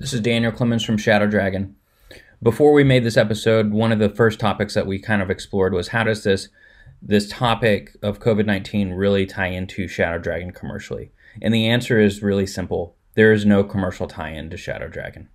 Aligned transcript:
This 0.00 0.12
is 0.12 0.20
Daniel 0.20 0.52
Clemens 0.52 0.84
from 0.84 0.96
Shadow 0.96 1.26
Dragon. 1.26 1.74
Before 2.40 2.72
we 2.72 2.84
made 2.84 3.02
this 3.02 3.16
episode, 3.16 3.72
one 3.72 3.90
of 3.90 3.98
the 3.98 4.08
first 4.08 4.38
topics 4.38 4.74
that 4.74 4.86
we 4.86 5.00
kind 5.00 5.20
of 5.20 5.28
explored 5.28 5.74
was 5.74 5.88
how 5.88 6.04
does 6.04 6.22
this 6.22 6.50
this 7.02 7.28
topic 7.28 7.96
of 8.00 8.20
COVID-19 8.20 8.96
really 8.96 9.26
tie 9.26 9.48
into 9.48 9.88
Shadow 9.88 10.18
Dragon 10.18 10.52
commercially? 10.52 11.10
And 11.42 11.52
the 11.52 11.66
answer 11.66 11.98
is 11.98 12.22
really 12.22 12.46
simple. 12.46 12.94
There 13.14 13.32
is 13.32 13.44
no 13.44 13.64
commercial 13.64 14.06
tie-in 14.06 14.50
to 14.50 14.56
Shadow 14.56 14.86
Dragon. 14.86 15.30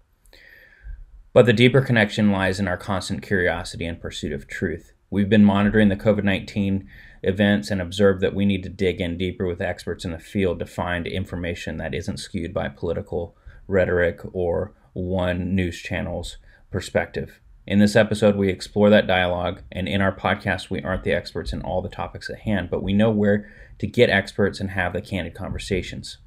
But 1.33 1.45
the 1.45 1.51
deeper 1.51 1.81
connection 1.81 2.31
lies 2.31 2.57
in 2.57 2.69
our 2.69 2.77
constant 2.77 3.21
curiosity 3.21 3.85
and 3.85 3.99
pursuit 3.99 4.31
of 4.31 4.47
truth. 4.47 4.93
We've 5.09 5.29
been 5.29 5.43
monitoring 5.43 5.89
the 5.89 5.97
COVID 5.97 6.23
19 6.23 6.87
events 7.21 7.69
and 7.69 7.81
observed 7.81 8.21
that 8.21 8.33
we 8.33 8.45
need 8.45 8.63
to 8.63 8.69
dig 8.69 9.01
in 9.01 9.17
deeper 9.17 9.45
with 9.45 9.59
experts 9.59 10.05
in 10.05 10.11
the 10.11 10.19
field 10.19 10.59
to 10.59 10.65
find 10.65 11.05
information 11.05 11.75
that 11.79 11.93
isn't 11.93 12.21
skewed 12.21 12.53
by 12.53 12.69
political 12.69 13.35
rhetoric, 13.67 14.21
or 14.33 14.73
one 14.93 15.55
news 15.55 15.79
channel's 15.79 16.37
perspective. 16.71 17.39
In 17.65 17.79
this 17.79 17.95
episode, 17.95 18.35
we 18.35 18.49
explore 18.49 18.89
that 18.89 19.07
dialogue, 19.07 19.61
and 19.71 19.87
in 19.87 20.01
our 20.01 20.13
podcast, 20.13 20.69
we 20.69 20.81
aren't 20.81 21.03
the 21.03 21.13
experts 21.13 21.53
in 21.53 21.61
all 21.61 21.81
the 21.81 21.89
topics 21.89 22.29
at 22.29 22.39
hand, 22.39 22.69
but 22.69 22.83
we 22.83 22.91
know 22.91 23.09
where 23.09 23.49
to 23.79 23.87
get 23.87 24.09
experts 24.09 24.59
and 24.59 24.71
have 24.71 24.91
the 24.91 25.01
candid 25.01 25.33
conversations. 25.33 26.17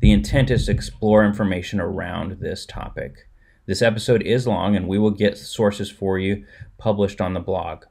The 0.00 0.10
intent 0.10 0.50
is 0.50 0.66
to 0.66 0.72
explore 0.72 1.24
information 1.24 1.80
around 1.80 2.38
this 2.40 2.64
topic. 2.64 3.28
This 3.66 3.82
episode 3.82 4.22
is 4.22 4.46
long, 4.46 4.74
and 4.74 4.88
we 4.88 4.98
will 4.98 5.10
get 5.10 5.38
sources 5.38 5.90
for 5.90 6.18
you 6.18 6.44
published 6.78 7.20
on 7.20 7.34
the 7.34 7.40
blog. 7.40 7.84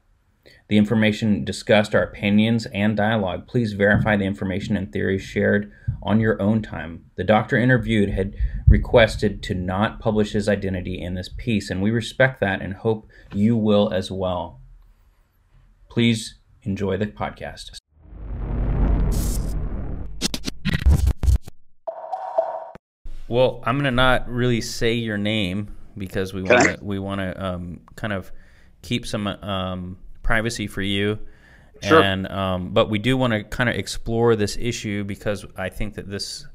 The 0.68 0.78
information 0.78 1.44
discussed 1.44 1.94
are 1.94 2.02
opinions 2.02 2.64
and 2.72 2.96
dialogue. 2.96 3.46
Please 3.46 3.74
verify 3.74 4.16
the 4.16 4.24
information 4.24 4.78
and 4.78 4.90
theories 4.90 5.20
shared 5.20 5.70
on 6.02 6.20
your 6.20 6.40
own 6.40 6.62
time. 6.62 7.04
The 7.16 7.24
doctor 7.24 7.58
interviewed 7.58 8.08
had 8.08 8.34
requested 8.66 9.42
to 9.42 9.54
not 9.54 10.00
publish 10.00 10.32
his 10.32 10.48
identity 10.48 10.98
in 10.98 11.14
this 11.14 11.28
piece, 11.36 11.68
and 11.68 11.82
we 11.82 11.90
respect 11.90 12.40
that 12.40 12.62
and 12.62 12.72
hope 12.72 13.06
you 13.34 13.58
will 13.58 13.92
as 13.92 14.10
well. 14.10 14.62
Please 15.90 16.38
enjoy 16.62 16.96
the 16.96 17.08
podcast. 17.08 17.76
Well, 23.28 23.62
I'm 23.66 23.76
gonna 23.76 23.90
not 23.90 24.26
really 24.30 24.62
say 24.62 24.94
your 24.94 25.18
name 25.18 25.76
because 25.98 26.32
we 26.32 26.42
want 26.42 26.62
to 26.64 26.78
we 26.82 26.98
want 26.98 27.20
to 27.20 27.44
um, 27.44 27.80
kind 27.96 28.14
of 28.14 28.32
keep 28.80 29.06
some 29.06 29.26
um, 29.26 29.98
privacy 30.24 30.66
for 30.66 30.82
you. 30.82 31.18
Sure. 31.82 32.02
And 32.02 32.26
um, 32.28 32.70
but 32.70 32.90
we 32.90 32.98
do 32.98 33.16
want 33.16 33.32
to 33.32 33.44
kind 33.44 33.68
of 33.68 33.76
explore 33.76 34.36
this 34.36 34.56
issue 34.56 35.04
because 35.04 35.44
I 35.56 35.68
think 35.68 35.94
that 35.94 36.08
this 36.08 36.46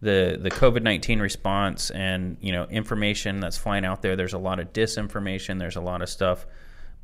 the 0.00 0.38
the 0.40 0.50
COVID 0.50 0.82
nineteen 0.82 1.20
response 1.20 1.90
and 1.90 2.36
you 2.40 2.52
know 2.52 2.64
information 2.64 3.40
that's 3.40 3.56
flying 3.56 3.84
out 3.84 4.02
there. 4.02 4.16
There's 4.16 4.34
a 4.34 4.38
lot 4.38 4.60
of 4.60 4.72
disinformation. 4.72 5.58
There's 5.58 5.76
a 5.76 5.80
lot 5.80 6.02
of 6.02 6.08
stuff 6.08 6.46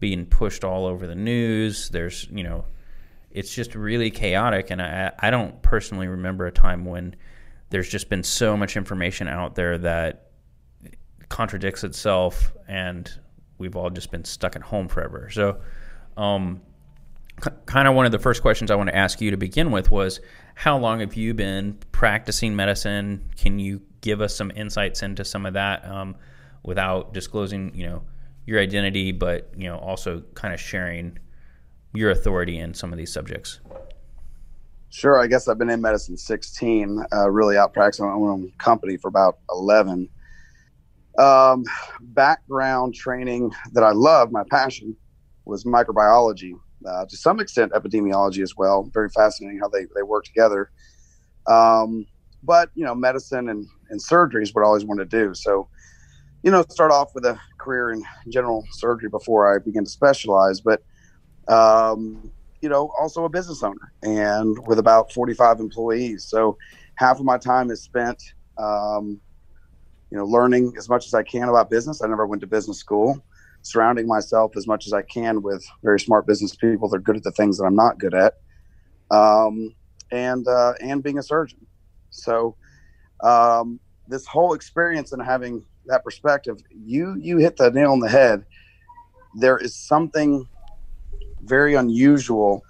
being 0.00 0.26
pushed 0.26 0.64
all 0.64 0.86
over 0.86 1.06
the 1.06 1.14
news. 1.14 1.88
There's 1.88 2.26
you 2.30 2.42
know 2.42 2.64
it's 3.30 3.54
just 3.54 3.74
really 3.74 4.10
chaotic, 4.10 4.70
and 4.70 4.82
I 4.82 5.12
I 5.18 5.30
don't 5.30 5.62
personally 5.62 6.08
remember 6.08 6.46
a 6.46 6.52
time 6.52 6.84
when 6.84 7.16
there's 7.70 7.88
just 7.88 8.10
been 8.10 8.22
so 8.22 8.56
much 8.56 8.76
information 8.76 9.28
out 9.28 9.54
there 9.54 9.78
that 9.78 10.28
contradicts 11.28 11.84
itself, 11.84 12.52
and 12.68 13.10
we've 13.56 13.76
all 13.76 13.88
just 13.88 14.10
been 14.10 14.24
stuck 14.24 14.56
at 14.56 14.62
home 14.62 14.88
forever. 14.88 15.30
So 15.30 15.60
um, 16.16 16.60
c- 17.42 17.50
kind 17.66 17.88
of 17.88 17.94
one 17.94 18.06
of 18.06 18.12
the 18.12 18.18
first 18.18 18.42
questions 18.42 18.70
I 18.70 18.74
want 18.74 18.88
to 18.88 18.96
ask 18.96 19.20
you 19.20 19.30
to 19.30 19.36
begin 19.36 19.70
with 19.70 19.90
was 19.90 20.20
how 20.54 20.78
long 20.78 21.00
have 21.00 21.14
you 21.14 21.34
been 21.34 21.78
practicing 21.92 22.54
medicine? 22.54 23.30
Can 23.36 23.58
you 23.58 23.82
give 24.00 24.20
us 24.20 24.34
some 24.34 24.50
insights 24.54 25.02
into 25.02 25.24
some 25.24 25.46
of 25.46 25.54
that 25.54 25.86
um, 25.86 26.16
without 26.62 27.14
disclosing, 27.14 27.74
you 27.74 27.86
know, 27.86 28.02
your 28.46 28.60
identity, 28.60 29.12
but 29.12 29.50
you 29.56 29.68
know, 29.68 29.78
also 29.78 30.22
kind 30.34 30.52
of 30.52 30.60
sharing 30.60 31.18
your 31.94 32.10
authority 32.10 32.58
in 32.58 32.74
some 32.74 32.92
of 32.92 32.98
these 32.98 33.12
subjects? 33.12 33.60
Sure. 34.90 35.18
I 35.18 35.26
guess 35.26 35.48
I've 35.48 35.58
been 35.58 35.70
in 35.70 35.80
medicine 35.80 36.18
16, 36.18 37.02
uh, 37.12 37.30
really 37.30 37.56
out 37.56 37.72
practicing 37.72 38.04
my 38.04 38.12
own 38.12 38.52
company 38.58 38.98
for 38.98 39.08
about 39.08 39.38
11. 39.50 40.08
Um, 41.18 41.64
background 42.00 42.94
training 42.94 43.52
that 43.72 43.84
I 43.84 43.92
love, 43.92 44.32
my 44.32 44.44
passion, 44.50 44.96
was 45.44 45.64
microbiology, 45.64 46.52
uh, 46.86 47.04
to 47.06 47.16
some 47.16 47.40
extent 47.40 47.72
epidemiology 47.72 48.42
as 48.42 48.54
well. 48.56 48.88
Very 48.92 49.08
fascinating 49.10 49.58
how 49.60 49.68
they, 49.68 49.86
they 49.94 50.02
work 50.02 50.24
together. 50.24 50.70
Um, 51.46 52.06
but 52.42 52.70
you 52.74 52.84
know, 52.84 52.94
medicine 52.94 53.48
and, 53.48 53.66
and 53.90 54.00
surgery 54.00 54.42
is 54.42 54.54
what 54.54 54.62
I 54.62 54.66
always 54.66 54.84
wanted 54.84 55.10
to 55.10 55.24
do. 55.24 55.34
So, 55.34 55.68
you 56.42 56.50
know, 56.50 56.64
start 56.70 56.90
off 56.90 57.10
with 57.14 57.24
a 57.24 57.38
career 57.58 57.92
in 57.92 58.02
general 58.28 58.64
surgery 58.72 59.08
before 59.08 59.54
I 59.54 59.58
begin 59.58 59.84
to 59.84 59.90
specialize. 59.90 60.60
But, 60.60 60.82
um, 61.48 62.32
you 62.60 62.68
know, 62.68 62.90
also 62.98 63.24
a 63.24 63.28
business 63.28 63.62
owner 63.62 63.92
and 64.02 64.56
with 64.66 64.78
about 64.78 65.12
45 65.12 65.60
employees. 65.60 66.26
So 66.28 66.56
half 66.96 67.18
of 67.18 67.24
my 67.24 67.38
time 67.38 67.70
is 67.70 67.82
spent, 67.82 68.22
um, 68.58 69.20
you 70.10 70.18
know, 70.18 70.24
learning 70.24 70.74
as 70.78 70.88
much 70.88 71.06
as 71.06 71.14
I 71.14 71.22
can 71.22 71.48
about 71.48 71.70
business. 71.70 72.02
I 72.02 72.08
never 72.08 72.26
went 72.26 72.40
to 72.42 72.46
business 72.46 72.78
school 72.78 73.24
surrounding 73.62 74.06
myself 74.06 74.56
as 74.56 74.66
much 74.66 74.86
as 74.86 74.92
I 74.92 75.02
can 75.02 75.42
with 75.42 75.64
very 75.82 76.00
smart 76.00 76.26
business 76.26 76.54
people 76.54 76.88
They're 76.88 77.00
good 77.00 77.16
at 77.16 77.22
the 77.22 77.32
things 77.32 77.58
that 77.58 77.64
I'm 77.64 77.74
not 77.74 77.98
good 77.98 78.14
at, 78.14 78.34
um, 79.10 79.74
and 80.10 80.46
uh, 80.46 80.74
and 80.80 81.02
being 81.02 81.18
a 81.18 81.22
surgeon. 81.22 81.66
So 82.10 82.56
um, 83.22 83.80
this 84.08 84.26
whole 84.26 84.54
experience 84.54 85.12
and 85.12 85.22
having 85.22 85.64
that 85.86 86.04
perspective, 86.04 86.58
you 86.70 87.16
you 87.18 87.38
hit 87.38 87.56
the 87.56 87.70
nail 87.70 87.92
on 87.92 88.00
the 88.00 88.08
head. 88.08 88.44
There 89.40 89.58
is 89.58 89.74
something 89.74 90.46
very 91.40 91.74
unusual 91.74 92.62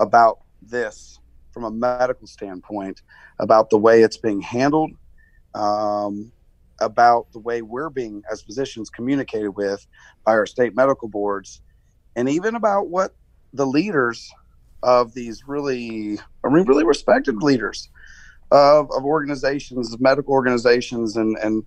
about 0.00 0.40
this 0.62 1.18
from 1.52 1.64
a 1.64 1.70
medical 1.70 2.26
standpoint 2.26 3.02
about 3.38 3.70
the 3.70 3.78
way 3.78 4.02
it's 4.02 4.16
being 4.16 4.40
handled 4.40 4.92
um, 5.54 6.32
about 6.80 7.30
the 7.32 7.38
way 7.38 7.62
we're 7.62 7.90
being 7.90 8.22
as 8.30 8.42
physicians 8.42 8.90
communicated 8.90 9.50
with 9.50 9.86
by 10.24 10.32
our 10.32 10.46
state 10.46 10.74
medical 10.74 11.08
boards 11.08 11.60
and 12.16 12.28
even 12.28 12.54
about 12.54 12.88
what 12.88 13.14
the 13.52 13.66
leaders 13.66 14.30
of 14.82 15.12
these 15.12 15.46
really 15.46 16.18
i 16.44 16.48
mean 16.48 16.64
really 16.64 16.84
respected 16.84 17.36
leaders 17.42 17.88
of, 18.50 18.90
of 18.90 19.04
organizations 19.04 19.98
medical 20.00 20.32
organizations 20.32 21.16
and 21.16 21.36
and 21.38 21.64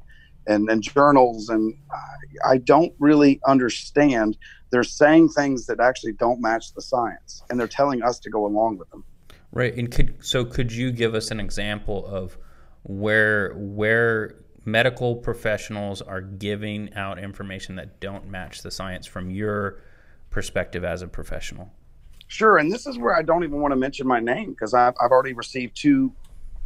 and, 0.47 0.69
and 0.69 0.81
journals 0.81 1.49
and 1.49 1.73
I, 1.91 2.53
I 2.53 2.57
don't 2.57 2.93
really 2.99 3.39
understand. 3.45 4.37
They're 4.71 4.83
saying 4.83 5.29
things 5.29 5.67
that 5.67 5.79
actually 5.79 6.13
don't 6.13 6.41
match 6.41 6.73
the 6.73 6.81
science 6.81 7.43
and 7.49 7.59
they're 7.59 7.67
telling 7.67 8.01
us 8.01 8.19
to 8.19 8.29
go 8.29 8.45
along 8.45 8.77
with 8.77 8.89
them. 8.89 9.03
Right 9.51 9.73
and 9.75 9.91
could 9.91 10.15
so 10.19 10.43
could 10.43 10.71
you 10.71 10.91
give 10.91 11.13
us 11.13 11.31
an 11.31 11.39
example 11.39 12.05
of 12.05 12.37
where 12.83 13.53
where 13.53 14.35
medical 14.65 15.15
professionals 15.15 16.01
are 16.01 16.21
giving 16.21 16.93
out 16.93 17.19
information 17.19 17.75
that 17.75 17.99
don't 17.99 18.27
match 18.27 18.61
the 18.61 18.71
science 18.71 19.05
from 19.05 19.29
your 19.29 19.81
perspective 20.29 20.83
as 20.83 21.01
a 21.01 21.07
professional? 21.07 21.71
Sure, 22.27 22.57
and 22.57 22.71
this 22.71 22.87
is 22.87 22.97
where 22.97 23.15
I 23.15 23.21
don't 23.21 23.43
even 23.43 23.59
want 23.59 23.73
to 23.73 23.75
mention 23.75 24.07
my 24.07 24.19
name 24.19 24.51
because 24.51 24.73
I've, 24.73 24.93
I've 24.99 25.11
already 25.11 25.33
received 25.33 25.75
two 25.75 26.13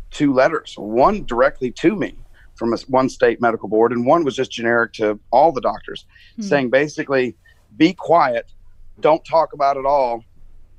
two 0.09 0.33
letters. 0.33 0.75
One 0.77 1.25
directly 1.25 1.71
to 1.71 1.95
me 1.95 2.15
from 2.55 2.73
a, 2.73 2.77
one 2.87 3.09
state 3.09 3.41
medical 3.41 3.67
board, 3.67 3.91
and 3.91 4.05
one 4.05 4.23
was 4.23 4.35
just 4.35 4.51
generic 4.51 4.93
to 4.93 5.19
all 5.31 5.51
the 5.51 5.59
doctors, 5.59 6.05
hmm. 6.37 6.41
saying 6.43 6.69
basically, 6.69 7.35
"Be 7.75 7.93
quiet, 7.93 8.53
don't 9.01 9.23
talk 9.25 9.53
about 9.53 9.77
it 9.77 9.85
all." 9.85 10.23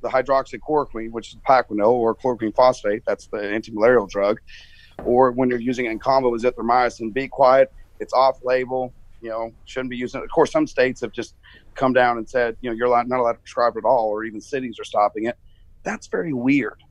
The 0.00 0.08
hydroxychloroquine, 0.08 1.10
which 1.10 1.30
is 1.30 1.36
Plaquenil 1.46 1.90
or 1.90 2.14
chloroquine 2.14 2.54
phosphate, 2.54 3.02
that's 3.04 3.26
the 3.26 3.38
anti-malarial 3.38 4.06
drug, 4.06 4.40
or 5.04 5.32
when 5.32 5.48
you're 5.48 5.60
using 5.60 5.86
it 5.86 5.90
in 5.90 5.98
combo 5.98 6.30
with 6.30 6.42
azithromycin, 6.42 7.12
be 7.12 7.28
quiet. 7.28 7.72
It's 8.00 8.12
off 8.12 8.38
label. 8.44 8.92
You 9.20 9.30
know, 9.30 9.52
shouldn't 9.64 9.90
be 9.90 9.96
using 9.96 10.20
it. 10.20 10.24
Of 10.24 10.30
course, 10.30 10.52
some 10.52 10.66
states 10.66 11.00
have 11.00 11.12
just 11.12 11.34
come 11.74 11.92
down 11.92 12.18
and 12.18 12.28
said, 12.28 12.56
you 12.60 12.70
know, 12.70 12.76
you're 12.76 12.88
not 13.04 13.18
allowed 13.18 13.32
to 13.32 13.38
prescribe 13.38 13.74
it 13.76 13.80
at 13.80 13.84
all, 13.84 14.08
or 14.08 14.24
even 14.24 14.40
cities 14.40 14.78
are 14.78 14.84
stopping 14.84 15.24
it. 15.24 15.36
That's 15.82 16.06
very 16.06 16.32
weird. 16.32 16.82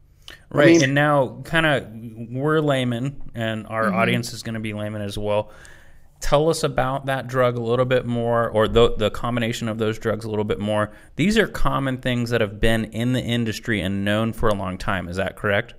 Right. 0.49 0.67
I 0.67 0.71
mean, 0.71 0.83
and 0.83 0.93
now, 0.93 1.41
kind 1.45 1.65
of, 1.65 1.87
we're 2.29 2.59
laymen, 2.59 3.31
and 3.33 3.65
our 3.67 3.85
mm-hmm. 3.85 3.95
audience 3.95 4.33
is 4.33 4.43
going 4.43 4.55
to 4.55 4.59
be 4.59 4.73
laymen 4.73 5.01
as 5.01 5.17
well. 5.17 5.51
Tell 6.19 6.49
us 6.49 6.63
about 6.63 7.05
that 7.05 7.27
drug 7.27 7.55
a 7.57 7.61
little 7.61 7.85
bit 7.85 8.05
more, 8.05 8.49
or 8.49 8.67
the, 8.67 8.95
the 8.97 9.09
combination 9.09 9.69
of 9.69 9.77
those 9.77 9.97
drugs 9.97 10.25
a 10.25 10.29
little 10.29 10.43
bit 10.43 10.59
more. 10.59 10.91
These 11.15 11.37
are 11.37 11.47
common 11.47 11.99
things 11.99 12.31
that 12.31 12.41
have 12.41 12.59
been 12.59 12.85
in 12.85 13.13
the 13.13 13.21
industry 13.21 13.79
and 13.79 14.03
known 14.03 14.33
for 14.33 14.49
a 14.49 14.53
long 14.53 14.77
time. 14.77 15.07
Is 15.07 15.15
that 15.15 15.37
correct? 15.37 15.75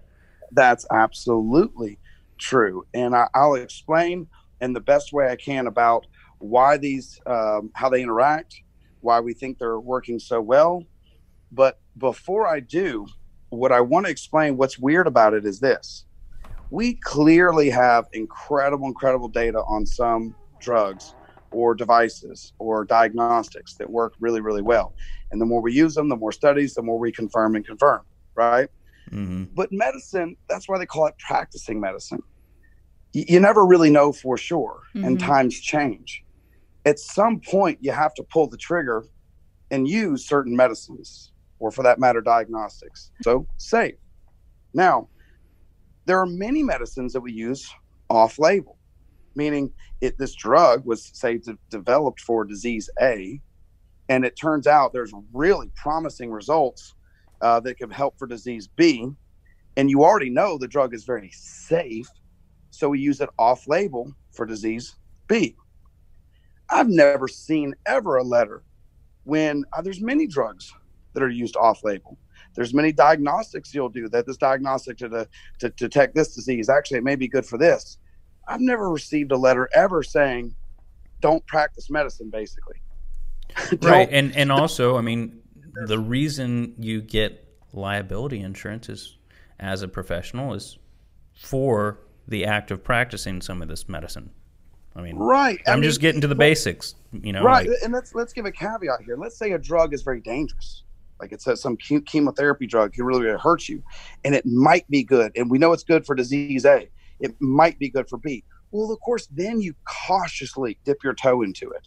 That's 0.52 0.86
absolutely 0.90 1.98
true. 2.38 2.84
And 2.94 3.14
I, 3.14 3.26
will 3.34 3.56
explain 3.56 4.26
in 4.60 4.72
the 4.72 4.80
best 4.80 5.12
way 5.12 5.28
I 5.28 5.36
can 5.36 5.66
about 5.66 6.06
why 6.38 6.76
these, 6.76 7.20
um, 7.26 7.70
how 7.74 7.88
they 7.88 8.02
interact, 8.02 8.54
why 9.00 9.20
we 9.20 9.34
think 9.34 9.58
they're 9.58 9.80
working 9.80 10.18
so 10.18 10.40
well. 10.40 10.84
But 11.50 11.78
before 11.96 12.46
I 12.46 12.60
do, 12.60 13.06
what 13.50 13.72
I 13.72 13.80
want 13.80 14.06
to 14.06 14.12
explain 14.12 14.56
what's 14.56 14.78
weird 14.78 15.06
about 15.06 15.34
it 15.34 15.46
is 15.46 15.60
this 15.60 16.04
we 16.70 16.94
clearly 16.94 17.70
have 17.70 18.06
incredible, 18.12 18.86
incredible 18.86 19.28
data 19.28 19.58
on 19.68 19.86
some 19.86 20.34
drugs 20.60 21.14
or 21.50 21.74
devices 21.74 22.52
or 22.58 22.84
diagnostics 22.84 23.74
that 23.76 23.88
work 23.88 24.12
really, 24.20 24.40
really 24.40 24.60
well. 24.60 24.94
And 25.30 25.40
the 25.40 25.46
more 25.46 25.62
we 25.62 25.72
use 25.72 25.94
them, 25.94 26.08
the 26.08 26.16
more 26.16 26.32
studies, 26.32 26.74
the 26.74 26.82
more 26.82 26.98
we 26.98 27.10
confirm 27.10 27.56
and 27.56 27.66
confirm, 27.66 28.02
right? 28.34 28.68
Mm-hmm. 29.08 29.44
But 29.54 29.70
medicine, 29.72 30.36
that's 30.48 30.68
why 30.68 30.78
they 30.78 30.86
call 30.86 31.06
it 31.06 31.14
practicing 31.18 31.80
medicine. 31.80 32.22
Y- 33.14 33.24
you 33.28 33.40
never 33.40 33.64
really 33.64 33.90
know 33.90 34.12
for 34.12 34.36
sure, 34.36 34.82
mm-hmm. 34.94 35.06
and 35.06 35.20
times 35.20 35.58
change. 35.58 36.24
At 36.84 36.98
some 36.98 37.40
point, 37.40 37.78
you 37.80 37.92
have 37.92 38.14
to 38.14 38.22
pull 38.22 38.48
the 38.48 38.56
trigger 38.56 39.04
and 39.70 39.86
use 39.86 40.26
certain 40.26 40.56
medicines, 40.56 41.32
or 41.58 41.70
for 41.70 41.82
that 41.82 41.98
matter, 41.98 42.20
diagnostics. 42.20 43.10
So, 43.22 43.46
safe. 43.56 43.96
Now, 44.72 45.08
there 46.06 46.18
are 46.18 46.26
many 46.26 46.62
medicines 46.62 47.12
that 47.12 47.20
we 47.20 47.32
use 47.32 47.68
off 48.08 48.38
label, 48.38 48.78
meaning 49.34 49.70
it, 50.00 50.16
this 50.18 50.34
drug 50.34 50.86
was, 50.86 51.10
say, 51.12 51.38
de- 51.38 51.58
developed 51.70 52.20
for 52.20 52.44
disease 52.44 52.88
A, 53.00 53.40
and 54.08 54.24
it 54.24 54.36
turns 54.40 54.66
out 54.66 54.92
there's 54.92 55.12
really 55.32 55.70
promising 55.76 56.30
results 56.30 56.94
uh, 57.40 57.60
that 57.60 57.78
can 57.78 57.90
help 57.90 58.18
for 58.18 58.26
disease 58.26 58.68
B. 58.76 59.08
And 59.76 59.90
you 59.90 60.02
already 60.02 60.30
know 60.30 60.58
the 60.58 60.68
drug 60.68 60.94
is 60.94 61.04
very 61.04 61.30
safe, 61.32 62.08
so 62.70 62.88
we 62.88 62.98
use 62.98 63.20
it 63.20 63.28
off 63.38 63.68
label 63.68 64.12
for 64.32 64.44
disease 64.44 64.96
B. 65.28 65.56
I've 66.70 66.88
never 66.88 67.28
seen 67.28 67.74
ever 67.86 68.16
a 68.16 68.24
letter 68.24 68.62
when 69.24 69.64
uh, 69.72 69.82
there's 69.82 70.00
many 70.00 70.26
drugs 70.26 70.72
that 71.14 71.22
are 71.22 71.30
used 71.30 71.56
off 71.56 71.84
label 71.84 72.18
there's 72.54 72.74
many 72.74 72.92
diagnostics 72.92 73.74
you'll 73.74 73.88
do 73.88 74.08
that 74.08 74.26
this 74.26 74.36
diagnostic 74.36 74.96
to, 74.98 75.08
the, 75.08 75.28
to, 75.58 75.70
to 75.70 75.88
detect 75.88 76.14
this 76.14 76.34
disease 76.34 76.68
actually 76.68 76.98
it 76.98 77.04
may 77.04 77.16
be 77.16 77.28
good 77.28 77.46
for 77.46 77.58
this 77.58 77.98
i've 78.48 78.60
never 78.60 78.90
received 78.90 79.32
a 79.32 79.36
letter 79.36 79.68
ever 79.74 80.02
saying 80.02 80.54
don't 81.20 81.46
practice 81.46 81.90
medicine 81.90 82.30
basically 82.30 82.76
right 83.82 84.08
and 84.10 84.34
and 84.36 84.50
also 84.60 84.96
i 84.96 85.00
mean 85.00 85.40
the 85.86 85.98
reason 85.98 86.74
you 86.78 87.00
get 87.00 87.44
liability 87.72 88.40
insurance 88.40 88.88
is 88.88 89.16
as 89.60 89.82
a 89.82 89.88
professional 89.88 90.54
is 90.54 90.78
for 91.34 92.00
the 92.26 92.44
act 92.44 92.70
of 92.70 92.82
practicing 92.82 93.40
some 93.40 93.62
of 93.62 93.68
this 93.68 93.88
medicine 93.88 94.30
I 94.98 95.02
mean, 95.02 95.16
right. 95.16 95.60
I'm 95.66 95.72
I 95.72 95.76
mean, 95.76 95.84
just 95.84 96.00
getting 96.00 96.20
to 96.22 96.26
the 96.26 96.34
basics, 96.34 96.96
you 97.12 97.32
know. 97.32 97.44
Right, 97.44 97.68
like, 97.68 97.78
and 97.84 97.92
let's 97.92 98.16
let's 98.16 98.32
give 98.32 98.46
a 98.46 98.52
caveat 98.52 99.02
here. 99.04 99.16
Let's 99.16 99.38
say 99.38 99.52
a 99.52 99.58
drug 99.58 99.94
is 99.94 100.02
very 100.02 100.20
dangerous, 100.20 100.82
like 101.20 101.30
it 101.30 101.40
says 101.40 101.60
some 101.60 101.76
chemotherapy 101.76 102.66
drug 102.66 102.94
can 102.94 103.04
really, 103.04 103.22
really 103.22 103.38
hurt 103.38 103.68
you, 103.68 103.80
and 104.24 104.34
it 104.34 104.44
might 104.44 104.88
be 104.90 105.04
good. 105.04 105.30
And 105.36 105.48
we 105.48 105.58
know 105.58 105.72
it's 105.72 105.84
good 105.84 106.04
for 106.04 106.16
disease 106.16 106.64
A. 106.64 106.88
It 107.20 107.36
might 107.40 107.78
be 107.78 107.88
good 107.88 108.08
for 108.08 108.18
B. 108.18 108.42
Well, 108.72 108.90
of 108.90 108.98
course, 109.00 109.28
then 109.30 109.60
you 109.60 109.74
cautiously 109.84 110.78
dip 110.84 111.04
your 111.04 111.14
toe 111.14 111.42
into 111.42 111.70
it. 111.70 111.86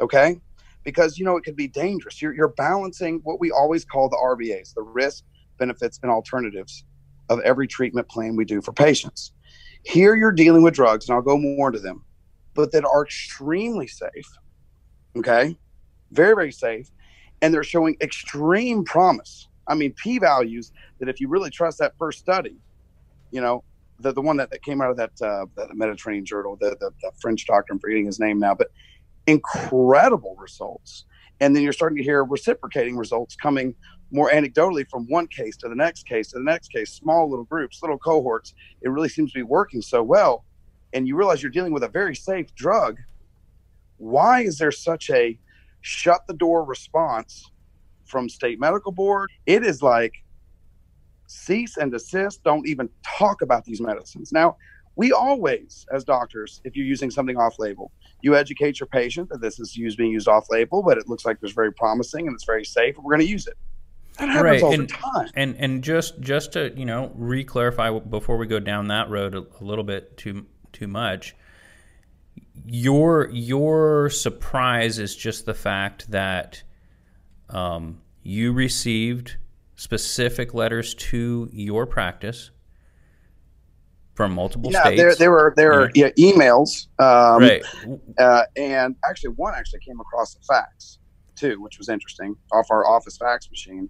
Okay, 0.00 0.40
because 0.86 1.18
you 1.18 1.26
know 1.26 1.36
it 1.36 1.44
could 1.44 1.56
be 1.56 1.68
dangerous. 1.68 2.22
You're 2.22 2.34
you're 2.34 2.54
balancing 2.56 3.20
what 3.24 3.38
we 3.38 3.50
always 3.50 3.84
call 3.84 4.08
the 4.08 4.16
RBAs, 4.16 4.72
the 4.72 4.82
risk, 4.82 5.24
benefits, 5.58 6.00
and 6.02 6.10
alternatives 6.10 6.84
of 7.28 7.40
every 7.40 7.66
treatment 7.66 8.08
plan 8.08 8.36
we 8.36 8.46
do 8.46 8.62
for 8.62 8.72
patients. 8.72 9.32
Here 9.84 10.14
you're 10.14 10.32
dealing 10.32 10.62
with 10.62 10.74
drugs, 10.74 11.08
and 11.08 11.14
I'll 11.14 11.22
go 11.22 11.36
more 11.36 11.68
into 11.68 11.80
them, 11.80 12.04
but 12.54 12.72
that 12.72 12.84
are 12.84 13.04
extremely 13.04 13.86
safe. 13.86 14.30
Okay, 15.16 15.58
very 16.12 16.34
very 16.34 16.52
safe 16.52 16.90
and 17.42 17.52
they're 17.52 17.64
showing 17.64 17.96
extreme 18.00 18.84
promise. 18.84 19.48
I 19.68 19.74
mean, 19.74 19.92
p 19.94 20.18
values 20.18 20.72
that 21.00 21.08
if 21.08 21.20
you 21.20 21.28
really 21.28 21.50
trust 21.50 21.78
that 21.78 21.92
first 21.98 22.18
study, 22.18 22.56
you 23.30 23.40
know, 23.40 23.64
the, 23.98 24.12
the 24.12 24.20
one 24.20 24.36
that, 24.36 24.50
that 24.50 24.62
came 24.62 24.80
out 24.80 24.90
of 24.90 24.96
that, 24.96 25.10
uh, 25.22 25.46
the 25.56 25.74
Mediterranean 25.74 26.24
journal, 26.24 26.56
the, 26.60 26.76
the, 26.80 26.90
the 27.02 27.10
French 27.20 27.46
doctor, 27.46 27.72
I'm 27.72 27.78
forgetting 27.78 28.06
his 28.06 28.20
name 28.20 28.38
now, 28.38 28.54
but 28.54 28.68
incredible 29.26 30.36
results. 30.38 31.04
And 31.40 31.54
then 31.54 31.62
you're 31.62 31.72
starting 31.72 31.98
to 31.98 32.02
hear 32.02 32.24
reciprocating 32.24 32.96
results 32.96 33.36
coming 33.36 33.74
more 34.10 34.30
anecdotally 34.30 34.88
from 34.88 35.06
one 35.08 35.26
case 35.26 35.56
to 35.58 35.68
the 35.68 35.74
next 35.74 36.06
case 36.06 36.28
to 36.28 36.38
the 36.38 36.44
next 36.44 36.68
case, 36.68 36.92
small 36.92 37.28
little 37.28 37.44
groups, 37.44 37.80
little 37.82 37.98
cohorts. 37.98 38.54
It 38.82 38.88
really 38.88 39.08
seems 39.08 39.32
to 39.32 39.38
be 39.38 39.42
working 39.42 39.82
so 39.82 40.02
well. 40.02 40.44
And 40.92 41.06
you 41.06 41.16
realize 41.16 41.42
you're 41.42 41.50
dealing 41.50 41.72
with 41.72 41.82
a 41.82 41.88
very 41.88 42.14
safe 42.14 42.54
drug. 42.54 42.98
Why 43.98 44.42
is 44.42 44.58
there 44.58 44.72
such 44.72 45.10
a 45.10 45.38
shut 45.86 46.26
the 46.26 46.34
door 46.34 46.64
response 46.64 47.50
from 48.06 48.28
state 48.28 48.58
medical 48.58 48.90
board. 48.90 49.30
It 49.46 49.64
is 49.64 49.82
like 49.82 50.14
cease 51.28 51.76
and 51.76 51.92
desist. 51.92 52.42
Don't 52.42 52.66
even 52.66 52.88
talk 53.04 53.42
about 53.42 53.64
these 53.64 53.80
medicines. 53.80 54.32
Now, 54.32 54.56
we 54.96 55.12
always, 55.12 55.86
as 55.92 56.04
doctors, 56.04 56.60
if 56.64 56.74
you're 56.74 56.86
using 56.86 57.10
something 57.10 57.36
off 57.36 57.58
label, 57.58 57.92
you 58.22 58.34
educate 58.34 58.80
your 58.80 58.86
patient 58.88 59.28
that 59.28 59.40
this 59.40 59.60
is 59.60 59.76
used 59.76 59.98
being 59.98 60.10
used 60.10 60.26
off 60.26 60.46
label, 60.50 60.82
but 60.82 60.98
it 60.98 61.08
looks 61.08 61.24
like 61.24 61.38
it's 61.42 61.52
very 61.52 61.72
promising 61.72 62.26
and 62.26 62.34
it's 62.34 62.44
very 62.44 62.64
safe, 62.64 62.96
and 62.96 63.04
we're 63.04 63.12
going 63.12 63.26
to 63.26 63.30
use 63.30 63.46
it. 63.46 63.56
That 64.18 64.30
happens 64.30 64.44
right. 64.44 64.62
all 64.62 64.72
and, 64.72 64.88
the 64.88 64.94
time. 64.94 65.30
And 65.34 65.56
and 65.56 65.84
just 65.84 66.18
just 66.20 66.54
to 66.54 66.72
you 66.74 66.86
know 66.86 67.12
re-clarify 67.14 67.98
before 67.98 68.38
we 68.38 68.46
go 68.46 68.58
down 68.58 68.88
that 68.88 69.10
road 69.10 69.34
a, 69.34 69.44
a 69.60 69.62
little 69.62 69.84
bit 69.84 70.16
too 70.16 70.46
too 70.72 70.88
much 70.88 71.36
your 72.64 73.30
your 73.30 74.10
surprise 74.10 74.98
is 74.98 75.14
just 75.14 75.46
the 75.46 75.54
fact 75.54 76.10
that 76.10 76.62
um, 77.50 78.00
you 78.22 78.52
received 78.52 79.36
specific 79.76 80.54
letters 80.54 80.94
to 80.94 81.48
your 81.52 81.86
practice 81.86 82.50
from 84.16 84.32
multiple 84.32 84.72
yeah, 84.72 84.82
states. 84.82 85.00
there 85.00 85.14
there 85.14 85.30
were 85.30 85.54
there 85.56 85.72
are 85.72 85.90
yeah. 85.94 86.10
emails, 86.18 86.88
um, 86.98 87.42
right? 87.42 87.62
Uh, 88.18 88.42
and 88.56 88.96
actually, 89.08 89.30
one 89.30 89.54
actually 89.54 89.80
came 89.80 90.00
across 90.00 90.34
the 90.34 90.40
fax 90.42 90.98
too, 91.36 91.60
which 91.60 91.78
was 91.78 91.88
interesting 91.88 92.34
off 92.52 92.66
our 92.70 92.86
office 92.86 93.18
fax 93.18 93.48
machine 93.50 93.88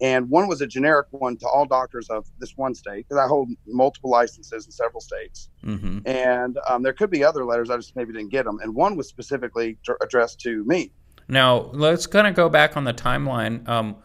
and 0.00 0.28
one 0.30 0.48
was 0.48 0.60
a 0.60 0.66
generic 0.66 1.06
one 1.10 1.36
to 1.36 1.46
all 1.46 1.66
doctors 1.66 2.08
of 2.08 2.26
this 2.38 2.56
one 2.56 2.74
state 2.74 3.06
because 3.08 3.22
I 3.22 3.26
hold 3.26 3.50
multiple 3.66 4.10
licenses 4.10 4.66
in 4.66 4.72
several 4.72 5.00
states, 5.00 5.50
mm-hmm. 5.64 5.98
and 6.06 6.58
um, 6.68 6.82
there 6.82 6.92
could 6.92 7.10
be 7.10 7.22
other 7.22 7.44
letters 7.44 7.70
I 7.70 7.76
just 7.76 7.96
maybe 7.96 8.12
didn't 8.12 8.30
get 8.30 8.44
them, 8.44 8.58
and 8.62 8.74
one 8.74 8.96
was 8.96 9.08
specifically 9.08 9.78
addressed 10.00 10.40
to 10.40 10.64
me. 10.64 10.92
Now 11.28 11.70
let's 11.72 12.06
kind 12.06 12.26
of 12.26 12.34
go 12.34 12.48
back 12.48 12.76
on 12.76 12.84
the 12.84 12.94
timeline, 12.94 13.68
um, 13.68 13.96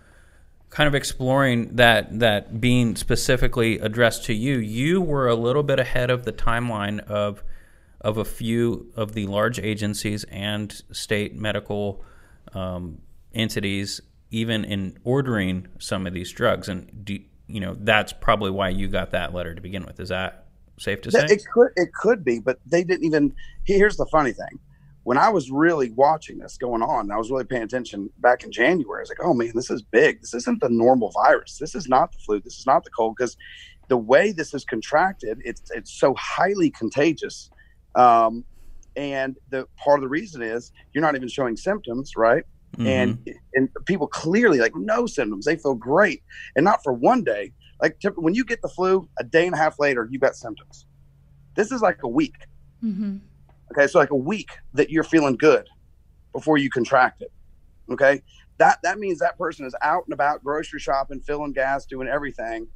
kind 0.76 0.90
of 0.90 0.94
exploring 0.94 1.74
that 1.78 2.20
that 2.20 2.60
being 2.60 2.98
specifically 2.98 3.80
addressed 3.80 4.26
to 4.26 4.34
you. 4.34 4.58
You 4.58 5.02
were 5.02 5.30
a 5.30 5.36
little 5.36 5.64
bit 5.64 5.80
ahead 5.80 6.12
of 6.12 6.26
the 6.26 6.34
timeline 6.34 7.00
of 7.00 7.42
of 8.02 8.18
a 8.18 8.26
few 8.26 8.92
of 8.98 9.14
the 9.14 9.26
large 9.26 9.58
agencies 9.58 10.26
and 10.26 10.84
state 10.92 11.34
medical 11.34 12.04
um, 12.54 13.02
entities 13.34 14.02
even 14.32 14.66
in 14.66 14.98
ordering 15.06 15.66
some 15.80 16.06
of 16.06 16.14
these 16.14 16.30
drugs. 16.30 16.68
And 16.68 17.06
do, 17.06 17.20
you 17.48 17.62
know 17.62 17.78
that's 17.80 18.12
probably 18.12 18.52
why 18.52 18.68
you 18.68 18.90
got 18.90 19.12
that 19.12 19.34
letter 19.34 19.56
to 19.56 19.62
begin 19.62 19.86
with. 19.86 20.02
Is 20.02 20.10
that 20.10 20.48
safe 20.78 21.02
to 21.04 21.12
say? 21.12 21.26
It 21.30 21.46
could 21.54 21.72
it 21.78 21.94
could 21.94 22.26
be, 22.26 22.40
but 22.40 22.60
they 22.66 22.84
didn't 22.84 23.06
even. 23.06 23.34
Here's 23.64 23.96
the 23.96 24.08
funny 24.08 24.34
thing: 24.34 24.60
when 25.06 25.20
I 25.20 25.30
was 25.30 25.52
really 25.52 25.92
watching 25.92 26.40
this 26.40 26.58
going 26.58 26.82
on, 26.82 27.12
I 27.12 27.18
was 27.18 27.30
really 27.30 27.46
paying 27.46 27.62
attention 27.62 28.10
back 28.18 28.44
in 28.44 28.52
January. 28.52 29.02
I 29.02 29.04
was 29.04 29.10
like, 29.10 29.24
"Oh 29.24 29.36
man, 29.36 29.52
this 29.54 29.70
is 29.70 29.84
big. 29.84 30.20
This 30.20 30.34
isn't 30.34 30.62
the 30.62 30.70
normal 30.70 31.12
virus. 31.12 31.60
This 31.60 31.76
is 31.76 31.88
not 31.88 32.12
the 32.12 32.18
flu. 32.26 32.40
This 32.40 32.58
is 32.58 32.66
not 32.66 32.84
the 32.84 32.90
cold." 32.90 33.16
Because 33.16 33.38
the 33.88 33.98
way 33.98 34.32
this 34.32 34.56
is 34.56 34.66
contracted, 34.66 35.40
it's 35.46 35.62
it's 35.76 35.94
so 35.94 36.16
highly 36.16 36.72
contagious. 36.72 37.52
Um, 37.94 38.44
and 38.96 39.38
the 39.52 39.68
part 39.78 40.00
of 40.00 40.02
the 40.02 40.10
reason 40.10 40.42
is 40.42 40.72
you're 40.94 41.04
not 41.04 41.16
even 41.16 41.28
showing 41.28 41.56
symptoms, 41.56 42.14
right? 42.18 42.44
Mm-hmm. 42.76 42.88
And 42.88 43.36
and 43.54 43.70
people 43.86 44.08
clearly 44.08 44.58
like 44.58 44.76
no 44.76 45.06
symptoms. 45.06 45.46
They 45.46 45.56
feel 45.56 45.76
great, 45.76 46.24
and 46.56 46.66
not 46.66 46.84
for 46.84 46.94
one 46.94 47.24
day. 47.24 47.54
Like 47.80 48.00
when 48.16 48.34
you 48.34 48.44
get 48.44 48.64
the 48.64 48.70
flu, 48.70 49.08
a 49.20 49.24
day 49.24 49.46
and 49.46 49.54
a 49.54 49.58
half 49.58 49.78
later, 49.78 50.08
you 50.10 50.18
got 50.18 50.36
symptoms. 50.36 50.88
This 51.56 51.72
is 51.72 51.84
like 51.84 52.00
a 52.02 52.08
week. 52.08 52.34
Mm-hmm. 52.84 53.18
Okay, 53.72 53.88
so 53.88 54.00
like 54.00 54.12
a 54.12 54.16
week 54.16 54.50
that 54.74 54.90
you're 54.90 55.04
feeling 55.04 55.36
good 55.36 55.68
before 56.34 56.58
you 56.58 56.70
contract 56.70 57.22
it. 57.22 57.32
Okay, 57.92 58.22
that 58.58 58.80
that 58.84 59.00
means 59.00 59.20
that 59.20 59.38
person 59.38 59.66
is 59.66 59.76
out 59.82 60.04
and 60.06 60.14
about 60.14 60.44
grocery 60.44 60.80
shopping, 60.80 61.20
filling 61.20 61.54
gas, 61.54 61.86
doing 61.86 62.08
everything, 62.08 62.68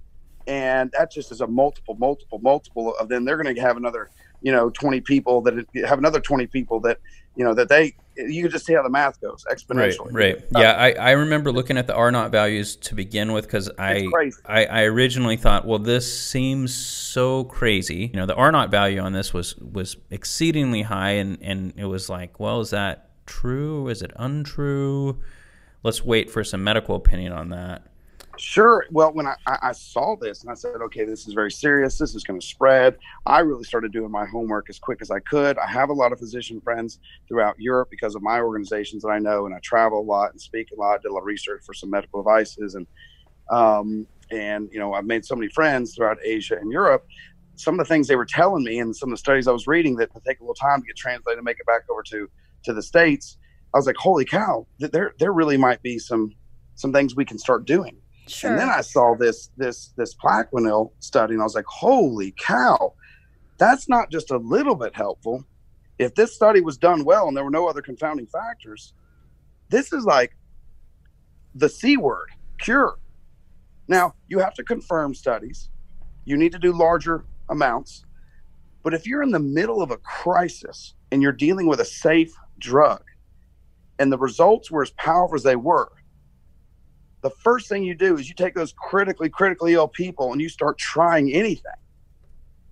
and 0.47 0.91
that 0.97 1.11
just 1.11 1.31
is 1.31 1.41
a 1.41 1.47
multiple, 1.47 1.95
multiple, 1.95 2.39
multiple 2.39 2.95
of 2.99 3.09
them. 3.09 3.25
They're 3.25 3.41
going 3.41 3.53
to 3.53 3.61
have 3.61 3.77
another 3.77 4.09
you 4.41 4.51
know 4.51 4.69
20 4.69 5.01
people 5.01 5.41
that 5.41 5.65
have 5.85 5.99
another 5.99 6.19
20 6.19 6.47
people 6.47 6.79
that 6.81 6.99
you 7.35 7.43
know 7.43 7.53
that 7.53 7.69
they 7.69 7.93
you 8.27 8.41
can 8.43 8.51
just 8.51 8.65
see 8.65 8.73
how 8.73 8.83
the 8.83 8.89
math 8.89 9.19
goes 9.21 9.45
exponentially. 9.51 10.11
right, 10.11 10.35
right. 10.35 10.43
Uh, 10.55 10.59
yeah 10.59 10.71
I, 10.73 10.91
I 10.91 11.11
remember 11.11 11.51
looking 11.51 11.77
at 11.77 11.87
the 11.87 11.95
r 11.95 12.11
naught 12.11 12.31
values 12.31 12.75
to 12.77 12.95
begin 12.95 13.31
with 13.31 13.45
because 13.45 13.69
I, 13.77 14.07
I 14.45 14.65
i 14.65 14.83
originally 14.83 15.37
thought 15.37 15.65
well 15.65 15.79
this 15.79 16.11
seems 16.21 16.73
so 16.73 17.45
crazy. 17.45 18.09
You 18.13 18.19
know 18.19 18.25
the 18.25 18.35
r 18.35 18.51
naught 18.51 18.71
value 18.71 18.99
on 18.99 19.13
this 19.13 19.33
was 19.33 19.55
was 19.57 19.97
exceedingly 20.09 20.83
high 20.83 21.11
and 21.11 21.37
and 21.41 21.73
it 21.75 21.85
was 21.85 22.09
like 22.09 22.39
well 22.39 22.59
is 22.59 22.71
that 22.71 23.09
true? 23.25 23.87
Is 23.87 24.01
it 24.01 24.11
untrue? 24.15 25.19
Let's 25.83 26.03
wait 26.03 26.29
for 26.29 26.43
some 26.43 26.63
medical 26.63 26.95
opinion 26.95 27.31
on 27.31 27.49
that 27.49 27.83
Sure. 28.39 28.85
Well, 28.89 29.11
when 29.11 29.27
I, 29.27 29.35
I 29.45 29.71
saw 29.73 30.15
this 30.15 30.43
and 30.43 30.49
I 30.49 30.53
said, 30.53 30.77
okay, 30.83 31.03
this 31.03 31.27
is 31.27 31.33
very 31.33 31.51
serious. 31.51 31.97
This 31.97 32.15
is 32.15 32.23
going 32.23 32.39
to 32.39 32.45
spread. 32.45 32.97
I 33.25 33.39
really 33.39 33.65
started 33.65 33.91
doing 33.91 34.09
my 34.09 34.25
homework 34.25 34.69
as 34.69 34.79
quick 34.79 34.99
as 35.01 35.11
I 35.11 35.19
could. 35.19 35.57
I 35.57 35.67
have 35.67 35.89
a 35.89 35.93
lot 35.93 36.13
of 36.13 36.19
physician 36.19 36.61
friends 36.61 36.99
throughout 37.27 37.55
Europe 37.59 37.89
because 37.91 38.15
of 38.15 38.21
my 38.21 38.39
organizations 38.39 39.03
that 39.03 39.09
I 39.09 39.19
know, 39.19 39.45
and 39.45 39.53
I 39.53 39.59
travel 39.59 39.99
a 39.99 40.07
lot 40.07 40.31
and 40.31 40.39
speak 40.39 40.69
a 40.71 40.79
lot. 40.79 41.01
Did 41.01 41.09
a 41.09 41.13
lot 41.13 41.19
of 41.19 41.25
research 41.25 41.63
for 41.65 41.73
some 41.73 41.89
medical 41.89 42.23
devices, 42.23 42.75
and 42.75 42.87
um, 43.51 44.07
and 44.31 44.69
you 44.71 44.79
know, 44.79 44.93
I've 44.93 45.05
made 45.05 45.25
so 45.25 45.35
many 45.35 45.49
friends 45.49 45.93
throughout 45.93 46.17
Asia 46.23 46.55
and 46.55 46.71
Europe. 46.71 47.05
Some 47.57 47.77
of 47.77 47.85
the 47.85 47.93
things 47.93 48.07
they 48.07 48.15
were 48.15 48.25
telling 48.25 48.63
me, 48.63 48.79
and 48.79 48.95
some 48.95 49.09
of 49.09 49.13
the 49.13 49.17
studies 49.17 49.49
I 49.49 49.51
was 49.51 49.67
reading 49.67 49.97
that 49.97 50.11
take 50.25 50.39
a 50.39 50.43
little 50.43 50.55
time 50.55 50.79
to 50.79 50.87
get 50.87 50.95
translated 50.95 51.39
and 51.39 51.45
make 51.45 51.59
it 51.59 51.65
back 51.65 51.81
over 51.91 52.03
to 52.03 52.29
to 52.63 52.73
the 52.73 52.83
states. 52.83 53.37
I 53.73 53.77
was 53.77 53.85
like, 53.85 53.97
holy 53.97 54.23
cow, 54.23 54.65
there 54.79 55.13
there 55.19 55.33
really 55.33 55.57
might 55.57 55.81
be 55.81 55.99
some 55.99 56.31
some 56.75 56.93
things 56.93 57.17
we 57.17 57.25
can 57.25 57.37
start 57.37 57.65
doing 57.65 57.97
Sure. 58.29 58.51
And 58.51 58.59
then 58.59 58.69
I 58.69 58.81
saw 58.81 59.15
this 59.15 59.49
this 59.57 59.93
this 59.97 60.15
Plaquenil 60.15 60.91
study, 60.99 61.33
and 61.33 61.41
I 61.41 61.45
was 61.45 61.55
like, 61.55 61.65
"Holy 61.65 62.33
cow, 62.37 62.93
that's 63.57 63.89
not 63.89 64.11
just 64.11 64.31
a 64.31 64.37
little 64.37 64.75
bit 64.75 64.95
helpful. 64.95 65.45
If 65.97 66.15
this 66.15 66.33
study 66.33 66.61
was 66.61 66.77
done 66.77 67.03
well 67.03 67.27
and 67.27 67.35
there 67.35 67.43
were 67.43 67.49
no 67.49 67.67
other 67.67 67.81
confounding 67.81 68.27
factors, 68.27 68.93
this 69.69 69.91
is 69.91 70.05
like 70.05 70.37
the 71.55 71.67
C 71.69 71.97
word, 71.97 72.29
cure. 72.59 72.99
Now 73.87 74.13
you 74.27 74.39
have 74.39 74.53
to 74.55 74.63
confirm 74.63 75.13
studies. 75.13 75.69
You 76.25 76.37
need 76.37 76.51
to 76.51 76.59
do 76.59 76.71
larger 76.71 77.25
amounts. 77.49 78.05
But 78.83 78.93
if 78.93 79.05
you're 79.05 79.23
in 79.23 79.31
the 79.31 79.39
middle 79.39 79.81
of 79.81 79.91
a 79.91 79.97
crisis 79.97 80.93
and 81.11 81.21
you're 81.21 81.31
dealing 81.31 81.67
with 81.67 81.81
a 81.81 81.85
safe 81.85 82.33
drug, 82.59 83.03
and 83.97 84.11
the 84.11 84.17
results 84.17 84.71
were 84.71 84.83
as 84.83 84.91
powerful 84.91 85.35
as 85.35 85.43
they 85.43 85.57
were, 85.57 85.91
the 87.21 87.29
first 87.29 87.67
thing 87.67 87.83
you 87.83 87.95
do 87.95 88.17
is 88.17 88.29
you 88.29 88.35
take 88.35 88.55
those 88.55 88.73
critically, 88.73 89.29
critically 89.29 89.73
ill 89.73 89.87
people 89.87 90.31
and 90.31 90.41
you 90.41 90.49
start 90.49 90.77
trying 90.77 91.33
anything. 91.33 91.71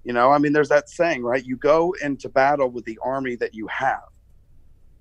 You 0.04 0.14
know, 0.14 0.32
I 0.32 0.38
mean, 0.38 0.54
there's 0.54 0.70
that 0.70 0.90
saying, 0.90 1.24
right? 1.24 1.44
You 1.44 1.58
go 1.58 1.94
into 2.02 2.30
battle 2.30 2.70
with 2.70 2.86
the 2.86 2.98
army 3.04 3.36
that 3.38 3.54
you 3.54 3.68
have, 3.68 4.00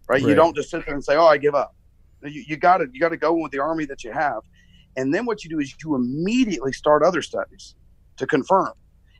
right? 0.08 0.20
right. 0.20 0.28
You 0.28 0.34
don't 0.34 0.56
just 0.56 0.70
sit 0.70 0.84
there 0.84 0.94
and 0.94 1.04
say, 1.04 1.14
"Oh, 1.14 1.26
I 1.26 1.36
give 1.36 1.54
up." 1.54 1.76
You, 2.24 2.42
you 2.44 2.56
got 2.56 2.78
to 2.78 2.88
you 2.92 2.98
got 2.98 3.10
to 3.10 3.16
go 3.16 3.32
with 3.32 3.52
the 3.52 3.60
army 3.60 3.84
that 3.84 4.02
you 4.02 4.10
have, 4.10 4.40
and 4.96 5.14
then 5.14 5.24
what 5.24 5.44
you 5.44 5.50
do 5.50 5.60
is 5.60 5.72
you 5.84 5.94
immediately 5.94 6.72
start 6.72 7.04
other 7.04 7.22
studies 7.22 7.76
to 8.16 8.26
confirm, 8.26 8.72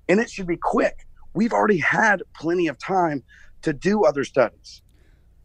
and 0.09 0.19
it 0.19 0.29
should 0.29 0.49
be 0.49 0.57
quick. 0.57 1.07
We've 1.35 1.53
already 1.53 1.79
had 1.79 2.25
plenty 2.35 2.67
of 2.67 2.79
time 2.79 3.23
to 3.63 3.73
do 3.73 4.05
other 4.05 4.25
studies. 4.25 4.83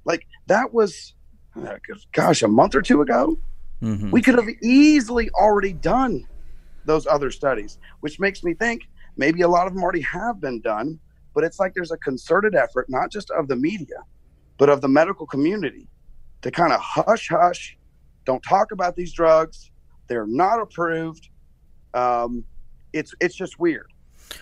Like 0.06 0.26
that 0.48 0.74
was, 0.74 1.14
uh, 1.56 1.76
gosh, 2.14 2.42
a 2.42 2.48
month 2.48 2.74
or 2.74 2.82
two 2.82 3.02
ago 3.04 3.38
Mm-hmm. 3.82 4.12
We 4.12 4.22
could 4.22 4.36
have 4.36 4.48
easily 4.62 5.30
already 5.32 5.74
done 5.74 6.28
those 6.86 7.08
other 7.08 7.32
studies, 7.32 7.78
which 8.02 8.20
makes 8.20 8.44
me 8.44 8.54
think 8.54 8.88
maybe 9.18 9.42
a 9.42 9.48
lot 9.48 9.68
of 9.68 9.74
them 9.74 9.84
already 9.84 10.02
have 10.02 10.40
been 10.40 10.62
done, 10.62 11.00
but 11.34 11.44
it's 11.44 11.60
like 11.60 11.74
there's 11.74 11.92
a 11.92 11.98
concerted 11.98 12.56
effort, 12.56 12.90
not 12.90 13.12
just 13.12 13.30
of 13.32 13.48
the 13.48 13.56
media, 13.56 14.04
but 14.58 14.70
of 14.70 14.82
the 14.82 14.88
medical 14.88 15.26
community 15.26 15.88
to 16.42 16.52
kind 16.52 16.74
of 16.74 16.80
hush 16.80 17.30
hush, 17.30 17.78
don't 18.26 18.42
talk 18.44 18.72
about 18.72 18.96
these 18.96 19.14
drugs. 19.14 19.72
They're 20.08 20.28
not 20.28 20.62
approved. 20.62 21.30
Um, 21.94 22.44
it's 22.94 23.14
it's 23.20 23.36
just 23.36 23.60
weird. 23.60 23.92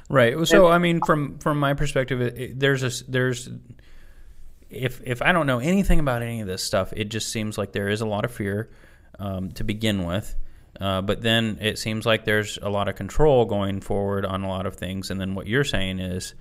Right. 0.09 0.35
So 0.47 0.65
and, 0.65 0.75
I 0.75 0.77
mean, 0.77 1.01
from 1.05 1.37
from 1.39 1.59
my 1.59 1.73
perspective, 1.73 2.21
it, 2.21 2.37
it, 2.37 2.59
there's 2.59 2.83
a 2.83 3.11
there's 3.11 3.49
if 4.69 5.01
if 5.03 5.21
I 5.21 5.31
don't 5.31 5.47
know 5.47 5.59
anything 5.59 5.99
about 5.99 6.21
any 6.21 6.41
of 6.41 6.47
this 6.47 6.63
stuff, 6.63 6.93
it 6.95 7.05
just 7.05 7.31
seems 7.31 7.57
like 7.57 7.71
there 7.71 7.89
is 7.89 8.01
a 8.01 8.05
lot 8.05 8.25
of 8.25 8.31
fear 8.31 8.69
um, 9.19 9.51
to 9.51 9.63
begin 9.63 10.05
with. 10.05 10.35
Uh, 10.79 11.01
but 11.01 11.21
then 11.21 11.57
it 11.61 11.77
seems 11.77 12.05
like 12.05 12.25
there's 12.25 12.57
a 12.61 12.69
lot 12.69 12.87
of 12.87 12.95
control 12.95 13.45
going 13.45 13.81
forward 13.81 14.25
on 14.25 14.43
a 14.43 14.47
lot 14.47 14.65
of 14.65 14.75
things. 14.75 15.11
And 15.11 15.19
then 15.19 15.35
what 15.35 15.47
you're 15.47 15.63
saying 15.63 15.99
is 15.99 16.35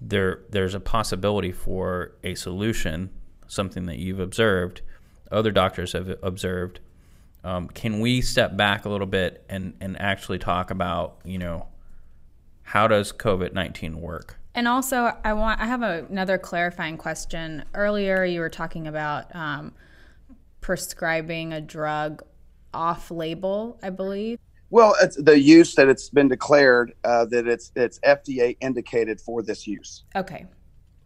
there 0.00 0.40
there's 0.50 0.74
a 0.74 0.80
possibility 0.80 1.52
for 1.52 2.12
a 2.22 2.34
solution, 2.34 3.10
something 3.46 3.86
that 3.86 3.98
you've 3.98 4.20
observed, 4.20 4.82
other 5.30 5.50
doctors 5.50 5.92
have 5.92 6.16
observed. 6.22 6.80
Um, 7.44 7.68
can 7.68 8.00
we 8.00 8.20
step 8.20 8.56
back 8.56 8.84
a 8.84 8.88
little 8.88 9.06
bit 9.06 9.44
and, 9.48 9.74
and 9.80 10.00
actually 10.00 10.38
talk 10.38 10.70
about, 10.70 11.18
you 11.24 11.38
know, 11.38 11.66
how 12.62 12.86
does 12.86 13.12
COVID 13.12 13.52
19 13.52 14.00
work? 14.00 14.38
And 14.54 14.68
also, 14.68 15.16
I 15.24 15.32
want 15.32 15.60
I 15.60 15.66
have 15.66 15.82
a, 15.82 16.06
another 16.10 16.38
clarifying 16.38 16.98
question. 16.98 17.64
Earlier, 17.74 18.24
you 18.24 18.40
were 18.40 18.50
talking 18.50 18.86
about 18.86 19.34
um, 19.34 19.72
prescribing 20.62 21.52
a 21.52 21.60
drug 21.60 22.22
off 22.72 23.10
label, 23.10 23.78
I 23.82 23.90
believe. 23.90 24.38
Well, 24.70 24.96
it's 25.02 25.22
the 25.22 25.38
use 25.38 25.74
that 25.74 25.88
it's 25.88 26.08
been 26.08 26.28
declared 26.28 26.94
uh, 27.04 27.26
that 27.26 27.46
it's 27.46 27.72
it's 27.76 27.98
FDA 27.98 28.56
indicated 28.62 29.20
for 29.20 29.42
this 29.42 29.66
use. 29.66 30.04
Okay. 30.16 30.46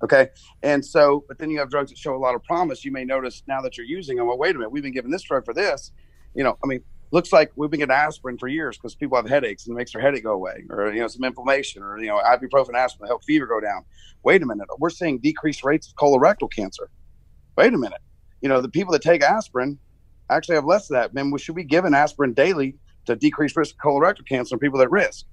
Okay. 0.05 0.29
And 0.63 0.85
so, 0.85 1.25
but 1.27 1.39
then 1.39 1.51
you 1.51 1.59
have 1.59 1.71
drugs 1.71 1.91
that 1.91 1.99
show 1.99 2.15
a 2.15 2.19
lot 2.19 2.37
of 2.37 2.45
promise. 2.45 2.85
You 2.85 2.93
may 2.93 3.05
notice 3.05 3.43
now 3.49 3.61
that 3.63 3.77
you're 3.77 3.87
using 3.87 4.19
them. 4.19 4.29
Well, 4.29 4.39
wait 4.39 4.55
a 4.55 4.59
minute, 4.59 4.71
we've 4.71 4.85
been 4.85 4.93
given 4.93 5.11
this 5.11 5.23
drug 5.23 5.45
for 5.45 5.53
this. 5.53 5.91
You 6.35 6.45
know, 6.45 6.57
I 6.63 6.67
mean, 6.69 6.81
looks 7.11 7.33
like 7.33 7.51
we've 7.57 7.71
been 7.71 7.81
getting 7.81 7.95
aspirin 7.95 8.39
for 8.39 8.47
years 8.47 8.77
because 8.77 8.95
people 8.95 9.17
have 9.17 9.29
headaches 9.29 9.67
and 9.67 9.75
it 9.75 9.79
makes 9.79 9.93
their 9.93 10.03
headache 10.03 10.23
go 10.23 10.33
away, 10.33 10.65
or 10.71 10.93
you 10.93 11.01
know, 11.01 11.09
some 11.09 11.25
inflammation, 11.25 11.83
or 11.83 11.99
you 11.99 12.09
know, 12.09 12.21
ibuprofen, 12.25 12.75
aspirin 12.75 13.07
to 13.07 13.11
help 13.11 13.25
fever 13.25 13.47
go 13.47 13.59
down. 13.59 13.85
Wait 14.23 14.43
a 14.43 14.47
minute, 14.47 14.67
we're 14.79 14.91
seeing 14.91 15.19
decreased 15.19 15.65
rates 15.65 15.89
of 15.89 15.95
colorectal 15.95 16.51
cancer. 16.53 16.91
Wait 17.57 17.73
a 17.73 17.79
minute, 17.79 18.01
you 18.41 18.49
know, 18.49 18.61
the 18.61 18.69
people 18.69 18.93
that 18.93 19.03
take 19.03 19.23
aspirin 19.23 19.79
actually 20.31 20.57
have 20.57 20.65
less 20.65 20.91
of 20.91 20.95
that. 20.95 21.15
Then 21.15 21.31
we 21.31 21.39
should 21.39 21.55
be 21.55 21.65
given 21.65 21.95
aspirin 21.95 22.33
daily 22.33 22.77
to 23.07 23.17
decrease 23.17 23.57
risk 23.57 23.75
of 23.75 23.79
colorectal 23.79 24.27
cancer 24.27 24.55
in 24.55 24.59
people 24.59 24.81
at 24.81 24.91
risk. 24.91 25.27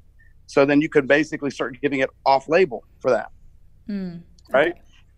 So 0.47 0.65
then 0.65 0.81
you 0.81 0.89
could 0.89 1.07
basically 1.07 1.49
start 1.49 1.79
giving 1.81 1.99
it 1.99 2.09
off 2.25 2.47
label 2.47 2.83
for 2.99 3.11
that. 3.11 3.31
Mm, 3.89 4.21
okay. 4.49 4.57
Right? 4.57 4.73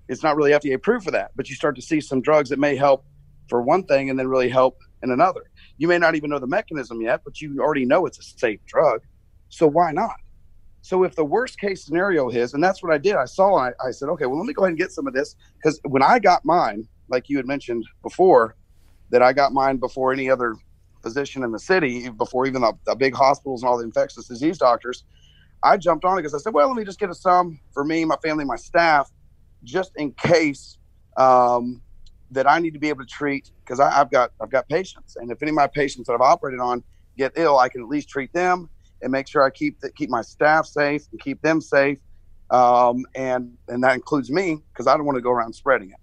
It's 0.08 0.24
not 0.24 0.36
really 0.36 0.52
FDA 0.52 0.76
approved 0.76 1.06
for 1.06 1.12
that, 1.12 1.32
but 1.36 1.50
you 1.50 1.56
start 1.56 1.76
to 1.76 1.82
see 1.82 2.00
some 2.00 2.22
drugs 2.22 2.50
that 2.50 2.60
may 2.60 2.76
help 2.76 3.06
for 3.50 3.62
one 3.62 3.84
thing 3.84 4.10
and 4.10 4.18
then 4.18 4.28
really 4.28 4.50
help 4.50 4.78
in 5.04 5.12
another. 5.12 5.50
You 5.78 5.88
may 5.88 5.98
not 5.98 6.16
even 6.16 6.30
know 6.30 6.40
the 6.40 6.48
mechanism 6.48 7.02
yet, 7.02 7.22
but 7.26 7.42
you 7.42 7.60
already 7.60 7.86
know 7.86 8.06
it's 8.06 8.20
a 8.20 8.24
safe 8.24 8.60
drug. 8.66 9.02
So 9.50 9.68
why 9.68 9.92
not? 9.92 10.16
So 10.82 11.04
if 11.04 11.16
the 11.16 11.26
worst 11.26 11.60
case 11.60 11.84
scenario 11.84 12.30
is, 12.30 12.54
and 12.54 12.64
that's 12.64 12.84
what 12.84 12.94
I 12.94 13.00
did, 13.00 13.16
I 13.16 13.26
saw, 13.26 13.56
I, 13.56 13.72
I 13.84 13.90
said, 13.90 14.08
okay, 14.10 14.28
well, 14.28 14.38
let 14.38 14.46
me 14.46 14.54
go 14.54 14.64
ahead 14.64 14.70
and 14.70 14.78
get 14.78 14.92
some 14.92 15.08
of 15.08 15.14
this 15.14 15.36
because 15.58 15.80
when 15.86 16.04
I 16.04 16.20
got 16.20 16.46
mine, 16.46 16.88
like 17.10 17.30
you 17.30 17.38
had 17.38 17.48
mentioned 17.48 17.86
before, 18.04 18.56
that 19.12 19.22
I 19.22 19.34
got 19.34 19.54
mine 19.54 19.78
before 19.78 20.12
any 20.12 20.30
other 20.30 20.56
physician 21.02 21.44
in 21.44 21.52
the 21.52 21.60
city, 21.60 22.10
before 22.10 22.48
even 22.48 22.62
the, 22.62 22.74
the 22.86 22.96
big 22.96 23.14
hospitals 23.14 23.62
and 23.62 23.70
all 23.70 23.78
the 23.78 23.84
infectious 23.84 24.28
disease 24.28 24.58
doctors. 24.58 25.04
I 25.64 25.78
jumped 25.78 26.06
on 26.06 26.18
it 26.18 26.22
because 26.22 26.34
I 26.34 26.40
said, 26.40 26.54
well, 26.54 26.68
let 26.68 26.76
me 26.76 26.84
just 26.84 27.00
get 27.00 27.10
a 27.10 27.16
sum 27.16 27.60
for 27.74 27.84
me, 27.84 28.06
my 28.06 28.18
family, 28.24 28.46
my 28.46 28.56
staff, 28.56 29.12
just 29.64 29.92
in 29.96 30.12
case 30.14 30.78
um, 31.18 31.82
that 32.32 32.50
I 32.50 32.60
need 32.60 32.74
to 32.74 32.80
be 32.80 32.90
able 32.90 33.04
to 33.04 33.10
treat 33.10 33.52
because 33.64 33.80
I've 33.80 34.12
got 34.12 34.32
I've 34.42 34.52
got 34.52 34.68
patients, 34.68 35.16
and 35.16 35.32
if 35.32 35.42
any 35.42 35.50
of 35.50 35.56
my 35.56 35.68
patients 35.68 36.08
that 36.08 36.14
I've 36.14 36.22
operated 36.22 36.60
on 36.60 36.84
get 37.18 37.32
ill, 37.36 37.58
I 37.58 37.70
can 37.70 37.82
at 37.82 37.88
least 37.88 38.10
treat 38.10 38.32
them 38.34 38.70
and 39.02 39.12
make 39.12 39.28
sure 39.28 39.44
I 39.44 39.50
keep 39.50 39.80
the, 39.80 39.92
keep 39.92 40.10
my 40.10 40.22
staff 40.22 40.66
safe 40.66 41.04
and 41.12 41.22
keep 41.22 41.42
them 41.42 41.62
safe, 41.62 42.00
um, 42.52 43.06
and 43.16 43.54
and 43.68 43.84
that 43.84 43.96
includes 43.96 44.30
me 44.30 44.60
because 44.74 44.88
I 44.88 44.98
don't 44.98 45.06
want 45.06 45.18
to 45.18 45.22
go 45.22 45.32
around 45.32 45.54
spreading 45.54 45.92
it. 45.92 45.98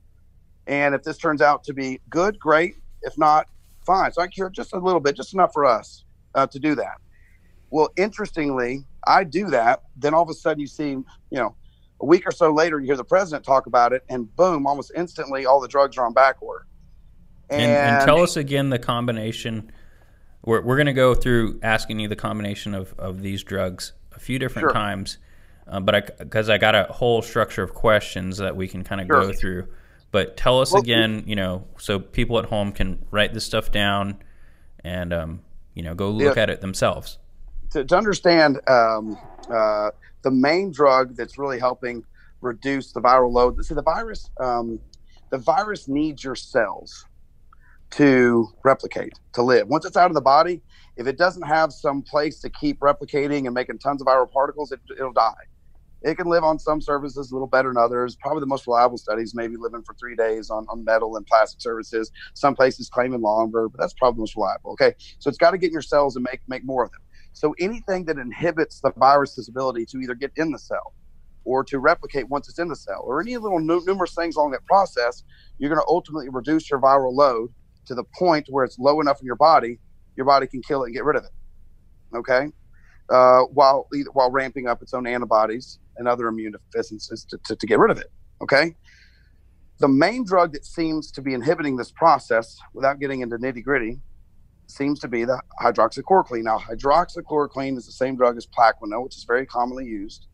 And 0.66 0.94
if 0.94 1.02
this 1.02 1.18
turns 1.18 1.42
out 1.42 1.64
to 1.64 1.74
be 1.74 2.00
good, 2.08 2.38
great. 2.38 2.76
If 3.02 3.18
not, 3.18 3.48
fine. 3.84 4.12
So 4.12 4.22
I 4.22 4.28
cure 4.28 4.50
just 4.50 4.72
a 4.72 4.78
little 4.78 5.00
bit, 5.00 5.16
just 5.16 5.34
enough 5.34 5.52
for 5.52 5.66
us 5.66 6.04
uh, 6.34 6.46
to 6.46 6.58
do 6.58 6.74
that. 6.76 6.98
Well, 7.70 7.88
interestingly, 7.96 8.84
I 9.06 9.24
do 9.24 9.48
that. 9.50 9.82
Then 9.96 10.14
all 10.14 10.22
of 10.22 10.28
a 10.28 10.34
sudden, 10.34 10.60
you 10.60 10.66
see, 10.66 10.90
you 10.90 11.06
know, 11.30 11.54
a 12.00 12.06
week 12.06 12.26
or 12.26 12.32
so 12.32 12.52
later, 12.52 12.78
you 12.80 12.86
hear 12.86 12.96
the 12.96 13.04
president 13.04 13.44
talk 13.44 13.66
about 13.66 13.92
it, 13.92 14.04
and 14.08 14.34
boom, 14.36 14.66
almost 14.66 14.92
instantly, 14.96 15.46
all 15.46 15.60
the 15.60 15.68
drugs 15.68 15.96
are 15.96 16.04
on 16.04 16.12
back 16.12 16.42
order. 16.42 16.66
And, 17.48 17.62
and, 17.62 17.96
and 17.96 18.04
tell 18.04 18.22
us 18.22 18.36
again 18.36 18.70
the 18.70 18.78
combination. 18.78 19.70
We're, 20.44 20.62
we're 20.62 20.76
going 20.76 20.86
to 20.86 20.92
go 20.92 21.14
through 21.14 21.60
asking 21.62 22.00
you 22.00 22.08
the 22.08 22.16
combination 22.16 22.74
of, 22.74 22.94
of 22.98 23.22
these 23.22 23.44
drugs 23.44 23.92
a 24.14 24.18
few 24.18 24.38
different 24.38 24.66
sure. 24.66 24.72
times, 24.72 25.18
uh, 25.68 25.80
but 25.80 25.94
I 25.94 26.00
because 26.18 26.50
I 26.50 26.58
got 26.58 26.74
a 26.74 26.84
whole 26.84 27.22
structure 27.22 27.62
of 27.62 27.74
questions 27.74 28.38
that 28.38 28.56
we 28.56 28.68
can 28.68 28.84
kind 28.84 29.00
of 29.00 29.06
sure. 29.06 29.22
go 29.22 29.32
through. 29.32 29.68
But 30.12 30.36
tell 30.36 30.60
us 30.60 30.72
well, 30.72 30.82
again, 30.82 31.24
you 31.26 31.34
know, 31.34 31.66
so 31.78 31.98
people 31.98 32.38
at 32.38 32.44
home 32.44 32.70
can 32.70 33.04
write 33.10 33.32
this 33.32 33.44
stuff 33.44 33.72
down 33.72 34.22
and, 34.84 35.12
um, 35.12 35.40
you 35.74 35.82
know, 35.82 35.94
go 35.94 36.10
look 36.10 36.36
yeah, 36.36 36.42
at 36.42 36.50
it 36.50 36.60
themselves. 36.60 37.18
To, 37.70 37.84
to 37.84 37.96
understand 37.96 38.60
um, 38.68 39.18
uh, 39.50 39.90
the 40.20 40.30
main 40.30 40.70
drug 40.70 41.16
that's 41.16 41.38
really 41.38 41.58
helping 41.58 42.04
reduce 42.42 42.92
the 42.92 43.00
viral 43.00 43.32
load. 43.32 43.64
See, 43.64 43.74
the 43.74 43.82
virus, 43.82 44.28
um, 44.38 44.78
the 45.30 45.38
virus 45.38 45.88
needs 45.88 46.22
your 46.22 46.34
cells 46.34 47.06
to 47.92 48.48
replicate, 48.64 49.18
to 49.32 49.42
live. 49.42 49.68
Once 49.68 49.86
it's 49.86 49.96
out 49.96 50.10
of 50.10 50.14
the 50.14 50.20
body, 50.20 50.60
if 50.96 51.06
it 51.06 51.16
doesn't 51.16 51.42
have 51.42 51.72
some 51.72 52.02
place 52.02 52.38
to 52.40 52.50
keep 52.50 52.80
replicating 52.80 53.46
and 53.46 53.54
making 53.54 53.78
tons 53.78 54.02
of 54.02 54.06
viral 54.06 54.30
particles, 54.30 54.72
it, 54.72 54.80
it'll 54.98 55.12
die. 55.12 55.32
It 56.02 56.16
can 56.16 56.28
live 56.28 56.44
on 56.44 56.58
some 56.58 56.80
surfaces 56.80 57.30
a 57.30 57.34
little 57.34 57.48
better 57.48 57.70
than 57.70 57.82
others. 57.82 58.16
Probably 58.16 58.40
the 58.40 58.46
most 58.46 58.66
reliable 58.66 58.98
studies, 58.98 59.34
maybe 59.34 59.56
living 59.58 59.82
for 59.82 59.94
three 59.94 60.16
days 60.16 60.50
on, 60.50 60.66
on 60.68 60.84
metal 60.84 61.16
and 61.16 61.26
plastic 61.26 61.60
surfaces. 61.60 62.10
Some 62.34 62.54
places 62.54 62.88
claiming 62.88 63.20
longer, 63.22 63.68
but 63.68 63.80
that's 63.80 63.94
probably 63.94 64.16
the 64.16 64.22
most 64.22 64.36
reliable. 64.36 64.72
Okay. 64.72 64.94
So 65.18 65.28
it's 65.28 65.38
got 65.38 65.52
to 65.52 65.58
get 65.58 65.68
in 65.68 65.72
your 65.72 65.82
cells 65.82 66.16
and 66.16 66.26
make, 66.30 66.40
make 66.48 66.64
more 66.64 66.84
of 66.84 66.90
them. 66.90 67.00
So 67.32 67.54
anything 67.60 68.04
that 68.06 68.18
inhibits 68.18 68.80
the 68.80 68.92
virus's 68.96 69.48
ability 69.48 69.86
to 69.86 69.98
either 69.98 70.14
get 70.14 70.32
in 70.36 70.52
the 70.52 70.58
cell 70.58 70.94
or 71.44 71.64
to 71.64 71.78
replicate 71.78 72.28
once 72.28 72.48
it's 72.48 72.58
in 72.58 72.68
the 72.68 72.76
cell, 72.76 73.02
or 73.04 73.20
any 73.20 73.36
little 73.36 73.58
nu- 73.58 73.82
numerous 73.86 74.14
things 74.14 74.36
along 74.36 74.52
that 74.52 74.64
process, 74.66 75.24
you're 75.58 75.70
going 75.70 75.80
to 75.80 75.88
ultimately 75.88 76.28
reduce 76.28 76.70
your 76.70 76.80
viral 76.80 77.12
load 77.12 77.50
to 77.86 77.94
the 77.94 78.04
point 78.16 78.46
where 78.48 78.64
it's 78.64 78.78
low 78.78 79.00
enough 79.00 79.20
in 79.20 79.26
your 79.26 79.36
body, 79.36 79.80
your 80.16 80.26
body 80.26 80.46
can 80.46 80.62
kill 80.62 80.82
it 80.84 80.86
and 80.86 80.94
get 80.94 81.04
rid 81.04 81.16
of 81.16 81.24
it. 81.24 82.16
Okay, 82.16 82.48
uh, 83.12 83.42
while 83.52 83.88
while 84.12 84.30
ramping 84.30 84.66
up 84.66 84.82
its 84.82 84.94
own 84.94 85.06
antibodies 85.06 85.78
and 85.96 86.08
other 86.08 86.26
immune 86.26 86.52
deficiencies 86.52 87.24
to, 87.26 87.38
to, 87.44 87.54
to 87.54 87.66
get 87.66 87.78
rid 87.78 87.90
of 87.90 87.98
it. 87.98 88.10
Okay, 88.40 88.74
the 89.78 89.88
main 89.88 90.24
drug 90.24 90.52
that 90.52 90.64
seems 90.64 91.12
to 91.12 91.22
be 91.22 91.34
inhibiting 91.34 91.76
this 91.76 91.92
process, 91.92 92.58
without 92.72 92.98
getting 93.00 93.20
into 93.20 93.36
nitty 93.36 93.62
gritty, 93.62 94.00
seems 94.66 94.98
to 95.00 95.08
be 95.08 95.24
the 95.24 95.40
hydroxychloroquine. 95.60 96.44
Now, 96.44 96.58
hydroxychloroquine 96.58 97.76
is 97.76 97.86
the 97.86 97.92
same 97.92 98.16
drug 98.16 98.36
as 98.36 98.46
Plaquenil, 98.46 99.04
which 99.04 99.16
is 99.16 99.24
very 99.24 99.46
commonly 99.46 99.84
used 99.84 100.26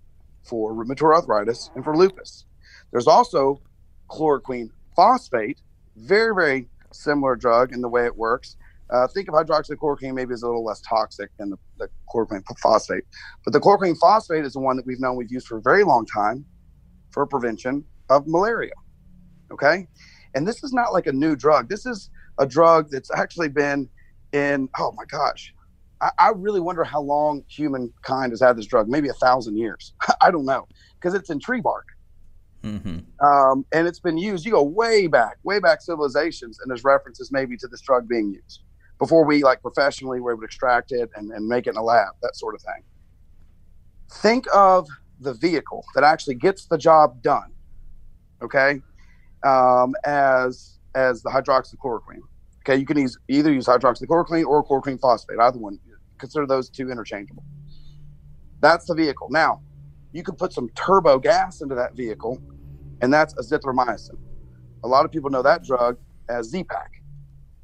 for 0.44 0.72
rheumatoid 0.72 1.14
arthritis 1.14 1.70
and 1.74 1.84
for 1.84 1.96
lupus. 1.96 2.46
There's 2.92 3.06
also 3.06 3.60
chloroquine 4.08 4.70
phosphate, 4.94 5.60
very, 5.96 6.34
very 6.34 6.68
similar 6.92 7.36
drug 7.36 7.72
in 7.72 7.80
the 7.80 7.88
way 7.88 8.06
it 8.06 8.16
works. 8.16 8.56
Uh, 8.90 9.06
think 9.08 9.28
of 9.28 9.34
hydroxychloroquine 9.34 10.14
maybe 10.14 10.32
as 10.32 10.42
a 10.42 10.46
little 10.46 10.64
less 10.64 10.80
toxic 10.80 11.30
than 11.38 11.50
the, 11.50 11.58
the 11.78 11.88
chloroquine 12.12 12.42
phosphate. 12.62 13.04
But 13.44 13.52
the 13.52 13.60
chloroquine 13.60 13.96
phosphate 13.98 14.44
is 14.44 14.54
the 14.54 14.60
one 14.60 14.76
that 14.76 14.86
we've 14.86 15.00
known 15.00 15.16
we've 15.16 15.30
used 15.30 15.46
for 15.46 15.58
a 15.58 15.62
very 15.62 15.84
long 15.84 16.06
time 16.06 16.44
for 17.10 17.26
prevention 17.26 17.84
of 18.08 18.26
malaria. 18.26 18.72
Okay. 19.52 19.86
And 20.34 20.46
this 20.46 20.62
is 20.64 20.72
not 20.72 20.92
like 20.92 21.06
a 21.06 21.12
new 21.12 21.36
drug. 21.36 21.68
This 21.68 21.84
is 21.84 22.10
a 22.38 22.46
drug 22.46 22.90
that's 22.90 23.10
actually 23.14 23.48
been 23.48 23.88
in, 24.32 24.68
oh 24.78 24.92
my 24.92 25.04
gosh, 25.04 25.54
I, 26.00 26.10
I 26.18 26.32
really 26.34 26.60
wonder 26.60 26.84
how 26.84 27.00
long 27.00 27.44
humankind 27.48 28.32
has 28.32 28.40
had 28.40 28.56
this 28.56 28.66
drug. 28.66 28.88
Maybe 28.88 29.08
a 29.08 29.14
thousand 29.14 29.56
years. 29.56 29.92
I 30.20 30.30
don't 30.30 30.46
know 30.46 30.66
because 30.94 31.14
it's 31.14 31.28
in 31.28 31.40
tree 31.40 31.60
bark. 31.60 31.86
Mm-hmm. 32.62 33.24
Um, 33.24 33.64
and 33.72 33.86
it's 33.86 34.00
been 34.00 34.18
used. 34.18 34.44
You 34.44 34.52
go 34.52 34.62
way 34.62 35.06
back, 35.06 35.36
way 35.44 35.60
back 35.60 35.80
civilizations, 35.80 36.58
and 36.58 36.70
there's 36.70 36.84
references 36.84 37.30
maybe 37.30 37.56
to 37.58 37.68
this 37.68 37.80
drug 37.80 38.08
being 38.08 38.32
used 38.32 38.62
before 38.98 39.24
we 39.24 39.42
like 39.42 39.62
professionally 39.62 40.18
able 40.18 40.36
to 40.36 40.44
extract 40.44 40.92
it 40.92 41.10
and, 41.16 41.30
and 41.32 41.46
make 41.46 41.66
it 41.66 41.70
in 41.70 41.76
a 41.76 41.82
lab, 41.82 42.14
that 42.22 42.36
sort 42.36 42.54
of 42.54 42.62
thing. 42.62 42.82
Think 44.10 44.46
of 44.54 44.88
the 45.20 45.34
vehicle 45.34 45.84
that 45.94 46.04
actually 46.04 46.34
gets 46.34 46.66
the 46.66 46.78
job 46.78 47.22
done, 47.22 47.52
okay, 48.42 48.80
um, 49.44 49.94
as 50.04 50.78
as 50.94 51.22
the 51.22 51.30
hydroxychloroquine. 51.30 52.20
Okay, 52.60 52.76
you 52.76 52.86
can 52.86 52.98
use, 52.98 53.16
either 53.28 53.52
use 53.52 53.66
hydroxychloroquine 53.66 54.44
or 54.44 54.64
chloroquine 54.64 55.00
phosphate, 55.00 55.38
either 55.40 55.58
one. 55.58 55.78
Consider 56.18 56.46
those 56.46 56.68
two 56.68 56.90
interchangeable. 56.90 57.44
That's 58.60 58.86
the 58.86 58.94
vehicle. 58.94 59.28
Now, 59.30 59.62
you 60.12 60.22
can 60.22 60.34
put 60.34 60.52
some 60.52 60.68
turbo 60.70 61.18
gas 61.18 61.60
into 61.60 61.74
that 61.76 61.94
vehicle, 61.94 62.42
and 63.00 63.12
that's 63.12 63.34
azithromycin. 63.34 64.18
A 64.84 64.88
lot 64.88 65.04
of 65.04 65.12
people 65.12 65.30
know 65.30 65.42
that 65.42 65.64
drug 65.64 65.98
as 66.28 66.46
Z-Pak, 66.46 66.97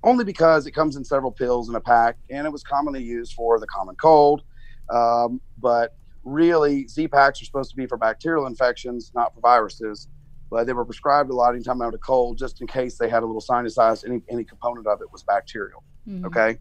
only 0.05 0.25
because 0.25 0.67
it 0.67 0.73
comes 0.73 0.97
in 0.97 1.05
several 1.05 1.33
pills 1.33 1.69
in 1.69 1.75
a 1.75 1.81
pack, 1.81 2.17
and 2.31 2.47
it 2.47 2.51
was 2.51 2.63
commonly 2.63 3.03
used 3.03 3.33
for 3.33 3.59
the 3.59 3.67
common 3.67 3.97
cold. 3.97 4.43
Um, 4.91 5.41
but 5.59 5.97
really, 6.23 6.87
Z 6.87 7.09
packs 7.09 7.43
are 7.43 7.45
supposed 7.45 7.71
to 7.71 7.77
be 7.77 7.87
for 7.87 7.97
bacterial 7.97 8.47
infections, 8.47 9.11
not 9.15 9.35
for 9.35 9.41
viruses 9.41 10.09
but 10.55 10.69
they 10.69 10.73
were 10.73 10.85
prescribed 10.85 11.31
a 11.31 11.35
lot 11.35 11.53
anytime 11.53 11.83
I 11.83 11.87
had 11.87 11.95
a 11.95 11.99
cold, 11.99 12.39
just 12.39 12.61
in 12.61 12.69
case 12.69 12.97
they 12.97 13.09
had 13.09 13.25
a 13.25 13.27
little 13.27 13.43
sinusitis. 13.43 14.05
Any 14.07 14.23
any 14.31 14.45
component 14.45 14.87
of 14.87 15.01
it 15.03 15.11
was 15.11 15.25
bacterial. 15.25 15.83
Mm-hmm. 16.09 16.27
Okay. 16.27 16.59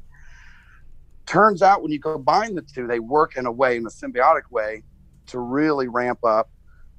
Turns 1.27 1.61
out 1.61 1.83
when 1.83 1.91
you 1.91 1.99
combine 1.99 2.55
the 2.55 2.63
two, 2.63 2.87
they 2.87 2.99
work 2.99 3.37
in 3.37 3.45
a 3.45 3.51
way, 3.51 3.77
in 3.77 3.85
a 3.85 3.89
symbiotic 3.89 4.49
way, 4.49 4.83
to 5.27 5.37
really 5.39 5.87
ramp 5.87 6.17
up 6.25 6.49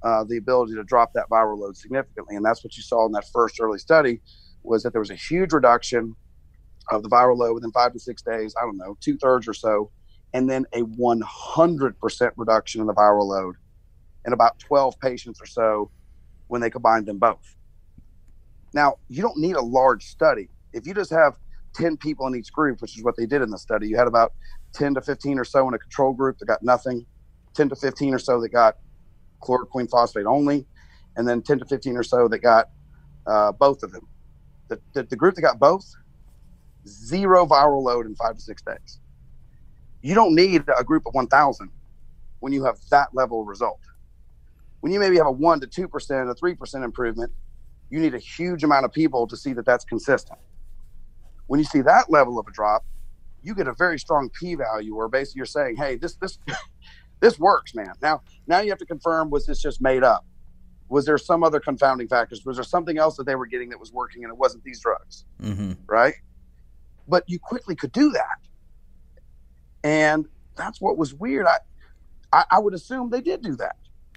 uh, 0.04 0.22
the 0.22 0.36
ability 0.36 0.74
to 0.74 0.84
drop 0.84 1.12
that 1.14 1.28
viral 1.28 1.58
load 1.58 1.76
significantly. 1.76 2.36
And 2.36 2.44
that's 2.44 2.62
what 2.62 2.76
you 2.76 2.82
saw 2.84 3.04
in 3.06 3.12
that 3.12 3.24
first 3.32 3.60
early 3.60 3.78
study, 3.78 4.20
was 4.62 4.84
that 4.84 4.92
there 4.92 5.00
was 5.00 5.10
a 5.10 5.16
huge 5.16 5.52
reduction 5.52 6.14
of 6.90 7.02
the 7.02 7.08
viral 7.08 7.36
load 7.38 7.54
within 7.54 7.72
five 7.72 7.92
to 7.92 8.00
six 8.00 8.22
days. 8.22 8.54
I 8.60 8.64
don't 8.64 8.78
know, 8.78 8.96
two 9.00 9.16
thirds 9.18 9.48
or 9.48 9.54
so, 9.54 9.90
and 10.32 10.48
then 10.50 10.66
a 10.72 10.82
100% 10.82 12.30
reduction 12.36 12.80
in 12.80 12.86
the 12.86 12.94
viral 12.94 13.26
load 13.26 13.56
in 14.26 14.32
about 14.32 14.58
12 14.60 14.98
patients 15.00 15.40
or 15.42 15.46
so 15.46 15.90
when 16.48 16.60
they 16.60 16.70
combined 16.70 17.06
them 17.06 17.18
both. 17.18 17.56
Now, 18.74 18.96
you 19.08 19.22
don't 19.22 19.38
need 19.38 19.56
a 19.56 19.62
large 19.62 20.04
study. 20.04 20.50
If 20.72 20.86
you 20.86 20.94
just 20.94 21.12
have 21.12 21.34
10 21.76 21.96
people 21.96 22.26
in 22.26 22.36
each 22.36 22.52
group, 22.52 22.80
which 22.82 22.96
is 22.98 23.04
what 23.04 23.16
they 23.16 23.26
did 23.26 23.42
in 23.42 23.50
the 23.50 23.58
study, 23.58 23.88
you 23.88 23.96
had 23.96 24.08
about 24.08 24.32
10 24.74 24.94
to 24.94 25.00
15 25.02 25.38
or 25.38 25.44
so 25.44 25.66
in 25.68 25.74
a 25.74 25.78
control 25.78 26.12
group 26.12 26.38
that 26.38 26.46
got 26.46 26.62
nothing, 26.62 27.06
10 27.56 27.70
to 27.70 27.76
15 27.76 28.14
or 28.14 28.18
so 28.18 28.40
that 28.40 28.50
got 28.50 28.74
chloroquine 29.42 29.88
phosphate 29.90 30.26
only, 30.26 30.66
and 31.16 31.28
then 31.28 31.42
10 31.42 31.60
to 31.60 31.64
15 31.66 31.96
or 31.96 32.02
so 32.02 32.28
that 32.28 32.40
got 32.40 32.66
uh, 33.26 33.52
both 33.52 33.82
of 33.82 33.92
them. 33.92 34.08
The, 34.68 34.80
the, 34.94 35.04
the 35.04 35.16
group 35.16 35.34
that 35.36 35.42
got 35.42 35.58
both, 35.60 35.84
zero 36.86 37.46
viral 37.46 37.82
load 37.82 38.06
in 38.06 38.14
five 38.14 38.36
to 38.36 38.40
six 38.40 38.62
days. 38.62 39.00
You 40.02 40.14
don't 40.14 40.34
need 40.34 40.64
a 40.78 40.84
group 40.84 41.06
of 41.06 41.14
1,000 41.14 41.70
when 42.40 42.52
you 42.52 42.64
have 42.64 42.76
that 42.90 43.08
level 43.14 43.40
of 43.40 43.46
result 43.46 43.80
when 44.84 44.92
you 44.92 45.00
maybe 45.00 45.16
have 45.16 45.26
a 45.26 45.32
one 45.32 45.60
to 45.60 45.66
two 45.66 45.88
percent, 45.88 46.28
a 46.28 46.34
three 46.34 46.54
percent 46.54 46.84
improvement, 46.84 47.32
you 47.88 47.98
need 47.98 48.12
a 48.12 48.18
huge 48.18 48.64
amount 48.64 48.84
of 48.84 48.92
people 48.92 49.26
to 49.26 49.34
see 49.34 49.54
that 49.54 49.64
that's 49.64 49.82
consistent. 49.82 50.38
When 51.46 51.58
you 51.58 51.64
see 51.64 51.80
that 51.80 52.10
level 52.10 52.38
of 52.38 52.46
a 52.46 52.50
drop, 52.50 52.84
you 53.42 53.54
get 53.54 53.66
a 53.66 53.72
very 53.72 53.98
strong 53.98 54.28
p-value, 54.38 54.94
where 54.94 55.08
basically 55.08 55.38
you're 55.38 55.46
saying, 55.46 55.76
"Hey, 55.76 55.96
this 55.96 56.16
this 56.16 56.38
this 57.20 57.38
works, 57.38 57.74
man." 57.74 57.94
Now, 58.02 58.20
now 58.46 58.60
you 58.60 58.68
have 58.68 58.78
to 58.80 58.84
confirm: 58.84 59.30
was 59.30 59.46
this 59.46 59.58
just 59.58 59.80
made 59.80 60.04
up? 60.04 60.26
Was 60.90 61.06
there 61.06 61.16
some 61.16 61.42
other 61.42 61.60
confounding 61.60 62.06
factors? 62.06 62.44
Was 62.44 62.58
there 62.58 62.62
something 62.62 62.98
else 62.98 63.16
that 63.16 63.24
they 63.24 63.36
were 63.36 63.46
getting 63.46 63.70
that 63.70 63.80
was 63.80 63.90
working, 63.90 64.22
and 64.22 64.30
it 64.30 64.36
wasn't 64.36 64.64
these 64.64 64.80
drugs, 64.80 65.24
mm-hmm. 65.40 65.72
right? 65.86 66.16
But 67.06 67.24
you 67.26 67.38
quickly 67.38 67.76
could 67.76 67.92
do 67.92 68.10
that, 68.12 68.38
and 69.82 70.26
that's 70.56 70.80
what 70.80 70.96
was 70.96 71.14
weird. 71.14 71.46
I, 71.46 71.58
I, 72.32 72.44
I 72.52 72.58
would 72.58 72.74
assume 72.74 73.10
they 73.10 73.20
did 73.20 73.42
do 73.42 73.56
that 73.56 73.76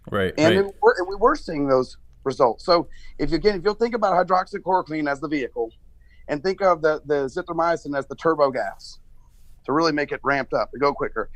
Right. 0.09 0.33
And, 0.37 0.55
right. 0.55 0.65
We, 0.65 0.71
were, 0.81 0.95
and 0.97 1.07
we 1.07 1.15
were 1.15 1.35
seeing 1.35 1.67
those 1.67 1.97
results. 2.23 2.65
So 2.65 2.87
if 3.19 3.31
you 3.31 3.37
again, 3.37 3.55
if 3.55 3.63
you'll 3.63 3.73
think 3.73 3.95
about 3.95 4.13
hydroxychloroquine 4.13 5.09
as 5.09 5.19
the 5.19 5.27
vehicle, 5.27 5.71
and 6.27 6.43
think 6.43 6.61
of 6.61 6.81
the 6.81 7.01
the 7.05 7.25
azithromycin 7.25 7.97
as 7.97 8.07
the 8.07 8.15
turbo 8.15 8.51
gas 8.51 8.99
to 9.65 9.73
really 9.73 9.91
make 9.91 10.11
it 10.11 10.19
ramped 10.23 10.53
up 10.53 10.71
to 10.71 10.77
go 10.77 10.93
quicker. 10.93 11.29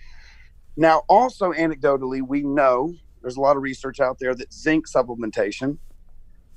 Now, 0.78 1.04
also 1.10 1.52
anecdotally, 1.52 2.22
we 2.26 2.44
know 2.44 2.94
there's 3.22 3.36
a 3.36 3.42
lot 3.42 3.58
of 3.58 3.64
research 3.64 4.00
out 4.00 4.20
there 4.20 4.34
that 4.34 4.54
zinc 4.54 4.88
supplementation 4.88 5.78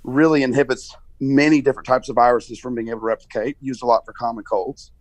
really 0.05 0.43
inhibits 0.43 0.97
many 1.21 1.61
different 1.61 1.87
types 1.87 2.09
of 2.09 2.17
viruses 2.17 2.59
from 2.59 2.75
being 2.75 2.89
able 2.89 3.01
to 3.01 3.07
replicate. 3.07 3.57
Used 3.61 3.83
a 3.83 3.87
lot 3.87 4.05
for 4.05 4.13
common 4.13 4.45
colds. 4.45 4.93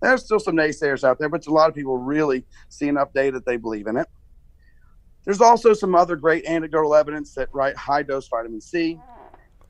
There's 0.00 0.24
still 0.24 0.40
some 0.40 0.56
naysayers 0.56 1.04
out 1.04 1.18
there, 1.18 1.28
but 1.28 1.46
a 1.46 1.52
lot 1.52 1.68
of 1.68 1.74
people 1.74 1.98
really 1.98 2.46
see 2.68 2.88
enough 2.88 3.12
data 3.12 3.32
that 3.32 3.46
they 3.46 3.56
believe 3.56 3.86
in 3.86 3.96
it. 3.96 4.08
There's 5.24 5.42
also 5.42 5.74
some 5.74 5.94
other 5.94 6.16
great 6.16 6.46
anecdotal 6.46 6.94
evidence 6.94 7.34
that 7.34 7.48
right 7.52 7.76
high 7.76 8.02
dose 8.02 8.28
vitamin 8.28 8.60
C, 8.60 8.98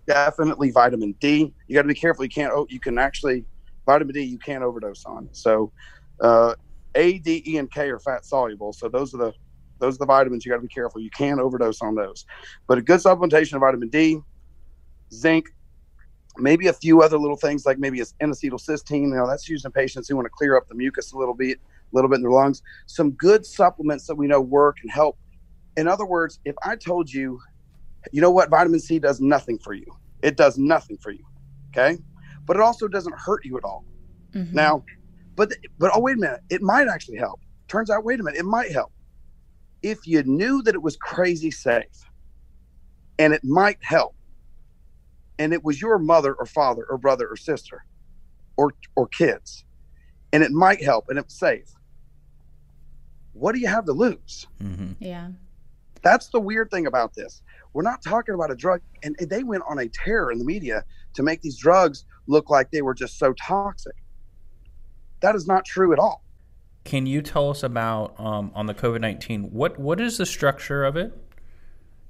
definitely 0.06 0.70
vitamin 0.70 1.14
D. 1.20 1.52
You 1.66 1.74
got 1.74 1.82
to 1.82 1.88
be 1.88 1.94
careful. 1.94 2.24
You 2.24 2.30
can't. 2.30 2.52
Oh, 2.54 2.66
you 2.70 2.78
can 2.78 2.98
actually 2.98 3.44
vitamin 3.86 4.14
D 4.14 4.22
you 4.22 4.38
can't 4.38 4.62
overdose 4.62 5.04
on. 5.04 5.28
So 5.32 5.72
uh, 6.20 6.54
A, 6.94 7.18
D, 7.18 7.42
E, 7.46 7.58
and 7.58 7.70
K 7.70 7.90
are 7.90 7.98
fat 7.98 8.24
soluble. 8.24 8.72
So 8.72 8.88
those 8.88 9.12
are 9.14 9.18
the 9.18 9.32
those 9.80 9.96
are 9.96 9.98
the 9.98 10.06
vitamins 10.06 10.44
you 10.44 10.52
got 10.52 10.56
to 10.56 10.62
be 10.62 10.68
careful. 10.68 11.00
You 11.00 11.10
can't 11.10 11.40
overdose 11.40 11.80
on 11.80 11.94
those. 11.94 12.26
But 12.68 12.78
a 12.78 12.82
good 12.82 13.00
supplementation 13.00 13.54
of 13.54 13.60
vitamin 13.60 13.88
D, 13.88 14.20
zinc, 15.12 15.46
maybe 16.38 16.68
a 16.68 16.72
few 16.72 17.02
other 17.02 17.18
little 17.18 17.36
things 17.36 17.66
like 17.66 17.78
maybe 17.78 18.00
it's 18.00 18.14
N-acetylcysteine. 18.20 19.08
You 19.08 19.16
know, 19.16 19.26
that's 19.26 19.48
used 19.48 19.64
in 19.64 19.72
patients 19.72 20.08
who 20.08 20.16
want 20.16 20.26
to 20.26 20.30
clear 20.30 20.56
up 20.56 20.68
the 20.68 20.74
mucus 20.74 21.12
a 21.12 21.18
little 21.18 21.34
bit, 21.34 21.58
a 21.58 21.96
little 21.96 22.08
bit 22.08 22.16
in 22.16 22.22
their 22.22 22.30
lungs. 22.30 22.62
Some 22.86 23.12
good 23.12 23.44
supplements 23.44 24.06
that 24.06 24.14
we 24.14 24.26
know 24.26 24.40
work 24.40 24.78
and 24.82 24.90
help 24.90 25.18
in 25.76 25.88
other 25.88 26.06
words, 26.06 26.40
if 26.44 26.54
I 26.62 26.76
told 26.76 27.12
you, 27.12 27.40
you 28.12 28.20
know 28.20 28.30
what, 28.30 28.50
vitamin 28.50 28.80
C 28.80 28.98
does 28.98 29.20
nothing 29.20 29.58
for 29.58 29.72
you, 29.72 29.86
it 30.22 30.36
does 30.36 30.58
nothing 30.58 30.98
for 30.98 31.10
you. 31.10 31.24
Okay. 31.70 31.98
But 32.44 32.56
it 32.56 32.62
also 32.62 32.88
doesn't 32.88 33.14
hurt 33.18 33.44
you 33.44 33.56
at 33.56 33.64
all. 33.64 33.84
Mm-hmm. 34.32 34.54
Now, 34.54 34.84
but, 35.36 35.52
but 35.78 35.90
oh, 35.94 36.00
wait 36.00 36.16
a 36.16 36.20
minute, 36.20 36.40
it 36.50 36.62
might 36.62 36.88
actually 36.88 37.18
help. 37.18 37.40
Turns 37.68 37.90
out, 37.90 38.04
wait 38.04 38.20
a 38.20 38.22
minute, 38.22 38.38
it 38.38 38.44
might 38.44 38.72
help. 38.72 38.92
If 39.82 40.06
you 40.06 40.22
knew 40.24 40.62
that 40.62 40.74
it 40.74 40.82
was 40.82 40.96
crazy 40.96 41.50
safe 41.50 41.86
and 43.18 43.32
it 43.32 43.44
might 43.44 43.78
help, 43.80 44.14
and 45.40 45.54
it 45.54 45.64
was 45.64 45.80
your 45.80 45.98
mother 45.98 46.34
or 46.34 46.44
father 46.44 46.84
or 46.90 46.98
brother 46.98 47.26
or 47.26 47.36
sister 47.36 47.82
or, 48.58 48.74
or 48.94 49.08
kids, 49.08 49.64
and 50.34 50.42
it 50.42 50.52
might 50.52 50.84
help 50.84 51.06
and 51.08 51.18
it's 51.18 51.36
safe, 51.36 51.72
what 53.32 53.54
do 53.54 53.58
you 53.58 53.66
have 53.66 53.86
to 53.86 53.92
lose? 53.92 54.46
Mm-hmm. 54.62 54.92
Yeah. 55.00 55.30
That's 56.02 56.28
the 56.28 56.40
weird 56.40 56.70
thing 56.70 56.86
about 56.86 57.14
this. 57.14 57.42
We're 57.72 57.82
not 57.82 58.02
talking 58.02 58.34
about 58.34 58.50
a 58.50 58.54
drug, 58.54 58.82
and 59.02 59.16
they 59.18 59.42
went 59.42 59.62
on 59.66 59.78
a 59.78 59.88
tear 59.88 60.30
in 60.30 60.38
the 60.38 60.44
media 60.44 60.84
to 61.14 61.22
make 61.22 61.40
these 61.40 61.56
drugs 61.56 62.04
look 62.26 62.50
like 62.50 62.70
they 62.70 62.82
were 62.82 62.94
just 62.94 63.18
so 63.18 63.32
toxic. 63.32 63.96
That 65.20 65.34
is 65.34 65.46
not 65.46 65.64
true 65.64 65.92
at 65.92 65.98
all. 65.98 66.22
Can 66.84 67.06
you 67.06 67.22
tell 67.22 67.48
us 67.48 67.62
about 67.62 68.18
um, 68.18 68.50
on 68.54 68.66
the 68.66 68.74
COVID 68.74 69.00
nineteen? 69.00 69.52
What 69.52 69.78
what 69.78 70.00
is 70.00 70.18
the 70.18 70.26
structure 70.26 70.84
of 70.84 70.96
it? 70.96 71.12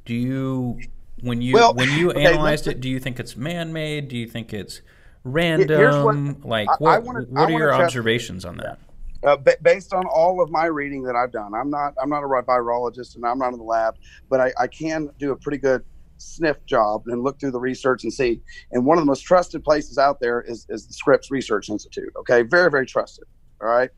Do 0.04 0.14
you 0.14 0.80
when 1.22 1.42
you 1.42 1.54
well, 1.54 1.74
when 1.74 1.90
you 1.90 2.10
okay, 2.10 2.26
analyzed 2.26 2.66
it? 2.66 2.80
Do 2.80 2.88
you 2.88 2.98
think 2.98 3.20
it's 3.20 3.36
man 3.36 3.72
made? 3.72 4.08
Do 4.08 4.16
you 4.16 4.26
think 4.26 4.52
it's 4.52 4.80
random? 5.24 6.40
What, 6.42 6.48
like 6.48 6.80
what? 6.80 6.94
I 6.94 6.98
wanna, 6.98 7.20
what 7.22 7.50
are 7.50 7.58
your 7.58 7.74
observations 7.74 8.44
on 8.44 8.56
that? 8.58 8.78
Uh, 9.22 9.36
based 9.60 9.92
on 9.92 10.06
all 10.06 10.40
of 10.40 10.50
my 10.50 10.64
reading 10.64 11.02
that 11.02 11.14
I've 11.14 11.32
done, 11.32 11.52
I'm 11.54 11.68
not 11.68 11.94
I'm 12.00 12.08
not 12.08 12.24
a 12.24 12.26
virologist 12.26 13.16
and 13.16 13.24
I'm 13.26 13.38
not 13.38 13.52
in 13.52 13.58
the 13.58 13.64
lab, 13.64 13.96
but 14.30 14.40
I, 14.40 14.52
I 14.58 14.66
can 14.66 15.10
do 15.18 15.32
a 15.32 15.36
pretty 15.36 15.58
good 15.58 15.84
sniff 16.16 16.64
job 16.66 17.02
and 17.06 17.22
look 17.22 17.38
through 17.38 17.50
the 17.50 17.60
research 17.60 18.04
and 18.04 18.12
see. 18.12 18.40
And 18.72 18.86
one 18.86 18.96
of 18.96 19.02
the 19.02 19.06
most 19.06 19.22
trusted 19.22 19.62
places 19.62 19.98
out 19.98 20.20
there 20.20 20.42
is, 20.42 20.66
is 20.68 20.86
the 20.86 20.92
Scripps 20.92 21.30
Research 21.30 21.68
Institute. 21.68 22.12
Okay, 22.20 22.42
very 22.42 22.70
very 22.70 22.86
trusted. 22.86 23.24
All 23.60 23.68
right, 23.68 23.90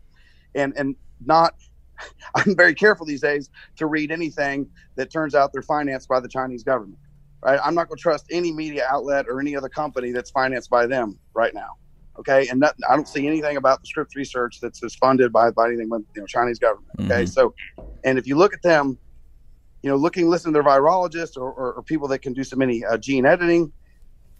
and 0.55 0.73
and 0.77 0.97
not. 1.25 1.55
I'm 2.35 2.57
very 2.57 2.75
careful 2.75 3.07
these 3.07 3.21
days 3.21 3.49
to 3.77 3.87
read 3.87 4.11
anything 4.11 4.69
that 4.97 5.13
turns 5.13 5.37
out 5.37 5.53
they're 5.53 5.63
financed 5.63 6.09
by 6.09 6.19
the 6.19 6.29
Chinese 6.29 6.65
government. 6.65 6.99
Right, 7.43 7.59
I'm 7.63 7.75
not 7.75 7.89
going 7.89 7.97
to 7.97 8.03
trust 8.03 8.27
any 8.31 8.53
media 8.53 8.87
outlet 8.89 9.27
or 9.29 9.41
any 9.41 9.57
other 9.57 9.69
company 9.69 10.13
that's 10.13 10.31
financed 10.31 10.71
by 10.71 10.87
them 10.87 11.19
right 11.35 11.53
now. 11.53 11.71
Okay, 12.19 12.47
and 12.49 12.63
that, 12.63 12.77
I 12.89 12.95
don't 12.95 13.09
see 13.09 13.27
anything 13.27 13.57
about 13.57 13.81
the 13.81 13.87
Scripps 13.87 14.15
research 14.15 14.59
that's, 14.61 14.81
that's 14.81 14.95
funded 14.95 15.33
by, 15.33 15.51
by 15.51 15.69
anything 15.69 15.89
but 15.89 16.03
you 16.15 16.21
know 16.21 16.27
Chinese 16.27 16.59
government. 16.59 16.91
Okay, 17.01 17.23
mm-hmm. 17.23 17.27
so 17.27 17.55
and 18.05 18.19
if 18.19 18.27
you 18.27 18.37
look 18.37 18.55
at 18.55 18.63
them, 18.63 18.99
you 19.83 19.91
know, 19.91 19.97
looking 19.97 20.29
listen 20.29 20.53
to 20.53 20.57
their 20.57 20.63
virologists 20.63 21.37
or, 21.37 21.53
or, 21.53 21.75
or 21.75 21.83
people 21.83 22.09
that 22.09 22.21
can 22.21 22.33
do 22.33 22.45
so 22.45 22.57
many 22.57 22.85
uh, 22.85 22.97
gene 22.97 23.27
editing, 23.27 23.73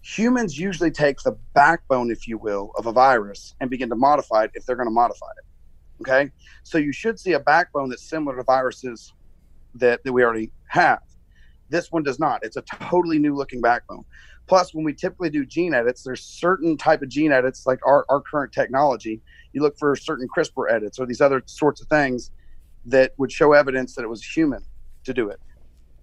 humans 0.03 0.59
usually 0.59 0.91
take 0.91 1.21
the 1.23 1.37
backbone, 1.55 2.11
if 2.11 2.29
you 2.29 2.39
will, 2.39 2.73
of 2.77 2.87
a 2.87 2.93
virus 2.93 3.55
and 3.61 3.71
begin 3.71 3.89
to 3.89 3.97
modify 3.97 4.45
it 4.45 4.51
if 4.55 4.65
they're 4.67 4.77
going 4.77 4.89
to 4.89 4.93
modify 4.95 5.27
it. 5.39 6.03
Okay, 6.03 6.31
so 6.65 6.79
you 6.79 6.93
should 6.93 7.19
see 7.19 7.33
a 7.33 7.41
backbone 7.41 7.89
that's 7.89 8.09
similar 8.09 8.37
to 8.37 8.43
viruses 8.43 9.13
that, 9.75 10.03
that 10.05 10.13
we 10.13 10.25
already 10.25 10.51
have. 10.67 11.01
This 11.73 11.91
one 11.91 12.03
does 12.03 12.21
not. 12.21 12.45
It's 12.45 12.59
a 12.59 12.63
totally 12.63 13.19
new 13.19 13.35
looking 13.35 13.63
backbone. 13.63 14.05
Plus, 14.47 14.75
when 14.75 14.85
we 14.85 14.93
typically 14.93 15.31
do 15.31 15.47
gene 15.47 15.73
edits, 15.73 16.03
there's 16.03 16.23
certain 16.23 16.77
type 16.77 17.01
of 17.01 17.09
gene 17.09 17.33
edits, 17.33 17.67
like 17.67 17.81
our, 17.87 18.05
our 18.11 18.21
current 18.21 18.53
technology. 18.53 19.23
You 19.55 19.63
look 19.63 19.79
for 19.79 19.97
certain 19.97 20.29
CRISPR 20.29 20.71
edits 20.71 20.99
or 20.99 21.07
these 21.07 21.23
other 21.23 21.43
sorts 21.47 21.81
of 21.81 21.89
things 21.89 22.31
that 22.85 23.13
would 23.17 23.33
show 23.33 23.55
evidence 23.55 23.95
that 23.95 24.03
it 24.03 24.09
was 24.09 24.23
human 24.23 24.63
to 25.05 25.15
do 25.15 25.31
it. 25.31 25.41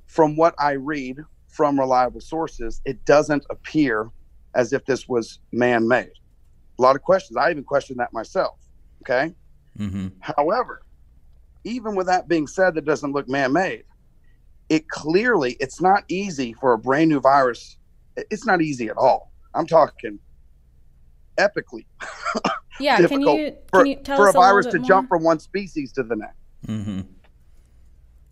From 0.08 0.36
what 0.36 0.56
I 0.58 0.72
read 0.72 1.20
from 1.48 1.80
reliable 1.80 2.22
sources, 2.22 2.82
it 2.86 3.06
doesn't 3.06 3.46
appear 3.52 4.10
as 4.56 4.74
if 4.74 4.86
this 4.86 5.08
was 5.08 5.40
man 5.52 5.88
made. 5.88 6.14
A 6.80 6.82
lot 6.82 6.96
of 6.96 7.04
questions. 7.04 7.38
I 7.38 7.52
even 7.52 7.64
questioned 7.64 8.00
that 8.00 8.12
myself. 8.12 8.58
Okay. 9.04 9.36
Mm-hmm. 9.78 10.08
However, 10.22 10.82
even 11.64 11.96
with 11.96 12.08
that 12.08 12.28
being 12.28 12.48
said, 12.48 12.74
that 12.74 12.86
doesn't 12.86 13.12
look 13.12 13.30
man 13.30 13.54
made. 13.54 13.84
It 14.70 14.88
clearly, 14.88 15.58
it's 15.60 15.82
not 15.82 16.04
easy 16.08 16.54
for 16.54 16.74
a 16.74 16.78
brand 16.78 17.10
new 17.10 17.20
virus 17.20 17.78
it's 18.30 18.46
not 18.46 18.62
easy 18.62 18.90
at 18.90 18.98
all. 18.98 19.32
I'm 19.54 19.68
talking 19.68 20.20
epically. 21.38 21.86
Yeah, 22.82 23.06
can 23.08 23.20
you, 23.20 23.58
for, 23.70 23.82
can 23.82 23.88
you 23.88 23.96
tell 23.98 24.16
for 24.16 24.30
us 24.30 24.36
a 24.36 24.38
virus 24.38 24.66
a 24.68 24.72
to 24.72 24.78
more? 24.80 24.88
jump 24.88 25.10
from 25.10 25.22
one 25.22 25.38
species 25.38 25.92
to 25.92 26.04
the 26.04 26.16
next? 26.16 26.38
Mm-hmm. 26.66 27.02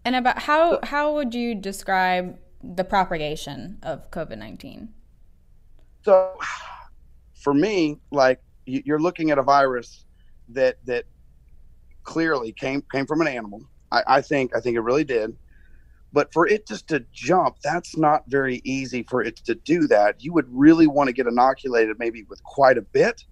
And 0.06 0.16
about 0.16 0.40
how 0.40 0.80
how 0.84 1.16
would 1.16 1.36
you 1.36 1.54
describe 1.54 2.38
the 2.64 2.86
propagation 2.86 3.78
of 3.84 4.10
COVID 4.10 4.38
nineteen? 4.38 4.94
So, 6.06 6.38
for 7.34 7.54
me, 7.54 8.00
like 8.10 8.40
you're 8.66 9.02
looking 9.02 9.32
at 9.32 9.38
a 9.38 9.44
virus 9.44 10.06
that 10.48 10.78
that 10.86 11.04
clearly 12.04 12.54
came 12.54 12.82
came 12.90 13.06
from 13.06 13.20
an 13.20 13.28
animal. 13.28 13.62
I, 13.92 14.04
I 14.08 14.22
think 14.22 14.56
I 14.56 14.62
think 14.62 14.78
it 14.78 14.82
really 14.82 15.04
did. 15.04 15.36
But 16.14 16.32
for 16.34 16.48
it 16.48 16.68
just 16.68 16.88
to 16.88 17.04
jump, 17.12 17.58
that's 17.64 17.98
not 17.98 18.24
very 18.28 18.62
easy 18.64 19.04
for 19.04 19.22
it 19.22 19.38
to 19.46 19.56
do 19.56 19.88
that. 19.88 20.24
You 20.24 20.34
would 20.34 20.48
really 20.50 20.88
want 20.88 21.08
to 21.08 21.14
get 21.14 21.28
inoculated 21.28 22.00
maybe 22.00 22.24
with 22.24 22.42
quite 22.44 22.78
a 22.78 22.82
bit 22.82 23.24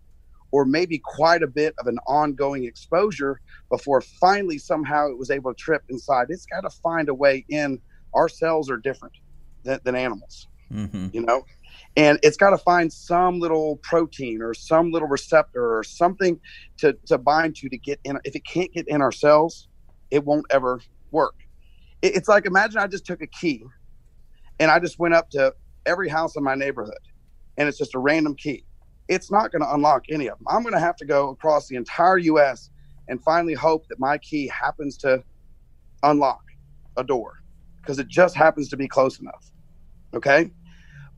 or 0.52 0.66
maybe 0.66 1.00
quite 1.04 1.42
a 1.42 1.48
bit 1.48 1.74
of 1.80 1.88
an 1.88 1.98
ongoing 2.08 2.66
exposure 2.66 3.40
before 3.70 4.02
finally 4.02 4.58
somehow 4.58 5.08
it 5.08 5.18
was 5.18 5.32
able 5.32 5.54
to 5.54 5.58
trip 5.58 5.84
inside. 5.90 6.28
It's 6.30 6.46
got 6.46 6.62
to 6.62 6.70
find 6.70 7.10
a 7.10 7.14
way 7.14 7.46
in. 7.50 7.80
Our 8.14 8.30
cells 8.30 8.70
are 8.70 8.78
different 8.78 9.16
than, 9.64 9.80
than 9.84 9.96
animals, 9.96 10.48
mm-hmm. 10.72 11.08
you 11.12 11.22
know? 11.22 11.44
And 11.98 12.20
it's 12.24 12.38
got 12.38 12.52
to 12.52 12.58
find 12.58 12.92
some 12.92 13.40
little 13.40 13.78
protein 13.78 14.42
or 14.42 14.54
some 14.54 14.92
little 14.92 15.08
receptor 15.08 15.78
or 15.78 15.84
something 15.84 16.40
to, 16.78 16.94
to 17.08 17.18
bind 17.18 17.56
to 17.58 17.70
to 17.70 17.78
get 17.78 18.00
in. 18.04 18.18
If 18.24 18.36
it 18.36 18.46
can't 18.46 18.72
get 18.72 18.88
in 18.88 19.02
our 19.02 19.12
cells, 19.12 19.68
it 20.12 20.24
won't 20.24 20.46
ever 20.50 20.80
work 21.12 21.36
it's 22.14 22.28
like 22.28 22.46
imagine 22.46 22.80
I 22.80 22.88
just 22.88 23.06
took 23.06 23.22
a 23.22 23.28
key 23.28 23.64
and 24.60 24.70
I 24.72 24.80
just 24.80 25.00
went 25.00 25.14
up 25.14 25.30
to 25.32 25.54
every 25.86 26.10
house 26.10 26.36
in 26.36 26.44
my 26.44 26.56
neighborhood 26.56 26.94
and 27.58 27.68
it's 27.68 27.78
just 27.78 27.96
a 27.96 28.00
random 28.00 28.36
key. 28.36 28.66
It's 29.08 29.32
not 29.32 29.52
going 29.52 29.62
to 29.62 29.74
unlock 29.74 30.04
any 30.10 30.28
of 30.28 30.38
them. 30.38 30.48
I'm 30.50 30.64
going 30.64 30.74
to 30.74 30.80
have 30.80 30.96
to 30.98 31.06
go 31.06 31.30
across 31.30 31.68
the 31.68 31.76
entire 31.76 32.18
US 32.18 32.70
and 33.08 33.22
finally 33.24 33.54
hope 33.54 33.88
that 33.90 34.00
my 34.00 34.18
key 34.18 34.48
happens 34.48 34.98
to 34.98 35.24
unlock 36.04 36.42
a 36.98 37.04
door 37.04 37.44
because 37.82 38.00
it 38.00 38.08
just 38.08 38.36
happens 38.36 38.70
to 38.70 38.78
be 38.78 38.88
close 38.88 39.20
enough. 39.20 39.52
Okay. 40.14 40.52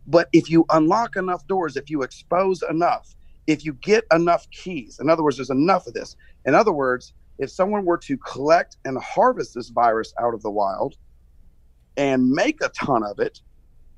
But 0.05 0.29
if 0.33 0.49
you 0.49 0.65
unlock 0.69 1.15
enough 1.15 1.45
doors, 1.47 1.75
if 1.75 1.89
you 1.89 2.01
expose 2.01 2.63
enough, 2.69 3.13
if 3.45 3.63
you 3.63 3.73
get 3.73 4.05
enough 4.11 4.49
keys, 4.51 4.99
in 5.01 5.09
other 5.09 5.23
words, 5.23 5.37
there's 5.37 5.49
enough 5.49 5.87
of 5.87 5.93
this. 5.93 6.15
In 6.45 6.55
other 6.55 6.73
words, 6.73 7.13
if 7.39 7.51
someone 7.51 7.85
were 7.85 7.97
to 7.99 8.17
collect 8.17 8.77
and 8.85 8.97
harvest 8.99 9.53
this 9.55 9.69
virus 9.69 10.13
out 10.19 10.33
of 10.33 10.41
the 10.41 10.51
wild 10.51 10.95
and 11.95 12.29
make 12.29 12.61
a 12.61 12.69
ton 12.69 13.03
of 13.03 13.19
it, 13.19 13.39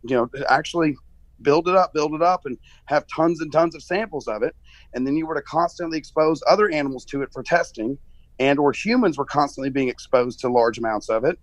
you 0.04 0.15
know, 0.15 0.30
actually 0.49 0.95
build 1.41 1.67
it 1.67 1.75
up, 1.75 1.93
build 1.93 2.13
it 2.13 2.21
up, 2.21 2.41
and 2.45 2.58
have 2.86 3.06
tons 3.13 3.41
and 3.41 3.52
tons 3.52 3.75
of 3.75 3.84
samples 3.84 4.28
of 4.28 4.43
it, 4.43 4.56
and 4.93 5.06
then 5.06 5.15
you 5.15 5.25
were 5.25 5.36
to 5.36 5.41
constantly 5.41 5.97
expose 5.97 6.41
other 6.47 6.69
animals 6.69 7.06
to 7.06 7.21
it 7.21 7.30
for 7.34 7.43
testing, 7.43 7.97
and 8.39 8.60
or 8.60 8.71
humans 8.73 9.17
were 9.17 9.25
constantly 9.25 9.69
being 9.69 9.89
exposed 9.89 10.39
to 10.39 10.49
large 10.49 10.78
amounts 10.78 11.10
of 11.10 11.23
it, 11.23 11.38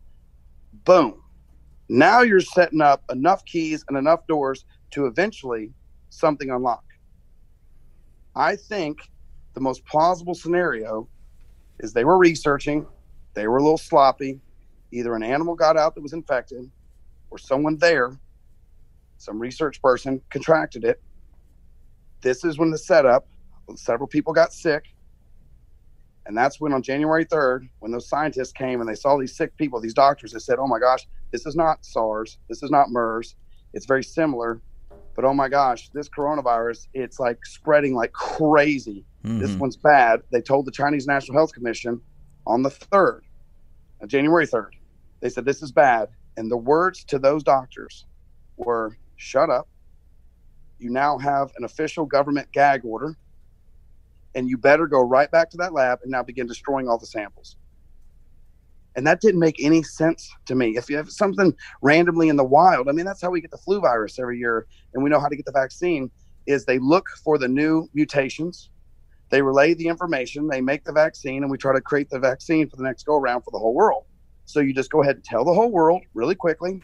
boom. 0.85 1.21
Now 1.89 2.23
you're 2.23 2.41
setting 2.41 2.81
up 2.81 3.05
enough 3.11 3.45
keys 3.45 3.85
and 3.89 3.97
enough 3.97 4.27
doors 4.27 4.65
to 4.93 5.07
eventually 5.07 5.73
something 6.11 6.51
unlock. 6.51 6.85
I 8.35 8.57
think 8.57 8.99
the 9.55 9.61
most 9.61 9.85
plausible 9.87 10.35
scenario 10.35 11.09
is 11.81 11.93
they 11.93 12.05
were 12.05 12.19
researching, 12.19 12.87
they 13.35 13.47
were 13.47 13.59
a 13.59 13.63
little 13.63 13.79
sloppy. 13.79 14.41
Either 14.93 15.15
an 15.15 15.23
animal 15.23 15.55
got 15.55 15.77
out 15.77 15.95
that 15.95 16.01
was 16.01 16.13
infected, 16.13 16.71
or 17.31 17.39
someone 17.39 17.77
there, 17.79 18.19
some 19.19 19.39
research 19.39 19.83
person 19.83 20.21
contracted 20.31 20.85
it. 20.85 21.03
This 22.23 22.45
is 22.45 22.59
when 22.59 22.71
the 22.71 22.79
setup, 22.79 23.27
several 23.75 24.07
people 24.07 24.33
got 24.33 24.53
sick. 24.53 24.85
And 26.27 26.37
that's 26.37 26.61
when 26.61 26.73
on 26.73 26.83
January 26.83 27.25
3rd, 27.25 27.69
when 27.81 27.93
those 27.93 28.09
scientists 28.09 28.53
came 28.53 28.81
and 28.81 28.89
they 28.89 28.95
saw 28.95 29.17
these 29.17 29.37
sick 29.37 29.57
people, 29.57 29.81
these 29.81 29.95
doctors, 29.95 30.33
they 30.33 30.39
said, 30.39 30.59
oh 30.59 30.67
my 30.67 30.79
gosh, 30.79 31.07
this 31.31 31.47
is 31.47 31.55
not 31.55 31.85
SARS. 31.85 32.39
This 32.49 32.63
is 32.63 32.71
not 32.71 32.91
MERS. 32.91 33.37
It's 33.75 33.87
very 33.87 34.03
similar. 34.03 34.61
But 35.15 35.25
oh 35.25 35.35
my 35.35 35.49
gosh, 35.49 35.89
this 35.91 36.09
coronavirus, 36.09 36.89
it's 36.95 37.21
like 37.21 37.45
spreading 37.47 37.95
like 37.95 38.13
crazy. 38.13 39.05
Mm-hmm. 39.27 39.41
This 39.41 39.57
one's 39.57 39.77
bad. 39.77 40.23
They 40.31 40.41
told 40.41 40.67
the 40.67 40.71
Chinese 40.71 41.07
National 41.07 41.37
Health 41.37 41.53
Commission 41.53 42.01
on 42.47 42.63
the 42.63 42.71
3rd, 42.71 43.23
uh, 44.01 44.07
January 44.07 44.47
3rd, 44.47 44.71
they 45.21 45.29
said, 45.29 45.45
this 45.45 45.63
is 45.63 45.73
bad. 45.73 46.11
And 46.37 46.49
the 46.49 46.57
words 46.57 47.03
to 47.05 47.19
those 47.19 47.43
doctors 47.43 48.07
were, 48.57 48.97
shut 49.17 49.51
up. 49.51 49.69
You 50.79 50.91
now 50.91 51.19
have 51.19 51.51
an 51.57 51.65
official 51.65 52.07
government 52.07 52.53
gag 52.53 52.85
order. 52.85 53.17
And 54.37 54.49
you 54.49 54.59
better 54.59 54.87
go 54.87 55.01
right 55.01 55.31
back 55.31 55.51
to 55.51 55.57
that 55.57 55.73
lab 55.73 56.01
and 56.03 56.13
now 56.13 56.23
begin 56.23 56.47
destroying 56.47 56.89
all 56.89 56.99
the 56.99 57.07
samples. 57.07 57.57
And 58.95 59.05
that 59.07 59.21
didn't 59.21 59.41
make 59.41 59.57
any 59.61 59.83
sense 59.83 60.31
to 60.45 60.55
me. 60.55 60.77
If 60.77 60.89
you 60.89 60.97
have 60.97 61.11
something 61.11 61.53
randomly 61.83 62.29
in 62.29 62.37
the 62.37 62.45
wild, 62.45 62.89
I 62.89 62.93
mean, 62.93 63.07
that's 63.07 63.21
how 63.21 63.31
we 63.31 63.41
get 63.41 63.51
the 63.51 63.59
flu 63.59 63.81
virus 63.81 64.19
every 64.19 64.39
year, 64.39 64.67
and 64.95 65.03
we 65.03 65.11
know 65.11 65.21
how 65.21 65.29
to 65.29 65.37
get 65.37 65.47
the 65.47 65.53
vaccine. 65.53 66.11
Is 66.47 66.65
they 66.65 66.79
look 66.79 67.09
for 67.25 67.39
the 67.39 67.49
new 67.49 67.89
mutations, 67.93 68.71
they 69.31 69.43
relay 69.43 69.75
the 69.75 69.89
information, 69.89 70.47
they 70.47 70.61
make 70.61 70.85
the 70.85 70.93
vaccine, 70.93 71.43
and 71.43 71.51
we 71.51 71.59
try 71.59 71.75
to 71.75 71.81
create 71.81 72.09
the 72.11 72.19
vaccine 72.19 72.69
for 72.69 72.77
the 72.77 72.85
next 72.85 73.05
go 73.05 73.17
around 73.17 73.43
for 73.43 73.51
the 73.51 73.59
whole 73.59 73.75
world. 73.75 74.05
So 74.45 74.61
you 74.61 74.73
just 74.73 74.91
go 74.91 75.03
ahead 75.03 75.17
and 75.17 75.25
tell 75.25 75.45
the 75.45 75.55
whole 75.55 75.71
world 75.71 76.03
really 76.15 76.37
quickly. 76.37 76.81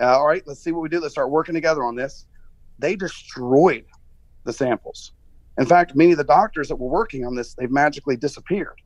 Uh, 0.00 0.18
all 0.18 0.26
right, 0.26 0.42
let's 0.46 0.62
see 0.62 0.72
what 0.72 0.82
we 0.82 0.90
do. 0.90 1.00
Let's 1.00 1.14
start 1.14 1.30
working 1.30 1.54
together 1.54 1.82
on 1.82 1.96
this. 1.96 2.26
They 2.78 2.96
destroyed 2.96 3.86
the 4.44 4.52
samples. 4.52 5.12
In 5.58 5.64
fact, 5.64 5.96
many 5.96 6.12
of 6.12 6.18
the 6.18 6.24
doctors 6.24 6.68
that 6.68 6.76
were 6.76 6.88
working 6.90 7.24
on 7.24 7.34
this, 7.34 7.54
they've 7.54 7.70
magically 7.70 8.16
disappeared. 8.16 8.76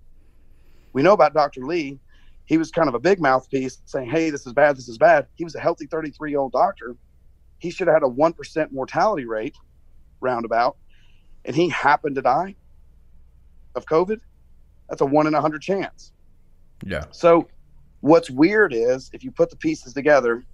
We 0.92 1.02
know 1.02 1.12
about 1.12 1.34
Dr. 1.34 1.62
Lee. 1.66 2.00
he 2.46 2.58
was 2.58 2.70
kind 2.70 2.88
of 2.88 2.94
a 2.94 3.00
big 3.00 3.20
mouthpiece 3.20 3.78
saying, 3.86 4.10
Hey, 4.10 4.30
this 4.30 4.46
is 4.46 4.52
bad, 4.52 4.76
this 4.76 4.88
is 4.88 4.98
bad. 4.98 5.26
He 5.34 5.42
was 5.42 5.56
a 5.56 5.60
healthy 5.60 5.86
33 5.86 6.30
year 6.30 6.38
old 6.38 6.52
doctor. 6.52 6.96
He 7.58 7.70
should 7.70 7.88
have 7.88 7.96
had 7.96 8.02
a 8.04 8.06
1% 8.10 8.72
mortality 8.72 9.24
rate 9.24 9.56
roundabout, 10.20 10.76
and 11.44 11.56
he 11.56 11.68
happened 11.68 12.14
to 12.14 12.22
die 12.22 12.56
of 13.74 13.86
COVID. 13.86 14.20
That's 14.88 15.00
a 15.00 15.06
one 15.06 15.26
in 15.26 15.34
a 15.34 15.40
hundred 15.40 15.62
chance. 15.62 16.12
Yeah. 16.84 17.04
So 17.10 17.48
what's 18.00 18.30
weird 18.30 18.72
is 18.72 19.10
if 19.12 19.22
you 19.22 19.30
put 19.30 19.50
the 19.50 19.56
pieces 19.56 19.92
together, 19.92 20.44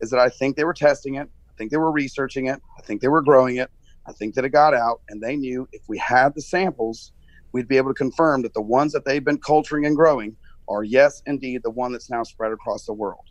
is 0.00 0.10
that 0.10 0.20
I 0.20 0.28
think 0.28 0.56
they 0.56 0.64
were 0.64 0.74
testing 0.74 1.16
it, 1.16 1.28
I 1.48 1.52
think 1.56 1.70
they 1.70 1.76
were 1.76 1.90
researching 1.90 2.46
it, 2.46 2.60
I 2.78 2.82
think 2.82 3.00
they 3.00 3.08
were 3.08 3.22
growing 3.22 3.56
it, 3.56 3.70
I 4.06 4.12
think 4.12 4.34
that 4.34 4.44
it 4.44 4.50
got 4.50 4.74
out, 4.74 5.00
and 5.08 5.20
they 5.22 5.36
knew 5.36 5.68
if 5.72 5.82
we 5.88 5.98
had 5.98 6.34
the 6.34 6.42
samples, 6.42 7.12
we'd 7.52 7.68
be 7.68 7.76
able 7.76 7.90
to 7.90 7.94
confirm 7.94 8.42
that 8.42 8.54
the 8.54 8.60
ones 8.60 8.92
that 8.92 9.04
they've 9.04 9.24
been 9.24 9.38
culturing 9.38 9.86
and 9.86 9.96
growing 9.96 10.36
are 10.68 10.84
yes, 10.84 11.22
indeed, 11.26 11.62
the 11.62 11.70
one 11.70 11.92
that's 11.92 12.10
now 12.10 12.22
spread 12.22 12.52
across 12.52 12.84
the 12.84 12.92
world. 12.92 13.24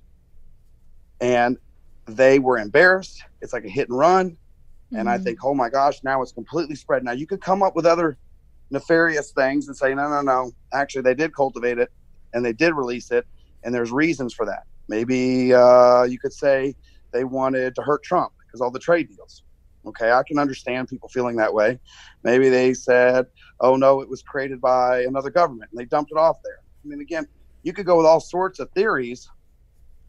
And 1.22 1.58
they 2.06 2.40
were 2.40 2.58
embarrassed. 2.58 3.24
It's 3.42 3.54
like 3.54 3.66
a 3.66 3.70
hit 3.70 3.90
and 3.90 3.98
run. 3.98 4.32
Mm-hmm. 4.32 4.96
And 4.98 5.10
I 5.10 5.16
mm-hmm. 5.16 5.24
think, 5.24 5.40
oh 5.44 5.54
my 5.54 5.70
gosh, 5.70 6.04
now 6.04 6.22
it's 6.22 6.32
completely 6.32 6.76
spread. 6.76 7.04
Now 7.04 7.12
you 7.12 7.28
could 7.28 7.42
come 7.42 7.62
up 7.62 7.76
with 7.76 7.86
other 7.86 8.18
nefarious 8.70 9.32
things 9.32 9.68
and 9.68 9.76
say, 9.76 9.94
no, 9.94 10.10
no, 10.10 10.22
no. 10.22 10.52
Actually, 10.74 11.04
they 11.04 11.14
did 11.14 11.34
cultivate 11.34 11.78
it 11.78 11.92
and 12.34 12.44
they 12.44 12.54
did 12.54 12.74
release 12.74 13.12
it. 13.12 13.26
And 13.64 13.74
there's 13.74 13.92
reasons 13.92 14.34
for 14.34 14.46
that. 14.46 14.64
Maybe 14.88 15.54
uh, 15.54 16.04
you 16.04 16.20
could 16.20 16.34
say 16.34 16.76
they 17.12 17.24
wanted 17.24 17.76
to 17.76 17.82
hurt 17.82 18.04
Trump 18.04 18.32
because 18.46 18.62
all 18.62 18.72
the 18.72 18.80
trade 18.80 19.10
deals. 19.10 19.44
Okay, 19.86 20.12
I 20.12 20.22
can 20.24 20.38
understand 20.38 20.90
people 20.90 21.08
feeling 21.10 21.38
that 21.38 21.54
way. 21.54 21.80
Maybe 22.24 22.50
they 22.50 22.74
said, 22.74 23.28
oh 23.62 23.76
no, 23.76 24.02
it 24.02 24.10
was 24.10 24.22
created 24.22 24.60
by 24.60 25.04
another 25.04 25.30
government 25.30 25.72
and 25.72 25.80
they 25.80 25.86
dumped 25.86 26.12
it 26.12 26.18
off 26.18 26.38
there. 26.44 26.60
I 26.84 26.88
mean, 26.88 27.00
again, 27.00 27.28
you 27.64 27.74
could 27.74 27.86
go 27.86 27.98
with 27.98 28.06
all 28.06 28.20
sorts 28.20 28.60
of 28.60 28.70
theories. 28.72 29.30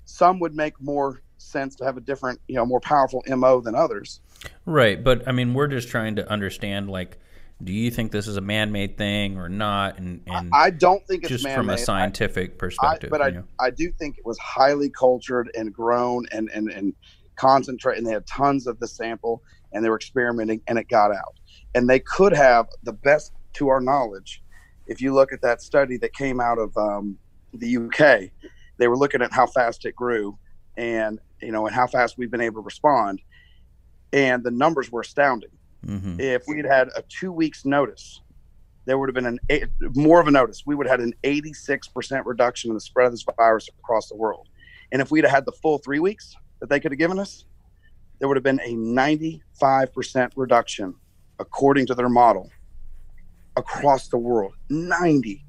Some 0.04 0.40
would 0.40 0.54
make 0.54 0.80
more 0.80 1.22
sense 1.38 1.76
to 1.76 1.84
have 1.84 1.96
a 1.96 2.00
different, 2.00 2.40
you 2.48 2.56
know, 2.56 2.66
more 2.66 2.80
powerful 2.80 3.22
MO 3.28 3.60
than 3.60 3.74
others. 3.74 4.20
Right. 4.66 5.02
But 5.02 5.26
I 5.26 5.32
mean, 5.32 5.54
we're 5.54 5.68
just 5.68 5.88
trying 5.88 6.16
to 6.16 6.30
understand, 6.30 6.90
like, 6.90 7.18
do 7.62 7.72
you 7.72 7.90
think 7.90 8.12
this 8.12 8.28
is 8.28 8.36
a 8.36 8.40
man-made 8.40 8.96
thing 8.96 9.36
or 9.36 9.48
not? 9.48 9.98
And, 9.98 10.22
and 10.26 10.50
I 10.54 10.70
don't 10.70 11.04
think 11.06 11.24
it's 11.24 11.30
just 11.30 11.44
man-made. 11.44 11.56
from 11.56 11.70
a 11.70 11.78
scientific 11.78 12.52
I, 12.52 12.56
perspective. 12.56 13.12
I, 13.12 13.18
but 13.18 13.22
I, 13.22 13.30
know? 13.30 13.44
I 13.58 13.70
do 13.70 13.90
think 13.98 14.18
it 14.18 14.24
was 14.24 14.38
highly 14.38 14.90
cultured 14.90 15.50
and 15.56 15.72
grown 15.72 16.26
and 16.30 16.48
and 16.54 16.70
and 16.70 16.94
concentrate, 17.34 17.98
and 17.98 18.06
they 18.06 18.12
had 18.12 18.26
tons 18.26 18.66
of 18.66 18.78
the 18.78 18.86
sample, 18.86 19.42
and 19.72 19.84
they 19.84 19.88
were 19.88 19.96
experimenting, 19.96 20.60
and 20.68 20.78
it 20.78 20.88
got 20.88 21.10
out. 21.10 21.34
And 21.74 21.88
they 21.88 22.00
could 22.00 22.32
have 22.32 22.66
the 22.82 22.92
best, 22.92 23.32
to 23.54 23.68
our 23.68 23.80
knowledge, 23.80 24.42
if 24.86 25.00
you 25.00 25.12
look 25.12 25.32
at 25.32 25.42
that 25.42 25.60
study 25.60 25.96
that 25.98 26.14
came 26.14 26.40
out 26.40 26.58
of 26.58 26.76
um, 26.76 27.18
the 27.52 27.76
UK, 27.76 28.30
they 28.78 28.88
were 28.88 28.96
looking 28.96 29.20
at 29.20 29.32
how 29.32 29.46
fast 29.46 29.84
it 29.84 29.96
grew, 29.96 30.38
and 30.76 31.18
you 31.42 31.50
know, 31.50 31.66
and 31.66 31.74
how 31.74 31.88
fast 31.88 32.18
we've 32.18 32.30
been 32.30 32.40
able 32.40 32.62
to 32.62 32.64
respond, 32.64 33.20
and 34.12 34.44
the 34.44 34.50
numbers 34.50 34.92
were 34.92 35.00
astounding 35.00 35.50
Mm-hmm. 35.86 36.20
If 36.20 36.44
we'd 36.46 36.64
had 36.64 36.88
a 36.96 37.02
two 37.02 37.32
weeks 37.32 37.64
notice, 37.64 38.20
there 38.84 38.98
would 38.98 39.08
have 39.08 39.14
been 39.14 39.26
an 39.26 39.38
eight, 39.50 39.68
more 39.94 40.20
of 40.20 40.28
a 40.28 40.30
notice. 40.30 40.64
We 40.64 40.74
would 40.74 40.86
have 40.86 41.00
had 41.00 41.06
an 41.06 41.14
86% 41.22 42.22
reduction 42.24 42.70
in 42.70 42.74
the 42.74 42.80
spread 42.80 43.06
of 43.06 43.12
this 43.12 43.24
virus 43.36 43.68
across 43.78 44.08
the 44.08 44.16
world. 44.16 44.48
And 44.92 45.02
if 45.02 45.10
we'd 45.10 45.24
have 45.24 45.30
had 45.30 45.44
the 45.44 45.52
full 45.52 45.78
three 45.78 45.98
weeks 45.98 46.34
that 46.60 46.70
they 46.70 46.80
could 46.80 46.92
have 46.92 46.98
given 46.98 47.18
us, 47.18 47.44
there 48.18 48.28
would 48.28 48.36
have 48.36 48.44
been 48.44 48.60
a 48.64 48.74
95% 48.74 49.40
reduction, 50.36 50.94
according 51.38 51.86
to 51.86 51.94
their 51.94 52.08
model, 52.08 52.50
across 53.56 54.08
the 54.08 54.18
world. 54.18 54.54
95%. 54.70 55.40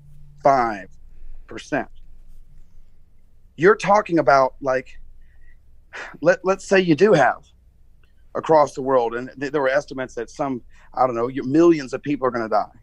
You're 3.56 3.76
talking 3.76 4.20
about 4.20 4.56
like, 4.62 5.00
let, 6.22 6.40
let's 6.44 6.66
say 6.66 6.80
you 6.80 6.96
do 6.96 7.14
have 7.14 7.49
across 8.36 8.74
the 8.74 8.82
world, 8.82 9.16
and 9.16 9.30
th- 9.40 9.52
there 9.52 9.62
were 9.62 9.70
estimates 9.70 10.16
that 10.16 10.30
some 10.30 10.62
I 10.94 11.06
don't 11.06 11.16
know 11.16 11.30
millions 11.44 11.94
of 11.94 12.02
people 12.02 12.28
are 12.28 12.32
going 12.32 12.44
to 12.44 12.50
die. 12.50 12.80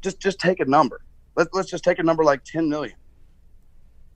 Just 0.00 0.20
just 0.20 0.38
take 0.38 0.60
a 0.60 0.64
number. 0.64 1.02
Let, 1.36 1.48
let's 1.52 1.70
just 1.70 1.84
take 1.84 1.98
a 1.98 2.02
number 2.02 2.24
like 2.24 2.44
10 2.44 2.68
million. 2.68 2.96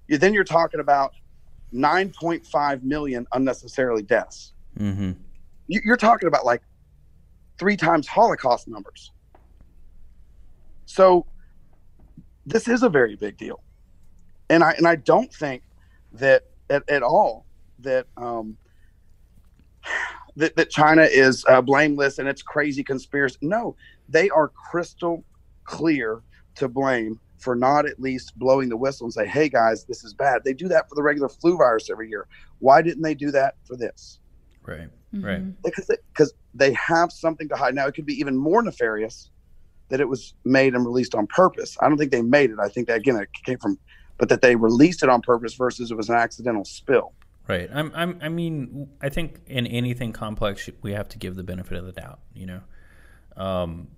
You, 0.09 0.19
then 0.19 0.35
you're 0.35 0.45
talking 0.45 0.81
about 0.81 1.15
9.5 1.73 2.83
million 2.83 3.27
unnecessarily 3.33 4.03
deaths. 4.03 4.53
Mm-hmm. 4.79 5.13
You, 5.69 5.81
you're 5.85 5.97
talking 5.97 6.27
about 6.27 6.45
like 6.45 6.63
three 7.59 7.77
times 7.77 8.07
Holocaust 8.07 8.69
numbers. 8.69 9.13
So 10.87 11.27
this 12.47 12.69
is 12.69 12.83
a 12.83 12.89
very 12.89 13.17
big 13.17 13.37
deal, 13.37 13.63
and 14.51 14.63
I 14.63 14.73
and 14.73 14.87
I 14.87 14.97
don't 14.97 15.33
think 15.33 15.63
that 16.13 16.45
at, 16.71 16.89
at 16.89 17.03
all 17.03 17.47
that 17.81 18.07
um, 18.17 18.57
that, 20.37 20.57
that 20.57 20.71
China 20.71 21.03
is 21.03 21.45
uh, 21.49 21.61
blameless 21.61 22.19
and 22.19 22.29
it's 22.29 22.43
crazy 22.43 22.83
conspiracy. 22.83 23.39
No, 23.43 23.77
they 24.09 24.31
are 24.31 24.49
crystal 24.49 25.25
clear 25.65 26.23
to 26.57 26.69
blame 26.69 27.21
for 27.39 27.55
not 27.55 27.87
at 27.87 28.01
least 28.01 28.39
blowing 28.39 28.69
the 28.69 28.77
whistle 28.77 29.05
and 29.07 29.13
say, 29.13 29.27
"Hey 29.27 29.49
guys, 29.49 29.85
this 29.85 30.03
is 30.03 30.15
bad." 30.15 30.43
They 30.45 30.55
do 30.55 30.69
that 30.69 30.89
for 30.89 30.95
the 30.95 31.03
regular 31.03 31.29
flu 31.29 31.57
virus 31.57 31.91
every 31.91 32.09
year. 32.09 32.27
Why 32.59 32.83
didn't 32.83 33.03
they 33.03 33.15
do 33.15 33.31
that 33.33 33.57
for 33.65 33.77
this? 33.77 34.19
Right, 34.67 34.89
mm-hmm. 35.15 35.25
right. 35.25 35.63
Because 35.63 35.87
they, 35.87 35.97
because 36.09 36.33
they 36.55 36.73
have 36.73 37.13
something 37.13 37.49
to 37.51 37.57
hide. 37.57 37.75
Now 37.75 37.87
it 37.87 37.95
could 37.95 38.07
be 38.07 38.15
even 38.15 38.37
more 38.37 38.63
nefarious 38.63 39.31
that 39.91 40.01
it 40.01 40.09
was 40.09 40.35
made 40.45 40.75
and 40.75 40.85
released 40.85 41.15
on 41.15 41.27
purpose. 41.27 41.77
I 41.81 41.89
don't 41.89 41.99
think 41.99 42.11
they 42.11 42.23
made 42.23 42.51
it. 42.51 42.57
I 42.59 42.69
think 42.69 42.89
that 42.89 42.97
again 42.97 43.17
it 43.17 43.29
came 43.45 43.59
from, 43.59 43.79
but 44.19 44.29
that 44.31 44.41
they 44.41 44.57
released 44.57 45.03
it 45.03 45.11
on 45.11 45.21
purpose 45.21 45.55
versus 45.55 45.91
it 45.91 45.97
was 45.97 46.09
an 46.09 46.17
accidental 46.17 46.65
spill. 46.65 47.13
Right. 47.47 47.69
I'm, 47.73 47.93
I'm, 47.95 48.19
I 48.23 48.29
mean, 48.31 48.89
I 49.03 49.11
think 49.11 49.41
in 49.47 49.67
anything 49.67 50.13
complex, 50.13 50.69
we 50.81 50.93
have 50.93 51.09
to 51.11 51.19
give 51.19 51.37
the 51.37 51.43
benefit 51.43 51.77
of 51.77 51.85
the 51.85 51.93
doubt. 51.93 52.21
You 52.33 52.47
know, 52.47 52.61
um, 53.37 53.89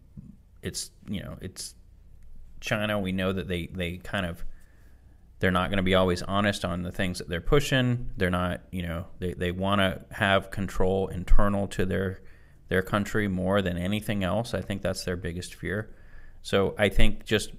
it's 0.62 0.90
you 1.08 1.22
know, 1.22 1.36
it's 1.40 1.74
China. 2.60 2.98
We 2.98 3.12
know 3.12 3.32
that 3.32 3.46
they 3.46 3.66
they 3.66 3.98
kind 3.98 4.26
of 4.26 4.44
they're 5.38 5.50
not 5.50 5.68
going 5.70 5.76
to 5.76 5.82
be 5.82 5.94
always 5.94 6.22
honest 6.22 6.64
on 6.64 6.82
the 6.82 6.90
things 6.90 7.18
that 7.18 7.28
they're 7.28 7.40
pushing. 7.40 8.10
They're 8.16 8.30
not, 8.30 8.62
you 8.70 8.82
know, 8.82 9.06
they, 9.18 9.34
they 9.34 9.52
want 9.52 9.80
to 9.80 10.00
have 10.14 10.50
control 10.50 11.08
internal 11.08 11.68
to 11.68 11.84
their 11.84 12.20
their 12.68 12.82
country 12.82 13.28
more 13.28 13.62
than 13.62 13.76
anything 13.78 14.24
else. 14.24 14.54
I 14.54 14.60
think 14.60 14.82
that's 14.82 15.04
their 15.04 15.16
biggest 15.16 15.54
fear. 15.54 15.94
So 16.42 16.74
I 16.78 16.88
think 16.88 17.24
just 17.24 17.52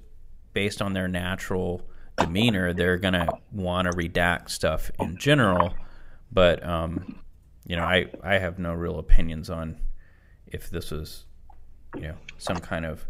based 0.54 0.82
on 0.82 0.93
their 0.93 1.08
natural 1.08 1.88
demeanor, 2.17 2.73
they're 2.73 2.97
gonna 2.97 3.27
want 3.51 3.89
to 3.89 3.97
redact 3.97 4.49
stuff 4.49 4.91
in 4.99 5.17
general. 5.17 5.73
But 6.32 6.65
um, 6.65 7.19
you 7.65 7.75
know, 7.75 7.84
I 7.84 8.08
I 8.23 8.38
have 8.38 8.60
no 8.60 8.73
real 8.73 8.99
opinions 8.99 9.49
on 9.49 9.77
if 10.47 10.69
this 10.69 10.91
was 10.91 11.25
you 11.95 12.03
know 12.03 12.17
some 12.38 12.58
kind 12.58 12.86
of 12.86 13.06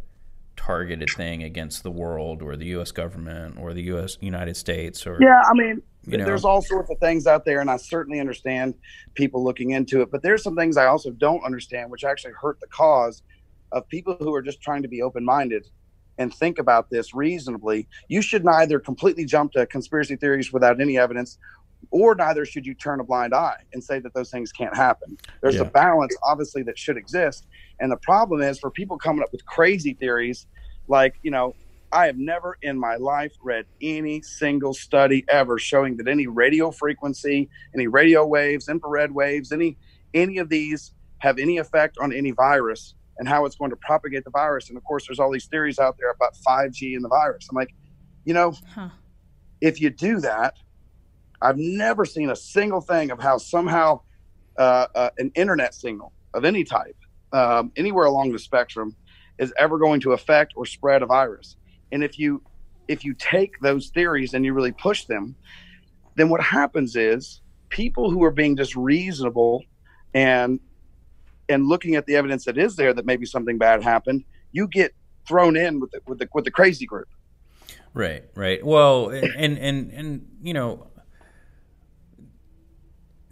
targeted 0.56 1.10
thing 1.15 1.43
against 1.43 1.84
the 1.84 1.91
world 1.91 2.41
or 2.41 2.56
the 2.56 2.65
U.S. 2.67 2.91
government 2.91 3.58
or 3.60 3.74
the 3.74 3.84
U.S. 3.84 4.17
United 4.22 4.58
States 4.58 5.06
or 5.08 5.17
yeah, 5.22 5.41
I 5.50 5.54
mean. 5.54 5.82
You 6.10 6.17
know. 6.17 6.24
There's 6.24 6.46
all 6.46 6.62
sorts 6.62 6.89
of 6.89 6.98
things 7.00 7.28
out 7.28 7.43
there, 7.43 7.60
and 7.60 7.70
I 7.70 7.76
certainly 7.76 8.22
understand 8.22 8.76
people 9.13 9.43
looking 9.43 9.72
into 9.72 10.02
it. 10.02 10.10
But 10.10 10.22
there's 10.22 10.41
some 10.41 10.56
things 10.56 10.78
I 10.78 10.86
also 10.86 11.12
don't 11.12 11.43
understand, 11.43 11.91
which 11.91 12.06
actually 12.06 12.32
hurt 12.32 12.62
the 12.62 12.67
cause 12.67 13.24
of 13.74 13.86
people 13.89 14.15
who 14.17 14.34
are 14.34 14.41
just 14.41 14.62
trying 14.62 14.82
to 14.84 14.88
be 14.88 15.02
open 15.02 15.26
minded 15.26 15.67
and 16.17 16.34
think 16.34 16.60
about 16.60 16.89
this 16.89 17.13
reasonably, 17.13 17.88
you 18.08 18.21
should 18.21 18.43
neither 18.43 18.80
completely 18.80 19.25
jump 19.25 19.51
to 19.53 19.65
conspiracy 19.65 20.15
theories 20.15 20.51
without 20.51 20.82
any 20.82 20.97
evidence, 20.97 21.38
or 21.91 22.15
neither 22.15 22.45
should 22.45 22.65
you 22.65 22.73
turn 22.73 22.99
a 22.99 23.03
blind 23.03 23.34
eye 23.34 23.63
and 23.73 23.84
say 23.84 23.99
that 23.99 24.13
those 24.13 24.32
things 24.32 24.51
can't 24.51 24.75
happen. 24.75 25.17
There's 25.41 25.56
yeah. 25.56 25.62
a 25.62 25.65
balance, 25.65 26.15
obviously, 26.23 26.63
that 26.63 26.77
should 26.77 26.97
exist. 26.97 27.47
And 27.80 27.91
the 27.91 27.97
problem 27.97 28.41
is 28.41 28.60
for 28.60 28.71
people 28.71 28.97
coming 28.97 29.21
up 29.21 29.32
with 29.32 29.45
crazy 29.45 29.93
theories, 29.93 30.47
like, 30.88 31.15
you 31.21 31.32
know, 31.32 31.56
I 31.91 32.06
have 32.08 32.17
never 32.17 32.58
in 32.62 32.77
my 32.77 32.95
life 32.95 33.32
read 33.41 33.65
any 33.82 34.21
single 34.21 34.73
study 34.73 35.23
ever 35.30 35.58
showing 35.58 35.95
that 35.97 36.08
any 36.08 36.27
radio 36.27 36.69
frequency, 36.71 37.49
any 37.73 37.88
radio 37.88 38.25
waves, 38.25 38.67
infrared 38.67 39.12
waves, 39.12 39.51
any 39.51 39.77
any 40.13 40.38
of 40.38 40.49
these 40.49 40.93
have 41.19 41.38
any 41.39 41.58
effect 41.58 41.97
on 41.99 42.12
any 42.13 42.32
virus 42.32 42.95
and 43.19 43.27
how 43.27 43.45
it's 43.45 43.56
going 43.56 43.71
to 43.71 43.75
propagate 43.77 44.23
the 44.23 44.30
virus. 44.30 44.69
And 44.69 44.77
of 44.77 44.84
course, 44.84 45.08
there's 45.08 45.19
all 45.19 45.32
these 45.32 45.45
theories 45.45 45.80
out 45.80 45.97
there 45.97 46.12
about 46.12 46.36
5G 46.47 46.95
and 46.95 47.03
the 47.03 47.10
virus. 47.10 47.47
I'm 47.49 47.56
like, 47.56 47.73
you 48.25 48.34
know, 48.34 48.53
huh. 48.73 48.89
if 49.62 49.82
you 49.82 49.89
do 49.89 50.19
that, 50.19 50.56
I've 51.41 51.58
never 51.58 52.06
seen 52.06 52.30
a 52.30 52.36
single 52.36 52.82
thing 52.82 53.12
of 53.12 53.19
how 53.19 53.38
somehow 53.38 54.01
uh, 54.58 54.88
uh, 54.95 55.10
an 55.17 55.32
internet 55.36 55.73
signal 55.73 56.12
of 56.34 56.45
any 56.45 56.63
type, 56.63 56.97
um, 57.34 57.71
anywhere 57.75 58.06
along 58.06 58.32
the 58.32 58.39
spectrum, 58.39 58.95
is 59.38 59.53
ever 59.58 59.77
going 59.77 59.99
to 60.01 60.13
affect 60.13 60.53
or 60.56 60.65
spread 60.65 61.03
a 61.03 61.06
virus. 61.06 61.58
And 61.91 62.03
if 62.03 62.17
you 62.17 62.41
if 62.88 63.03
you 63.03 63.13
take 63.13 63.60
those 63.60 63.89
theories 63.89 64.34
and 64.34 64.45
you 64.45 64.53
really 64.53 64.71
push 64.71 65.06
them, 65.06 65.36
then 66.15 66.30
what 66.30 66.41
happens 66.41 66.95
is 66.95 67.41
people 67.69 68.10
who 68.10 68.23
are 68.23 68.32
being 68.32 68.56
just 68.56 68.75
reasonable 68.75 69.63
and 70.13 70.60
and 71.50 71.68
looking 71.68 71.96
at 71.96 72.06
the 72.06 72.16
evidence 72.16 72.46
that 72.46 72.58
is 72.58 72.76
there 72.76 72.94
that 72.94 73.06
maybe 73.06 73.26
something 73.26 73.58
bad 73.58 73.84
happened, 73.84 74.24
you 74.52 74.68
get 74.68 74.94
thrown 75.28 75.56
in 75.58 75.80
with 75.80 75.92
the, 75.92 76.02
with 76.08 76.20
the 76.20 76.30
with 76.34 76.46
the 76.46 76.52
crazy 76.52 76.86
group. 76.86 77.08
Right, 77.94 78.24
right. 78.36 78.64
Well, 78.66 79.10
and 79.10 79.58
and 79.58 79.92
and 79.92 80.28
you 80.42 80.54
know, 80.54 80.88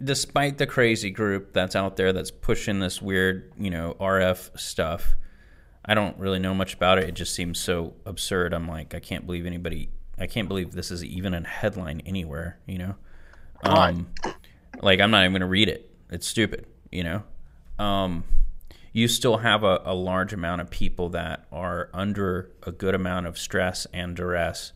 despite 0.02 0.58
the 0.58 0.66
crazy 0.66 1.10
group 1.10 1.52
that's 1.52 1.76
out 1.76 1.96
there 1.96 2.12
that's 2.12 2.30
pushing 2.30 2.80
this 2.80 3.00
weird, 3.00 3.52
you 3.58 3.70
know, 3.70 3.96
RF 4.00 4.58
stuff, 4.58 5.14
I 5.84 5.94
don't 5.94 6.18
really 6.18 6.38
know 6.38 6.54
much 6.54 6.74
about 6.74 6.98
it. 6.98 7.08
It 7.08 7.14
just 7.14 7.34
seems 7.34 7.58
so 7.58 7.94
absurd. 8.04 8.52
I'm 8.52 8.68
like, 8.68 8.94
I 8.94 9.00
can't 9.00 9.24
believe 9.24 9.46
anybody. 9.46 9.90
I 10.18 10.26
can't 10.26 10.48
believe 10.48 10.72
this 10.72 10.90
is 10.90 11.04
even 11.04 11.34
a 11.34 11.46
headline 11.46 12.02
anywhere. 12.04 12.58
You 12.66 12.78
know, 12.78 12.94
um, 13.62 14.08
like 14.80 15.00
I'm 15.00 15.10
not 15.10 15.22
even 15.22 15.32
gonna 15.32 15.46
read 15.46 15.68
it. 15.68 15.90
It's 16.10 16.26
stupid. 16.26 16.66
You 16.90 17.04
know, 17.04 17.22
um, 17.78 18.24
you 18.92 19.08
still 19.08 19.38
have 19.38 19.62
a, 19.62 19.82
a 19.84 19.94
large 19.94 20.32
amount 20.32 20.60
of 20.60 20.70
people 20.70 21.10
that 21.10 21.44
are 21.52 21.90
under 21.92 22.50
a 22.62 22.72
good 22.72 22.94
amount 22.94 23.26
of 23.26 23.38
stress 23.38 23.86
and 23.92 24.16
duress, 24.16 24.72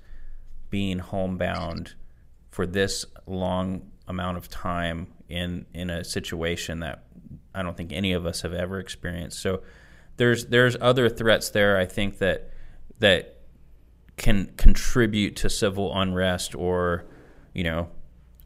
being 0.68 0.98
homebound 0.98 1.94
for 2.50 2.66
this 2.66 3.04
long 3.26 3.90
amount 4.06 4.36
of 4.36 4.48
time 4.48 5.06
in 5.28 5.64
in 5.72 5.88
a 5.88 6.04
situation 6.04 6.80
that 6.80 7.04
I 7.54 7.62
don't 7.62 7.76
think 7.76 7.92
any 7.92 8.12
of 8.12 8.26
us 8.26 8.42
have 8.42 8.52
ever 8.52 8.78
experienced. 8.78 9.40
So 9.40 9.62
there's 10.16 10.46
there's 10.46 10.76
other 10.80 11.08
threats 11.08 11.50
there. 11.50 11.78
I 11.78 11.86
think 11.86 12.18
that 12.18 12.50
that 12.98 13.38
can 14.16 14.52
contribute 14.56 15.36
to 15.36 15.48
civil 15.48 15.98
unrest 15.98 16.54
or 16.54 17.06
you 17.54 17.64
know 17.64 17.88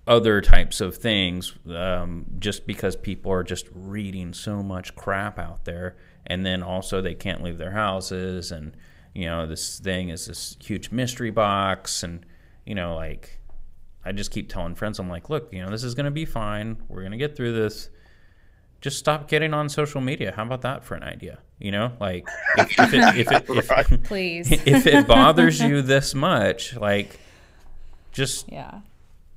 other 0.07 0.41
types 0.41 0.81
of 0.81 0.97
things 0.97 1.55
um, 1.75 2.27
just 2.39 2.67
because 2.67 2.95
people 2.95 3.33
are 3.33 3.43
just 3.43 3.67
reading 3.73 4.33
so 4.35 4.63
much 4.63 4.95
crap 4.95 5.39
out 5.39 5.65
there 5.65 5.97
and 6.27 6.45
then 6.45 6.63
also 6.63 7.01
they 7.01 7.15
can't 7.15 7.43
leave 7.43 7.57
their 7.57 7.71
houses 7.71 8.53
and 8.53 8.77
you 9.15 9.25
know 9.25 9.47
this 9.47 9.79
thing 9.79 10.11
is 10.11 10.27
this 10.27 10.57
huge 10.63 10.91
mystery 10.91 11.31
box 11.31 12.03
and 12.03 12.27
you 12.67 12.75
know 12.75 12.95
like 12.95 13.41
i 14.05 14.13
just 14.13 14.31
keep 14.31 14.51
telling 14.51 14.75
friends 14.75 14.99
i'm 14.99 15.09
like 15.09 15.31
look 15.31 15.51
you 15.53 15.63
know 15.63 15.71
this 15.71 15.83
is 15.83 15.95
going 15.95 16.05
to 16.05 16.11
be 16.11 16.27
fine 16.27 16.77
we're 16.89 17.01
going 17.01 17.13
to 17.13 17.19
get 17.19 17.35
through 17.35 17.53
this 17.55 17.89
just 18.85 18.99
stop 18.99 19.29
getting 19.29 19.55
on 19.55 19.71
social 19.71 20.03
media. 20.03 20.35
How 20.37 20.43
about 20.43 20.61
that 20.61 20.85
for 20.85 20.95
an 20.95 21.03
idea? 21.03 21.39
You 21.59 21.71
know, 21.71 21.93
like 22.01 22.29
if, 22.59 22.79
if 22.79 22.93
it, 22.93 23.17
if 23.17 23.33
it, 23.33 23.45
if, 23.49 23.71
right. 23.71 24.05
please, 24.05 24.53
if 24.67 24.87
it 24.87 25.07
bothers 25.07 25.59
you 25.59 25.81
this 25.81 26.15
much, 26.15 26.77
like 26.77 27.19
just 28.13 28.53
yeah, 28.53 28.81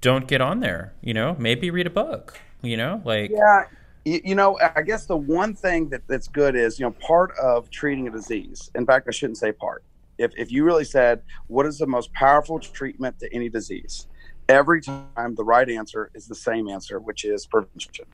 don't 0.01 0.27
get 0.27 0.41
on 0.41 0.59
there. 0.59 0.93
You 1.01 1.13
know, 1.13 1.35
maybe 1.39 1.69
read 1.69 1.87
a 1.87 1.91
book. 1.91 2.39
You 2.61 2.77
know, 2.77 3.01
like 3.05 3.31
yeah. 3.31 3.65
You, 4.05 4.21
you 4.23 4.35
know, 4.35 4.57
I 4.75 4.83
guess 4.83 5.05
the 5.05 5.17
one 5.17 5.53
thing 5.53 5.89
that, 5.89 6.01
that's 6.07 6.29
good 6.29 6.55
is, 6.55 6.79
you 6.79 6.85
know, 6.85 6.91
part 6.91 7.37
of 7.37 7.69
treating 7.69 8.07
a 8.07 8.11
disease. 8.11 8.71
In 8.73 8.85
fact, 8.85 9.05
I 9.09 9.11
shouldn't 9.11 9.37
say 9.37 9.51
part. 9.51 9.83
If, 10.17 10.31
if 10.37 10.49
you 10.49 10.63
really 10.63 10.85
said, 10.85 11.21
what 11.47 11.65
is 11.65 11.77
the 11.77 11.87
most 11.87 12.13
powerful 12.13 12.57
treatment 12.57 13.19
to 13.19 13.33
any 13.33 13.49
disease? 13.49 14.07
Every 14.47 14.81
time 14.81 15.35
the 15.35 15.43
right 15.43 15.69
answer 15.69 16.09
is 16.13 16.25
the 16.25 16.35
same 16.35 16.69
answer, 16.69 16.99
which 16.99 17.25
is 17.25 17.45
prevention. 17.45 18.05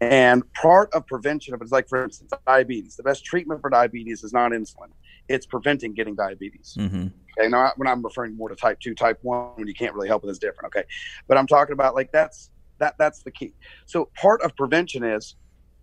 And 0.00 0.50
part 0.52 0.94
of 0.94 1.04
prevention 1.06 1.52
of 1.52 1.62
it's 1.62 1.72
like, 1.72 1.88
for 1.88 2.04
instance, 2.04 2.32
diabetes. 2.46 2.94
The 2.94 3.02
best 3.02 3.24
treatment 3.24 3.60
for 3.60 3.68
diabetes 3.70 4.22
is 4.22 4.32
not 4.32 4.52
insulin; 4.52 4.90
it's 5.28 5.46
preventing 5.46 5.94
getting 5.94 6.14
diabetes. 6.14 6.76
Mm-hmm. 6.78 7.08
Okay, 7.38 7.48
now 7.48 7.72
when 7.76 7.86
I'm 7.86 8.02
referring 8.02 8.36
more 8.36 8.48
to 8.48 8.56
type 8.56 8.80
two, 8.80 8.94
type 8.94 9.18
one, 9.22 9.52
when 9.54 9.68
you 9.68 9.74
can't 9.74 9.94
really 9.94 10.08
help 10.08 10.24
it 10.24 10.28
is 10.28 10.38
different. 10.38 10.74
Okay, 10.74 10.86
but 11.26 11.36
I'm 11.36 11.46
talking 11.46 11.72
about 11.72 11.94
like 11.94 12.10
that's 12.12 12.50
that 12.78 12.94
that's 12.98 13.22
the 13.22 13.30
key. 13.30 13.54
So 13.86 14.10
part 14.20 14.42
of 14.42 14.56
prevention 14.56 15.04
is 15.04 15.36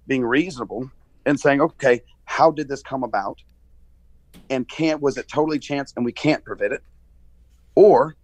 being 0.07 0.23
reasonable 0.23 0.89
and 1.25 1.39
saying, 1.39 1.61
okay, 1.61 2.01
how 2.25 2.51
did 2.51 2.67
this 2.67 2.81
come 2.81 3.03
about? 3.03 3.41
And 4.49 4.67
can't 4.67 5.01
was 5.01 5.17
it 5.17 5.27
totally 5.27 5.59
chance 5.59 5.93
and 5.95 6.03
we 6.05 6.11
can't 6.11 6.43
prevent 6.43 6.73
it, 6.73 6.83
or 7.75 8.15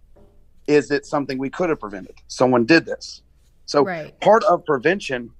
is 0.66 0.90
it 0.90 1.06
something 1.06 1.38
we 1.38 1.50
could 1.50 1.70
have 1.70 1.80
prevented? 1.80 2.16
Someone 2.28 2.64
did 2.66 2.84
this. 2.84 3.22
So 3.64 3.84
right. 3.84 4.18
part 4.20 4.44
of 4.44 4.64
prevention 4.64 5.30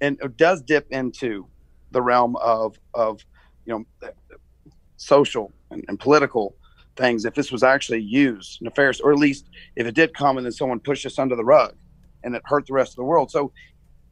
and 0.00 0.18
it 0.22 0.36
does 0.36 0.62
dip 0.62 0.86
into 0.90 1.46
the 1.90 2.02
realm 2.02 2.36
of 2.36 2.76
of 2.94 3.24
you 3.64 3.86
know 4.02 4.10
social 4.96 5.52
and, 5.70 5.84
and, 5.88 6.00
political 6.00 6.54
things 6.96 7.24
if 7.24 7.34
this 7.34 7.52
was 7.52 7.62
actually 7.62 8.00
used 8.00 8.60
nefarious 8.62 9.00
or 9.00 9.12
at 9.12 9.18
least 9.18 9.46
if 9.76 9.86
it 9.86 9.94
did 9.94 10.14
come 10.14 10.36
and 10.36 10.44
then 10.44 10.52
someone 10.52 10.80
pushed 10.80 11.06
us 11.06 11.18
under 11.18 11.36
the 11.36 11.44
rug 11.44 11.74
and 12.24 12.34
it 12.34 12.42
hurt 12.44 12.66
the 12.66 12.72
rest 12.72 12.92
of 12.92 12.96
the 12.96 13.04
world. 13.04 13.30
So 13.30 13.52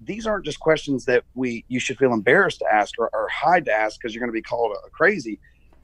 these 0.01 0.27
aren't 0.27 0.45
just 0.45 0.61
questions 0.61 1.05
that 1.07 1.25
we 1.35 1.65
you 1.69 1.81
should 1.81 1.99
feel 1.99 2.13
embarrassed 2.13 2.59
to 2.61 2.67
ask 2.73 2.95
or, 2.99 3.11
or 3.13 3.29
hide 3.29 3.65
to 3.67 3.73
ask 3.73 3.99
because 4.01 4.15
you're 4.15 4.21
going 4.21 4.33
to 4.33 4.33
be 4.33 4.43
called 4.43 4.77
a, 4.77 4.87
a 4.87 4.91
crazy. 4.91 5.41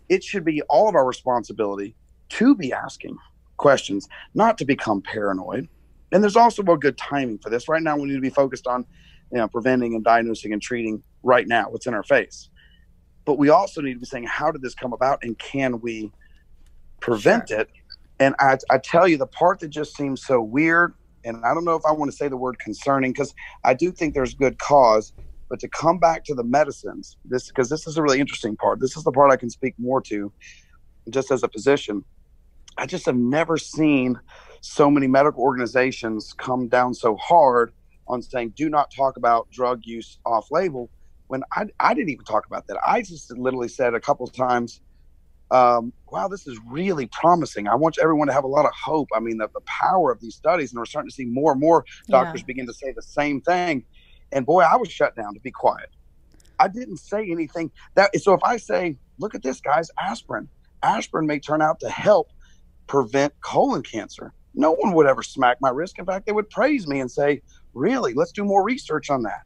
It 0.09 0.23
should 0.23 0.45
be 0.45 0.63
all 0.63 0.89
of 0.89 0.95
our 0.95 1.07
responsibility 1.07 1.95
to 2.31 2.55
be 2.55 2.73
asking 2.73 3.17
questions 3.57 4.09
not 4.35 4.59
to 4.59 4.65
become 4.65 5.03
paranoid. 5.03 5.69
And 6.13 6.23
there's 6.23 6.37
also 6.37 6.63
a 6.63 6.77
good 6.77 6.99
timing 6.99 7.39
for 7.39 7.51
this. 7.51 7.69
Right 7.69 7.83
now 7.83 7.97
we 7.97 8.09
need 8.09 8.15
to 8.15 8.21
be 8.21 8.31
focused 8.31 8.67
on 8.67 8.85
you 9.31 9.39
know, 9.39 9.49
preventing 9.49 9.95
and 9.95 10.05
diagnosing 10.05 10.53
and 10.53 10.61
treating 10.61 11.03
right 11.23 11.47
now, 11.47 11.71
what's 11.71 11.87
in 11.87 11.95
our 11.95 12.03
face. 12.03 12.51
But 13.25 13.39
we 13.39 13.49
also 13.49 13.81
need 13.81 13.95
to 13.95 14.01
be 14.01 14.07
saying, 14.07 14.25
how 14.25 14.51
did 14.51 14.63
this 14.63 14.75
come 14.75 14.93
about 14.93 15.21
and 15.23 15.39
can 15.39 15.81
we 15.81 16.11
prevent 17.01 17.49
sure. 17.49 17.61
it? 17.61 17.69
And 18.19 18.35
I, 18.39 18.59
I 18.71 18.79
tell 18.79 19.09
you, 19.09 19.17
the 19.17 19.27
part 19.27 19.61
that 19.61 19.69
just 19.69 19.97
seems 19.97 20.25
so 20.25 20.41
weird, 20.43 20.95
and 21.25 21.45
I 21.45 21.55
don't 21.55 21.65
know 21.65 21.75
if 21.75 21.83
I 21.87 21.93
want 21.93 22.11
to 22.11 22.17
say 22.17 22.29
the 22.29 22.37
word 22.37 22.59
concerning 22.59 23.13
because 23.13 23.35
I 23.65 23.75
do 23.75 23.93
think 23.93 24.15
there's 24.15 24.35
good 24.35 24.59
cause, 24.59 25.13
but 25.49 25.61
to 25.61 25.69
come 25.69 25.99
back 25.99 26.25
to 26.27 26.35
the 26.35 26.45
medicines, 26.45 27.17
this 27.25 27.49
because 27.49 27.71
this 27.71 27.87
is 27.87 27.97
a 27.97 28.03
really 28.03 28.21
interesting 28.21 28.57
part. 28.57 28.81
This 28.81 28.97
is 28.97 29.05
the 29.05 29.13
part 29.13 29.31
I 29.31 29.37
can 29.37 29.51
speak 29.51 29.75
more 29.79 30.01
to, 30.03 30.33
just 31.11 31.31
as 31.31 31.43
a 31.43 31.49
physician. 31.49 32.05
I 32.79 32.87
just 32.87 33.07
have 33.07 33.17
never 33.17 33.59
seen 33.59 34.21
so 34.63 34.91
many 34.91 35.07
medical 35.07 35.43
organizations 35.43 36.33
come 36.39 36.69
down 36.69 36.95
so 36.95 37.17
hard 37.17 37.73
on 38.07 38.23
saying 38.23 38.55
do 38.57 38.69
not 38.69 38.91
talk 38.95 39.17
about 39.17 39.51
drug 39.51 39.81
use 39.85 40.19
off 40.27 40.47
label 40.51 40.91
when 41.29 41.43
I, 41.53 41.67
I 41.79 41.95
didn't 41.95 42.11
even 42.11 42.25
talk 42.25 42.47
about 42.47 42.67
that. 42.67 42.79
I 42.87 43.03
just 43.03 43.31
literally 43.37 43.69
said 43.69 43.95
a 43.95 44.01
couple 44.01 44.27
of 44.27 44.33
times, 44.35 44.81
um, 45.51 45.93
wow, 46.11 46.29
this 46.29 46.47
is 46.47 46.59
really 46.69 47.07
promising. 47.07 47.69
I 47.69 47.75
want 47.75 47.99
everyone 48.01 48.29
to 48.29 48.33
have 48.33 48.45
a 48.45 48.49
lot 48.49 48.65
of 48.65 48.73
hope. 48.73 49.09
I 49.15 49.21
mean, 49.21 49.39
the, 49.39 49.49
the 49.53 49.61
power 49.63 50.11
of 50.13 50.21
these 50.21 50.35
studies, 50.35 50.73
and 50.73 50.79
we're 50.79 50.87
starting 50.87 51.09
to 51.11 51.15
see 51.15 51.25
more 51.25 51.53
and 51.53 51.61
more 51.61 51.85
doctors 52.09 52.41
yeah. 52.43 52.47
begin 52.47 52.67
to 52.67 52.75
say 52.75 52.93
the 52.93 53.03
same 53.03 53.41
thing. 53.41 53.85
And 54.33 54.47
boy, 54.47 54.63
I 54.63 54.77
was 54.77 54.91
shut 54.91 55.17
down 55.17 55.35
to 55.35 55.41
be 55.41 55.51
quiet. 55.51 55.91
I 56.59 56.69
didn't 56.69 56.99
say 56.99 57.29
anything 57.31 57.71
that. 57.95 58.15
So 58.21 58.35
if 58.35 58.41
I 58.45 58.59
say, 58.59 58.97
look 59.19 59.35
at 59.35 59.43
this, 59.43 59.61
guys, 59.61 59.91
aspirin, 59.99 60.49
aspirin 60.83 61.27
may 61.27 61.41
turn 61.41 61.63
out 61.63 61.81
to 61.81 61.89
help 61.89 62.31
prevent 62.87 63.33
colon 63.41 63.83
cancer. 63.83 64.33
No 64.55 64.73
one 64.73 64.95
would 64.95 65.07
ever 65.07 65.23
smack 65.23 65.59
my 65.61 65.71
wrist. 65.71 65.99
In 65.99 66.05
fact, 66.05 66.27
they 66.27 66.33
would 66.33 66.51
praise 66.51 66.87
me 66.87 67.01
and 67.01 67.11
say, 67.11 67.41
really 67.75 68.15
let's 68.15 68.33
do 68.33 68.45
more 68.45 68.65
research 68.65 69.11
on 69.11 69.23
that 69.23 69.43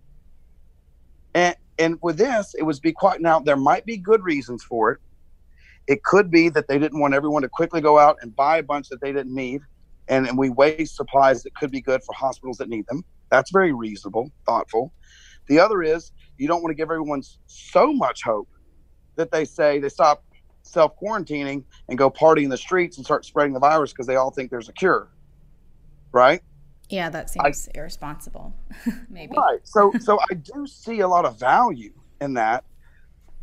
and 1.34 1.56
and 1.78 1.98
with 2.02 2.16
this 2.16 2.54
it 2.58 2.62
was 2.62 2.80
be 2.80 2.92
quiet. 2.92 3.20
now 3.20 3.38
there 3.38 3.56
might 3.56 3.84
be 3.84 3.96
good 3.96 4.22
reasons 4.22 4.62
for 4.62 4.92
it 4.92 5.00
it 5.86 6.02
could 6.02 6.30
be 6.30 6.48
that 6.48 6.68
they 6.68 6.78
didn't 6.78 7.00
want 7.00 7.14
everyone 7.14 7.42
to 7.42 7.48
quickly 7.48 7.80
go 7.80 7.98
out 7.98 8.16
and 8.22 8.34
buy 8.34 8.58
a 8.58 8.62
bunch 8.62 8.88
that 8.88 9.00
they 9.00 9.12
didn't 9.12 9.34
need 9.34 9.60
and, 10.08 10.26
and 10.26 10.36
we 10.36 10.50
waste 10.50 10.96
supplies 10.96 11.42
that 11.42 11.54
could 11.54 11.70
be 11.70 11.80
good 11.80 12.02
for 12.04 12.14
hospitals 12.14 12.58
that 12.58 12.68
need 12.68 12.86
them 12.86 13.04
that's 13.30 13.50
very 13.50 13.72
reasonable 13.72 14.30
thoughtful 14.46 14.92
the 15.48 15.58
other 15.58 15.82
is 15.82 16.12
you 16.38 16.48
don't 16.48 16.62
want 16.62 16.70
to 16.70 16.74
give 16.74 16.90
everyone 16.90 17.22
so 17.46 17.92
much 17.92 18.22
hope 18.22 18.48
that 19.16 19.30
they 19.30 19.44
say 19.44 19.78
they 19.78 19.88
stop 19.88 20.24
self 20.62 20.92
quarantining 21.00 21.62
and 21.88 21.98
go 21.98 22.08
party 22.08 22.44
in 22.44 22.50
the 22.50 22.56
streets 22.56 22.96
and 22.96 23.04
start 23.04 23.24
spreading 23.24 23.52
the 23.52 23.60
virus 23.60 23.92
because 23.92 24.06
they 24.06 24.16
all 24.16 24.30
think 24.30 24.50
there's 24.50 24.68
a 24.68 24.72
cure 24.72 25.08
right 26.12 26.40
yeah, 26.88 27.08
that 27.10 27.30
seems 27.30 27.68
I, 27.74 27.78
irresponsible. 27.78 28.54
Maybe. 29.10 29.34
Right. 29.36 29.60
So 29.64 29.92
so 30.00 30.18
I 30.30 30.34
do 30.34 30.66
see 30.66 31.00
a 31.00 31.08
lot 31.08 31.24
of 31.24 31.38
value 31.38 31.92
in 32.20 32.34
that. 32.34 32.64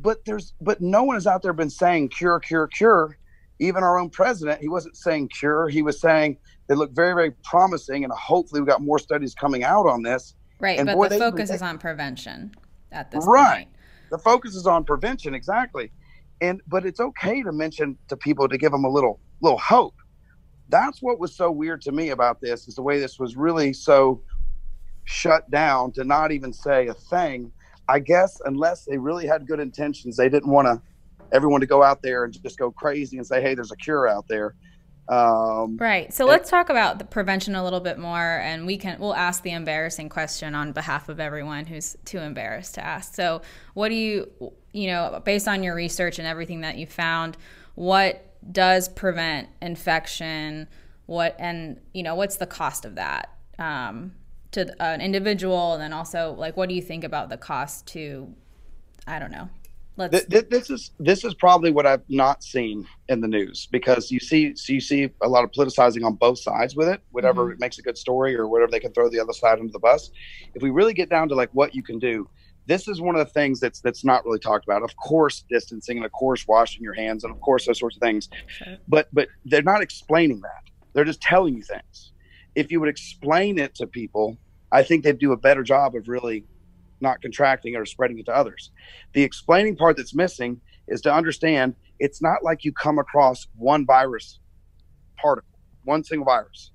But 0.01 0.25
there's 0.25 0.53
but 0.61 0.81
no 0.81 1.03
one 1.03 1.15
has 1.15 1.27
out 1.27 1.41
there 1.41 1.53
been 1.53 1.69
saying 1.69 2.09
cure, 2.09 2.39
cure, 2.39 2.67
cure. 2.67 3.17
Even 3.59 3.83
our 3.83 3.99
own 3.99 4.09
president, 4.09 4.59
he 4.59 4.67
wasn't 4.67 4.97
saying 4.97 5.29
cure. 5.29 5.69
He 5.69 5.83
was 5.83 6.01
saying 6.01 6.37
they 6.67 6.73
look 6.73 6.91
very, 6.91 7.13
very 7.13 7.31
promising, 7.43 8.03
and 8.03 8.11
hopefully 8.11 8.61
we 8.61 8.67
got 8.67 8.81
more 8.81 8.97
studies 8.97 9.35
coming 9.35 9.63
out 9.63 9.85
on 9.85 10.01
this. 10.01 10.33
Right, 10.59 10.79
and 10.79 10.87
but 10.87 10.95
boy, 10.95 11.09
the 11.09 11.19
focus 11.19 11.49
they, 11.49 11.55
is 11.55 11.61
on 11.61 11.77
prevention 11.77 12.55
at 12.91 13.11
this 13.11 13.25
right. 13.27 13.65
point. 13.65 13.69
The 14.09 14.17
focus 14.17 14.55
is 14.55 14.65
on 14.65 14.83
prevention, 14.83 15.35
exactly. 15.35 15.91
And 16.41 16.61
but 16.67 16.85
it's 16.85 16.99
okay 16.99 17.43
to 17.43 17.51
mention 17.51 17.97
to 18.07 18.17
people 18.17 18.49
to 18.49 18.57
give 18.57 18.71
them 18.71 18.83
a 18.83 18.89
little 18.89 19.19
little 19.41 19.59
hope 19.59 19.95
that's 20.71 21.01
what 21.01 21.19
was 21.19 21.35
so 21.35 21.51
weird 21.51 21.81
to 21.81 21.91
me 21.91 22.09
about 22.09 22.41
this 22.41 22.67
is 22.67 22.75
the 22.75 22.81
way 22.81 22.99
this 22.99 23.19
was 23.19 23.35
really 23.35 23.73
so 23.73 24.21
shut 25.03 25.51
down 25.51 25.91
to 25.91 26.03
not 26.03 26.31
even 26.31 26.53
say 26.53 26.87
a 26.87 26.93
thing. 26.93 27.51
I 27.87 27.99
guess 27.99 28.41
unless 28.45 28.85
they 28.85 28.97
really 28.97 29.27
had 29.27 29.47
good 29.47 29.59
intentions, 29.59 30.17
they 30.17 30.29
didn't 30.29 30.49
want 30.49 30.67
to 30.67 30.81
everyone 31.31 31.61
to 31.61 31.67
go 31.67 31.81
out 31.81 32.01
there 32.01 32.25
and 32.25 32.41
just 32.43 32.57
go 32.57 32.71
crazy 32.71 33.17
and 33.17 33.25
say, 33.25 33.41
"Hey, 33.41 33.55
there's 33.55 33.71
a 33.71 33.75
cure 33.75 34.07
out 34.07 34.27
there." 34.27 34.55
Um, 35.09 35.77
right. 35.77 36.13
So 36.13 36.25
let's 36.25 36.49
talk 36.49 36.69
about 36.69 36.97
the 36.97 37.03
prevention 37.03 37.55
a 37.55 37.63
little 37.63 37.79
bit 37.81 37.97
more, 37.97 38.39
and 38.39 38.65
we 38.65 38.77
can 38.77 38.99
we'll 38.99 39.15
ask 39.15 39.43
the 39.43 39.51
embarrassing 39.51 40.09
question 40.09 40.55
on 40.55 40.71
behalf 40.71 41.09
of 41.09 41.19
everyone 41.19 41.65
who's 41.65 41.97
too 42.05 42.19
embarrassed 42.19 42.75
to 42.75 42.85
ask. 42.85 43.13
So, 43.13 43.41
what 43.73 43.89
do 43.89 43.95
you 43.95 44.31
you 44.71 44.87
know 44.87 45.21
based 45.23 45.47
on 45.47 45.63
your 45.63 45.75
research 45.75 46.19
and 46.19 46.27
everything 46.27 46.61
that 46.61 46.77
you 46.77 46.85
found, 46.85 47.35
what 47.75 48.25
does 48.51 48.87
prevent 48.87 49.49
infection, 49.61 50.67
what 51.07 51.35
and 51.39 51.79
you 51.93 52.03
know 52.03 52.15
what's 52.15 52.37
the 52.37 52.47
cost 52.47 52.85
of 52.85 52.95
that 52.95 53.31
um, 53.59 54.13
to 54.51 54.81
an 54.81 55.01
individual, 55.01 55.73
and 55.73 55.81
then 55.81 55.93
also 55.93 56.35
like 56.37 56.57
what 56.57 56.69
do 56.69 56.75
you 56.75 56.81
think 56.81 57.03
about 57.03 57.29
the 57.29 57.37
cost 57.37 57.87
to 57.87 58.33
I 59.07 59.19
don't 59.19 59.31
know. 59.31 59.49
Let's. 59.97 60.25
This 60.25 60.69
is 60.69 60.91
this 60.99 61.25
is 61.25 61.33
probably 61.33 61.71
what 61.71 61.85
I've 61.85 62.03
not 62.09 62.43
seen 62.43 62.87
in 63.09 63.19
the 63.19 63.27
news 63.27 63.67
because 63.71 64.09
you 64.09 64.19
see 64.19 64.55
so 64.55 64.73
you 64.73 64.79
see 64.79 65.09
a 65.21 65.27
lot 65.27 65.43
of 65.43 65.51
politicizing 65.51 66.05
on 66.05 66.15
both 66.15 66.39
sides 66.39 66.75
with 66.75 66.87
it. 66.87 67.01
Whatever 67.11 67.49
mm-hmm. 67.49 67.59
makes 67.59 67.77
a 67.77 67.81
good 67.81 67.97
story 67.97 68.35
or 68.35 68.47
whatever 68.47 68.71
they 68.71 68.79
can 68.79 68.93
throw 68.93 69.09
the 69.09 69.19
other 69.19 69.33
side 69.33 69.59
under 69.59 69.71
the 69.71 69.79
bus. 69.79 70.11
If 70.55 70.63
we 70.63 70.69
really 70.69 70.93
get 70.93 71.09
down 71.09 71.27
to 71.29 71.35
like 71.35 71.49
what 71.51 71.75
you 71.75 71.83
can 71.83 71.99
do, 71.99 72.29
this 72.67 72.87
is 72.87 73.01
one 73.01 73.15
of 73.15 73.25
the 73.25 73.33
things 73.33 73.59
that's 73.59 73.81
that's 73.81 74.05
not 74.05 74.25
really 74.25 74.39
talked 74.39 74.65
about. 74.65 74.81
Of 74.81 74.95
course, 74.95 75.43
distancing 75.49 75.97
and 75.97 76.05
of 76.05 76.11
course 76.13 76.47
washing 76.47 76.81
your 76.81 76.93
hands 76.93 77.25
and 77.25 77.33
of 77.33 77.41
course 77.41 77.65
those 77.65 77.79
sorts 77.79 77.97
of 77.97 78.01
things. 78.01 78.29
Sure. 78.47 78.77
But 78.87 79.09
but 79.11 79.27
they're 79.45 79.61
not 79.61 79.81
explaining 79.81 80.39
that. 80.41 80.63
They're 80.93 81.05
just 81.05 81.21
telling 81.21 81.55
you 81.55 81.63
things. 81.63 82.10
If 82.55 82.71
you 82.71 82.79
would 82.79 82.89
explain 82.89 83.59
it 83.59 83.75
to 83.75 83.87
people, 83.87 84.37
I 84.71 84.83
think 84.83 85.03
they'd 85.03 85.17
do 85.17 85.31
a 85.31 85.37
better 85.37 85.63
job 85.63 85.95
of 85.95 86.07
really 86.07 86.45
not 86.99 87.21
contracting 87.21 87.75
or 87.75 87.85
spreading 87.85 88.19
it 88.19 88.25
to 88.27 88.35
others. 88.35 88.71
The 89.13 89.23
explaining 89.23 89.75
part 89.75 89.97
that's 89.97 90.13
missing 90.13 90.61
is 90.87 91.01
to 91.01 91.13
understand 91.13 91.75
it's 91.99 92.21
not 92.21 92.43
like 92.43 92.63
you 92.63 92.71
come 92.71 92.99
across 92.99 93.47
one 93.55 93.85
virus 93.85 94.39
particle, 95.17 95.57
one 95.83 96.03
single 96.03 96.25
virus, 96.25 96.71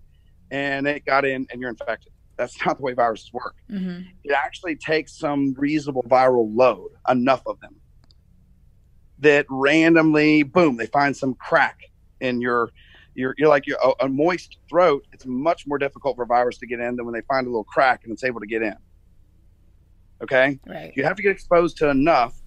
and 0.50 0.86
it 0.86 1.04
got 1.04 1.24
in 1.24 1.46
and 1.50 1.60
you're 1.60 1.70
infected. 1.70 2.12
That's 2.36 2.56
not 2.66 2.78
the 2.78 2.82
way 2.82 2.92
viruses 2.92 3.32
work. 3.32 3.56
Mm-hmm. 3.70 4.02
It 4.24 4.32
actually 4.32 4.76
takes 4.76 5.18
some 5.18 5.54
reasonable 5.54 6.04
viral 6.04 6.54
load, 6.54 6.90
enough 7.08 7.42
of 7.46 7.60
them, 7.60 7.76
that 9.20 9.46
randomly, 9.48 10.42
boom, 10.42 10.76
they 10.76 10.86
find 10.86 11.16
some 11.16 11.34
crack 11.34 11.80
in 12.20 12.40
your 12.40 12.70
you're, 13.16 13.34
you're 13.38 13.48
like 13.48 13.66
you're, 13.66 13.78
a, 13.82 14.04
a, 14.04 14.08
moist 14.08 14.58
throat. 14.68 15.06
It's 15.12 15.26
much 15.26 15.66
more 15.66 15.78
difficult 15.78 16.16
for 16.16 16.22
a 16.22 16.26
virus 16.26 16.58
to 16.58 16.66
get 16.66 16.80
in 16.80 16.96
than 16.96 17.06
when 17.06 17.14
they 17.14 17.22
find 17.22 17.46
a 17.46 17.50
little 17.50 17.64
crack 17.64 18.02
and 18.04 18.12
it's 18.12 18.24
able 18.24 18.40
to 18.40 18.46
get 18.46 18.62
in. 18.62 18.76
Okay. 20.22 20.58
Right. 20.66 20.92
You 20.94 21.04
have 21.04 21.16
to 21.16 21.22
get 21.22 21.32
exposed 21.32 21.76
to 21.78 21.88
enough, 21.88 22.40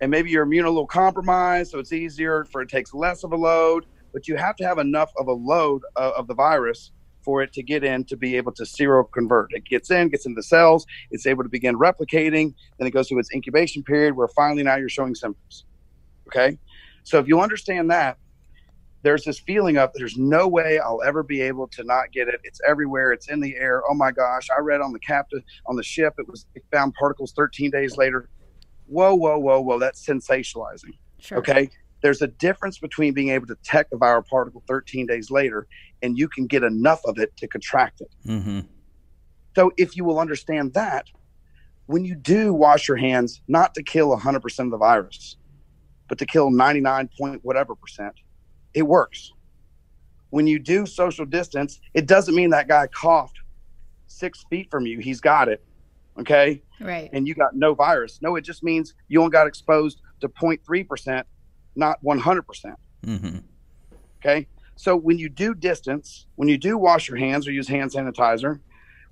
and 0.00 0.10
maybe 0.10 0.30
you're 0.30 0.44
immune 0.44 0.64
a 0.64 0.70
little 0.70 0.86
compromised, 0.86 1.72
so 1.72 1.78
it's 1.78 1.92
easier 1.92 2.44
for 2.46 2.62
it 2.62 2.68
takes 2.68 2.94
less 2.94 3.24
of 3.24 3.32
a 3.32 3.36
load. 3.36 3.86
But 4.12 4.28
you 4.28 4.36
have 4.36 4.56
to 4.56 4.64
have 4.64 4.78
enough 4.78 5.12
of 5.18 5.28
a 5.28 5.32
load 5.32 5.82
of, 5.96 6.12
of 6.12 6.26
the 6.26 6.34
virus 6.34 6.92
for 7.22 7.42
it 7.42 7.52
to 7.52 7.62
get 7.62 7.84
in 7.84 8.04
to 8.04 8.16
be 8.16 8.36
able 8.36 8.52
to 8.52 8.62
seroconvert. 8.62 9.48
It 9.50 9.64
gets 9.64 9.90
in, 9.90 10.08
gets 10.08 10.26
into 10.26 10.38
the 10.38 10.42
cells, 10.42 10.86
it's 11.10 11.26
able 11.26 11.42
to 11.42 11.48
begin 11.48 11.78
replicating, 11.78 12.54
then 12.78 12.88
it 12.88 12.92
goes 12.92 13.08
through 13.08 13.18
its 13.18 13.30
incubation 13.32 13.82
period 13.82 14.16
where 14.16 14.28
finally 14.28 14.62
now 14.62 14.76
you're 14.76 14.88
showing 14.88 15.14
symptoms. 15.14 15.64
Okay? 16.26 16.58
So 17.02 17.18
if 17.18 17.28
you 17.28 17.40
understand 17.40 17.90
that, 17.90 18.18
there's 19.02 19.24
this 19.24 19.38
feeling 19.38 19.78
of 19.78 19.90
there's 19.94 20.16
no 20.16 20.46
way 20.46 20.78
I'll 20.78 21.02
ever 21.02 21.22
be 21.22 21.40
able 21.40 21.68
to 21.68 21.84
not 21.84 22.12
get 22.12 22.28
it. 22.28 22.40
It's 22.44 22.60
everywhere. 22.66 23.12
It's 23.12 23.28
in 23.28 23.40
the 23.40 23.56
air. 23.56 23.82
Oh 23.88 23.94
my 23.94 24.10
gosh! 24.10 24.48
I 24.56 24.60
read 24.60 24.80
on 24.80 24.92
the 24.92 24.98
captain 24.98 25.42
on 25.66 25.76
the 25.76 25.82
ship 25.82 26.14
it 26.18 26.28
was 26.28 26.46
it 26.54 26.64
found 26.70 26.94
particles 26.94 27.32
13 27.32 27.70
days 27.70 27.96
later. 27.96 28.28
Whoa, 28.86 29.14
whoa, 29.14 29.38
whoa, 29.38 29.60
whoa! 29.60 29.78
That's 29.78 30.04
sensationalizing. 30.04 30.94
Sure. 31.18 31.38
Okay. 31.38 31.70
There's 32.02 32.22
a 32.22 32.28
difference 32.28 32.78
between 32.78 33.12
being 33.12 33.28
able 33.28 33.46
to 33.46 33.54
detect 33.56 33.92
a 33.92 33.96
viral 33.96 34.26
particle 34.26 34.62
13 34.66 35.06
days 35.06 35.30
later 35.30 35.66
and 36.02 36.18
you 36.18 36.28
can 36.28 36.46
get 36.46 36.62
enough 36.62 37.00
of 37.04 37.18
it 37.18 37.36
to 37.36 37.46
contract 37.46 38.00
it. 38.00 38.10
Mm-hmm. 38.26 38.60
So 39.54 39.72
if 39.76 39.96
you 39.96 40.04
will 40.04 40.18
understand 40.18 40.74
that, 40.74 41.06
when 41.86 42.04
you 42.04 42.14
do 42.14 42.54
wash 42.54 42.88
your 42.88 42.96
hands, 42.96 43.42
not 43.48 43.74
to 43.74 43.82
kill 43.82 44.16
100% 44.16 44.58
of 44.60 44.70
the 44.70 44.78
virus, 44.78 45.36
but 46.08 46.18
to 46.18 46.26
kill 46.26 46.50
99 46.50 47.10
point 47.18 47.40
whatever 47.44 47.74
percent, 47.74 48.14
it 48.74 48.82
works. 48.82 49.32
When 50.30 50.46
you 50.46 50.58
do 50.58 50.86
social 50.86 51.26
distance, 51.26 51.80
it 51.94 52.06
doesn't 52.06 52.34
mean 52.34 52.50
that 52.50 52.68
guy 52.68 52.86
coughed 52.86 53.40
six 54.06 54.44
feet 54.50 54.70
from 54.70 54.86
you. 54.86 54.98
He's 55.00 55.20
got 55.20 55.48
it. 55.48 55.62
Okay. 56.18 56.62
Right. 56.80 57.10
And 57.12 57.26
you 57.26 57.34
got 57.34 57.54
no 57.54 57.74
virus. 57.74 58.20
No, 58.22 58.36
it 58.36 58.42
just 58.42 58.62
means 58.62 58.94
you 59.08 59.20
only 59.20 59.32
got 59.32 59.46
exposed 59.46 60.02
to 60.20 60.28
0.3%, 60.28 61.24
not 61.76 62.02
100%. 62.04 62.46
percent 62.46 62.76
mm-hmm. 63.04 63.38
Okay. 64.20 64.46
So 64.76 64.96
when 64.96 65.18
you 65.18 65.28
do 65.28 65.54
distance, 65.54 66.26
when 66.36 66.48
you 66.48 66.58
do 66.58 66.78
wash 66.78 67.08
your 67.08 67.18
hands 67.18 67.46
or 67.46 67.52
use 67.52 67.68
hand 67.68 67.90
sanitizer, 67.90 68.60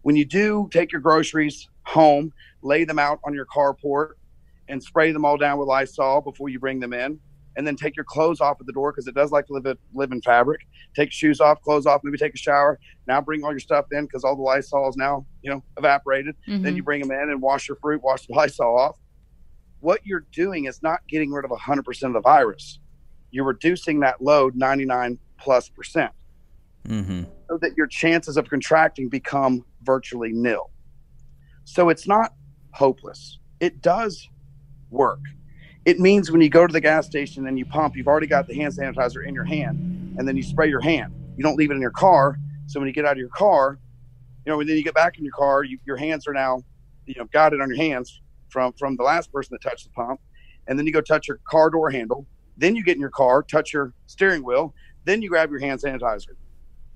when 0.03 0.17
you 0.17 0.25
do 0.25 0.69
take 0.73 0.93
your 0.93 1.01
groceries 1.01 1.69
home, 1.83 2.33
lay 2.63 2.85
them 2.85 2.99
out 2.99 3.21
on 3.25 3.35
your 3.35 3.47
carport 3.47 4.13
and 4.69 4.83
spray 4.83 5.13
them 5.13 5.25
all 5.25 5.37
down 5.37 5.59
with 5.59 5.69
Lysol 5.69 6.21
before 6.21 6.49
you 6.49 6.59
bring 6.59 6.81
them 6.81 6.93
in, 6.93 7.19
and 7.59 7.67
then 7.67 7.75
take 7.75 7.97
your 7.97 8.05
clothes 8.05 8.41
off 8.41 8.57
at 8.61 8.67
the 8.67 8.73
door 8.73 8.93
because 8.93 9.09
it 9.09 9.17
does 9.17 9.33
like 9.33 9.45
to 9.49 9.53
live, 9.53 9.77
live 9.93 10.13
in 10.13 10.23
fabric. 10.23 10.61
Take 10.95 11.11
shoes 11.11 11.41
off, 11.41 11.61
clothes 11.61 11.87
off, 11.87 12.03
maybe 12.05 12.17
take 12.17 12.33
a 12.33 12.39
shower. 12.39 12.79
Now 13.09 13.21
bring 13.21 13.43
all 13.43 13.51
your 13.51 13.59
stuff 13.59 13.87
in 13.91 14.07
because 14.07 14.23
all 14.23 14.37
the 14.37 14.43
Lysol 14.43 14.89
is 14.89 14.97
now, 14.97 15.27
you 15.43 15.51
know, 15.51 15.63
evaporated. 15.77 16.37
Mm-hmm. 16.47 16.63
Then 16.63 16.77
you 16.77 16.85
bring 16.85 17.01
them 17.01 17.11
in 17.11 17.31
and 17.31 17.43
wash 17.43 17.67
your 17.67 17.77
fruit, 17.77 18.01
wash 18.01 18.27
the 18.29 18.33
Lysol 18.37 18.79
off. 18.79 18.97
What 19.81 20.01
you're 20.05 20.25
doing 20.33 20.67
is 20.67 20.83
not 20.85 21.01
getting 21.09 21.33
rid 21.33 21.45
of 21.45 21.51
100% 21.51 22.03
of 22.05 22.13
the 22.13 22.21
virus. 22.21 22.79
You're 23.33 23.45
reducing 23.45 24.01
that 24.01 24.23
load 24.23 24.55
99 24.55 25.19
plus 25.37 25.69
percent 25.69 26.13
mm-hmm. 26.87 27.25
so 27.49 27.59
that 27.59 27.77
your 27.77 27.89
chances 27.89 28.37
of 28.37 28.49
contracting 28.49 29.09
become 29.09 29.65
virtually 29.83 30.33
nil. 30.33 30.71
So 31.65 31.89
it's 31.89 32.07
not 32.07 32.35
hopeless. 32.73 33.39
It 33.59 33.83
does 33.83 34.29
work 34.91 35.21
it 35.89 35.99
means 35.99 36.31
when 36.31 36.43
you 36.43 36.51
go 36.51 36.67
to 36.67 36.73
the 36.73 36.83
gas 36.83 37.07
station 37.07 37.47
and 37.47 37.59
you 37.59 37.65
pump, 37.65 37.97
you've 37.97 38.09
already 38.09 38.27
got 38.27 38.47
the 38.47 38.55
hand 38.55 38.75
sanitizer 38.75 39.27
in 39.27 39.35
your 39.35 39.45
hand, 39.45 40.17
and 40.19 40.29
then 40.29 40.37
you 40.37 40.43
spray 40.43 40.69
your 40.69 40.83
hand. 40.83 41.15
You 41.39 41.43
don't 41.43 41.57
leave 41.57 41.71
it 41.71 41.75
in 41.77 41.81
your 41.81 41.91
car. 41.91 42.39
So 42.67 42.79
when 42.79 42.89
you 42.89 42.93
get 42.93 43.07
out 43.07 43.13
of 43.13 43.19
your 43.19 43.31
car, 43.31 43.79
you 44.45 44.53
know, 44.53 44.61
and 44.61 44.69
then 44.69 44.77
you 44.77 44.85
get 44.85 44.93
back 44.93 45.17
in 45.17 45.25
your 45.25 45.33
car, 45.33 45.65
you, 45.65 45.79
your 45.87 45.97
hands 45.97 46.29
are 46.29 46.35
now, 46.35 46.63
you 47.07 47.15
know, 47.17 47.25
got 47.33 47.55
it 47.55 47.63
on 47.63 47.71
your 47.71 47.79
hands 47.79 48.21
from 48.51 48.75
from 48.75 48.97
the 48.97 49.03
last 49.03 49.33
person 49.33 49.55
that 49.55 49.67
touched 49.67 49.85
the 49.85 49.91
pump, 49.93 50.21
and 50.67 50.79
then 50.79 50.85
you 50.85 50.93
go 50.93 51.01
touch 51.01 51.27
your 51.27 51.41
car 51.49 51.71
door 51.71 51.91
handle. 51.91 52.27
Then 52.59 52.77
you 52.77 52.85
get 52.85 52.97
in 52.97 53.01
your 53.01 53.09
car, 53.09 53.43
touch 53.43 53.73
your 53.73 53.95
steering 54.07 54.45
wheel. 54.45 54.75
Then 55.07 55.23
you 55.23 55.31
grab 55.31 55.51
your 55.51 55.61
hand 55.61 55.81
sanitizer. 55.81 56.37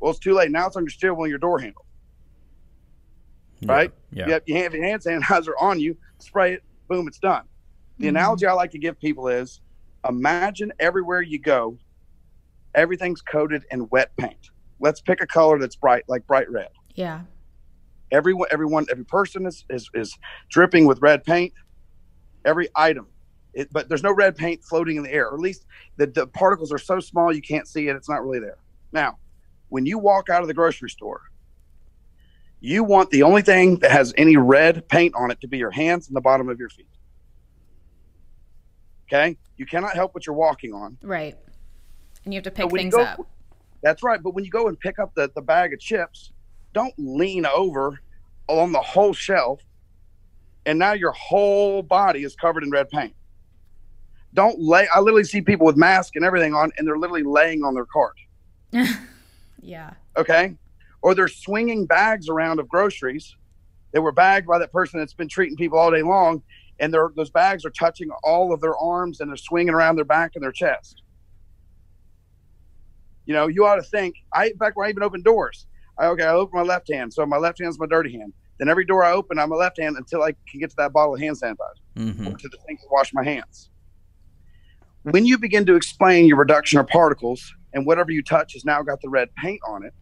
Well, 0.00 0.10
it's 0.10 0.20
too 0.20 0.34
late. 0.34 0.50
Now 0.50 0.66
it's 0.66 0.76
on 0.76 0.82
your 0.82 0.90
steering 0.90 1.16
wheel, 1.16 1.30
your 1.30 1.38
door 1.38 1.58
handle. 1.58 1.86
Right? 3.64 3.90
Yeah. 4.12 4.26
You 4.26 4.32
have, 4.34 4.42
you 4.44 4.56
have 4.56 4.74
your 4.74 4.84
hand 4.84 5.00
sanitizer 5.00 5.52
on 5.58 5.80
you. 5.80 5.96
Spray 6.18 6.54
it. 6.54 6.62
Boom. 6.88 7.08
It's 7.08 7.20
done. 7.20 7.44
The 7.98 8.06
mm-hmm. 8.06 8.16
analogy 8.16 8.46
I 8.46 8.52
like 8.52 8.70
to 8.72 8.78
give 8.78 8.98
people 8.98 9.28
is 9.28 9.60
imagine 10.08 10.72
everywhere 10.80 11.22
you 11.22 11.38
go, 11.38 11.78
everything's 12.74 13.22
coated 13.22 13.64
in 13.70 13.88
wet 13.90 14.16
paint. 14.16 14.50
Let's 14.80 15.00
pick 15.00 15.20
a 15.20 15.26
color 15.26 15.58
that's 15.58 15.76
bright, 15.76 16.04
like 16.08 16.26
bright 16.26 16.50
red. 16.50 16.70
Yeah. 16.94 17.20
Everyone, 18.10 18.48
everyone, 18.50 18.86
every 18.90 19.04
person 19.04 19.46
is, 19.46 19.64
is, 19.70 19.88
is 19.94 20.18
dripping 20.50 20.86
with 20.86 21.00
red 21.00 21.24
paint. 21.24 21.52
Every 22.44 22.68
item, 22.74 23.06
it, 23.54 23.72
but 23.72 23.88
there's 23.88 24.02
no 24.02 24.12
red 24.12 24.36
paint 24.36 24.64
floating 24.64 24.96
in 24.96 25.04
the 25.04 25.12
air. 25.12 25.28
Or 25.28 25.34
at 25.34 25.40
least 25.40 25.66
the, 25.96 26.06
the 26.06 26.26
particles 26.26 26.72
are 26.72 26.78
so 26.78 26.98
small 26.98 27.32
you 27.32 27.40
can't 27.40 27.68
see 27.68 27.88
it. 27.88 27.94
It's 27.94 28.08
not 28.08 28.24
really 28.24 28.40
there. 28.40 28.58
Now, 28.92 29.18
when 29.68 29.86
you 29.86 29.98
walk 29.98 30.28
out 30.28 30.42
of 30.42 30.48
the 30.48 30.54
grocery 30.54 30.90
store, 30.90 31.22
you 32.60 32.84
want 32.84 33.10
the 33.10 33.22
only 33.22 33.42
thing 33.42 33.78
that 33.78 33.90
has 33.90 34.12
any 34.16 34.36
red 34.36 34.88
paint 34.88 35.14
on 35.16 35.30
it 35.30 35.40
to 35.40 35.48
be 35.48 35.58
your 35.58 35.70
hands 35.70 36.08
and 36.08 36.16
the 36.16 36.20
bottom 36.20 36.48
of 36.48 36.58
your 36.58 36.68
feet. 36.68 36.86
Okay. 39.12 39.36
You 39.56 39.66
cannot 39.66 39.94
help 39.94 40.14
what 40.14 40.26
you're 40.26 40.34
walking 40.34 40.72
on. 40.72 40.96
Right. 41.02 41.36
And 42.24 42.32
you 42.32 42.38
have 42.38 42.44
to 42.44 42.50
pick 42.50 42.70
things 42.70 42.94
go, 42.94 43.02
up. 43.02 43.20
That's 43.82 44.02
right. 44.02 44.22
But 44.22 44.34
when 44.34 44.44
you 44.44 44.50
go 44.50 44.68
and 44.68 44.78
pick 44.78 44.98
up 44.98 45.14
the, 45.14 45.30
the 45.34 45.42
bag 45.42 45.72
of 45.72 45.80
chips, 45.80 46.32
don't 46.72 46.94
lean 46.96 47.44
over 47.44 48.00
on 48.48 48.72
the 48.72 48.80
whole 48.80 49.12
shelf 49.12 49.60
and 50.66 50.78
now 50.78 50.92
your 50.92 51.12
whole 51.12 51.82
body 51.82 52.24
is 52.24 52.34
covered 52.36 52.62
in 52.62 52.70
red 52.70 52.88
paint. 52.88 53.14
Don't 54.34 54.58
lay. 54.60 54.86
I 54.94 55.00
literally 55.00 55.24
see 55.24 55.42
people 55.42 55.66
with 55.66 55.76
masks 55.76 56.12
and 56.14 56.24
everything 56.24 56.54
on, 56.54 56.72
and 56.78 56.86
they're 56.86 56.98
literally 56.98 57.22
laying 57.22 57.64
on 57.64 57.74
their 57.74 57.84
cart. 57.84 58.16
yeah. 59.60 59.92
Okay. 60.16 60.56
Or 61.02 61.14
they're 61.14 61.28
swinging 61.28 61.84
bags 61.84 62.28
around 62.28 62.60
of 62.60 62.68
groceries 62.68 63.36
that 63.92 64.00
were 64.00 64.12
bagged 64.12 64.46
by 64.46 64.58
that 64.58 64.72
person 64.72 65.00
that's 65.00 65.12
been 65.12 65.28
treating 65.28 65.56
people 65.56 65.78
all 65.78 65.90
day 65.90 66.02
long, 66.02 66.42
and 66.82 66.92
those 66.92 67.30
bags 67.30 67.64
are 67.64 67.70
touching 67.70 68.10
all 68.24 68.52
of 68.52 68.60
their 68.60 68.76
arms 68.76 69.20
and 69.20 69.30
they're 69.30 69.36
swinging 69.36 69.72
around 69.72 69.94
their 69.94 70.04
back 70.04 70.32
and 70.34 70.42
their 70.42 70.50
chest. 70.52 71.02
You 73.24 73.34
know, 73.34 73.46
you 73.46 73.64
ought 73.64 73.76
to 73.76 73.82
think. 73.82 74.16
I 74.34 74.46
in 74.46 74.58
fact, 74.58 74.76
when 74.76 74.88
I 74.88 74.90
even 74.90 75.04
open 75.04 75.22
doors, 75.22 75.66
I 75.96 76.06
okay, 76.06 76.24
I 76.24 76.32
open 76.32 76.58
my 76.58 76.66
left 76.66 76.92
hand, 76.92 77.14
so 77.14 77.24
my 77.24 77.36
left 77.36 77.60
hand's 77.60 77.78
my 77.78 77.86
dirty 77.86 78.12
hand. 78.18 78.32
Then 78.58 78.68
every 78.68 78.84
door 78.84 79.04
I 79.04 79.12
open, 79.12 79.38
I'm 79.38 79.52
a 79.52 79.56
left 79.56 79.78
hand 79.78 79.96
until 79.96 80.24
I 80.24 80.32
can 80.48 80.58
get 80.58 80.70
to 80.70 80.76
that 80.78 80.92
bottle 80.92 81.14
of 81.14 81.20
hand 81.20 81.36
sanitizer 81.40 81.56
mm-hmm. 81.96 82.26
or 82.26 82.36
to 82.36 82.48
the 82.48 82.58
sink 82.66 82.80
to 82.80 82.86
wash 82.90 83.14
my 83.14 83.22
hands. 83.22 83.70
When 85.04 85.24
you 85.24 85.38
begin 85.38 85.64
to 85.66 85.76
explain 85.76 86.26
your 86.26 86.38
reduction 86.38 86.80
of 86.80 86.88
particles 86.88 87.54
and 87.72 87.86
whatever 87.86 88.10
you 88.10 88.24
touch 88.24 88.54
has 88.54 88.64
now 88.64 88.82
got 88.82 89.00
the 89.00 89.08
red 89.08 89.32
paint 89.36 89.60
on 89.68 89.84
it, 89.84 89.94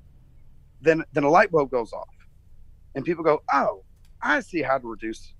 then 0.80 1.04
then 1.12 1.24
a 1.24 1.30
light 1.30 1.50
bulb 1.50 1.70
goes 1.70 1.92
off, 1.92 2.08
and 2.94 3.04
people 3.04 3.22
go, 3.22 3.42
"Oh, 3.52 3.84
I 4.22 4.40
see 4.40 4.62
how 4.62 4.78
to 4.78 4.86
reduce." 4.86 5.34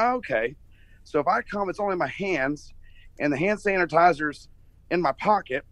Okay, 0.00 0.56
so 1.06 1.20
if 1.20 1.28
I 1.28 1.40
come, 1.42 1.70
it's 1.70 1.78
only 1.78 1.96
my 1.96 2.08
hands 2.08 2.74
and 3.20 3.32
the 3.32 3.36
hand 3.36 3.60
sanitizer's 3.60 4.48
in 4.90 5.00
my 5.00 5.12
pocket. 5.12 5.64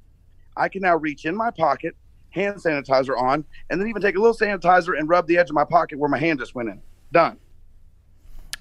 I 0.57 0.69
can 0.69 0.83
now 0.83 0.97
reach 0.97 1.25
in 1.25 1.37
my 1.37 1.51
pocket, 1.51 1.97
hand 2.31 2.57
sanitizer 2.57 3.21
on, 3.21 3.45
and 3.69 3.81
then 3.81 3.89
even 3.89 4.01
take 4.01 4.15
a 4.15 4.21
little 4.21 4.37
sanitizer 4.37 4.97
and 4.97 5.09
rub 5.09 5.27
the 5.27 5.37
edge 5.37 5.51
of 5.51 5.55
my 5.55 5.65
pocket 5.65 5.99
where 5.99 6.09
my 6.09 6.19
hand 6.19 6.39
just 6.39 6.55
went 6.55 6.69
in. 6.69 6.81
Done. 7.13 7.39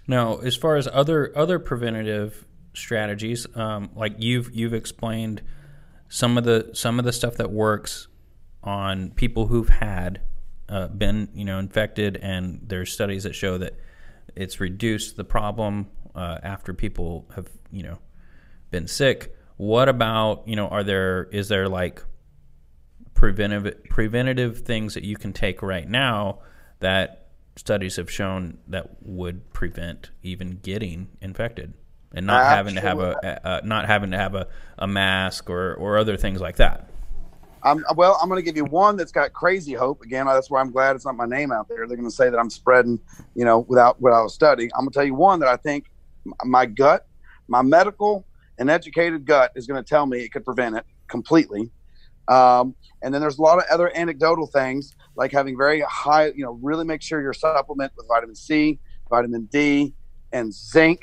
Now, 0.07 0.37
as 0.37 0.55
far 0.55 0.75
as 0.75 0.87
other 0.91 1.31
other 1.37 1.59
preventative 1.59 2.45
strategies, 2.73 3.45
um, 3.55 3.91
like 3.95 4.15
you've 4.17 4.53
you've 4.53 4.73
explained 4.73 5.43
some 6.09 6.37
of 6.37 6.43
the 6.43 6.71
some 6.73 6.97
of 6.97 7.05
the 7.05 7.13
stuff 7.13 7.35
that 7.35 7.51
works 7.51 8.07
on 8.63 9.11
people 9.11 9.47
who've 9.47 9.69
had 9.69 10.21
uh, 10.67 10.87
been 10.87 11.29
you 11.35 11.45
know 11.45 11.59
infected, 11.59 12.17
and 12.17 12.61
there's 12.63 12.91
studies 12.91 13.23
that 13.23 13.35
show 13.35 13.59
that 13.59 13.75
it's 14.35 14.59
reduced 14.59 15.15
the 15.15 15.23
problem 15.23 15.87
uh, 16.15 16.39
after 16.43 16.73
people 16.73 17.25
have 17.35 17.49
you 17.71 17.83
know 17.83 17.97
been 18.71 18.87
sick. 18.87 19.35
What 19.57 19.89
about 19.89 20.47
you 20.47 20.55
know 20.55 20.67
are 20.67 20.83
there 20.83 21.25
is 21.31 21.47
there 21.47 21.67
like 21.67 22.03
preventive 23.13 23.83
preventative 23.89 24.59
things 24.59 24.95
that 24.95 25.03
you 25.03 25.15
can 25.15 25.33
take 25.33 25.61
right 25.61 25.87
now 25.87 26.39
that 26.79 27.27
studies 27.55 27.95
have 27.97 28.09
shown 28.09 28.57
that 28.67 28.89
would 29.01 29.53
prevent 29.53 30.11
even 30.23 30.59
getting 30.61 31.09
infected 31.21 31.73
and 32.13 32.25
not 32.25 32.45
having 32.45 32.75
to 32.75 32.81
have 32.81 32.99
a, 32.99 33.39
a, 33.43 33.65
not 33.65 33.85
having 33.85 34.11
to 34.11 34.17
have 34.17 34.35
a, 34.35 34.47
a 34.77 34.87
mask 34.87 35.49
or, 35.49 35.73
or 35.75 35.97
other 35.97 36.17
things 36.17 36.39
like 36.41 36.57
that. 36.57 36.89
I'm, 37.63 37.83
well, 37.95 38.19
I'm 38.21 38.27
going 38.27 38.39
to 38.39 38.43
give 38.43 38.57
you 38.57 38.65
one 38.65 38.97
that's 38.97 39.11
got 39.11 39.31
crazy 39.31 39.73
hope. 39.73 40.01
Again, 40.01 40.25
that's 40.25 40.49
why 40.49 40.59
I'm 40.59 40.71
glad 40.71 40.95
it's 40.95 41.05
not 41.05 41.15
my 41.15 41.25
name 41.25 41.51
out 41.51 41.69
there. 41.69 41.87
They're 41.87 41.95
going 41.95 42.09
to 42.09 42.15
say 42.15 42.29
that 42.29 42.37
I'm 42.37 42.49
spreading, 42.49 42.99
you 43.35 43.45
know, 43.45 43.59
without 43.59 44.01
without 44.01 44.25
a 44.25 44.29
study. 44.29 44.69
I'm 44.75 44.81
going 44.81 44.89
to 44.89 44.93
tell 44.93 45.05
you 45.05 45.15
one 45.15 45.39
that 45.39 45.47
I 45.47 45.55
think 45.55 45.89
my 46.43 46.65
gut, 46.65 47.07
my 47.47 47.61
medical 47.61 48.25
and 48.57 48.69
educated 48.69 49.25
gut 49.25 49.51
is 49.55 49.67
going 49.67 49.83
to 49.83 49.87
tell 49.87 50.05
me 50.05 50.19
it 50.19 50.31
could 50.31 50.45
prevent 50.45 50.75
it 50.77 50.85
completely. 51.07 51.71
Um, 52.27 52.75
and 53.01 53.13
then 53.13 53.21
there's 53.21 53.37
a 53.37 53.41
lot 53.41 53.57
of 53.57 53.65
other 53.69 53.95
anecdotal 53.95 54.47
things 54.47 54.95
like 55.15 55.31
having 55.31 55.57
very 55.57 55.81
high, 55.81 56.27
you 56.27 56.43
know, 56.45 56.57
really 56.61 56.85
make 56.85 57.01
sure 57.01 57.21
your 57.21 57.33
supplement 57.33 57.91
with 57.97 58.07
vitamin 58.07 58.35
C, 58.35 58.79
vitamin 59.09 59.49
D, 59.51 59.93
and 60.31 60.53
zinc, 60.53 61.01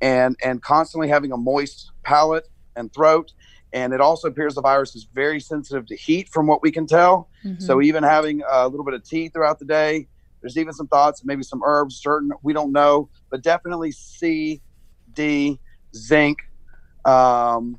and 0.00 0.36
and 0.42 0.62
constantly 0.62 1.08
having 1.08 1.32
a 1.32 1.36
moist 1.36 1.90
palate 2.02 2.48
and 2.76 2.92
throat. 2.92 3.32
And 3.72 3.92
it 3.92 4.00
also 4.00 4.28
appears 4.28 4.54
the 4.54 4.62
virus 4.62 4.94
is 4.96 5.06
very 5.12 5.40
sensitive 5.40 5.86
to 5.86 5.96
heat, 5.96 6.28
from 6.28 6.46
what 6.46 6.62
we 6.62 6.70
can 6.70 6.86
tell. 6.86 7.28
Mm-hmm. 7.44 7.62
So 7.62 7.82
even 7.82 8.02
having 8.02 8.42
a 8.48 8.68
little 8.68 8.84
bit 8.84 8.94
of 8.94 9.02
tea 9.04 9.28
throughout 9.28 9.58
the 9.58 9.64
day. 9.64 10.08
There's 10.42 10.56
even 10.56 10.72
some 10.72 10.88
thoughts, 10.88 11.22
maybe 11.24 11.42
some 11.42 11.60
herbs, 11.64 12.00
certain 12.00 12.30
we 12.42 12.52
don't 12.52 12.72
know, 12.72 13.10
but 13.30 13.42
definitely 13.42 13.92
C, 13.92 14.62
D, 15.12 15.58
zinc, 15.94 16.38
um, 17.04 17.78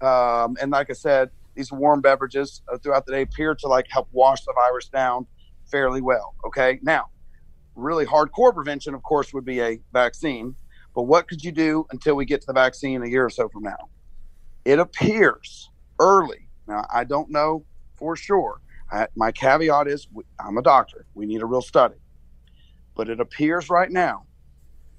um, 0.00 0.56
and 0.60 0.70
like 0.70 0.90
I 0.90 0.94
said, 0.94 1.30
these 1.56 1.72
warm 1.72 2.00
beverages 2.00 2.62
uh, 2.72 2.78
throughout 2.78 3.06
the 3.06 3.12
day 3.12 3.22
appear 3.22 3.54
to 3.54 3.68
like 3.68 3.86
help 3.90 4.08
wash 4.12 4.42
the 4.44 4.52
virus 4.54 4.88
down 4.88 5.26
fairly 5.70 6.00
well. 6.00 6.34
Okay. 6.46 6.78
Now, 6.82 7.06
really 7.74 8.06
hardcore 8.06 8.54
prevention, 8.54 8.94
of 8.94 9.02
course, 9.02 9.32
would 9.32 9.44
be 9.44 9.60
a 9.60 9.80
vaccine. 9.92 10.56
But 10.94 11.02
what 11.04 11.28
could 11.28 11.42
you 11.42 11.52
do 11.52 11.86
until 11.90 12.14
we 12.14 12.24
get 12.24 12.40
to 12.42 12.46
the 12.48 12.52
vaccine 12.52 13.02
a 13.02 13.08
year 13.08 13.24
or 13.24 13.30
so 13.30 13.48
from 13.48 13.62
now? 13.62 13.88
It 14.64 14.78
appears 14.78 15.70
early. 16.00 16.48
Now, 16.66 16.86
I 16.92 17.04
don't 17.04 17.30
know 17.30 17.66
for 17.96 18.16
sure. 18.16 18.60
I, 18.94 19.08
my 19.16 19.32
caveat 19.32 19.88
is 19.88 20.06
I'm 20.38 20.56
a 20.56 20.62
doctor. 20.62 21.04
We 21.14 21.26
need 21.26 21.42
a 21.42 21.46
real 21.46 21.62
study. 21.62 21.96
But 22.94 23.08
it 23.08 23.18
appears 23.20 23.68
right 23.68 23.90
now 23.90 24.26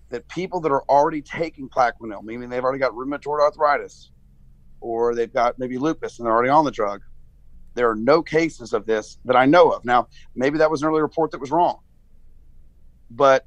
that 0.09 0.27
people 0.27 0.59
that 0.61 0.71
are 0.71 0.83
already 0.83 1.21
taking 1.21 1.69
Plaquenil, 1.69 2.23
meaning 2.23 2.49
they've 2.49 2.63
already 2.63 2.79
got 2.79 2.91
rheumatoid 2.91 3.39
arthritis, 3.39 4.11
or 4.81 5.15
they've 5.15 5.31
got 5.31 5.57
maybe 5.57 5.77
lupus 5.77 6.19
and 6.19 6.25
they're 6.25 6.33
already 6.33 6.49
on 6.49 6.65
the 6.65 6.71
drug. 6.71 7.01
There 7.73 7.89
are 7.89 7.95
no 7.95 8.21
cases 8.21 8.73
of 8.73 8.85
this 8.85 9.17
that 9.25 9.35
I 9.35 9.45
know 9.45 9.71
of. 9.71 9.85
Now, 9.85 10.07
maybe 10.35 10.57
that 10.57 10.69
was 10.69 10.81
an 10.81 10.89
early 10.89 11.01
report 11.01 11.31
that 11.31 11.39
was 11.39 11.51
wrong, 11.51 11.79
but 13.09 13.45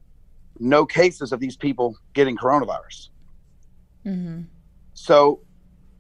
no 0.58 0.86
cases 0.86 1.32
of 1.32 1.40
these 1.40 1.56
people 1.56 1.94
getting 2.14 2.36
coronavirus. 2.36 3.10
Mm-hmm. 4.04 4.42
So, 4.94 5.40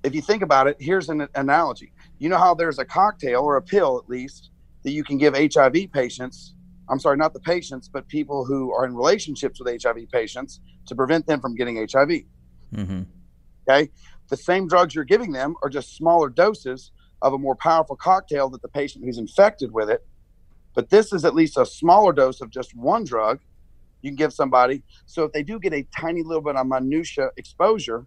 if 0.04 0.14
you 0.14 0.22
think 0.22 0.42
about 0.42 0.66
it, 0.68 0.76
here's 0.80 1.08
an 1.08 1.28
analogy. 1.34 1.92
You 2.18 2.28
know 2.28 2.38
how 2.38 2.54
there's 2.54 2.78
a 2.78 2.84
cocktail 2.84 3.42
or 3.42 3.56
a 3.56 3.62
pill, 3.62 3.98
at 4.02 4.08
least, 4.08 4.50
that 4.82 4.90
you 4.90 5.04
can 5.04 5.18
give 5.18 5.34
HIV 5.36 5.92
patients. 5.92 6.54
I'm 6.88 6.98
sorry, 6.98 7.16
not 7.16 7.32
the 7.32 7.40
patients, 7.40 7.88
but 7.88 8.08
people 8.08 8.44
who 8.44 8.72
are 8.72 8.84
in 8.84 8.94
relationships 8.94 9.60
with 9.60 9.82
HIV 9.82 10.10
patients 10.10 10.60
to 10.86 10.94
prevent 10.94 11.26
them 11.26 11.40
from 11.40 11.54
getting 11.54 11.76
HIV. 11.76 12.22
Mm-hmm. 12.74 13.02
Okay 13.68 13.90
the 14.28 14.36
same 14.36 14.68
drugs 14.68 14.94
you're 14.94 15.04
giving 15.04 15.32
them 15.32 15.56
are 15.62 15.68
just 15.68 15.96
smaller 15.96 16.28
doses 16.28 16.92
of 17.22 17.32
a 17.32 17.38
more 17.38 17.56
powerful 17.56 17.96
cocktail 17.96 18.48
that 18.50 18.62
the 18.62 18.68
patient 18.68 19.04
who's 19.04 19.18
infected 19.18 19.72
with 19.72 19.90
it. 19.90 20.06
But 20.74 20.90
this 20.90 21.12
is 21.12 21.24
at 21.24 21.34
least 21.34 21.56
a 21.56 21.66
smaller 21.66 22.12
dose 22.12 22.40
of 22.40 22.50
just 22.50 22.76
one 22.76 23.04
drug 23.04 23.40
you 24.02 24.10
can 24.10 24.16
give 24.16 24.32
somebody. 24.32 24.84
So 25.06 25.24
if 25.24 25.32
they 25.32 25.42
do 25.42 25.58
get 25.58 25.72
a 25.72 25.84
tiny 25.98 26.22
little 26.22 26.42
bit 26.42 26.54
of 26.54 26.66
minutia 26.66 27.30
exposure, 27.36 28.06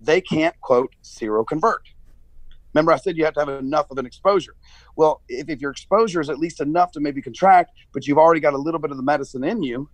they 0.00 0.20
can't 0.20 0.54
quote 0.60 0.94
seroconvert. 1.02 1.82
Remember, 2.78 2.92
I 2.92 2.96
said 2.96 3.16
you 3.16 3.24
have 3.24 3.34
to 3.34 3.40
have 3.40 3.48
enough 3.48 3.90
of 3.90 3.98
an 3.98 4.06
exposure. 4.06 4.54
Well, 4.96 5.22
if, 5.28 5.48
if 5.48 5.60
your 5.60 5.70
exposure 5.70 6.20
is 6.20 6.30
at 6.30 6.38
least 6.38 6.60
enough 6.60 6.92
to 6.92 7.00
maybe 7.00 7.20
contract, 7.20 7.72
but 7.92 8.06
you've 8.06 8.18
already 8.18 8.40
got 8.40 8.54
a 8.54 8.58
little 8.58 8.80
bit 8.80 8.90
of 8.90 8.96
the 8.96 9.02
medicine 9.02 9.42
in 9.44 9.62
you, 9.62 9.88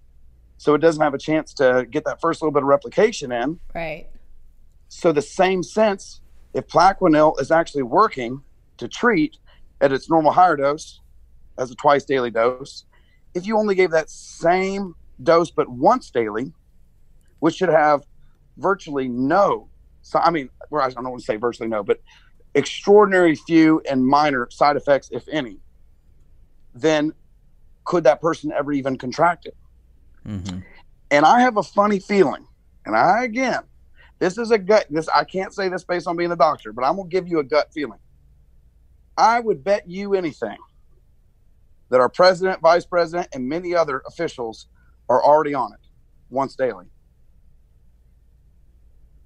so 0.58 0.74
it 0.74 0.78
doesn't 0.78 1.02
have 1.02 1.14
a 1.14 1.18
chance 1.18 1.54
to 1.54 1.86
get 1.90 2.04
that 2.04 2.20
first 2.20 2.42
little 2.42 2.52
bit 2.52 2.62
of 2.62 2.68
replication 2.68 3.32
in. 3.32 3.58
Right 3.74 4.08
so 4.94 5.10
the 5.10 5.22
same 5.22 5.62
sense, 5.62 6.20
if 6.52 6.68
Plaquenil 6.68 7.40
is 7.40 7.50
actually 7.50 7.82
working 7.82 8.40
to 8.78 8.86
treat 8.86 9.36
at 9.80 9.92
its 9.92 10.08
normal 10.08 10.30
higher 10.30 10.56
dose 10.56 11.00
as 11.58 11.70
a 11.70 11.74
twice 11.74 12.04
daily 12.04 12.30
dose, 12.30 12.84
if 13.34 13.44
you 13.44 13.58
only 13.58 13.74
gave 13.74 13.90
that 13.90 14.08
same 14.08 14.94
dose 15.22 15.50
but 15.50 15.68
once 15.68 16.10
daily, 16.10 16.52
which 17.40 17.56
should 17.56 17.68
have 17.68 18.04
virtually 18.56 19.08
no, 19.08 19.68
so 20.02 20.20
I 20.20 20.30
mean, 20.30 20.48
I 20.72 20.88
don't 20.90 21.04
want 21.04 21.18
to 21.18 21.24
say 21.24 21.36
virtually 21.36 21.68
no, 21.68 21.82
but 21.82 22.00
extraordinary 22.54 23.34
few 23.34 23.80
and 23.88 24.04
minor 24.04 24.48
side 24.50 24.76
effects, 24.76 25.08
if 25.12 25.26
any, 25.28 25.58
then 26.74 27.12
could 27.84 28.04
that 28.04 28.20
person 28.20 28.52
ever 28.52 28.72
even 28.72 28.96
contract 28.96 29.46
it? 29.46 29.56
Mm-hmm. 30.26 30.60
And 31.10 31.24
I 31.24 31.40
have 31.40 31.56
a 31.56 31.62
funny 31.62 32.00
feeling, 32.00 32.46
and 32.86 32.96
I 32.96 33.24
again, 33.24 33.62
this 34.18 34.38
is 34.38 34.50
a 34.50 34.58
gut. 34.58 34.86
This 34.90 35.08
I 35.08 35.24
can't 35.24 35.52
say 35.52 35.68
this 35.68 35.84
based 35.84 36.06
on 36.06 36.16
being 36.16 36.32
a 36.32 36.36
doctor, 36.36 36.72
but 36.72 36.84
I'm 36.84 36.96
gonna 36.96 37.08
give 37.08 37.28
you 37.28 37.40
a 37.40 37.44
gut 37.44 37.72
feeling. 37.72 37.98
I 39.16 39.40
would 39.40 39.62
bet 39.62 39.88
you 39.88 40.14
anything 40.14 40.56
that 41.90 42.00
our 42.00 42.08
president, 42.08 42.60
vice 42.60 42.84
president, 42.84 43.28
and 43.32 43.48
many 43.48 43.74
other 43.74 44.02
officials 44.06 44.66
are 45.08 45.22
already 45.22 45.54
on 45.54 45.72
it 45.72 45.80
once 46.30 46.56
daily. 46.56 46.86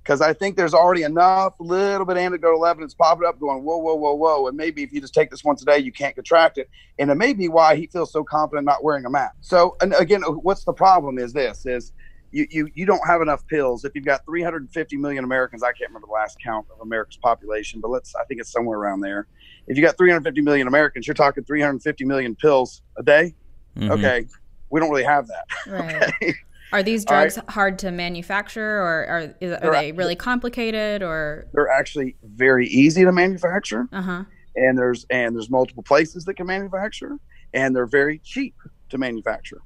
Because 0.08 0.22
I 0.22 0.32
think 0.32 0.56
there's 0.56 0.72
already 0.72 1.02
enough 1.02 1.52
little 1.60 2.06
bit 2.06 2.16
of 2.16 2.22
anecdotal 2.22 2.64
evidence 2.64 2.94
popping 2.94 3.28
up 3.28 3.38
going, 3.38 3.62
whoa, 3.62 3.76
whoa, 3.76 3.94
whoa, 3.94 4.14
whoa. 4.14 4.46
And 4.46 4.56
maybe 4.56 4.82
if 4.82 4.90
you 4.90 5.02
just 5.02 5.12
take 5.12 5.30
this 5.30 5.44
once 5.44 5.60
a 5.60 5.66
day, 5.66 5.80
you 5.80 5.92
can't 5.92 6.14
contract 6.14 6.56
it. 6.56 6.70
And 6.98 7.10
it 7.10 7.16
may 7.16 7.34
be 7.34 7.48
why 7.48 7.76
he 7.76 7.88
feels 7.88 8.10
so 8.10 8.24
confident 8.24 8.64
not 8.64 8.82
wearing 8.82 9.04
a 9.04 9.10
mask. 9.10 9.36
So, 9.42 9.76
and 9.82 9.92
again, 9.92 10.22
what's 10.22 10.64
the 10.64 10.72
problem 10.72 11.18
is 11.18 11.34
this 11.34 11.66
is 11.66 11.92
you, 12.30 12.46
you 12.48 12.70
you 12.72 12.86
don't 12.86 13.06
have 13.06 13.20
enough 13.20 13.46
pills. 13.48 13.84
If 13.84 13.94
you've 13.94 14.06
got 14.06 14.24
350 14.24 14.96
million 14.96 15.24
Americans, 15.24 15.62
I 15.62 15.72
can't 15.72 15.90
remember 15.90 16.06
the 16.06 16.14
last 16.14 16.38
count 16.42 16.66
of 16.72 16.80
America's 16.80 17.18
population, 17.18 17.82
but 17.82 17.90
let's 17.90 18.14
I 18.14 18.24
think 18.24 18.40
it's 18.40 18.50
somewhere 18.50 18.78
around 18.78 19.00
there. 19.00 19.26
If 19.66 19.76
you 19.76 19.82
got 19.82 19.98
350 19.98 20.40
million 20.40 20.68
Americans, 20.68 21.06
you're 21.06 21.12
talking 21.12 21.44
350 21.44 22.06
million 22.06 22.34
pills 22.34 22.80
a 22.96 23.02
day. 23.02 23.34
Mm-hmm. 23.76 23.90
Okay, 23.90 24.26
we 24.70 24.80
don't 24.80 24.88
really 24.88 25.04
have 25.04 25.28
that. 25.28 25.44
Right. 25.66 26.14
Okay? 26.22 26.34
Are 26.72 26.82
these 26.82 27.04
drugs 27.04 27.36
right. 27.36 27.50
hard 27.50 27.78
to 27.80 27.90
manufacture, 27.90 28.78
or 28.80 29.06
are 29.06 29.34
are 29.42 29.72
they 29.72 29.92
really 29.92 30.16
complicated, 30.16 31.02
or 31.02 31.46
they're 31.52 31.70
actually 31.70 32.16
very 32.22 32.66
easy 32.66 33.04
to 33.04 33.12
manufacture? 33.12 33.88
Uh-huh. 33.92 34.24
And 34.56 34.78
there's 34.78 35.06
and 35.10 35.34
there's 35.34 35.50
multiple 35.50 35.82
places 35.82 36.24
that 36.24 36.34
can 36.34 36.46
manufacture, 36.46 37.18
and 37.54 37.74
they're 37.74 37.86
very 37.86 38.18
cheap 38.18 38.54
to 38.90 38.98
manufacture. 38.98 39.62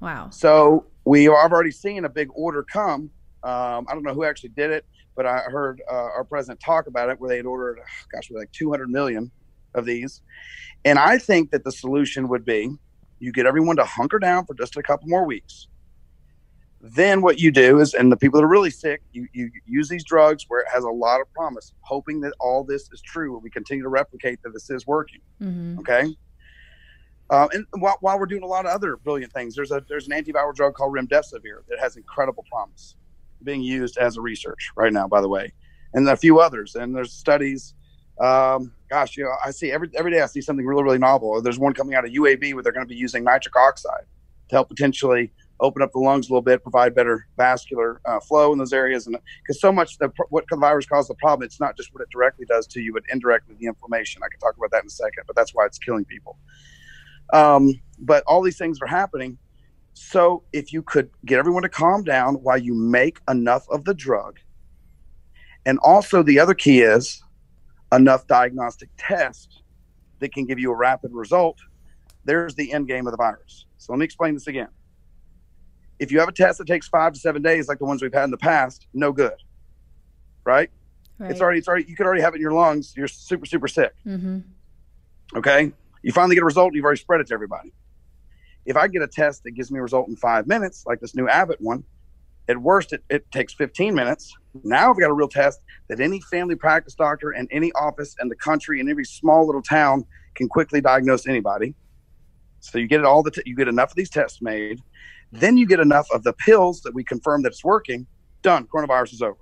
Wow. 0.00 0.30
So 0.30 0.86
we 1.04 1.24
have 1.24 1.52
already 1.52 1.70
seen 1.70 2.04
a 2.04 2.08
big 2.08 2.28
order 2.34 2.62
come. 2.62 3.10
Um, 3.42 3.86
I 3.88 3.92
don't 3.92 4.02
know 4.02 4.14
who 4.14 4.24
actually 4.24 4.50
did 4.50 4.70
it, 4.70 4.84
but 5.16 5.26
I 5.26 5.38
heard 5.40 5.82
uh, 5.90 5.94
our 5.94 6.24
president 6.24 6.60
talk 6.60 6.86
about 6.86 7.10
it 7.10 7.20
where 7.20 7.28
they 7.28 7.36
had 7.36 7.46
ordered, 7.46 7.80
gosh, 8.12 8.30
like 8.30 8.50
200 8.52 8.88
million 8.88 9.30
of 9.74 9.84
these. 9.84 10.22
And 10.84 10.98
I 10.98 11.18
think 11.18 11.50
that 11.50 11.64
the 11.64 11.72
solution 11.72 12.28
would 12.28 12.44
be 12.44 12.70
you 13.18 13.32
get 13.32 13.46
everyone 13.46 13.76
to 13.76 13.84
hunker 13.84 14.18
down 14.18 14.44
for 14.44 14.54
just 14.54 14.76
a 14.76 14.82
couple 14.82 15.08
more 15.08 15.24
weeks. 15.24 15.68
Then 16.86 17.22
what 17.22 17.38
you 17.38 17.50
do 17.50 17.80
is, 17.80 17.94
and 17.94 18.12
the 18.12 18.16
people 18.16 18.38
that 18.38 18.44
are 18.44 18.48
really 18.48 18.70
sick, 18.70 19.00
you, 19.10 19.26
you 19.32 19.50
use 19.64 19.88
these 19.88 20.04
drugs 20.04 20.44
where 20.48 20.60
it 20.60 20.66
has 20.70 20.84
a 20.84 20.90
lot 20.90 21.22
of 21.22 21.32
promise, 21.32 21.72
hoping 21.80 22.20
that 22.20 22.34
all 22.40 22.62
this 22.62 22.90
is 22.92 23.00
true. 23.00 23.38
We 23.38 23.48
continue 23.48 23.82
to 23.82 23.88
replicate 23.88 24.42
that 24.42 24.50
this 24.50 24.68
is 24.68 24.86
working. 24.86 25.22
Mm-hmm. 25.40 25.78
Okay. 25.78 26.14
Uh, 27.30 27.48
and 27.54 27.64
while, 27.78 27.96
while, 28.02 28.18
we're 28.18 28.26
doing 28.26 28.42
a 28.42 28.46
lot 28.46 28.66
of 28.66 28.72
other 28.72 28.98
brilliant 28.98 29.32
things, 29.32 29.54
there's 29.54 29.70
a 29.70 29.82
there's 29.88 30.08
an 30.08 30.12
antiviral 30.12 30.54
drug 30.54 30.74
called 30.74 30.94
remdesivir 30.94 31.66
that 31.70 31.80
has 31.80 31.96
incredible 31.96 32.44
promise, 32.50 32.96
being 33.42 33.62
used 33.62 33.96
as 33.96 34.18
a 34.18 34.20
research 34.20 34.70
right 34.76 34.92
now, 34.92 35.08
by 35.08 35.22
the 35.22 35.28
way, 35.28 35.54
and 35.94 36.06
a 36.06 36.16
few 36.18 36.38
others. 36.38 36.74
And 36.74 36.94
there's 36.94 37.14
studies. 37.14 37.72
Um, 38.20 38.74
gosh, 38.90 39.16
you 39.16 39.24
know, 39.24 39.32
I 39.42 39.52
see 39.52 39.72
every 39.72 39.88
every 39.96 40.10
day 40.10 40.20
I 40.20 40.26
see 40.26 40.42
something 40.42 40.66
really 40.66 40.82
really 40.82 40.98
novel. 40.98 41.40
There's 41.40 41.58
one 41.58 41.72
coming 41.72 41.94
out 41.94 42.04
of 42.04 42.10
UAB 42.10 42.52
where 42.52 42.62
they're 42.62 42.72
going 42.72 42.86
to 42.86 42.94
be 42.94 43.00
using 43.00 43.24
nitric 43.24 43.56
oxide 43.56 44.04
to 44.50 44.56
help 44.56 44.68
potentially 44.68 45.32
open 45.64 45.82
up 45.82 45.92
the 45.92 45.98
lungs 45.98 46.28
a 46.28 46.32
little 46.32 46.42
bit, 46.42 46.62
provide 46.62 46.94
better 46.94 47.26
vascular 47.36 48.00
uh, 48.04 48.20
flow 48.20 48.52
in 48.52 48.58
those 48.58 48.72
areas, 48.72 49.06
and 49.06 49.16
because 49.42 49.60
so 49.60 49.72
much 49.72 49.98
the 49.98 50.12
what 50.30 50.44
the 50.50 50.56
virus 50.56 50.86
causes 50.86 51.08
the 51.08 51.14
problem, 51.14 51.44
it's 51.44 51.60
not 51.60 51.76
just 51.76 51.92
what 51.92 52.02
it 52.02 52.08
directly 52.10 52.46
does 52.46 52.66
to 52.68 52.80
you, 52.80 52.92
but 52.92 53.02
indirectly 53.10 53.56
the 53.58 53.66
inflammation. 53.66 54.22
I 54.22 54.28
can 54.30 54.38
talk 54.40 54.56
about 54.56 54.70
that 54.70 54.82
in 54.82 54.86
a 54.86 54.90
second, 54.90 55.24
but 55.26 55.34
that's 55.34 55.54
why 55.54 55.66
it's 55.66 55.78
killing 55.78 56.04
people. 56.04 56.38
Um, 57.32 57.80
but 57.98 58.22
all 58.26 58.42
these 58.42 58.58
things 58.58 58.80
are 58.82 58.86
happening. 58.86 59.38
So 59.94 60.42
if 60.52 60.72
you 60.72 60.82
could 60.82 61.10
get 61.24 61.38
everyone 61.38 61.62
to 61.62 61.68
calm 61.68 62.02
down 62.04 62.34
while 62.36 62.58
you 62.58 62.74
make 62.74 63.20
enough 63.28 63.68
of 63.70 63.84
the 63.84 63.94
drug, 63.94 64.38
and 65.64 65.78
also 65.82 66.22
the 66.22 66.38
other 66.38 66.54
key 66.54 66.80
is 66.80 67.22
enough 67.92 68.26
diagnostic 68.26 68.90
tests 68.98 69.62
that 70.18 70.32
can 70.32 70.44
give 70.44 70.58
you 70.58 70.70
a 70.72 70.76
rapid 70.76 71.12
result, 71.12 71.58
there's 72.24 72.54
the 72.54 72.72
end 72.72 72.88
game 72.88 73.06
of 73.06 73.12
the 73.12 73.16
virus. 73.16 73.66
So 73.78 73.92
let 73.92 73.98
me 73.98 74.04
explain 74.04 74.34
this 74.34 74.46
again. 74.46 74.68
If 76.04 76.12
you 76.12 76.20
have 76.20 76.28
a 76.28 76.32
test 76.32 76.58
that 76.58 76.66
takes 76.66 76.86
five 76.86 77.14
to 77.14 77.18
seven 77.18 77.40
days, 77.40 77.66
like 77.66 77.78
the 77.78 77.86
ones 77.86 78.02
we've 78.02 78.12
had 78.12 78.24
in 78.24 78.30
the 78.30 78.36
past, 78.36 78.86
no 78.92 79.10
good. 79.10 79.32
Right? 80.44 80.70
right. 81.18 81.30
It's 81.30 81.40
already, 81.40 81.60
it's 81.60 81.66
already, 81.66 81.86
you 81.88 81.96
could 81.96 82.04
already 82.04 82.20
have 82.20 82.34
it 82.34 82.36
in 82.36 82.42
your 82.42 82.52
lungs. 82.52 82.92
You're 82.94 83.08
super, 83.08 83.46
super 83.46 83.68
sick. 83.68 83.94
Mm-hmm. 84.06 84.40
Okay. 85.34 85.72
You 86.02 86.12
finally 86.12 86.34
get 86.34 86.42
a 86.42 86.44
result, 86.44 86.74
you've 86.74 86.84
already 86.84 87.00
spread 87.00 87.22
it 87.22 87.28
to 87.28 87.34
everybody. 87.34 87.72
If 88.66 88.76
I 88.76 88.86
get 88.88 89.00
a 89.00 89.06
test 89.06 89.44
that 89.44 89.52
gives 89.52 89.70
me 89.70 89.78
a 89.78 89.82
result 89.82 90.08
in 90.08 90.16
five 90.16 90.46
minutes, 90.46 90.84
like 90.86 91.00
this 91.00 91.14
new 91.14 91.26
Abbott 91.26 91.60
one, 91.62 91.84
at 92.46 92.58
worst, 92.58 92.92
it, 92.92 93.02
it 93.08 93.30
takes 93.32 93.54
15 93.54 93.94
minutes. 93.94 94.36
Now 94.62 94.90
I've 94.90 95.00
got 95.00 95.08
a 95.08 95.14
real 95.14 95.28
test 95.28 95.60
that 95.88 96.00
any 96.00 96.20
family 96.20 96.54
practice 96.54 96.94
doctor 96.94 97.30
and 97.30 97.48
any 97.50 97.72
office 97.72 98.14
in 98.20 98.28
the 98.28 98.36
country 98.36 98.80
and 98.80 98.90
every 98.90 99.06
small 99.06 99.46
little 99.46 99.62
town 99.62 100.04
can 100.34 100.50
quickly 100.50 100.82
diagnose 100.82 101.26
anybody. 101.26 101.74
So 102.60 102.78
you 102.78 102.86
get 102.86 103.00
it 103.00 103.06
all 103.06 103.22
the 103.22 103.30
t- 103.30 103.42
you 103.46 103.56
get 103.56 103.68
enough 103.68 103.90
of 103.90 103.96
these 103.96 104.10
tests 104.10 104.42
made, 104.42 104.80
then 105.40 105.56
you 105.56 105.66
get 105.66 105.80
enough 105.80 106.06
of 106.12 106.22
the 106.22 106.32
pills 106.32 106.82
that 106.82 106.94
we 106.94 107.02
confirm 107.02 107.42
that 107.42 107.48
it's 107.48 107.64
working. 107.64 108.06
Done. 108.42 108.66
Coronavirus 108.66 109.14
is 109.14 109.22
over. 109.22 109.38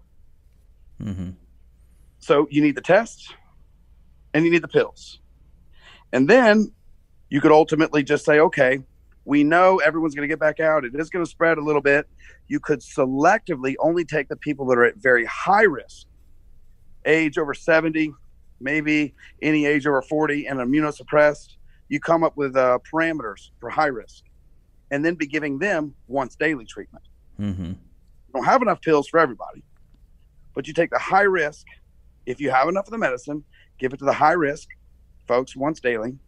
Mm-hmm. 1.01 1.30
So 2.18 2.47
you 2.51 2.62
need 2.62 2.76
the 2.76 2.82
tests, 2.82 3.32
and 4.32 4.45
you 4.45 4.51
need 4.51 4.62
the 4.62 4.68
pills, 4.68 5.18
and 6.12 6.28
then 6.28 6.72
you 7.30 7.40
could 7.40 7.51
ultimately 7.51 8.05
just 8.05 8.24
say, 8.24 8.38
okay, 8.38 8.78
we 9.24 9.43
know 9.43 9.78
everyone's 9.78 10.14
going 10.14 10.28
to 10.28 10.32
get 10.32 10.38
back 10.38 10.61
out. 10.61 10.84
It 10.84 10.95
is 10.95 11.11
going 11.11 11.24
to 11.24 11.30
spread 11.30 11.59
a 11.59 11.64
little 11.64 11.82
bit. 11.82 12.09
You 12.47 12.61
could 12.61 12.80
selectively 12.80 13.74
only 13.80 14.05
take 14.05 14.28
the 14.28 14.36
people 14.36 14.66
that 14.66 14.78
are 14.78 14.84
at 14.84 14.97
very 14.97 15.24
high 15.24 15.62
risk, 15.62 16.07
age 17.05 17.38
over 17.38 17.55
70, 17.55 18.12
maybe 18.61 19.14
any 19.40 19.66
age 19.66 19.86
over 19.86 20.03
40, 20.03 20.47
and 20.47 20.61
immunosuppressed. 20.61 21.57
You 21.88 21.99
come 21.99 22.22
up 22.22 22.36
with 22.36 22.57
uh, 22.57 22.78
parameters 22.90 23.51
for 23.59 23.68
high 23.68 23.86
risk 23.86 24.24
and 24.93 25.05
then 25.05 25.16
be 25.16 25.26
giving 25.26 25.59
them 25.59 25.95
once 26.07 26.36
daily 26.36 26.64
treatment. 26.64 27.05
Mm-hmm. 27.40 27.64
You 27.64 27.76
don't 28.32 28.45
have 28.45 28.62
enough 28.62 28.80
pills 28.80 29.09
for 29.09 29.18
everybody, 29.18 29.64
but 30.55 30.68
you 30.68 30.74
take 30.74 30.90
the 30.90 30.99
high 30.99 31.22
risk. 31.22 31.66
If 32.24 32.40
you 32.40 32.51
have 32.51 32.68
enough 32.68 32.86
of 32.86 32.93
the 32.93 32.99
medicine, 32.99 33.43
give 33.78 33.93
it 33.93 33.97
to 33.97 34.05
the 34.05 34.12
high 34.12 34.32
risk 34.32 34.68
folks 35.26 35.57
once 35.57 35.80
daily 35.80 36.18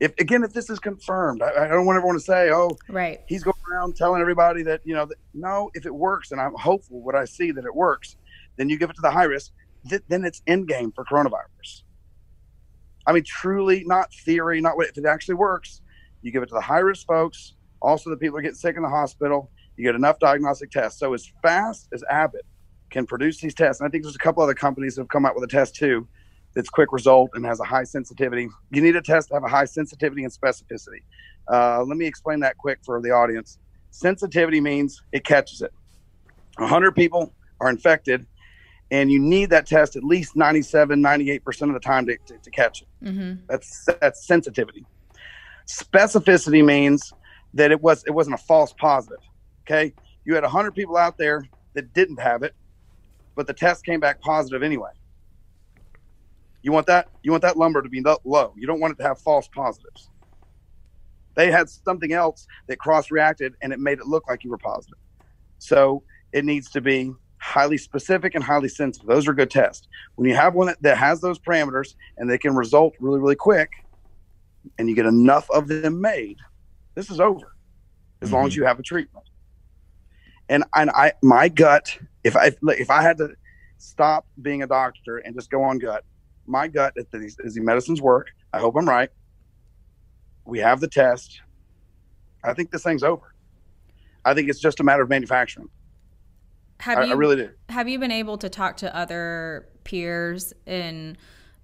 if 0.00 0.12
again 0.18 0.42
if 0.42 0.52
this 0.52 0.70
is 0.70 0.78
confirmed 0.78 1.42
I, 1.42 1.64
I, 1.64 1.68
don't 1.68 1.86
want 1.86 1.96
everyone 1.96 2.16
to 2.16 2.24
say 2.24 2.50
oh 2.50 2.76
right 2.88 3.20
he's 3.26 3.42
going 3.42 3.56
around 3.72 3.96
telling 3.96 4.20
everybody 4.20 4.62
that 4.64 4.80
you 4.84 4.94
know 4.94 5.06
that, 5.06 5.16
no 5.32 5.70
if 5.74 5.86
it 5.86 5.94
works 5.94 6.32
and 6.32 6.40
i'm 6.40 6.54
hopeful 6.54 7.00
what 7.00 7.14
i 7.14 7.24
see 7.24 7.50
that 7.52 7.64
it 7.64 7.74
works 7.74 8.16
then 8.56 8.68
you 8.68 8.78
give 8.78 8.90
it 8.90 8.96
to 8.96 9.02
the 9.02 9.10
high 9.10 9.24
risk 9.24 9.52
th- 9.88 10.02
then 10.08 10.24
it's 10.24 10.42
end 10.46 10.68
game 10.68 10.92
for 10.92 11.04
coronavirus 11.04 11.82
i 13.06 13.12
mean 13.12 13.24
truly 13.24 13.84
not 13.86 14.12
theory 14.12 14.60
not 14.60 14.76
what 14.76 14.88
if 14.88 14.98
it 14.98 15.06
actually 15.06 15.36
works 15.36 15.80
you 16.22 16.32
give 16.32 16.42
it 16.42 16.46
to 16.46 16.54
the 16.54 16.60
high 16.60 16.80
risk 16.80 17.06
folks 17.06 17.53
also 17.84 18.10
the 18.10 18.16
people 18.16 18.38
are 18.38 18.42
getting 18.42 18.56
sick 18.56 18.76
in 18.76 18.82
the 18.82 18.88
hospital 18.88 19.50
you 19.76 19.84
get 19.84 19.94
enough 19.94 20.18
diagnostic 20.18 20.70
tests 20.70 20.98
so 20.98 21.14
as 21.14 21.30
fast 21.42 21.88
as 21.92 22.02
abbott 22.10 22.44
can 22.90 23.06
produce 23.06 23.40
these 23.40 23.54
tests 23.54 23.80
and 23.80 23.88
i 23.88 23.90
think 23.90 24.02
there's 24.02 24.14
a 24.14 24.18
couple 24.18 24.42
other 24.42 24.54
companies 24.54 24.94
that 24.94 25.02
have 25.02 25.08
come 25.08 25.26
out 25.26 25.34
with 25.34 25.44
a 25.44 25.48
test 25.48 25.74
too 25.74 26.06
that's 26.54 26.68
quick 26.68 26.92
result 26.92 27.30
and 27.34 27.44
has 27.44 27.60
a 27.60 27.64
high 27.64 27.84
sensitivity. 27.84 28.48
You 28.70 28.80
need 28.80 28.96
a 28.96 29.02
test 29.02 29.28
to 29.28 29.34
have 29.34 29.44
a 29.44 29.48
high 29.48 29.64
sensitivity 29.64 30.24
and 30.24 30.32
specificity. 30.32 31.02
Uh, 31.52 31.82
let 31.82 31.96
me 31.96 32.06
explain 32.06 32.40
that 32.40 32.56
quick 32.56 32.78
for 32.84 33.00
the 33.02 33.10
audience. 33.10 33.58
Sensitivity 33.90 34.60
means 34.60 35.02
it 35.12 35.24
catches 35.24 35.60
it. 35.62 35.72
100 36.58 36.92
people 36.92 37.32
are 37.60 37.68
infected, 37.68 38.26
and 38.90 39.10
you 39.10 39.18
need 39.18 39.50
that 39.50 39.66
test 39.66 39.96
at 39.96 40.04
least 40.04 40.36
97, 40.36 41.00
98% 41.02 41.62
of 41.62 41.74
the 41.74 41.80
time 41.80 42.06
to, 42.06 42.16
to, 42.26 42.38
to 42.38 42.50
catch 42.50 42.82
it. 42.82 42.88
Mm-hmm. 43.04 43.44
That's, 43.48 43.86
that's 44.00 44.26
sensitivity. 44.26 44.84
Specificity 45.66 46.64
means 46.64 47.12
that 47.54 47.70
it, 47.70 47.80
was, 47.80 48.04
it 48.06 48.10
wasn't 48.10 48.34
a 48.34 48.42
false 48.42 48.72
positive. 48.74 49.20
Okay. 49.62 49.94
You 50.24 50.34
had 50.34 50.42
100 50.42 50.74
people 50.74 50.96
out 50.96 51.16
there 51.18 51.48
that 51.74 51.92
didn't 51.92 52.20
have 52.20 52.42
it, 52.42 52.54
but 53.34 53.46
the 53.46 53.52
test 53.52 53.84
came 53.84 54.00
back 54.00 54.20
positive 54.20 54.62
anyway. 54.62 54.90
You 56.62 56.72
want 56.72 56.86
that 56.86 57.08
you 57.22 57.30
want 57.30 57.42
that 57.42 57.58
lumber 57.58 57.82
to 57.82 57.90
be 57.90 58.02
low. 58.24 58.54
You 58.56 58.66
don't 58.66 58.80
want 58.80 58.94
it 58.94 59.02
to 59.02 59.06
have 59.06 59.18
false 59.18 59.46
positives. 59.48 60.08
They 61.34 61.50
had 61.50 61.68
something 61.68 62.12
else 62.12 62.46
that 62.68 62.78
cross 62.78 63.10
reacted 63.10 63.54
and 63.60 63.72
it 63.72 63.78
made 63.78 63.98
it 63.98 64.06
look 64.06 64.26
like 64.28 64.44
you 64.44 64.50
were 64.50 64.58
positive. 64.58 64.98
So 65.58 66.02
it 66.32 66.44
needs 66.44 66.70
to 66.70 66.80
be 66.80 67.12
highly 67.38 67.76
specific 67.76 68.34
and 68.34 68.42
highly 68.42 68.68
sensitive. 68.68 69.06
Those 69.06 69.28
are 69.28 69.34
good 69.34 69.50
tests. 69.50 69.88
When 70.14 70.28
you 70.28 70.34
have 70.34 70.54
one 70.54 70.68
that, 70.68 70.80
that 70.82 70.96
has 70.96 71.20
those 71.20 71.38
parameters 71.38 71.94
and 72.16 72.30
they 72.30 72.38
can 72.38 72.54
result 72.54 72.94
really, 72.98 73.20
really 73.20 73.36
quick, 73.36 73.70
and 74.78 74.88
you 74.88 74.94
get 74.94 75.04
enough 75.04 75.50
of 75.50 75.68
them 75.68 76.00
made, 76.00 76.38
this 76.94 77.10
is 77.10 77.20
over. 77.20 77.56
As 78.20 78.28
mm-hmm. 78.28 78.34
long 78.34 78.46
as 78.46 78.52
mm-hmm. 78.52 78.62
you 78.62 78.66
have 78.66 78.78
a 78.78 78.82
treatment. 78.82 79.26
And 80.48 80.64
and 80.74 80.90
I 80.90 81.12
my 81.22 81.48
gut, 81.48 81.98
if 82.22 82.36
I 82.36 82.52
if 82.62 82.90
I 82.90 83.02
had 83.02 83.18
to 83.18 83.30
stop 83.78 84.26
being 84.40 84.62
a 84.62 84.66
doctor 84.66 85.18
and 85.18 85.34
just 85.34 85.50
go 85.50 85.62
on 85.62 85.78
gut, 85.78 86.04
my 86.46 86.68
gut 86.68 86.94
that 86.96 87.10
these, 87.10 87.36
these 87.42 87.58
medicines 87.58 88.00
work. 88.00 88.28
I 88.52 88.58
hope 88.58 88.76
I'm 88.76 88.88
right. 88.88 89.10
We 90.44 90.58
have 90.60 90.80
the 90.80 90.88
test. 90.88 91.40
I 92.42 92.52
think 92.52 92.70
this 92.70 92.82
thing's 92.82 93.02
over. 93.02 93.34
I 94.24 94.34
think 94.34 94.48
it's 94.48 94.60
just 94.60 94.80
a 94.80 94.84
matter 94.84 95.02
of 95.02 95.08
manufacturing. 95.08 95.68
Have 96.80 96.98
I, 96.98 97.04
you, 97.04 97.12
I 97.12 97.14
really 97.14 97.36
do. 97.36 97.50
Have 97.68 97.88
you 97.88 97.98
been 97.98 98.10
able 98.10 98.36
to 98.38 98.48
talk 98.48 98.76
to 98.78 98.94
other 98.94 99.68
peers 99.84 100.52
in 100.66 101.16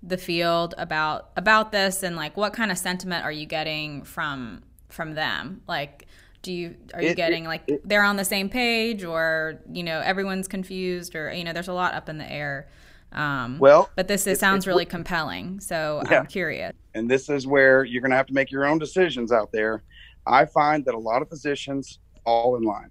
the 0.03 0.17
field 0.17 0.75
about 0.79 1.31
about 1.37 1.73
this 1.73 2.03
and 2.03 2.17
like 2.17 2.35
what 2.35 2.55
kind 2.55 2.71
of 2.71 2.79
sentiment 2.79 3.23
are 3.23 3.33
you 3.33 3.45
getting 3.45 4.03
from 4.03 4.63
from 4.93 5.15
them? 5.15 5.63
Like 5.69 6.07
do 6.43 6.53
you 6.53 6.75
are 6.95 7.03
you 7.03 7.11
it, 7.11 7.17
getting 7.17 7.45
it, 7.45 7.49
like 7.49 7.63
it, 7.67 7.87
they're 7.87 8.03
on 8.03 8.17
the 8.17 8.25
same 8.25 8.49
page 8.49 9.05
or 9.05 9.61
you 9.71 9.83
know 9.83 10.01
everyone's 10.01 10.49
confused 10.49 11.15
or 11.15 11.31
you 11.33 11.45
know 11.45 11.53
there's 11.53 11.69
a 11.69 11.73
lot 11.73 11.93
up 11.93 12.09
in 12.09 12.17
the 12.17 12.33
air 12.33 12.67
um, 13.13 13.59
well, 13.59 13.91
but 13.97 14.09
this, 14.09 14.27
sounds 14.39 14.67
really 14.67 14.85
compelling. 14.85 15.61
So 15.61 16.03
yeah. 16.11 16.21
I'm 16.21 16.27
curious. 16.27 16.73
And 16.95 17.11
this 17.11 17.29
is 17.29 17.47
where 17.47 17.85
you're 17.85 18.01
going 18.01 18.11
to 18.11 18.17
have 18.17 18.27
to 18.27 18.33
make 18.33 18.51
your 18.51 18.67
own 18.67 18.79
decisions 18.79 19.33
out 19.33 19.51
there. 19.53 19.83
I 20.27 20.45
find 20.45 20.85
that 20.85 20.95
a 20.95 20.99
lot 20.99 21.23
of 21.23 21.29
physicians 21.29 21.99
fall 22.25 22.57
in 22.57 22.63
line. 22.63 22.91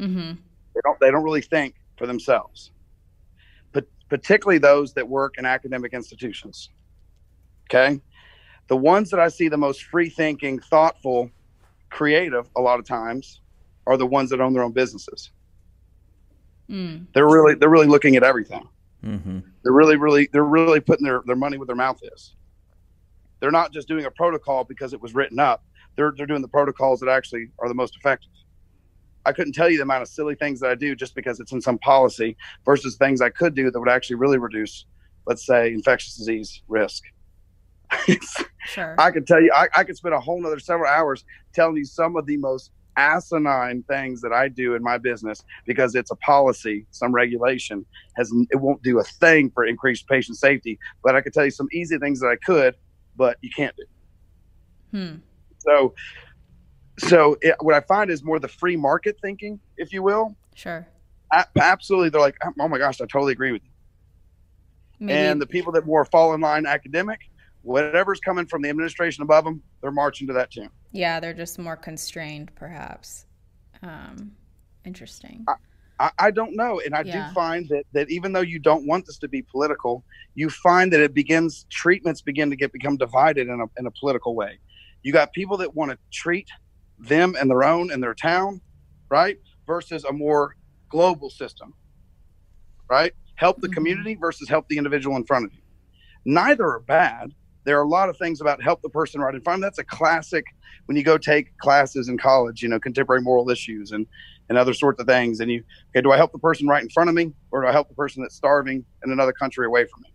Mm-hmm. 0.00 0.32
They 0.74 0.80
don't. 0.84 1.00
They 1.00 1.10
don't 1.10 1.22
really 1.22 1.42
think 1.42 1.74
for 1.96 2.06
themselves, 2.06 2.72
but 3.72 3.84
particularly 4.08 4.58
those 4.58 4.94
that 4.94 5.06
work 5.06 5.34
in 5.36 5.44
academic 5.44 5.92
institutions. 5.92 6.70
Okay, 7.68 8.00
the 8.72 8.76
ones 8.76 9.10
that 9.10 9.20
I 9.20 9.28
see 9.28 9.48
the 9.48 9.58
most 9.58 9.84
free 9.84 10.08
thinking, 10.08 10.58
thoughtful, 10.58 11.30
creative, 11.90 12.48
a 12.56 12.60
lot 12.62 12.78
of 12.78 12.86
times, 12.86 13.42
are 13.86 13.98
the 13.98 14.06
ones 14.06 14.30
that 14.30 14.40
own 14.40 14.54
their 14.54 14.62
own 14.62 14.72
businesses. 14.72 15.30
Mm. 16.70 17.04
They're 17.12 17.28
really 17.28 17.54
they're 17.54 17.68
really 17.68 17.86
looking 17.86 18.16
at 18.16 18.22
everything. 18.22 18.66
Mm-hmm. 19.04 19.40
They're 19.62 19.74
really, 19.74 19.96
really, 19.96 20.26
they're 20.32 20.44
really 20.44 20.80
putting 20.80 21.04
their, 21.04 21.20
their 21.26 21.36
money 21.36 21.58
where 21.58 21.66
their 21.66 21.76
mouth 21.76 22.00
is. 22.14 22.34
They're 23.40 23.50
not 23.50 23.74
just 23.74 23.88
doing 23.88 24.06
a 24.06 24.10
protocol 24.10 24.64
because 24.64 24.94
it 24.94 25.02
was 25.02 25.14
written 25.14 25.38
up. 25.38 25.62
They're, 25.96 26.14
they're 26.16 26.24
doing 26.24 26.40
the 26.40 26.48
protocols 26.48 26.98
that 27.00 27.10
actually 27.10 27.48
are 27.58 27.68
the 27.68 27.74
most 27.74 27.94
effective. 27.94 28.32
I 29.26 29.34
couldn't 29.34 29.52
tell 29.52 29.68
you 29.68 29.76
the 29.76 29.82
amount 29.82 30.00
of 30.00 30.08
silly 30.08 30.34
things 30.34 30.60
that 30.60 30.70
I 30.70 30.76
do 30.76 30.96
just 30.96 31.14
because 31.14 31.40
it's 31.40 31.52
in 31.52 31.60
some 31.60 31.76
policy 31.76 32.38
versus 32.64 32.96
things 32.96 33.20
I 33.20 33.28
could 33.28 33.54
do 33.54 33.70
that 33.70 33.78
would 33.78 33.90
actually 33.90 34.16
really 34.16 34.38
reduce, 34.38 34.86
let's 35.26 35.44
say, 35.44 35.74
infectious 35.74 36.16
disease 36.16 36.62
risk. 36.68 37.04
sure. 38.66 38.94
I 38.98 39.10
could 39.10 39.26
tell 39.26 39.40
you, 39.40 39.52
I, 39.54 39.68
I 39.76 39.84
could 39.84 39.96
spend 39.96 40.14
a 40.14 40.20
whole 40.20 40.40
nother 40.40 40.58
several 40.58 40.90
hours 40.90 41.24
telling 41.52 41.76
you 41.76 41.84
some 41.84 42.16
of 42.16 42.26
the 42.26 42.36
most 42.36 42.70
asinine 42.96 43.82
things 43.84 44.20
that 44.20 44.32
I 44.32 44.48
do 44.48 44.74
in 44.74 44.82
my 44.82 44.98
business 44.98 45.42
because 45.66 45.94
it's 45.94 46.10
a 46.10 46.16
policy, 46.16 46.86
some 46.90 47.12
regulation 47.12 47.84
has 48.16 48.32
it 48.50 48.56
won't 48.56 48.82
do 48.82 48.98
a 48.98 49.04
thing 49.04 49.50
for 49.50 49.64
increased 49.64 50.06
patient 50.08 50.38
safety. 50.38 50.78
But 51.02 51.16
I 51.16 51.20
could 51.20 51.32
tell 51.32 51.44
you 51.44 51.50
some 51.50 51.68
easy 51.72 51.98
things 51.98 52.20
that 52.20 52.28
I 52.28 52.36
could, 52.36 52.74
but 53.16 53.38
you 53.40 53.50
can't 53.54 53.74
do. 53.76 54.98
Hmm. 54.98 55.16
So, 55.58 55.94
so 56.98 57.36
it, 57.40 57.56
what 57.60 57.74
I 57.74 57.80
find 57.80 58.10
is 58.10 58.22
more 58.22 58.38
the 58.38 58.48
free 58.48 58.76
market 58.76 59.16
thinking, 59.22 59.58
if 59.76 59.92
you 59.92 60.02
will. 60.02 60.36
Sure. 60.54 60.86
Absolutely, 61.58 62.10
they're 62.10 62.20
like, 62.20 62.36
oh 62.60 62.68
my 62.68 62.76
gosh, 62.76 63.00
I 63.00 63.06
totally 63.06 63.32
agree 63.32 63.52
with 63.52 63.62
you. 63.64 63.70
Maybe, 65.00 65.18
and 65.18 65.40
the 65.40 65.46
people 65.46 65.72
that 65.72 65.86
more 65.86 66.04
fall 66.04 66.34
in 66.34 66.42
line 66.42 66.66
academic, 66.66 67.20
whatever's 67.62 68.20
coming 68.20 68.46
from 68.46 68.62
the 68.62 68.68
administration 68.68 69.22
above 69.22 69.44
them, 69.44 69.62
they're 69.82 69.90
marching 69.92 70.26
to 70.28 70.34
that 70.34 70.50
tune. 70.50 70.70
yeah, 70.92 71.20
they're 71.20 71.34
just 71.34 71.58
more 71.58 71.76
constrained, 71.76 72.54
perhaps. 72.54 73.26
Um, 73.82 74.32
interesting. 74.84 75.48
I, 75.98 76.10
I 76.18 76.30
don't 76.30 76.56
know. 76.56 76.80
And 76.84 76.94
I 76.94 77.02
Yeah. 77.04 77.28
do 77.28 77.34
find 77.34 77.68
that, 77.70 77.84
that 77.92 78.10
even 78.10 78.32
though 78.32 78.40
you 78.40 78.58
don't 78.58 78.86
want 78.86 79.06
this 79.06 79.18
to 79.18 79.28
be 79.28 79.42
political, 79.42 80.04
you 80.34 80.50
find 80.50 80.92
that 80.92 81.00
it 81.00 81.14
begins, 81.14 81.66
treatments 81.70 82.22
begin 82.22 82.50
to 82.50 82.56
get 82.56 82.72
become 82.72 82.96
divided 82.96 83.48
in 83.48 83.60
a, 83.60 83.64
in 83.80 83.86
a 83.86 83.90
political 84.00 84.34
way. 84.34 84.60
You 85.02 85.12
got 85.12 85.32
people 85.32 85.56
that 85.58 85.74
want 85.74 85.92
to 85.92 85.98
treat 86.12 86.48
them 86.98 87.34
and 87.40 87.50
their 87.50 87.64
own 87.64 87.90
and 87.92 88.02
their 88.02 88.14
town, 88.14 88.62
right? 89.10 89.36
Versus 89.66 90.04
a 90.04 90.12
more 90.12 90.56
global 90.90 91.30
system, 91.30 91.74
right? 92.90 93.12
Help 93.36 93.60
the 93.60 93.68
Mhm. 93.68 93.74
community 93.74 94.14
versus 94.20 94.48
help 94.48 94.66
the 94.68 94.78
individual 94.78 95.16
in 95.16 95.24
front 95.24 95.46
of 95.46 95.52
you. 95.54 95.62
Neither 96.24 96.64
are 96.66 96.80
bad. 96.80 97.32
There 97.64 97.78
are 97.78 97.82
a 97.82 97.88
lot 97.88 98.08
of 98.08 98.16
things 98.16 98.40
about 98.40 98.62
help 98.62 98.82
the 98.82 98.88
person 98.88 99.20
right 99.20 99.34
in 99.34 99.40
front 99.40 99.58
of 99.58 99.60
them. 99.60 99.66
That's 99.66 99.78
a 99.78 99.84
classic 99.84 100.44
when 100.86 100.96
you 100.96 101.04
go 101.04 101.16
take 101.16 101.56
classes 101.58 102.08
in 102.08 102.18
college, 102.18 102.62
you 102.62 102.68
know, 102.68 102.80
contemporary 102.80 103.22
moral 103.22 103.48
issues 103.50 103.92
and, 103.92 104.06
and 104.48 104.58
other 104.58 104.74
sorts 104.74 105.00
of 105.00 105.06
things. 105.06 105.40
And 105.40 105.50
you, 105.50 105.62
okay, 105.90 106.02
do 106.02 106.12
I 106.12 106.16
help 106.16 106.32
the 106.32 106.38
person 106.38 106.66
right 106.66 106.82
in 106.82 106.90
front 106.90 107.08
of 107.08 107.14
me 107.14 107.32
or 107.50 107.62
do 107.62 107.68
I 107.68 107.72
help 107.72 107.88
the 107.88 107.94
person 107.94 108.22
that's 108.22 108.34
starving 108.34 108.84
in 109.04 109.12
another 109.12 109.32
country 109.32 109.66
away 109.66 109.84
from 109.84 110.02
me? 110.02 110.12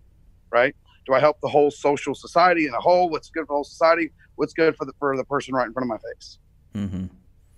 Right? 0.52 0.76
Do 1.06 1.14
I 1.14 1.20
help 1.20 1.40
the 1.42 1.48
whole 1.48 1.72
social 1.72 2.14
society 2.14 2.68
in 2.68 2.74
a 2.74 2.80
whole? 2.80 3.10
What's 3.10 3.30
good 3.30 3.44
for 3.44 3.48
the 3.48 3.54
whole 3.54 3.64
society? 3.64 4.12
What's 4.36 4.54
good 4.54 4.76
for 4.76 4.86
the, 4.86 4.94
for 5.00 5.16
the 5.16 5.24
person 5.24 5.54
right 5.54 5.66
in 5.66 5.74
front 5.74 5.86
of 5.86 5.88
my 5.90 6.10
face? 6.10 6.38
Mm-hmm. 6.76 7.06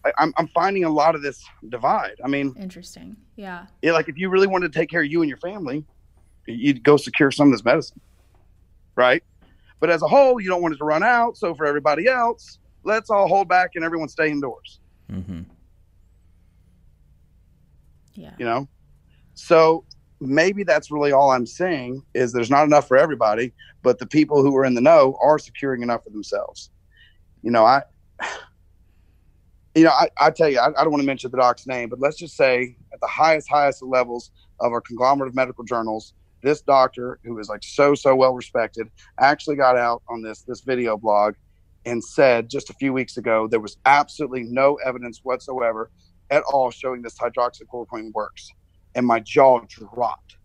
I, 0.06 0.14
I'm, 0.20 0.34
I'm 0.38 0.48
finding 0.50 0.86
a 0.86 0.90
lot 0.90 1.16
of 1.16 1.22
this 1.22 1.44
divide. 1.68 2.16
I 2.24 2.28
mean, 2.28 2.56
Interesting. 2.60 3.18
Yeah. 3.36 3.66
yeah, 3.82 3.92
like 3.92 4.08
if 4.08 4.18
you 4.18 4.30
really 4.30 4.48
wanted 4.48 4.72
to 4.72 4.80
take 4.80 4.90
care 4.90 5.02
of 5.02 5.12
you 5.12 5.22
and 5.22 5.30
your 5.30 5.40
family, 5.40 5.84
you'd 6.46 6.84
go 6.84 6.98
secure 6.98 7.32
some 7.32 7.48
of 7.48 7.54
this 7.54 7.66
medicine, 7.66 8.00
right? 8.96 9.24
But 9.80 9.90
as 9.90 10.02
a 10.02 10.08
whole, 10.08 10.40
you 10.42 10.50
don't 10.50 10.62
want 10.62 10.74
it 10.74 10.78
to 10.78 10.86
run 10.86 11.04
out. 11.04 11.38
So 11.38 11.56
for 11.56 11.66
everybody 11.66 12.08
else, 12.08 12.60
let's 12.84 13.10
all 13.10 13.28
hold 13.28 13.48
back 13.48 13.72
and 13.76 13.84
everyone 13.84 14.10
stay 14.10 14.30
indoors. 14.30 14.80
Mm-hmm. 15.12 15.42
Yeah. 18.14 18.34
You 18.38 18.46
know, 18.46 18.68
so 19.36 19.86
maybe 20.20 20.64
that's 20.64 20.92
really 20.92 21.12
all 21.12 21.32
I'm 21.32 21.46
saying 21.46 22.04
is 22.14 22.34
there's 22.34 22.50
not 22.50 22.66
enough 22.66 22.88
for 22.88 22.98
everybody, 22.98 23.54
but 23.82 24.00
the 24.00 24.06
people 24.06 24.42
who 24.44 24.56
are 24.58 24.66
in 24.66 24.74
the 24.74 24.82
know 24.82 25.18
are 25.22 25.40
securing 25.40 25.82
enough 25.82 26.04
for 26.04 26.10
themselves. 26.10 26.70
You 27.42 27.52
know, 27.52 27.66
I. 27.66 27.84
You 29.76 29.84
know, 29.84 29.92
I, 29.92 30.10
I 30.20 30.32
tell 30.32 30.50
you, 30.50 30.60
I, 30.60 30.70
I 30.70 30.84
don't 30.84 30.90
want 30.90 31.02
to 31.04 31.06
mention 31.06 31.30
the 31.30 31.38
doc's 31.38 31.68
name, 31.68 31.90
but 31.90 32.00
let's 32.00 32.18
just 32.18 32.36
say 32.36 32.76
at 32.92 33.00
the 33.00 33.08
highest, 33.08 33.48
highest 33.48 33.84
levels 33.84 34.32
of 34.60 34.74
our 34.74 34.82
conglomerate 34.82 35.30
of 35.30 35.36
medical 35.36 35.64
journals, 35.64 36.16
this 36.42 36.62
doctor 36.62 37.20
who 37.24 37.38
is 37.40 37.50
like 37.50 37.64
so 37.64 37.94
so 37.96 38.16
well 38.16 38.34
respected 38.34 38.90
actually 39.20 39.56
got 39.56 39.78
out 39.78 40.02
on 40.08 40.22
this 40.22 40.42
this 40.44 40.62
video 40.62 40.98
blog 40.98 41.36
and 41.86 42.04
said 42.04 42.50
just 42.50 42.70
a 42.70 42.74
few 42.74 42.94
weeks 42.94 43.18
ago 43.18 43.48
there 43.48 43.60
was 43.60 43.78
absolutely 43.86 44.44
no 44.44 44.76
evidence 44.86 45.20
whatsoever 45.24 45.90
at 46.30 46.44
all 46.44 46.70
showing 46.72 47.02
this 47.02 47.18
hydroxychloroquine 47.18 48.12
works 48.14 48.52
and 48.96 49.06
my 49.06 49.20
jaw 49.20 49.60
dropped. 49.68 50.38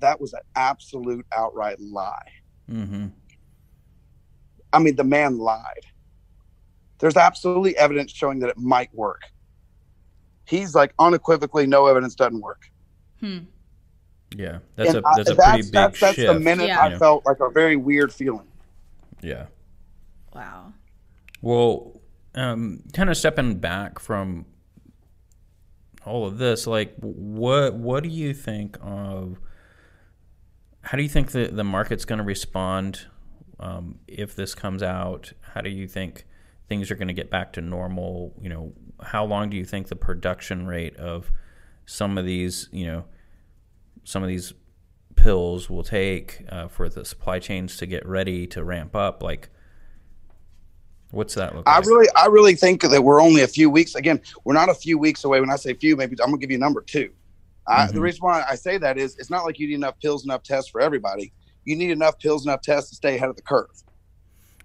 That 0.00 0.20
was 0.20 0.32
an 0.32 0.40
absolute 0.56 1.26
outright 1.32 1.80
lie. 1.80 2.28
Mm-hmm. 2.70 3.08
i 4.72 4.78
mean 4.78 4.96
the 4.96 5.04
man 5.04 5.38
lied. 5.38 5.84
There's 7.00 7.16
absolutely 7.16 7.76
evidence 7.76 8.12
showing 8.12 8.38
that 8.38 8.50
it 8.50 8.56
might 8.56 8.94
work. 8.94 9.22
He's 10.46 10.74
like 10.74 10.94
unequivocally 10.98 11.66
no 11.66 11.86
evidence 11.86 12.14
doesn't 12.14 12.40
work. 12.40 12.62
Hmm. 13.20 13.38
Yeah, 14.36 14.58
that's 14.76 14.94
And 14.94 15.04
a 15.04 15.08
I- 15.08 15.12
that's 15.16 15.30
a 15.30 15.34
pretty 15.36 15.62
big 15.62 15.72
that's, 15.72 16.00
that's 16.00 16.14
shift. 16.16 16.32
the 16.32 16.38
minute 16.40 16.66
Yeah. 16.68 16.80
i 16.80 16.98
felt 16.98 17.24
like 17.26 17.38
a 17.40 17.50
very 17.50 17.76
weird 17.76 18.12
feeling 18.12 18.46
yeah. 19.20 19.46
Wow. 20.34 20.72
Well, 21.42 22.00
um, 22.34 22.82
kind 22.92 23.08
of 23.10 23.16
stepping 23.16 23.58
back 23.58 23.98
from 24.00 24.46
all 26.04 26.26
of 26.26 26.38
this, 26.38 26.66
like, 26.66 26.94
what 26.98 27.74
what 27.74 28.02
do 28.02 28.08
you 28.08 28.34
think 28.34 28.76
of? 28.82 29.38
How 30.82 30.96
do 30.96 31.02
you 31.04 31.08
think 31.08 31.30
the 31.30 31.46
the 31.46 31.62
market's 31.62 32.04
going 32.04 32.18
to 32.18 32.24
respond 32.24 33.06
um, 33.60 34.00
if 34.08 34.34
this 34.34 34.54
comes 34.56 34.82
out? 34.82 35.32
How 35.40 35.60
do 35.60 35.70
you 35.70 35.86
think 35.86 36.24
things 36.68 36.90
are 36.90 36.96
going 36.96 37.08
to 37.08 37.14
get 37.14 37.30
back 37.30 37.52
to 37.52 37.60
normal? 37.60 38.34
You 38.40 38.48
know, 38.48 38.72
how 39.00 39.24
long 39.24 39.50
do 39.50 39.56
you 39.56 39.64
think 39.64 39.86
the 39.88 39.96
production 39.96 40.66
rate 40.66 40.96
of 40.96 41.30
some 41.86 42.18
of 42.18 42.24
these, 42.24 42.68
you 42.72 42.86
know, 42.86 43.04
some 44.04 44.22
of 44.22 44.28
these 44.28 44.54
pills 45.16 45.68
will 45.70 45.84
take 45.84 46.44
uh, 46.48 46.68
for 46.68 46.88
the 46.88 47.04
supply 47.04 47.38
chains 47.38 47.76
to 47.78 47.86
get 47.86 48.06
ready 48.06 48.46
to 48.48 48.64
ramp 48.64 48.94
up? 48.96 49.22
Like, 49.22 49.50
what's 51.10 51.34
that 51.34 51.54
look 51.54 51.68
I 51.68 51.76
like? 51.78 51.86
really, 51.86 52.08
I 52.16 52.26
really 52.26 52.54
think 52.54 52.82
that 52.82 53.02
we're 53.02 53.20
only 53.20 53.42
a 53.42 53.48
few 53.48 53.70
weeks. 53.70 53.94
Again, 53.94 54.20
we're 54.44 54.54
not 54.54 54.68
a 54.68 54.74
few 54.74 54.98
weeks 54.98 55.24
away. 55.24 55.40
When 55.40 55.50
I 55.50 55.56
say 55.56 55.74
few, 55.74 55.96
maybe 55.96 56.16
I'm 56.22 56.28
gonna 56.28 56.38
give 56.38 56.50
you 56.50 56.56
a 56.56 56.60
number 56.60 56.82
two. 56.82 57.10
I, 57.68 57.86
the 57.86 57.92
Mhm. 57.98 58.00
reason 58.02 58.18
why 58.22 58.44
I 58.48 58.56
say 58.56 58.76
that 58.78 58.98
is 58.98 59.16
it's 59.18 59.30
not 59.30 59.44
like 59.44 59.58
you 59.58 59.68
need 59.68 59.74
enough 59.74 59.94
pills, 60.00 60.24
enough 60.24 60.42
tests 60.42 60.70
for 60.70 60.80
everybody. 60.80 61.32
You 61.64 61.76
need 61.76 61.90
enough 61.90 62.18
pills, 62.18 62.44
enough 62.44 62.60
tests 62.62 62.90
to 62.90 62.96
stay 62.96 63.14
ahead 63.16 63.28
of 63.28 63.36
the 63.36 63.42
curve. 63.42 63.68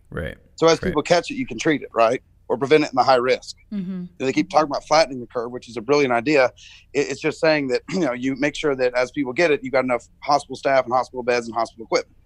right. 0.10 0.38
So 0.56 0.66
as 0.68 0.82
Right. 0.82 0.90
people 0.90 1.04
catch 1.04 1.30
it, 1.30 1.36
you 1.36 1.46
can 1.46 1.60
treat 1.60 1.82
it 1.84 1.90
right 1.94 2.24
or 2.50 2.58
prevent 2.58 2.84
it 2.84 2.90
in 2.90 2.96
the 2.96 3.04
high 3.04 3.16
risk. 3.16 3.58
Mm-hmm. 3.72 4.06
They 4.18 4.34
keep 4.34 4.50
talking 4.50 4.70
about 4.70 4.86
flattening 4.88 5.20
the 5.20 5.28
curve, 5.28 5.52
which 5.52 5.68
is 5.68 5.78
a 5.78 5.82
brilliant 5.82 6.14
idea. 6.14 6.52
It's 6.94 7.20
just 7.20 7.40
saying 7.40 7.68
that 7.70 7.82
you 7.90 8.00
know 8.00 8.14
you 8.14 8.36
make 8.36 8.56
sure 8.56 8.76
that 8.76 8.94
as 8.94 9.12
people 9.12 9.34
get 9.34 9.52
it, 9.52 9.64
you 9.64 9.72
got 9.72 9.84
enough 9.84 10.08
hospital 10.20 10.56
staff 10.56 10.86
and 10.86 10.94
hospital 10.94 11.24
beds 11.24 11.48
and 11.48 11.56
hospital 11.56 11.86
equipment. 11.86 12.18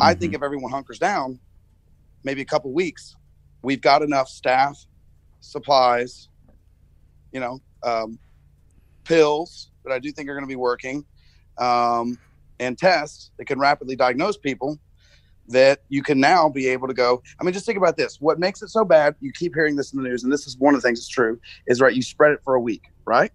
I 0.00 0.14
think 0.14 0.34
if 0.34 0.42
everyone 0.42 0.72
hunkers 0.72 0.98
down, 0.98 1.38
maybe 2.24 2.40
a 2.40 2.44
couple 2.44 2.72
weeks, 2.72 3.14
we've 3.62 3.80
got 3.80 4.02
enough 4.02 4.28
staff, 4.28 4.76
supplies, 5.40 6.28
you 7.32 7.38
know, 7.38 7.60
um, 7.84 8.18
pills 9.04 9.70
that 9.84 9.92
I 9.92 10.00
do 10.00 10.10
think 10.10 10.28
are 10.28 10.34
going 10.34 10.44
to 10.44 10.48
be 10.48 10.56
working, 10.56 11.04
um, 11.58 12.18
and 12.58 12.76
tests 12.76 13.30
that 13.38 13.44
can 13.44 13.58
rapidly 13.58 13.94
diagnose 13.94 14.36
people 14.36 14.80
that 15.48 15.82
you 15.88 16.02
can 16.02 16.18
now 16.18 16.48
be 16.48 16.68
able 16.68 16.88
to 16.88 16.94
go. 16.94 17.22
I 17.40 17.44
mean, 17.44 17.52
just 17.52 17.66
think 17.66 17.78
about 17.78 17.96
this. 17.96 18.20
What 18.20 18.38
makes 18.38 18.62
it 18.62 18.68
so 18.68 18.84
bad, 18.84 19.14
you 19.20 19.32
keep 19.32 19.54
hearing 19.54 19.76
this 19.76 19.92
in 19.92 20.02
the 20.02 20.08
news, 20.08 20.24
and 20.24 20.32
this 20.32 20.46
is 20.46 20.56
one 20.58 20.74
of 20.74 20.80
the 20.80 20.86
things 20.86 21.00
that's 21.00 21.08
true, 21.08 21.38
is 21.66 21.80
right, 21.80 21.94
you 21.94 22.02
spread 22.02 22.32
it 22.32 22.40
for 22.44 22.54
a 22.54 22.60
week, 22.60 22.84
right? 23.04 23.30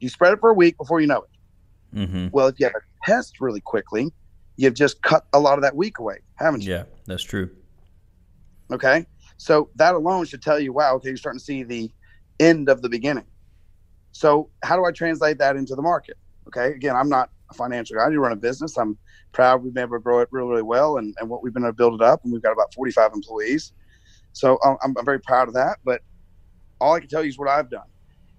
You 0.00 0.08
spread 0.08 0.32
it 0.32 0.40
for 0.40 0.50
a 0.50 0.54
week 0.54 0.78
before 0.78 1.00
you 1.00 1.06
know 1.06 1.22
it. 1.22 1.96
Mm-hmm. 1.96 2.28
Well, 2.32 2.46
if 2.46 2.58
you 2.58 2.66
have 2.66 2.74
a 2.74 3.06
test 3.06 3.40
really 3.40 3.60
quickly, 3.60 4.12
you've 4.56 4.74
just 4.74 5.02
cut 5.02 5.26
a 5.32 5.40
lot 5.40 5.58
of 5.58 5.62
that 5.62 5.76
week 5.76 5.98
away, 5.98 6.18
haven't 6.36 6.62
you? 6.62 6.72
Yeah, 6.72 6.84
that's 7.06 7.22
true. 7.22 7.50
Okay. 8.70 9.06
So 9.36 9.70
that 9.76 9.94
alone 9.94 10.26
should 10.26 10.42
tell 10.42 10.60
you, 10.60 10.72
wow, 10.72 10.94
okay, 10.96 11.08
you're 11.08 11.16
starting 11.16 11.38
to 11.38 11.44
see 11.44 11.62
the 11.62 11.90
end 12.38 12.68
of 12.68 12.82
the 12.82 12.88
beginning. 12.88 13.26
So 14.12 14.50
how 14.62 14.76
do 14.76 14.84
I 14.84 14.92
translate 14.92 15.38
that 15.38 15.56
into 15.56 15.74
the 15.74 15.82
market? 15.82 16.16
Okay. 16.46 16.74
Again, 16.74 16.94
I'm 16.94 17.08
not 17.08 17.30
a 17.50 17.54
financial 17.54 17.96
guy. 17.96 18.06
I 18.06 18.10
do 18.10 18.18
run 18.18 18.32
a 18.32 18.36
business. 18.36 18.76
I'm 18.76 18.98
proud 19.32 19.62
we've 19.62 19.74
been 19.74 19.82
able 19.82 19.96
to 19.96 20.02
grow 20.02 20.20
it 20.20 20.28
really, 20.30 20.48
really 20.48 20.62
well 20.62 20.96
and, 20.96 21.14
and 21.18 21.28
what 21.28 21.42
we've 21.42 21.52
been 21.52 21.64
able 21.64 21.72
to 21.72 21.76
build 21.76 22.00
it 22.00 22.04
up. 22.04 22.20
And 22.24 22.32
we've 22.32 22.42
got 22.42 22.52
about 22.52 22.72
45 22.74 23.12
employees. 23.14 23.72
So 24.32 24.58
I'm, 24.64 24.76
I'm 24.82 24.94
I'm 24.98 25.04
very 25.04 25.20
proud 25.20 25.48
of 25.48 25.54
that. 25.54 25.78
But 25.84 26.02
all 26.80 26.94
I 26.94 27.00
can 27.00 27.08
tell 27.08 27.22
you 27.22 27.28
is 27.28 27.38
what 27.38 27.48
I've 27.48 27.70
done. 27.70 27.82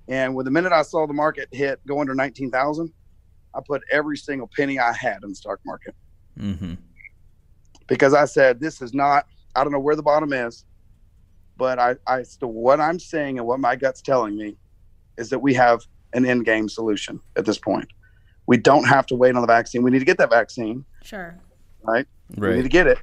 And 0.08 0.36
with 0.36 0.46
the 0.46 0.52
minute 0.52 0.72
I 0.72 0.82
saw 0.82 1.06
the 1.06 1.14
market 1.14 1.48
hit 1.52 1.80
go 1.88 2.00
under 2.00 2.16
19,000, 2.16 2.92
I 3.54 3.60
put 3.66 3.82
every 3.92 4.18
single 4.18 4.50
penny 4.56 4.80
I 4.80 4.94
had 4.94 5.24
in 5.24 5.30
the 5.30 5.36
stock 5.36 5.60
market 5.66 5.96
Mm-hmm. 6.40 6.76
because 7.88 8.14
I 8.14 8.24
said 8.24 8.62
this 8.62 8.82
is 8.82 8.94
not. 8.94 9.26
I 9.54 9.64
don't 9.64 9.74
know 9.74 9.80
where 9.80 9.98
the 9.98 10.04
bottom 10.04 10.32
is, 10.32 10.64
but 11.58 11.78
I, 11.78 11.96
I 12.08 12.24
still 12.24 12.54
what 12.54 12.80
I'm 12.80 13.00
saying 13.00 13.38
and 13.38 13.46
what 13.46 13.60
my 13.60 13.76
gut's 13.76 14.02
telling 14.02 14.38
me 14.38 14.56
is 15.18 15.30
that 15.30 15.40
we 15.40 15.54
have 15.56 15.82
an 16.14 16.26
end 16.26 16.46
game 16.46 16.70
solution 16.70 17.20
at 17.36 17.46
this 17.46 17.58
point. 17.58 17.90
We 18.48 18.58
don't 18.58 18.86
have 18.86 19.06
to 19.08 19.16
wait 19.16 19.36
on 19.36 19.42
the 19.42 19.48
vaccine. 19.48 19.84
We 19.84 19.92
need 19.92 20.00
to 20.00 20.06
get 20.06 20.18
that 20.18 20.30
vaccine. 20.30 20.86
Sure. 21.04 21.38
Right? 21.84 22.06
right. 22.38 22.50
We 22.50 22.56
need 22.58 22.64
to 22.64 22.70
get 22.70 22.88
it, 22.88 23.00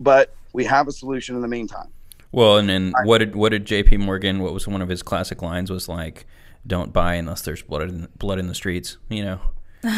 but 0.00 0.34
we 0.52 0.64
have 0.64 0.88
a 0.88 0.92
solution 0.92 1.36
in 1.36 1.42
the 1.42 1.48
meantime. 1.48 1.88
Well, 2.32 2.56
and 2.56 2.68
then 2.68 2.94
what 3.04 3.18
did 3.18 3.36
what 3.36 3.50
did 3.50 3.64
J.P. 3.64 3.98
Morgan? 3.98 4.40
What 4.40 4.52
was 4.52 4.66
one 4.66 4.82
of 4.82 4.88
his 4.88 5.02
classic 5.02 5.40
lines? 5.40 5.70
Was 5.70 5.88
like, 5.88 6.26
"Don't 6.66 6.92
buy 6.92 7.14
unless 7.14 7.42
there's 7.42 7.62
blood 7.62 7.82
in 7.82 8.08
blood 8.18 8.40
in 8.40 8.48
the 8.48 8.54
streets." 8.54 8.96
You 9.08 9.24
know. 9.24 9.40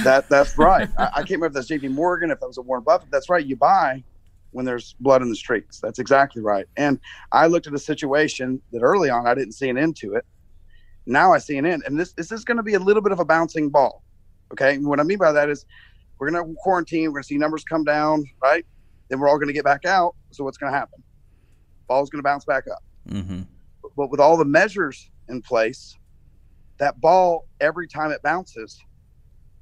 That 0.04 0.28
that's 0.28 0.58
right. 0.58 0.88
I, 0.98 1.04
I 1.04 1.08
can't 1.18 1.30
remember 1.30 1.46
if 1.46 1.52
that's 1.54 1.68
J.P. 1.68 1.88
Morgan, 1.88 2.30
if 2.30 2.40
that 2.40 2.46
was 2.46 2.58
a 2.58 2.62
Warren 2.62 2.82
Buffett. 2.82 3.10
That's 3.10 3.30
right. 3.30 3.44
You 3.44 3.56
buy 3.56 4.02
when 4.50 4.64
there's 4.64 4.94
blood 5.00 5.22
in 5.22 5.28
the 5.28 5.36
streets. 5.36 5.80
That's 5.80 5.98
exactly 5.98 6.42
right. 6.42 6.66
And 6.76 6.98
I 7.32 7.46
looked 7.46 7.66
at 7.66 7.74
a 7.74 7.78
situation 7.78 8.60
that 8.72 8.80
early 8.82 9.10
on 9.10 9.26
I 9.26 9.34
didn't 9.34 9.52
see 9.52 9.68
an 9.68 9.78
end 9.78 9.96
to 9.96 10.14
it. 10.14 10.24
Now 11.06 11.32
I 11.32 11.38
see 11.38 11.56
an 11.56 11.64
end, 11.64 11.84
and 11.86 11.98
this 11.98 12.12
this 12.12 12.32
is 12.32 12.44
going 12.44 12.56
to 12.56 12.62
be 12.62 12.74
a 12.74 12.80
little 12.80 13.02
bit 13.02 13.12
of 13.12 13.20
a 13.20 13.24
bouncing 13.24 13.70
ball. 13.70 14.02
Okay, 14.52 14.74
and 14.74 14.86
what 14.86 15.00
I 15.00 15.02
mean 15.02 15.18
by 15.18 15.32
that 15.32 15.48
is 15.48 15.66
we're 16.18 16.30
going 16.30 16.46
to 16.46 16.54
quarantine. 16.62 17.04
We're 17.04 17.14
going 17.18 17.22
to 17.22 17.26
see 17.28 17.38
numbers 17.38 17.64
come 17.64 17.84
down, 17.84 18.24
right? 18.42 18.64
Then 19.08 19.20
we're 19.20 19.28
all 19.28 19.36
going 19.36 19.48
to 19.48 19.52
get 19.52 19.64
back 19.64 19.84
out. 19.84 20.14
So 20.30 20.44
what's 20.44 20.58
going 20.58 20.72
to 20.72 20.78
happen? 20.78 21.02
Ball's 21.88 22.10
going 22.10 22.20
to 22.20 22.24
bounce 22.24 22.44
back 22.44 22.64
up 22.70 22.82
Mm-hmm. 23.08 23.42
but 23.96 24.10
with 24.10 24.18
all 24.18 24.36
the 24.36 24.44
measures 24.44 25.10
in 25.28 25.40
place, 25.40 25.96
that 26.78 27.00
ball 27.00 27.46
every 27.60 27.86
time 27.86 28.10
it 28.10 28.20
bounces 28.22 28.82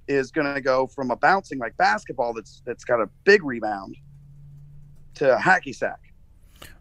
is 0.09 0.30
going 0.30 0.53
to 0.55 0.61
go 0.61 0.87
from 0.87 1.11
a 1.11 1.16
bouncing 1.16 1.59
like 1.59 1.76
basketball 1.76 2.32
that's 2.32 2.62
that's 2.64 2.85
got 2.85 3.01
a 3.01 3.09
big 3.24 3.45
rebound 3.45 3.97
to 5.16 5.37
a 5.37 5.39
hacky 5.39 5.74
sack. 5.74 6.01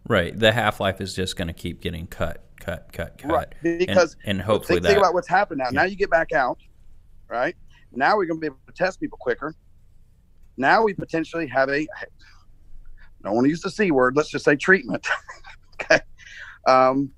Right. 0.08 0.38
The 0.38 0.52
half 0.52 0.80
life 0.80 1.00
is 1.00 1.14
just 1.14 1.36
going 1.36 1.48
to 1.48 1.54
keep 1.54 1.80
getting 1.80 2.06
cut, 2.06 2.44
cut, 2.60 2.92
cut, 2.92 3.18
cut. 3.18 3.30
Right. 3.30 3.78
Because 3.78 4.16
and, 4.24 4.38
and 4.38 4.40
hopefully 4.40 4.76
think, 4.76 4.82
that. 4.84 4.88
think 4.88 4.98
about 4.98 5.14
what's 5.14 5.28
happened 5.28 5.58
now. 5.58 5.66
Yeah. 5.66 5.80
Now 5.80 5.84
you 5.84 5.96
get 5.96 6.10
back 6.10 6.32
out, 6.32 6.58
right? 7.28 7.56
Now 7.96 8.16
we're 8.16 8.26
going 8.26 8.38
to 8.38 8.40
be 8.40 8.46
able 8.46 8.58
to 8.66 8.72
test 8.72 9.00
people 9.00 9.18
quicker. 9.20 9.54
Now 10.56 10.82
we 10.82 10.94
potentially 10.94 11.46
have 11.48 11.68
a. 11.68 11.86
I 12.00 13.28
don't 13.28 13.34
want 13.34 13.46
to 13.46 13.48
use 13.48 13.62
the 13.62 13.70
c 13.70 13.90
word. 13.90 14.16
Let's 14.16 14.30
just 14.30 14.44
say 14.44 14.56
treatment. 14.56 15.06
okay. 15.82 16.00
Um, 16.66 17.10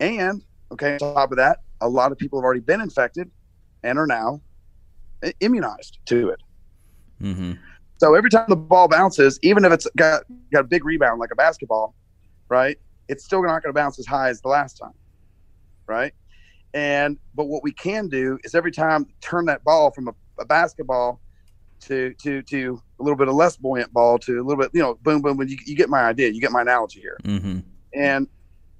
and 0.00 0.42
okay, 0.72 0.94
on 0.94 1.14
top 1.14 1.32
of 1.32 1.38
that, 1.38 1.60
a 1.80 1.88
lot 1.88 2.12
of 2.12 2.18
people 2.18 2.38
have 2.38 2.44
already 2.44 2.60
been 2.60 2.80
infected 2.80 3.30
and 3.82 3.98
are 3.98 4.06
now 4.06 4.40
immunized 5.40 5.98
to 6.06 6.30
it. 6.30 6.40
Mm-hmm. 7.20 7.52
So 7.98 8.14
every 8.14 8.30
time 8.30 8.44
the 8.48 8.56
ball 8.56 8.88
bounces, 8.88 9.38
even 9.42 9.64
if 9.64 9.72
it's 9.72 9.88
got 9.96 10.22
got 10.52 10.60
a 10.60 10.68
big 10.68 10.84
rebound 10.84 11.18
like 11.18 11.30
a 11.32 11.36
basketball, 11.36 11.94
right? 12.48 12.78
It's 13.08 13.24
still 13.24 13.42
not 13.42 13.62
going 13.62 13.70
to 13.70 13.72
bounce 13.72 13.98
as 13.98 14.06
high 14.06 14.28
as 14.28 14.40
the 14.40 14.48
last 14.48 14.74
time, 14.74 14.92
right? 15.86 16.12
And 16.74 17.18
but 17.34 17.44
what 17.44 17.62
we 17.62 17.72
can 17.72 18.08
do 18.08 18.38
is 18.44 18.54
every 18.54 18.72
time 18.72 19.06
turn 19.20 19.46
that 19.46 19.64
ball 19.64 19.90
from 19.90 20.08
a, 20.08 20.14
a 20.40 20.44
basketball 20.44 21.20
to 21.80 22.12
to 22.22 22.42
to 22.42 22.82
a 22.98 23.02
little 23.02 23.16
bit 23.16 23.28
of 23.28 23.34
less 23.34 23.56
buoyant 23.56 23.92
ball 23.92 24.18
to 24.18 24.40
a 24.40 24.44
little 24.44 24.62
bit, 24.62 24.70
you 24.74 24.82
know, 24.82 24.94
boom, 25.02 25.22
boom, 25.22 25.36
boom. 25.36 25.48
You, 25.48 25.56
you 25.64 25.76
get 25.76 25.88
my 25.88 26.02
idea. 26.02 26.28
You 26.28 26.40
get 26.40 26.52
my 26.52 26.62
analogy 26.62 27.00
here. 27.00 27.18
Mm-hmm. 27.24 27.60
And 27.94 28.28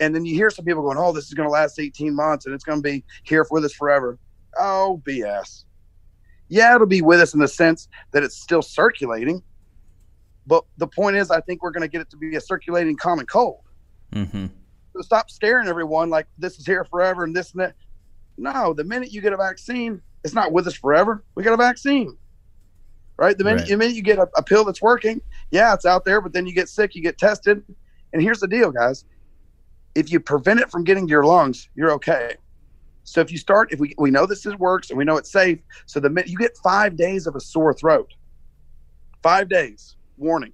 and 0.00 0.14
then 0.14 0.24
you 0.24 0.34
hear 0.34 0.50
some 0.50 0.64
people 0.64 0.82
going, 0.82 0.98
"Oh, 0.98 1.12
this 1.12 1.26
is 1.26 1.34
going 1.34 1.48
to 1.48 1.52
last 1.52 1.78
18 1.78 2.14
months 2.14 2.46
and 2.46 2.54
it's 2.54 2.64
going 2.64 2.78
to 2.78 2.82
be 2.82 3.04
here 3.22 3.46
with 3.50 3.64
us 3.64 3.72
forever." 3.72 4.18
Oh, 4.58 5.00
BS 5.04 5.64
yeah, 6.48 6.74
it'll 6.74 6.86
be 6.86 7.02
with 7.02 7.20
us 7.20 7.34
in 7.34 7.40
the 7.40 7.48
sense 7.48 7.88
that 8.12 8.22
it's 8.22 8.36
still 8.36 8.62
circulating. 8.62 9.42
But 10.46 10.64
the 10.78 10.86
point 10.86 11.16
is, 11.16 11.30
I 11.30 11.40
think 11.42 11.62
we're 11.62 11.70
going 11.70 11.82
to 11.82 11.88
get 11.88 12.00
it 12.00 12.10
to 12.10 12.16
be 12.16 12.34
a 12.36 12.40
circulating 12.40 12.96
common 12.96 13.26
cold. 13.26 13.60
Mm-hmm. 14.12 14.46
Stop 15.02 15.30
scaring 15.30 15.68
everyone 15.68 16.10
like 16.10 16.26
this 16.38 16.58
is 16.58 16.66
here 16.66 16.84
forever 16.84 17.24
and 17.24 17.34
this 17.34 17.52
and 17.52 17.60
that. 17.60 17.74
No, 18.36 18.72
the 18.72 18.84
minute 18.84 19.12
you 19.12 19.20
get 19.20 19.32
a 19.32 19.36
vaccine, 19.36 20.00
it's 20.24 20.34
not 20.34 20.52
with 20.52 20.66
us 20.66 20.74
forever. 20.74 21.24
We 21.34 21.42
got 21.42 21.54
a 21.54 21.56
vaccine, 21.56 22.16
right? 23.16 23.36
The 23.36 23.44
minute, 23.44 23.60
right. 23.60 23.68
the 23.68 23.76
minute 23.76 23.96
you 23.96 24.02
get 24.02 24.18
a, 24.18 24.28
a 24.36 24.42
pill 24.42 24.64
that's 24.64 24.80
working, 24.80 25.20
yeah, 25.50 25.74
it's 25.74 25.86
out 25.86 26.04
there, 26.04 26.20
but 26.20 26.32
then 26.32 26.46
you 26.46 26.52
get 26.52 26.68
sick, 26.68 26.94
you 26.94 27.02
get 27.02 27.18
tested. 27.18 27.62
And 28.12 28.22
here's 28.22 28.40
the 28.40 28.48
deal, 28.48 28.70
guys. 28.70 29.04
If 29.94 30.12
you 30.12 30.20
prevent 30.20 30.60
it 30.60 30.70
from 30.70 30.84
getting 30.84 31.06
to 31.06 31.10
your 31.10 31.24
lungs, 31.24 31.68
you're 31.74 31.90
okay. 31.92 32.36
So 33.04 33.20
if 33.20 33.32
you 33.32 33.38
start, 33.38 33.72
if 33.72 33.80
we, 33.80 33.94
we 33.98 34.10
know 34.10 34.26
this 34.26 34.44
is 34.44 34.54
works 34.56 34.90
and 34.90 34.98
we 34.98 35.04
know 35.04 35.16
it's 35.16 35.32
safe, 35.32 35.58
so 35.86 35.98
the 35.98 36.10
minute 36.10 36.30
you 36.30 36.38
get 36.38 36.56
five 36.58 36.96
days 36.96 37.26
of 37.26 37.34
a 37.36 37.40
sore 37.40 37.72
throat, 37.72 38.12
five 39.22 39.48
days 39.48 39.96
warning 40.18 40.52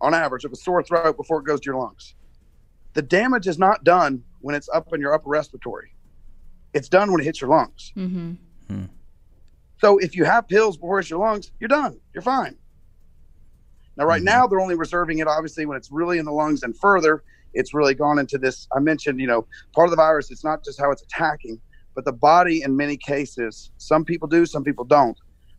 on 0.00 0.14
average 0.14 0.44
of 0.44 0.52
a 0.52 0.56
sore 0.56 0.82
throat 0.82 1.16
before 1.16 1.40
it 1.40 1.44
goes 1.44 1.60
to 1.60 1.66
your 1.66 1.76
lungs. 1.76 2.14
The 2.94 3.02
damage 3.02 3.46
is 3.46 3.58
not 3.58 3.84
done 3.84 4.22
when 4.40 4.54
it's 4.54 4.68
up 4.68 4.92
in 4.92 5.00
your 5.00 5.14
upper 5.14 5.28
respiratory. 5.28 5.94
It's 6.72 6.88
done 6.88 7.10
when 7.10 7.20
it 7.20 7.24
hits 7.24 7.40
your 7.40 7.50
lungs. 7.50 7.92
Mm-hmm. 7.96 8.32
Hmm. 8.68 8.84
So 9.78 9.98
if 9.98 10.14
you 10.14 10.24
have 10.24 10.48
pills 10.48 10.76
before 10.76 11.00
it's 11.00 11.10
your 11.10 11.20
lungs, 11.20 11.52
you're 11.58 11.68
done. 11.68 11.98
You're 12.14 12.22
fine. 12.22 12.56
Now, 13.96 14.04
right 14.04 14.18
mm-hmm. 14.18 14.26
now, 14.26 14.46
they're 14.46 14.60
only 14.60 14.76
reserving 14.76 15.18
it 15.18 15.26
obviously 15.26 15.66
when 15.66 15.76
it's 15.76 15.90
really 15.90 16.18
in 16.18 16.24
the 16.24 16.32
lungs 16.32 16.62
and 16.62 16.76
further 16.76 17.22
it's 17.54 17.74
really 17.74 17.94
gone 17.94 18.18
into 18.18 18.38
this. 18.38 18.68
I 18.74 18.80
mentioned, 18.80 19.20
you 19.20 19.26
know, 19.26 19.46
part 19.74 19.86
of 19.86 19.90
the 19.90 19.96
virus, 19.96 20.30
it's 20.30 20.44
not 20.44 20.64
just 20.64 20.80
how 20.80 20.90
it's 20.90 21.02
attacking, 21.02 21.60
but 21.94 22.04
the 22.04 22.12
body 22.12 22.62
in 22.62 22.76
many 22.76 22.96
cases, 22.96 23.70
some 23.78 24.04
people 24.04 24.28
do, 24.28 24.46
some 24.46 24.64
people 24.64 24.84
don't. 24.84 25.18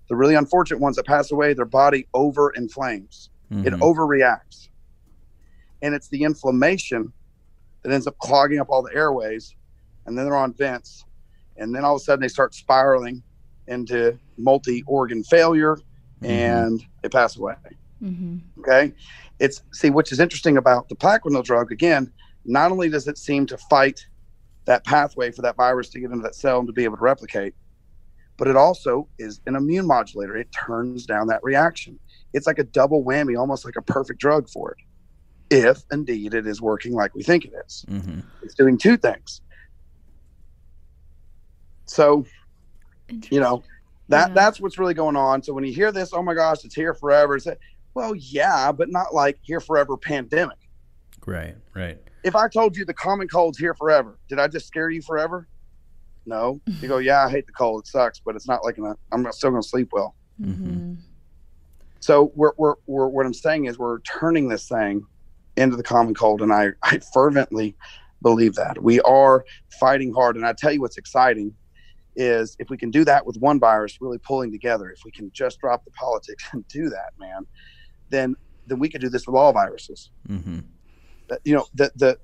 The 0.10 0.16
really 0.16 0.36
unfortunate 0.36 0.80
ones 0.80 0.96
that 0.98 1.06
pass 1.06 1.32
away, 1.32 1.54
their 1.54 1.66
body 1.66 2.08
over 2.14 2.52
inflames, 2.52 3.30
mm-hmm. 3.52 3.68
it 3.68 3.74
overreacts. 3.74 4.70
And 5.82 5.96
it's 5.96 6.10
the 6.10 6.24
inflammation 6.24 7.12
that 7.84 7.92
ends 7.92 8.08
up 8.08 8.18
clogging 8.20 8.60
up 8.60 8.68
all 8.70 8.82
the 8.82 8.94
airways. 8.94 9.56
And 10.06 10.18
then 10.18 10.26
they're 10.26 10.36
on 10.36 10.54
vents. 10.54 11.06
And 11.58 11.74
then 11.74 11.84
all 11.84 11.96
of 11.96 12.02
a 12.02 12.04
sudden 12.04 12.22
they 12.22 12.28
start 12.28 12.54
spiraling 12.54 13.22
into 13.68 14.18
multi 14.38 14.84
organ 14.88 15.24
failure 15.24 15.76
mm-hmm. 16.22 16.26
and 16.26 16.86
they 17.02 17.10
pass 17.10 17.38
away. 17.38 17.56
Mm-hmm. 18.02 18.38
Okay. 18.60 18.94
It's 19.40 19.62
see, 19.72 19.90
which 19.90 20.12
is 20.12 20.20
interesting 20.20 20.58
about 20.58 20.90
the 20.90 20.96
Plaquenil 20.96 21.44
drug. 21.44 21.72
Again, 21.72 22.12
not 22.46 22.72
only 22.72 22.90
does 22.90 23.08
it 23.08 23.18
seem 23.18 23.46
to 23.48 23.58
fight 23.58 24.06
that 24.66 24.84
pathway 24.86 25.32
for 25.32 25.42
that 25.42 25.56
virus 25.56 25.90
to 25.90 26.00
get 26.00 26.12
into 26.12 26.24
that 26.24 26.36
cell 26.36 26.60
and 26.60 26.68
to 26.68 26.74
be 26.74 26.84
able 26.84 26.98
to 26.98 27.04
replicate, 27.04 27.54
but 28.38 28.48
it 28.48 28.56
also 28.56 29.08
is 29.20 29.42
an 29.46 29.56
immune 29.56 29.86
modulator. 29.86 30.36
It 30.36 30.50
turns 30.52 31.06
down 31.06 31.28
that 31.28 31.44
reaction. 31.44 32.00
It's 32.34 32.48
like 32.48 32.60
a 32.60 32.64
double 32.64 33.04
whammy, 33.04 33.38
almost 33.38 33.66
like 33.66 33.76
a 33.76 33.82
perfect 33.82 34.20
drug 34.20 34.50
for 34.50 34.72
it, 34.72 34.78
if 35.52 35.84
indeed 35.92 36.34
it 36.34 36.48
is 36.48 36.62
working 36.62 36.94
like 36.94 37.14
we 37.14 37.22
think 37.22 37.46
it 37.46 37.54
is. 37.66 37.86
Mm-hmm. 37.90 38.22
It's 38.42 38.56
doing 38.56 38.78
two 38.78 38.98
things. 38.98 39.42
So, 41.86 42.26
you 43.30 43.42
know, 43.42 43.62
that 44.08 44.30
yeah. 44.30 44.34
that's 44.34 44.62
what's 44.62 44.80
really 44.80 44.94
going 44.94 45.18
on. 45.18 45.44
So 45.44 45.54
when 45.54 45.66
you 45.66 45.74
hear 45.74 45.92
this, 45.92 46.14
oh 46.14 46.24
my 46.24 46.34
gosh, 46.34 46.64
it's 46.64 46.74
here 46.74 46.94
forever. 46.94 47.36
It's 47.36 47.48
well, 47.94 48.16
yeah, 48.16 48.72
but 48.72 48.90
not 48.90 49.14
like 49.14 49.38
here 49.42 49.60
forever 49.60 49.98
pandemic. 49.98 50.58
Right, 51.26 51.56
right. 51.76 52.00
If 52.24 52.36
I 52.36 52.48
told 52.48 52.78
you 52.78 52.86
the 52.86 52.94
common 52.94 53.28
cold's 53.28 53.58
here 53.58 53.74
forever, 53.74 54.18
did 54.30 54.40
I 54.40 54.48
just 54.48 54.68
scare 54.68 54.90
you 54.90 55.02
forever? 55.02 55.50
No. 56.26 56.62
You 56.66 56.88
go, 56.88 57.00
yeah, 57.00 57.26
I 57.26 57.30
hate 57.30 57.46
the 57.46 57.52
cold. 57.52 57.82
It 57.82 57.88
sucks, 57.88 58.20
but 58.20 58.36
it's 58.36 58.48
not 58.48 58.64
like 58.64 58.78
i 58.80 58.94
I'm 59.12 59.30
still 59.34 59.50
going 59.50 59.62
to 59.62 59.68
sleep 59.68 59.90
well. 59.92 60.16
Mm-hmm. 60.40 60.94
So 62.00 62.32
we're, 62.36 62.54
we're, 62.58 62.76
we're, 62.86 63.08
what 63.08 63.26
I'm 63.26 63.34
saying 63.34 63.66
is 63.66 63.78
we're 63.78 64.00
turning 64.02 64.48
this 64.48 64.68
thing 64.68 65.06
into 65.58 65.76
the 65.76 65.84
common 65.84 66.14
cold, 66.14 66.42
and 66.42 66.54
I, 66.54 66.72
I 66.84 67.00
fervently 67.14 67.76
believe 68.22 68.56
that 68.56 68.82
we 68.82 69.02
are 69.02 69.46
fighting 69.80 70.14
hard. 70.14 70.36
And 70.36 70.46
I 70.46 70.54
tell 70.54 70.72
you 70.72 70.82
what's 70.82 70.98
exciting 70.98 71.54
is 72.16 72.56
if 72.60 72.70
we 72.70 72.78
can 72.78 72.92
do 72.92 73.06
that 73.06 73.26
with 73.26 73.38
one 73.38 73.60
virus, 73.60 74.00
really 74.02 74.18
pulling 74.18 74.52
together. 74.52 74.90
If 74.90 75.04
we 75.06 75.12
can 75.12 75.32
just 75.34 75.60
drop 75.60 75.86
the 75.86 75.92
politics 75.92 76.44
and 76.52 76.68
do 76.68 76.90
that, 76.90 77.12
man, 77.20 77.46
then 78.10 78.36
then 78.68 78.80
we 78.80 78.90
could 78.90 79.02
do 79.02 79.10
this 79.10 79.26
with 79.26 79.36
all 79.36 79.52
viruses. 79.52 80.12
Mm-hmm. 80.28 80.60
You 81.44 81.56
know, 81.56 81.66
the 81.74 81.92
the 81.96 82.20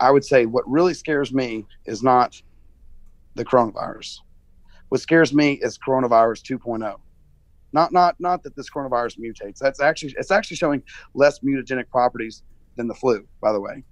I 0.00 0.10
would 0.10 0.24
say 0.24 0.46
what 0.46 0.68
really 0.68 0.94
scares 0.94 1.32
me 1.32 1.66
is 1.86 2.02
not 2.02 2.40
the 3.34 3.44
coronavirus. 3.44 4.20
What 4.90 5.00
scares 5.00 5.34
me 5.34 5.52
is 5.52 5.78
coronavirus 5.78 6.58
2.0. 6.58 6.96
Not 7.72 7.92
not 7.92 8.16
not 8.18 8.42
that 8.44 8.56
this 8.56 8.70
coronavirus 8.70 9.18
mutates. 9.18 9.58
That's 9.58 9.80
actually 9.80 10.14
it's 10.18 10.30
actually 10.30 10.56
showing 10.56 10.82
less 11.14 11.40
mutagenic 11.40 11.90
properties 11.90 12.42
than 12.76 12.88
the 12.88 12.94
flu, 12.94 13.26
by 13.40 13.52
the 13.52 13.60
way. 13.60 13.84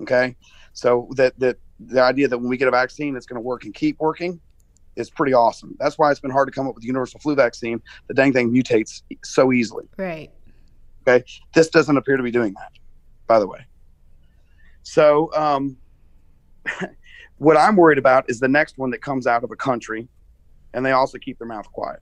Okay, 0.00 0.36
so 0.72 1.08
that 1.16 1.38
that 1.38 1.58
the 1.80 2.00
idea 2.00 2.28
that 2.28 2.38
when 2.38 2.48
we 2.48 2.56
get 2.56 2.68
a 2.68 2.72
vaccine, 2.72 3.16
it's 3.16 3.26
going 3.26 3.36
to 3.36 3.40
work 3.40 3.64
and 3.64 3.74
keep 3.74 3.98
working 3.98 4.40
is 4.96 5.10
pretty 5.10 5.32
awesome. 5.32 5.74
That's 5.78 5.98
why 5.98 6.10
it's 6.10 6.20
been 6.20 6.30
hard 6.30 6.48
to 6.48 6.52
come 6.52 6.68
up 6.68 6.74
with 6.74 6.82
the 6.82 6.86
universal 6.86 7.18
flu 7.18 7.34
vaccine. 7.34 7.80
The 8.08 8.14
dang 8.14 8.32
thing 8.32 8.52
mutates 8.52 9.02
so 9.24 9.52
easily. 9.52 9.84
Right. 9.96 10.30
Okay. 11.06 11.24
This 11.54 11.68
doesn't 11.68 11.96
appear 11.96 12.16
to 12.16 12.22
be 12.22 12.30
doing 12.30 12.54
that, 12.54 12.72
by 13.26 13.38
the 13.38 13.46
way. 13.46 13.60
So, 14.82 15.32
um, 15.34 15.76
what 17.38 17.56
I'm 17.56 17.76
worried 17.76 17.98
about 17.98 18.28
is 18.28 18.38
the 18.38 18.48
next 18.48 18.78
one 18.78 18.90
that 18.90 19.02
comes 19.02 19.26
out 19.26 19.44
of 19.44 19.50
a 19.50 19.56
country 19.56 20.08
and 20.74 20.84
they 20.84 20.92
also 20.92 21.18
keep 21.18 21.38
their 21.38 21.48
mouth 21.48 21.70
quiet. 21.72 22.00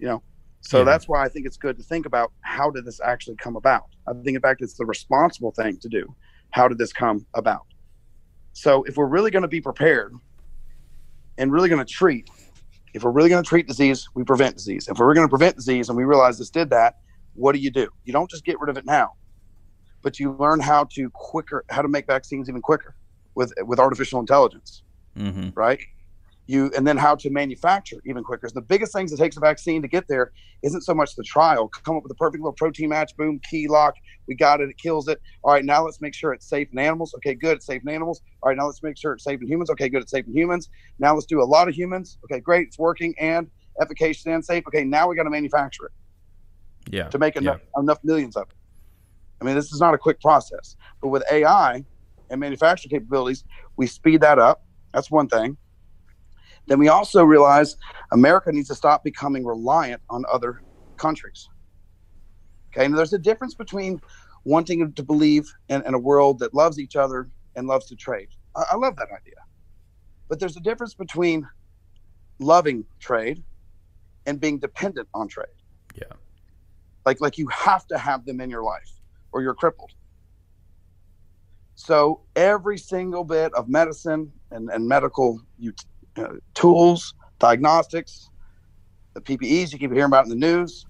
You 0.00 0.08
know, 0.08 0.22
so 0.60 0.78
yeah. 0.78 0.84
that's 0.84 1.06
why 1.06 1.24
I 1.24 1.28
think 1.28 1.46
it's 1.46 1.56
good 1.56 1.76
to 1.76 1.82
think 1.82 2.06
about 2.06 2.32
how 2.40 2.70
did 2.70 2.84
this 2.84 3.00
actually 3.00 3.36
come 3.36 3.56
about? 3.56 3.84
I 4.06 4.12
think, 4.12 4.34
in 4.34 4.40
fact, 4.40 4.62
it's 4.62 4.74
the 4.74 4.86
responsible 4.86 5.52
thing 5.52 5.78
to 5.78 5.88
do. 5.88 6.14
How 6.50 6.66
did 6.68 6.78
this 6.78 6.92
come 6.92 7.26
about? 7.34 7.66
So, 8.52 8.82
if 8.84 8.96
we're 8.96 9.06
really 9.06 9.30
going 9.30 9.42
to 9.42 9.48
be 9.48 9.60
prepared 9.60 10.14
and 11.40 11.50
really 11.50 11.68
going 11.68 11.84
to 11.84 11.90
treat. 11.90 12.30
If 12.92 13.02
we're 13.02 13.12
really 13.12 13.30
going 13.30 13.42
to 13.42 13.48
treat 13.48 13.66
disease, 13.66 14.08
we 14.14 14.24
prevent 14.24 14.56
disease. 14.56 14.88
If 14.88 14.98
we're 14.98 15.14
going 15.14 15.26
to 15.26 15.30
prevent 15.30 15.56
disease 15.56 15.88
and 15.88 15.96
we 15.96 16.04
realize 16.04 16.38
this 16.38 16.50
did 16.50 16.70
that, 16.70 16.98
what 17.34 17.52
do 17.52 17.58
you 17.58 17.70
do? 17.70 17.88
You 18.04 18.12
don't 18.12 18.30
just 18.30 18.44
get 18.44 18.60
rid 18.60 18.68
of 18.68 18.76
it 18.76 18.84
now, 18.84 19.14
but 20.02 20.20
you 20.20 20.32
learn 20.32 20.60
how 20.60 20.84
to 20.92 21.08
quicker, 21.10 21.64
how 21.70 21.82
to 21.82 21.88
make 21.88 22.06
vaccines 22.06 22.48
even 22.48 22.60
quicker 22.60 22.94
with 23.34 23.52
with 23.64 23.78
artificial 23.78 24.20
intelligence, 24.20 24.82
mm-hmm. 25.16 25.50
right? 25.54 25.80
You 26.50 26.70
and 26.76 26.86
then 26.86 26.96
how 26.96 27.14
to 27.14 27.30
manufacture 27.30 27.96
even 28.04 28.24
quicker. 28.24 28.48
So 28.48 28.54
the 28.54 28.62
biggest 28.62 28.92
things 28.92 29.12
it 29.12 29.18
takes 29.18 29.36
a 29.36 29.40
vaccine 29.40 29.80
to 29.82 29.88
get 29.88 30.08
there 30.08 30.32
isn't 30.62 30.82
so 30.82 30.92
much 30.92 31.14
the 31.14 31.22
trial. 31.22 31.68
Come 31.68 31.96
up 31.96 32.02
with 32.02 32.12
a 32.12 32.16
perfect 32.16 32.42
little 32.42 32.52
protein 32.52 32.88
match, 32.88 33.16
boom, 33.16 33.40
key 33.48 33.68
lock. 33.68 33.94
We 34.26 34.34
got 34.34 34.60
it. 34.60 34.68
It 34.68 34.76
kills 34.76 35.08
it. 35.08 35.20
All 35.42 35.52
right, 35.52 35.64
now 35.64 35.84
let's 35.84 36.00
make 36.00 36.14
sure 36.14 36.32
it's 36.32 36.48
safe 36.48 36.68
in 36.72 36.78
animals. 36.78 37.14
Okay, 37.16 37.34
good. 37.34 37.58
It's 37.58 37.66
safe 37.66 37.82
in 37.82 37.88
animals. 37.88 38.22
All 38.42 38.48
right, 38.48 38.58
now 38.58 38.66
let's 38.66 38.82
make 38.82 38.98
sure 38.98 39.12
it's 39.12 39.24
safe 39.24 39.40
in 39.40 39.46
humans. 39.46 39.70
Okay, 39.70 39.88
good. 39.88 40.02
It's 40.02 40.10
safe 40.10 40.26
in 40.26 40.34
humans. 40.34 40.68
Now 40.98 41.14
let's 41.14 41.26
do 41.26 41.40
a 41.40 41.44
lot 41.44 41.68
of 41.68 41.74
humans. 41.74 42.18
Okay, 42.24 42.40
great. 42.40 42.66
It's 42.66 42.78
working 42.78 43.14
and 43.18 43.48
efficacious 43.80 44.26
and 44.26 44.44
safe. 44.44 44.64
Okay, 44.66 44.84
now 44.84 45.08
we 45.08 45.16
got 45.16 45.24
to 45.24 45.30
manufacture 45.30 45.86
it. 45.86 45.92
Yeah. 46.90 47.08
To 47.08 47.18
make 47.18 47.36
enough 47.36 47.60
yeah. 47.62 47.80
enough 47.80 47.98
millions 48.02 48.36
of 48.36 48.48
it. 48.48 48.56
I 49.40 49.44
mean, 49.44 49.54
this 49.54 49.72
is 49.72 49.80
not 49.80 49.94
a 49.94 49.98
quick 49.98 50.20
process, 50.20 50.76
but 51.00 51.08
with 51.08 51.22
AI 51.30 51.84
and 52.28 52.40
manufacturing 52.40 52.90
capabilities, 52.90 53.44
we 53.76 53.86
speed 53.86 54.20
that 54.20 54.38
up. 54.38 54.64
That's 54.92 55.10
one 55.10 55.28
thing 55.28 55.56
then 56.66 56.78
we 56.78 56.88
also 56.88 57.24
realize 57.24 57.76
America 58.12 58.52
needs 58.52 58.68
to 58.68 58.74
stop 58.74 59.02
becoming 59.02 59.44
reliant 59.44 60.00
on 60.10 60.24
other 60.30 60.62
countries. 60.96 61.48
Okay, 62.72 62.84
and 62.84 62.96
there's 62.96 63.12
a 63.12 63.18
difference 63.18 63.54
between 63.54 64.00
wanting 64.44 64.92
to 64.92 65.02
believe 65.02 65.52
in, 65.68 65.84
in 65.86 65.94
a 65.94 65.98
world 65.98 66.38
that 66.38 66.54
loves 66.54 66.78
each 66.78 66.96
other 66.96 67.28
and 67.56 67.66
loves 67.66 67.86
to 67.86 67.96
trade. 67.96 68.28
I, 68.56 68.64
I 68.72 68.76
love 68.76 68.96
that 68.96 69.08
idea. 69.08 69.34
But 70.28 70.38
there's 70.38 70.56
a 70.56 70.60
difference 70.60 70.94
between 70.94 71.48
loving 72.38 72.84
trade 73.00 73.42
and 74.26 74.40
being 74.40 74.58
dependent 74.58 75.08
on 75.12 75.28
trade. 75.28 75.46
Yeah. 75.94 76.04
Like 77.04 77.20
like 77.20 77.38
you 77.38 77.48
have 77.48 77.86
to 77.88 77.98
have 77.98 78.24
them 78.24 78.40
in 78.40 78.50
your 78.50 78.62
life 78.62 78.90
or 79.32 79.42
you're 79.42 79.54
crippled. 79.54 79.90
So 81.74 82.20
every 82.36 82.78
single 82.78 83.24
bit 83.24 83.52
of 83.54 83.68
medicine 83.68 84.30
and, 84.50 84.68
and 84.70 84.86
medical 84.86 85.40
uh, 86.16 86.34
tools, 86.54 87.14
diagnostics, 87.38 88.30
the 89.14 89.20
PPEs 89.20 89.72
you 89.72 89.78
keep 89.78 89.92
hearing 89.92 90.04
about 90.04 90.24
in 90.24 90.30
the 90.30 90.36
news, 90.36 90.86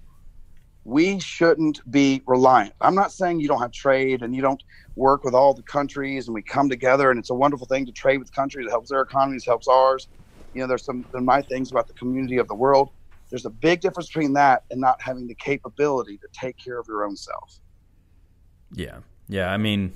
we 0.85 1.21
shouldn't 1.21 1.81
be 1.91 2.23
reliant. 2.27 2.73
I'm 2.81 2.95
not 2.95 3.13
saying 3.13 3.41
you 3.41 3.49
don't 3.49 3.61
have 3.61 3.73
trade 3.73 4.23
and 4.23 4.35
you 4.35 4.43
don't 4.43 4.63
work 4.97 5.25
with 5.25 5.35
all 5.35 5.55
the 5.55 5.63
countries 5.63 6.27
and 6.27 6.35
we 6.35 6.43
come 6.43 6.69
together 6.69 7.11
and 7.11 7.19
it's 7.19 7.31
a 7.31 7.35
wonderful 7.35 7.67
thing 7.67 7.87
to 7.87 7.93
trade 7.93 8.19
with 8.19 8.33
countries. 8.33 8.67
It 8.67 8.71
helps 8.71 8.91
their 8.91 9.03
economies, 9.03 9.45
helps 9.47 9.69
ours. 9.69 10.09
You 10.53 10.63
know, 10.63 10.67
there's 10.67 10.85
some 10.85 11.07
there 11.13 11.23
my 11.23 11.43
things 11.43 11.71
about 11.71 11.87
the 11.87 11.95
community 11.95 12.39
of 12.39 12.49
the 12.49 12.55
world. 12.55 12.91
There's 13.31 13.47
a 13.47 13.51
big 13.51 13.81
difference 13.81 14.09
between 14.09 14.33
that 14.33 14.63
and 14.71 14.81
not 14.81 15.01
having 15.01 15.29
the 15.29 15.37
capability 15.37 16.19
to 16.19 16.29
take 16.39 16.57
care 16.63 16.81
of 16.81 16.87
your 16.89 17.05
own 17.05 17.17
self. 17.17 17.61
Yeah. 18.73 18.99
Yeah. 19.29 19.53
I 19.53 19.57
mean, 19.57 19.93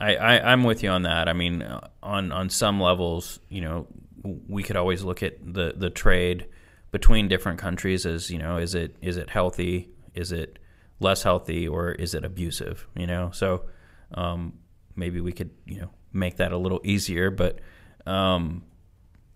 I, 0.00 0.16
I, 0.16 0.52
I'm 0.52 0.62
with 0.64 0.82
you 0.82 0.90
on 0.90 1.02
that. 1.02 1.28
I 1.28 1.32
mean, 1.32 1.62
uh, 1.62 1.88
on, 2.02 2.32
on 2.32 2.50
some 2.50 2.80
levels, 2.80 3.40
you 3.48 3.60
know, 3.60 3.86
we 4.22 4.62
could 4.62 4.76
always 4.76 5.02
look 5.02 5.22
at 5.22 5.38
the, 5.42 5.74
the 5.76 5.90
trade 5.90 6.46
between 6.90 7.28
different 7.28 7.58
countries 7.58 8.06
as, 8.06 8.30
you 8.30 8.38
know, 8.38 8.58
is 8.58 8.74
it, 8.74 8.96
is 9.00 9.16
it 9.16 9.30
healthy? 9.30 9.90
Is 10.14 10.32
it 10.32 10.58
less 11.00 11.22
healthy 11.22 11.66
or 11.68 11.92
is 11.92 12.14
it 12.14 12.24
abusive? 12.24 12.86
You 12.96 13.06
know, 13.06 13.30
so, 13.32 13.66
um, 14.14 14.54
maybe 14.94 15.20
we 15.20 15.32
could, 15.32 15.50
you 15.64 15.80
know, 15.80 15.90
make 16.12 16.36
that 16.36 16.52
a 16.52 16.58
little 16.58 16.80
easier, 16.84 17.30
but, 17.30 17.60
um, 18.06 18.64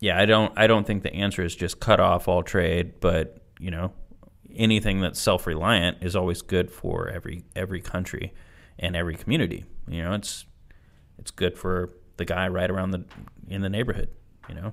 yeah, 0.00 0.18
I 0.18 0.26
don't, 0.26 0.52
I 0.56 0.66
don't 0.66 0.86
think 0.86 1.02
the 1.02 1.14
answer 1.14 1.44
is 1.44 1.54
just 1.54 1.80
cut 1.80 2.00
off 2.00 2.28
all 2.28 2.42
trade, 2.42 3.00
but, 3.00 3.42
you 3.58 3.70
know, 3.70 3.92
anything 4.56 5.00
that's 5.00 5.20
self-reliant 5.20 5.98
is 6.02 6.16
always 6.16 6.42
good 6.42 6.72
for 6.72 7.08
every 7.08 7.44
every 7.54 7.80
country 7.80 8.32
and 8.78 8.96
every 8.96 9.14
community. 9.14 9.64
You 9.86 10.02
know, 10.02 10.12
it's 10.14 10.44
it's 11.20 11.30
good 11.30 11.56
for 11.56 11.90
the 12.16 12.24
guy 12.24 12.48
right 12.48 12.70
around 12.70 12.90
the 12.90 13.04
in 13.48 13.60
the 13.60 13.68
neighborhood. 13.68 14.08
You 14.48 14.54
know, 14.56 14.72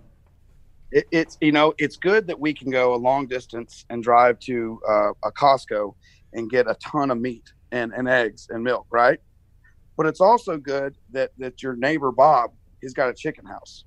it, 0.92 1.06
it's 1.12 1.38
you 1.42 1.52
know 1.52 1.74
it's 1.78 1.98
good 1.98 2.26
that 2.28 2.40
we 2.40 2.54
can 2.54 2.72
go 2.72 2.96
a 2.96 2.98
long 2.98 3.28
distance 3.28 3.86
and 3.90 4.02
drive 4.02 4.40
to 4.40 4.80
uh, 4.90 5.12
a 5.24 5.32
Costco 5.32 5.94
and 6.34 6.50
get 6.50 6.68
a 6.68 6.76
ton 6.76 7.12
of 7.12 7.20
meat 7.20 7.54
and, 7.72 7.94
and 7.94 8.08
eggs 8.08 8.48
and 8.50 8.64
milk, 8.64 8.88
right? 8.90 9.20
But 9.98 10.06
it's 10.06 10.22
also 10.22 10.58
good 10.58 10.96
that 11.12 11.32
that 11.38 11.62
your 11.62 11.76
neighbor 11.76 12.12
Bob 12.12 12.52
he's 12.82 12.94
got 12.94 13.10
a 13.10 13.14
chicken 13.14 13.46
house. 13.46 13.84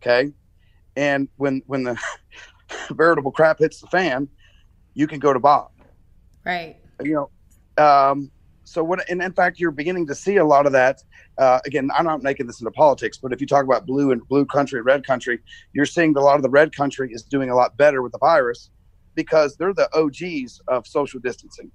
Okay, 0.00 0.32
and 0.96 1.28
when 1.36 1.62
when 1.66 1.84
the 1.84 1.98
veritable 2.90 3.32
crap 3.32 3.58
hits 3.58 3.80
the 3.80 3.86
fan, 3.86 4.28
you 4.94 5.06
can 5.06 5.18
go 5.18 5.32
to 5.32 5.40
Bob. 5.40 5.70
Right. 6.44 6.76
You 7.02 7.28
know, 7.78 7.84
um, 7.84 8.30
so 8.72 8.82
what? 8.82 9.08
And 9.10 9.22
in 9.22 9.32
fact, 9.32 9.60
you're 9.60 9.70
beginning 9.70 10.06
to 10.06 10.14
see 10.14 10.36
a 10.36 10.44
lot 10.44 10.64
of 10.64 10.72
that. 10.72 11.02
Uh, 11.36 11.60
again, 11.66 11.90
I'm 11.94 12.06
not 12.06 12.22
making 12.22 12.46
this 12.46 12.60
into 12.60 12.70
politics, 12.70 13.18
but 13.18 13.32
if 13.32 13.40
you 13.40 13.46
talk 13.46 13.64
about 13.64 13.84
blue 13.84 14.12
and 14.12 14.26
blue 14.28 14.46
country, 14.46 14.80
red 14.80 15.06
country, 15.06 15.40
you're 15.74 15.84
seeing 15.84 16.14
that 16.14 16.20
a 16.20 16.22
lot 16.22 16.36
of 16.36 16.42
the 16.42 16.48
red 16.48 16.74
country 16.74 17.10
is 17.12 17.22
doing 17.22 17.50
a 17.50 17.54
lot 17.54 17.76
better 17.76 18.02
with 18.02 18.12
the 18.12 18.18
virus 18.18 18.70
because 19.14 19.56
they're 19.56 19.74
the 19.74 19.90
OGs 19.94 20.62
of 20.68 20.86
social 20.86 21.20
distancing. 21.20 21.70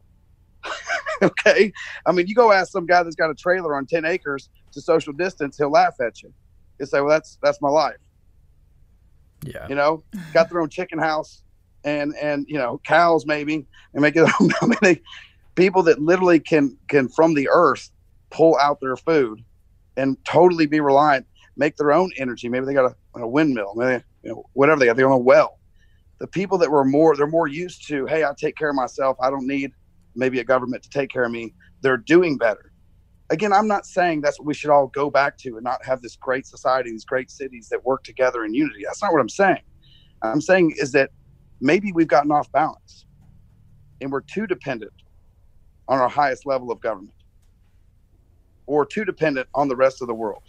okay, 1.21 1.71
I 2.07 2.11
mean, 2.11 2.25
you 2.25 2.33
go 2.33 2.51
ask 2.51 2.71
some 2.71 2.87
guy 2.87 3.03
that's 3.03 3.15
got 3.15 3.29
a 3.29 3.35
trailer 3.35 3.75
on 3.75 3.85
10 3.85 4.03
acres 4.03 4.49
to 4.71 4.81
social 4.81 5.13
distance, 5.13 5.57
he'll 5.57 5.71
laugh 5.71 5.95
at 6.01 6.23
you. 6.23 6.33
He'll 6.79 6.87
say, 6.87 6.99
"Well, 6.99 7.09
that's 7.09 7.37
that's 7.43 7.61
my 7.61 7.69
life." 7.69 7.97
Yeah. 9.43 9.67
You 9.69 9.75
know, 9.75 10.03
got 10.33 10.49
their 10.49 10.61
own 10.61 10.69
chicken 10.69 10.99
house 10.99 11.43
and 11.83 12.15
and 12.15 12.45
you 12.47 12.57
know 12.57 12.81
cows 12.85 13.25
maybe 13.25 13.65
and 13.93 14.01
make 14.01 14.15
it 14.15 14.27
how 14.59 14.67
many 14.81 15.01
people 15.57 15.83
that 15.83 16.01
literally 16.01 16.39
can 16.39 16.77
can 16.89 17.09
from 17.09 17.35
the 17.35 17.49
earth 17.51 17.91
pull 18.31 18.57
out 18.61 18.79
their 18.81 18.97
food 18.97 19.43
and 19.97 20.17
totally 20.25 20.67
be 20.67 20.79
reliant, 20.79 21.27
make 21.57 21.75
their 21.77 21.91
own 21.91 22.11
energy. 22.17 22.47
Maybe 22.47 22.67
they 22.67 22.75
got 22.75 22.93
a, 23.15 23.21
a 23.21 23.27
windmill, 23.27 23.73
maybe 23.75 24.03
you 24.23 24.31
know, 24.31 24.43
whatever 24.53 24.79
they 24.79 24.85
got 24.85 24.97
their 24.97 25.07
own 25.09 25.13
a 25.13 25.17
well. 25.17 25.59
The 26.19 26.27
people 26.27 26.57
that 26.59 26.71
were 26.71 26.85
more 26.85 27.17
they're 27.17 27.27
more 27.27 27.47
used 27.47 27.87
to, 27.89 28.05
hey, 28.05 28.23
I 28.23 28.31
take 28.39 28.57
care 28.57 28.69
of 28.69 28.75
myself. 28.75 29.17
I 29.21 29.29
don't 29.29 29.47
need 29.47 29.71
maybe 30.15 30.39
a 30.39 30.45
government 30.45 30.83
to 30.83 30.89
take 30.89 31.09
care 31.11 31.25
of 31.25 31.31
me. 31.31 31.53
They're 31.81 31.97
doing 31.97 32.37
better. 32.37 32.71
Again, 33.29 33.53
I'm 33.53 33.67
not 33.67 33.85
saying 33.85 34.21
that's 34.21 34.39
what 34.39 34.47
we 34.47 34.53
should 34.53 34.71
all 34.71 34.87
go 34.87 35.11
back 35.11 35.37
to 35.39 35.55
and 35.55 35.63
not 35.63 35.83
have 35.85 36.01
this 36.01 36.17
great 36.21 36.47
society, 36.47 36.91
these 36.91 37.05
great 37.05 37.29
cities 37.29 37.67
that 37.71 37.85
work 37.85 38.03
together 38.03 38.45
in 38.45 38.53
unity. 38.53 38.83
That's 38.85 39.03
not 39.03 39.11
what 39.11 39.21
I'm 39.21 39.29
saying. 39.29 39.61
I'm 40.21 40.41
saying 40.41 40.75
is 40.77 40.93
that 40.93 41.11
maybe 41.61 41.91
we've 41.93 42.07
gotten 42.07 42.31
off 42.31 42.51
balance 42.53 43.05
and 44.01 44.11
we're 44.11 44.21
too 44.21 44.47
dependent 44.47 44.93
on 45.87 45.99
our 45.99 46.09
highest 46.09 46.45
level 46.45 46.71
of 46.71 46.79
government 46.81 47.13
or 48.65 48.85
too 48.85 49.05
dependent 49.05 49.47
on 49.53 49.67
the 49.67 49.75
rest 49.75 50.01
of 50.01 50.07
the 50.07 50.13
world. 50.13 50.43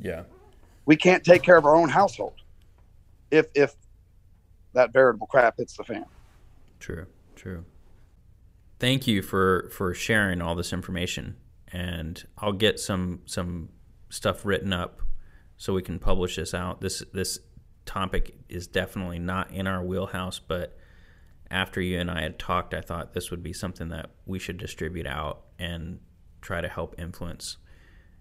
Yeah. 0.00 0.22
We 0.86 0.96
can't 0.96 1.24
take 1.24 1.42
care 1.42 1.56
of 1.56 1.66
our 1.66 1.74
own 1.74 1.88
household 1.88 2.34
if 3.30 3.46
if 3.54 3.74
that 4.72 4.92
veritable 4.92 5.26
crap 5.26 5.56
hits 5.58 5.76
the 5.76 5.84
fan. 5.84 6.06
True. 6.78 7.06
True. 7.34 7.64
Thank 8.78 9.06
you 9.06 9.22
for 9.22 9.68
for 9.72 9.92
sharing 9.94 10.40
all 10.40 10.54
this 10.54 10.72
information 10.72 11.36
and 11.72 12.24
I'll 12.38 12.52
get 12.52 12.80
some 12.80 13.20
some 13.26 13.70
stuff 14.08 14.44
written 14.44 14.72
up 14.72 15.02
so 15.56 15.74
we 15.74 15.82
can 15.82 15.98
publish 15.98 16.36
this 16.36 16.54
out. 16.54 16.80
This 16.80 17.02
this 17.12 17.40
topic 17.84 18.34
is 18.48 18.66
definitely 18.66 19.18
not 19.18 19.50
in 19.50 19.66
our 19.66 19.82
wheelhouse, 19.82 20.38
but 20.38 20.76
after 21.50 21.80
you 21.80 21.98
and 21.98 22.10
I 22.10 22.22
had 22.22 22.38
talked, 22.38 22.74
I 22.74 22.80
thought 22.80 23.14
this 23.14 23.30
would 23.30 23.42
be 23.42 23.52
something 23.52 23.88
that 23.88 24.10
we 24.26 24.38
should 24.38 24.58
distribute 24.58 25.06
out 25.06 25.42
and 25.58 26.00
try 26.40 26.60
to 26.60 26.68
help 26.68 26.94
influence, 26.98 27.56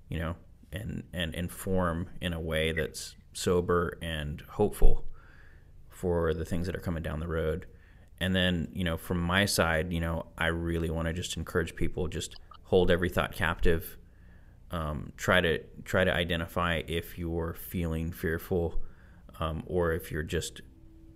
you 0.10 0.20
know, 0.20 0.36
and 0.72 1.04
and 1.14 1.34
inform 1.36 2.10
in 2.22 2.34
a 2.34 2.40
way 2.40 2.72
that's 2.72 3.16
sober 3.34 3.98
and 4.02 4.42
hopeful 4.52 5.06
for 5.90 6.34
the 6.34 6.46
things 6.46 6.68
that 6.68 6.76
are 6.76 6.80
coming 6.80 7.04
down 7.04 7.20
the 7.20 7.28
road. 7.28 7.66
And 8.20 8.36
then, 8.36 8.70
you 8.74 8.84
know, 8.84 8.98
from 8.98 9.20
my 9.20 9.46
side, 9.46 9.94
you 9.94 10.00
know, 10.00 10.28
I 10.38 10.48
really 10.48 10.90
want 10.90 11.08
to 11.08 11.14
just 11.14 11.38
encourage 11.38 11.76
people 11.76 12.08
just 12.08 12.36
hold 12.64 12.90
every 12.90 13.10
thought 13.10 13.34
captive. 13.34 13.98
Um, 14.72 15.14
try 15.18 15.40
to 15.42 15.60
try 15.86 16.04
to 16.04 16.14
identify 16.14 16.82
if 16.88 17.18
you're 17.18 17.54
feeling 17.54 18.12
fearful 18.12 18.82
um, 19.40 19.64
or 19.66 19.94
if 19.94 20.12
you're 20.12 20.24
just 20.24 20.62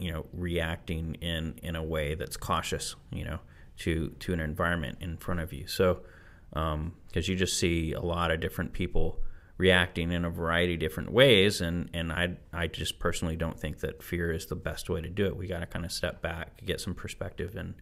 you 0.02 0.12
know 0.12 0.26
reacting 0.34 1.16
in 1.16 1.56
in 1.62 1.76
a 1.76 1.84
way 1.84 2.16
that's 2.16 2.36
cautious 2.36 2.96
you 3.12 3.24
know 3.24 3.40
to 3.78 4.10
to 4.20 4.34
an 4.34 4.40
environment 4.40 4.98
in 5.00 5.18
front 5.18 5.40
of 5.40 5.54
you. 5.54 5.68
So 5.68 6.02
because 6.50 6.74
um, 6.74 6.94
you 7.14 7.36
just 7.36 7.58
see 7.58 7.94
a 7.94 8.02
lot 8.02 8.32
of 8.32 8.42
different 8.42 8.74
people 8.74 9.22
reacting 9.58 10.12
in 10.12 10.26
a 10.26 10.30
variety 10.30 10.74
of 10.74 10.80
different 10.80 11.12
ways 11.12 11.62
and 11.62 11.90
and 11.94 12.12
I 12.12 12.38
I 12.52 12.68
just 12.68 13.00
personally 13.00 13.36
don't 13.36 13.60
think 13.60 13.80
that 13.80 14.02
fear 14.02 14.32
is 14.32 14.48
the 14.48 14.56
best 14.56 14.90
way 14.90 15.02
to 15.02 15.10
do 15.10 15.26
it. 15.28 15.38
We 15.38 15.48
got 15.48 15.60
to 15.60 15.68
kind 15.68 15.86
of 15.86 15.92
step 15.92 16.22
back 16.22 16.66
get 16.66 16.82
some 16.82 16.96
perspective 16.96 17.56
and 17.56 17.76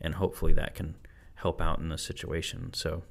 and 0.00 0.16
hopefully 0.16 0.52
that 0.54 0.74
can 0.74 0.96
help 1.34 1.60
out 1.60 1.78
in 1.78 1.88
the 1.88 1.98
situation. 1.98 2.74
So 2.74 3.02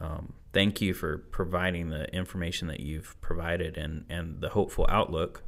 um, 0.00 0.32
thank 0.52 0.80
you 0.80 0.94
for 0.94 1.18
providing 1.18 1.90
the 1.90 2.12
information 2.14 2.68
that 2.68 2.80
you've 2.80 3.20
provided 3.20 3.76
and 3.76 4.06
and 4.08 4.40
the 4.40 4.50
hopeful 4.50 4.86
outlook 4.88 5.42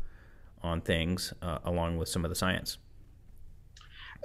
on 0.63 0.81
things 0.81 1.33
uh, 1.43 1.59
along 1.65 1.97
with 1.99 2.09
some 2.09 2.25
of 2.25 2.29
the 2.29 2.35
science. 2.35 2.79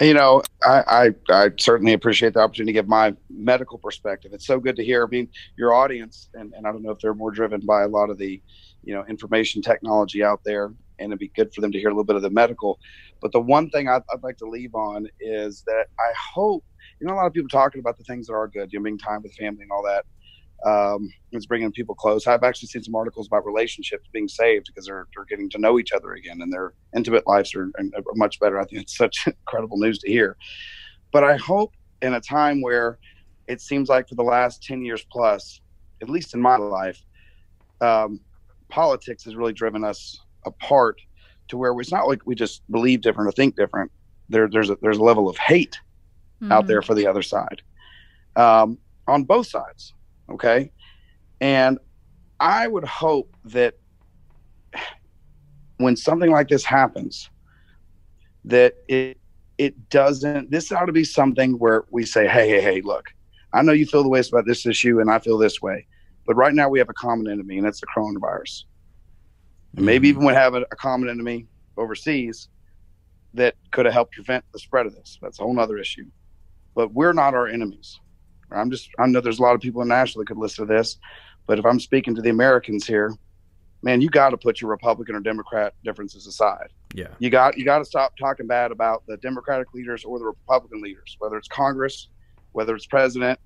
You 0.01 0.15
know, 0.15 0.41
I, 0.63 1.11
I, 1.29 1.43
I 1.45 1.49
certainly 1.59 1.93
appreciate 1.93 2.33
the 2.33 2.39
opportunity 2.39 2.73
to 2.73 2.79
give 2.79 2.87
my 2.87 3.15
medical 3.29 3.77
perspective. 3.77 4.31
It's 4.33 4.47
so 4.47 4.59
good 4.59 4.75
to 4.77 4.83
hear. 4.83 5.05
I 5.05 5.07
mean, 5.07 5.29
your 5.55 5.73
audience, 5.75 6.29
and, 6.33 6.51
and 6.53 6.65
I 6.65 6.71
don't 6.71 6.81
know 6.81 6.89
if 6.91 6.99
they're 6.99 7.13
more 7.13 7.29
driven 7.29 7.61
by 7.61 7.83
a 7.83 7.87
lot 7.87 8.09
of 8.09 8.17
the, 8.17 8.41
you 8.83 8.95
know, 8.95 9.05
information 9.05 9.61
technology 9.61 10.23
out 10.23 10.41
there, 10.43 10.73
and 10.97 11.11
it'd 11.11 11.19
be 11.19 11.27
good 11.35 11.53
for 11.53 11.61
them 11.61 11.71
to 11.71 11.77
hear 11.77 11.89
a 11.89 11.91
little 11.91 12.03
bit 12.03 12.15
of 12.15 12.23
the 12.23 12.31
medical. 12.31 12.79
But 13.21 13.33
the 13.33 13.39
one 13.39 13.69
thing 13.69 13.87
I'd, 13.87 14.01
I'd 14.11 14.23
like 14.23 14.37
to 14.37 14.49
leave 14.49 14.73
on 14.73 15.07
is 15.19 15.61
that 15.67 15.85
I 15.99 16.11
hope, 16.17 16.65
you 16.99 17.05
know, 17.05 17.13
a 17.13 17.15
lot 17.15 17.27
of 17.27 17.33
people 17.33 17.49
talking 17.49 17.79
about 17.79 17.97
the 17.97 18.03
things 18.03 18.25
that 18.27 18.33
are 18.33 18.47
good, 18.47 18.73
you 18.73 18.79
know, 18.79 18.83
being 18.83 18.97
time 18.97 19.21
with 19.21 19.35
family 19.35 19.61
and 19.61 19.71
all 19.71 19.83
that 19.83 20.05
um, 20.65 21.11
it's 21.31 21.45
bringing 21.45 21.71
people 21.71 21.95
close. 21.95 22.25
I've 22.25 22.43
actually 22.43 22.69
seen 22.69 22.83
some 22.83 22.95
articles 22.95 23.27
about 23.27 23.45
relationships 23.45 24.07
being 24.13 24.27
saved 24.27 24.67
because 24.67 24.85
they're, 24.85 25.07
they're 25.15 25.25
getting 25.25 25.49
to 25.51 25.57
know 25.57 25.77
each 25.77 25.91
other 25.91 26.13
again 26.13 26.41
and 26.41 26.51
their 26.51 26.73
intimate 26.95 27.27
lives 27.27 27.53
are, 27.53 27.69
are 27.77 28.03
much 28.15 28.39
better. 28.39 28.59
I 28.59 28.65
think 28.65 28.83
it's 28.83 28.97
such 28.97 29.27
incredible 29.27 29.77
news 29.77 29.99
to 29.99 30.09
hear. 30.09 30.37
But 31.11 31.23
I 31.23 31.37
hope 31.37 31.73
in 32.01 32.13
a 32.13 32.21
time 32.21 32.61
where 32.61 32.97
it 33.47 33.61
seems 33.61 33.89
like 33.89 34.07
for 34.07 34.15
the 34.15 34.23
last 34.23 34.63
10 34.63 34.83
years 34.83 35.05
plus, 35.11 35.61
at 36.01 36.09
least 36.09 36.33
in 36.33 36.41
my 36.41 36.57
life, 36.57 37.01
um, 37.81 38.19
politics 38.69 39.23
has 39.25 39.35
really 39.35 39.53
driven 39.53 39.83
us 39.83 40.19
apart 40.45 40.99
to 41.49 41.57
where 41.57 41.77
it's 41.79 41.91
not 41.91 42.07
like 42.07 42.25
we 42.25 42.35
just 42.35 42.69
believe 42.71 43.01
different 43.01 43.27
or 43.27 43.31
think 43.31 43.55
different. 43.55 43.91
There, 44.29 44.49
there's 44.49 44.69
a, 44.69 44.77
there's 44.81 44.97
a 44.97 45.03
level 45.03 45.29
of 45.29 45.37
hate 45.37 45.79
mm-hmm. 46.41 46.51
out 46.51 46.67
there 46.67 46.81
for 46.81 46.95
the 46.95 47.05
other 47.05 47.21
side, 47.21 47.61
um, 48.35 48.77
on 49.07 49.23
both 49.23 49.47
sides. 49.47 49.93
Okay, 50.29 50.71
and 51.41 51.77
I 52.39 52.67
would 52.67 52.85
hope 52.85 53.35
that 53.45 53.75
when 55.77 55.95
something 55.95 56.31
like 56.31 56.47
this 56.47 56.63
happens, 56.63 57.29
that 58.45 58.75
it 58.87 59.17
it 59.57 59.89
doesn't. 59.89 60.51
This 60.51 60.71
ought 60.71 60.85
to 60.85 60.91
be 60.91 61.03
something 61.03 61.59
where 61.59 61.83
we 61.91 62.05
say, 62.05 62.27
"Hey, 62.27 62.49
hey, 62.49 62.61
hey, 62.61 62.81
look, 62.81 63.13
I 63.53 63.61
know 63.61 63.71
you 63.71 63.85
feel 63.85 64.03
the 64.03 64.09
way 64.09 64.21
about 64.27 64.45
this 64.45 64.65
issue, 64.65 64.99
and 64.99 65.11
I 65.11 65.19
feel 65.19 65.37
this 65.37 65.61
way, 65.61 65.85
but 66.25 66.35
right 66.35 66.53
now 66.53 66.69
we 66.69 66.79
have 66.79 66.89
a 66.89 66.93
common 66.93 67.31
enemy, 67.31 67.57
and 67.57 67.65
that's 67.65 67.79
the 67.79 67.87
coronavirus. 67.95 68.63
And 69.75 69.85
maybe 69.85 70.07
mm-hmm. 70.07 70.17
even 70.17 70.27
we 70.27 70.33
have 70.33 70.55
a, 70.55 70.61
a 70.61 70.75
common 70.75 71.09
enemy 71.09 71.47
overseas 71.77 72.49
that 73.33 73.55
could 73.71 73.85
have 73.85 73.93
helped 73.93 74.13
prevent 74.13 74.45
the 74.53 74.59
spread 74.59 74.85
of 74.85 74.95
this. 74.95 75.17
That's 75.21 75.39
a 75.39 75.43
whole 75.43 75.59
other 75.59 75.77
issue. 75.77 76.05
But 76.75 76.93
we're 76.93 77.13
not 77.13 77.33
our 77.33 77.47
enemies. 77.47 77.99
I'm 78.55 78.71
just 78.71 78.89
I 78.99 79.07
know 79.07 79.21
there's 79.21 79.39
a 79.39 79.41
lot 79.41 79.55
of 79.55 79.61
people 79.61 79.81
in 79.81 79.87
Nashville 79.87 80.21
that 80.21 80.27
could 80.27 80.37
listen 80.37 80.67
to 80.67 80.73
this, 80.73 80.97
but 81.47 81.59
if 81.59 81.65
I'm 81.65 81.79
speaking 81.79 82.15
to 82.15 82.21
the 82.21 82.29
Americans 82.29 82.85
here, 82.87 83.15
man, 83.83 84.01
you 84.01 84.09
got 84.09 84.29
to 84.29 84.37
put 84.37 84.61
your 84.61 84.71
Republican 84.71 85.15
or 85.15 85.19
Democrat 85.19 85.73
differences 85.83 86.25
aside. 86.25 86.69
Yeah. 86.93 87.07
You 87.19 87.29
got 87.29 87.57
you 87.57 87.65
got 87.65 87.79
to 87.79 87.85
stop 87.85 88.17
talking 88.17 88.47
bad 88.47 88.71
about 88.71 89.03
the 89.07 89.17
Democratic 89.17 89.73
leaders 89.73 90.03
or 90.03 90.17
the 90.17 90.25
Republican 90.25 90.81
leaders, 90.81 91.15
whether 91.19 91.37
it's 91.37 91.47
Congress, 91.47 92.07
whether 92.53 92.75
it's 92.75 92.85
president. 92.85 93.39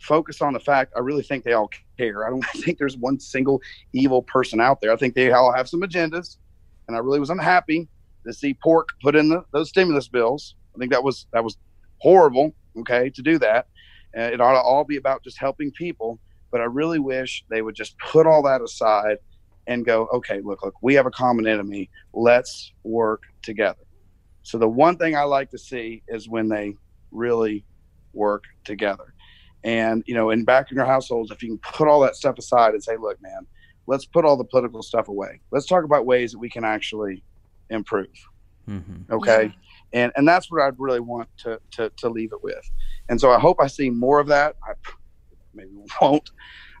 Focus 0.00 0.42
on 0.42 0.52
the 0.52 0.60
fact. 0.60 0.92
I 0.96 1.00
really 1.00 1.22
think 1.22 1.44
they 1.44 1.52
all 1.52 1.70
care. 1.98 2.26
I 2.26 2.30
don't 2.30 2.44
think 2.56 2.78
there's 2.78 2.96
one 2.96 3.20
single 3.20 3.60
evil 3.92 4.22
person 4.22 4.60
out 4.60 4.80
there. 4.80 4.92
I 4.92 4.96
think 4.96 5.14
they 5.14 5.32
all 5.32 5.52
have 5.52 5.68
some 5.68 5.80
agendas, 5.82 6.38
and 6.88 6.96
I 6.96 7.00
really 7.00 7.20
was 7.20 7.30
unhappy 7.30 7.88
to 8.26 8.32
see 8.32 8.54
Pork 8.54 8.88
put 9.02 9.16
in 9.16 9.28
the, 9.28 9.44
those 9.52 9.68
stimulus 9.68 10.08
bills. 10.08 10.54
I 10.74 10.78
think 10.78 10.92
that 10.92 11.02
was 11.02 11.26
that 11.32 11.44
was 11.44 11.56
horrible. 11.98 12.54
Okay, 12.78 13.10
to 13.10 13.22
do 13.22 13.38
that, 13.38 13.66
uh, 14.16 14.22
it 14.22 14.40
ought 14.40 14.54
to 14.54 14.60
all 14.60 14.84
be 14.84 14.96
about 14.96 15.22
just 15.24 15.38
helping 15.38 15.70
people. 15.72 16.18
But 16.50 16.60
I 16.60 16.64
really 16.64 16.98
wish 16.98 17.44
they 17.48 17.62
would 17.62 17.74
just 17.74 17.98
put 17.98 18.26
all 18.26 18.42
that 18.42 18.60
aside 18.60 19.16
and 19.66 19.86
go, 19.86 20.06
okay, 20.12 20.40
look, 20.42 20.62
look, 20.62 20.74
we 20.82 20.94
have 20.94 21.06
a 21.06 21.10
common 21.10 21.46
enemy. 21.46 21.88
Let's 22.12 22.72
work 22.82 23.22
together. 23.42 23.84
So 24.42 24.58
the 24.58 24.68
one 24.68 24.96
thing 24.96 25.16
I 25.16 25.22
like 25.22 25.50
to 25.50 25.58
see 25.58 26.02
is 26.08 26.28
when 26.28 26.48
they 26.48 26.74
really 27.10 27.64
work 28.12 28.44
together. 28.64 29.14
And, 29.64 30.02
you 30.06 30.14
know, 30.14 30.30
in 30.30 30.44
back 30.44 30.70
in 30.70 30.76
your 30.76 30.84
households, 30.86 31.30
if 31.30 31.42
you 31.42 31.48
can 31.48 31.58
put 31.58 31.88
all 31.88 32.00
that 32.00 32.16
stuff 32.16 32.36
aside 32.38 32.74
and 32.74 32.82
say, 32.82 32.96
look, 32.96 33.22
man, 33.22 33.46
let's 33.86 34.04
put 34.04 34.24
all 34.24 34.36
the 34.36 34.44
political 34.44 34.82
stuff 34.82 35.08
away. 35.08 35.40
Let's 35.52 35.66
talk 35.66 35.84
about 35.84 36.04
ways 36.04 36.32
that 36.32 36.38
we 36.38 36.50
can 36.50 36.64
actually 36.64 37.22
improve. 37.70 38.08
Mm-hmm. 38.68 39.12
Okay. 39.12 39.44
Yeah. 39.44 39.61
And, 39.92 40.12
and 40.16 40.26
that's 40.26 40.50
what 40.50 40.62
I'd 40.62 40.78
really 40.78 41.00
want 41.00 41.28
to, 41.38 41.60
to, 41.72 41.90
to 41.98 42.08
leave 42.08 42.32
it 42.32 42.42
with. 42.42 42.70
And 43.08 43.20
so 43.20 43.30
I 43.30 43.38
hope 43.38 43.58
I 43.60 43.66
see 43.66 43.90
more 43.90 44.20
of 44.20 44.26
that. 44.28 44.56
I 44.66 44.72
maybe 45.54 45.70
won't, 46.00 46.30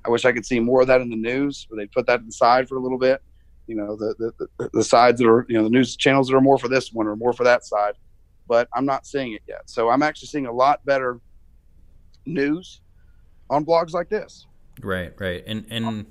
I 0.04 0.10
wish 0.10 0.24
I 0.24 0.32
could 0.32 0.46
see 0.46 0.60
more 0.60 0.80
of 0.80 0.86
that 0.88 1.00
in 1.00 1.10
the 1.10 1.16
news, 1.16 1.66
where 1.68 1.76
they 1.76 1.86
put 1.86 2.06
that 2.06 2.22
aside 2.28 2.68
for 2.68 2.76
a 2.76 2.80
little 2.80 2.98
bit. 2.98 3.22
You 3.68 3.76
know, 3.76 3.96
the, 3.96 4.32
the 4.58 4.70
the 4.72 4.82
sides 4.84 5.20
that 5.20 5.28
are 5.28 5.46
you 5.48 5.56
know 5.56 5.62
the 5.62 5.70
news 5.70 5.94
channels 5.96 6.28
that 6.28 6.36
are 6.36 6.40
more 6.40 6.58
for 6.58 6.68
this 6.68 6.92
one 6.92 7.06
or 7.06 7.14
more 7.14 7.32
for 7.32 7.44
that 7.44 7.64
side, 7.64 7.94
but 8.48 8.68
I'm 8.74 8.84
not 8.84 9.06
seeing 9.06 9.34
it 9.34 9.42
yet. 9.46 9.70
So 9.70 9.88
I'm 9.88 10.02
actually 10.02 10.28
seeing 10.28 10.46
a 10.46 10.52
lot 10.52 10.84
better 10.84 11.20
news 12.26 12.80
on 13.48 13.64
blogs 13.64 13.92
like 13.92 14.08
this. 14.08 14.46
Right, 14.80 15.12
right, 15.18 15.44
and 15.46 15.64
and 15.70 16.06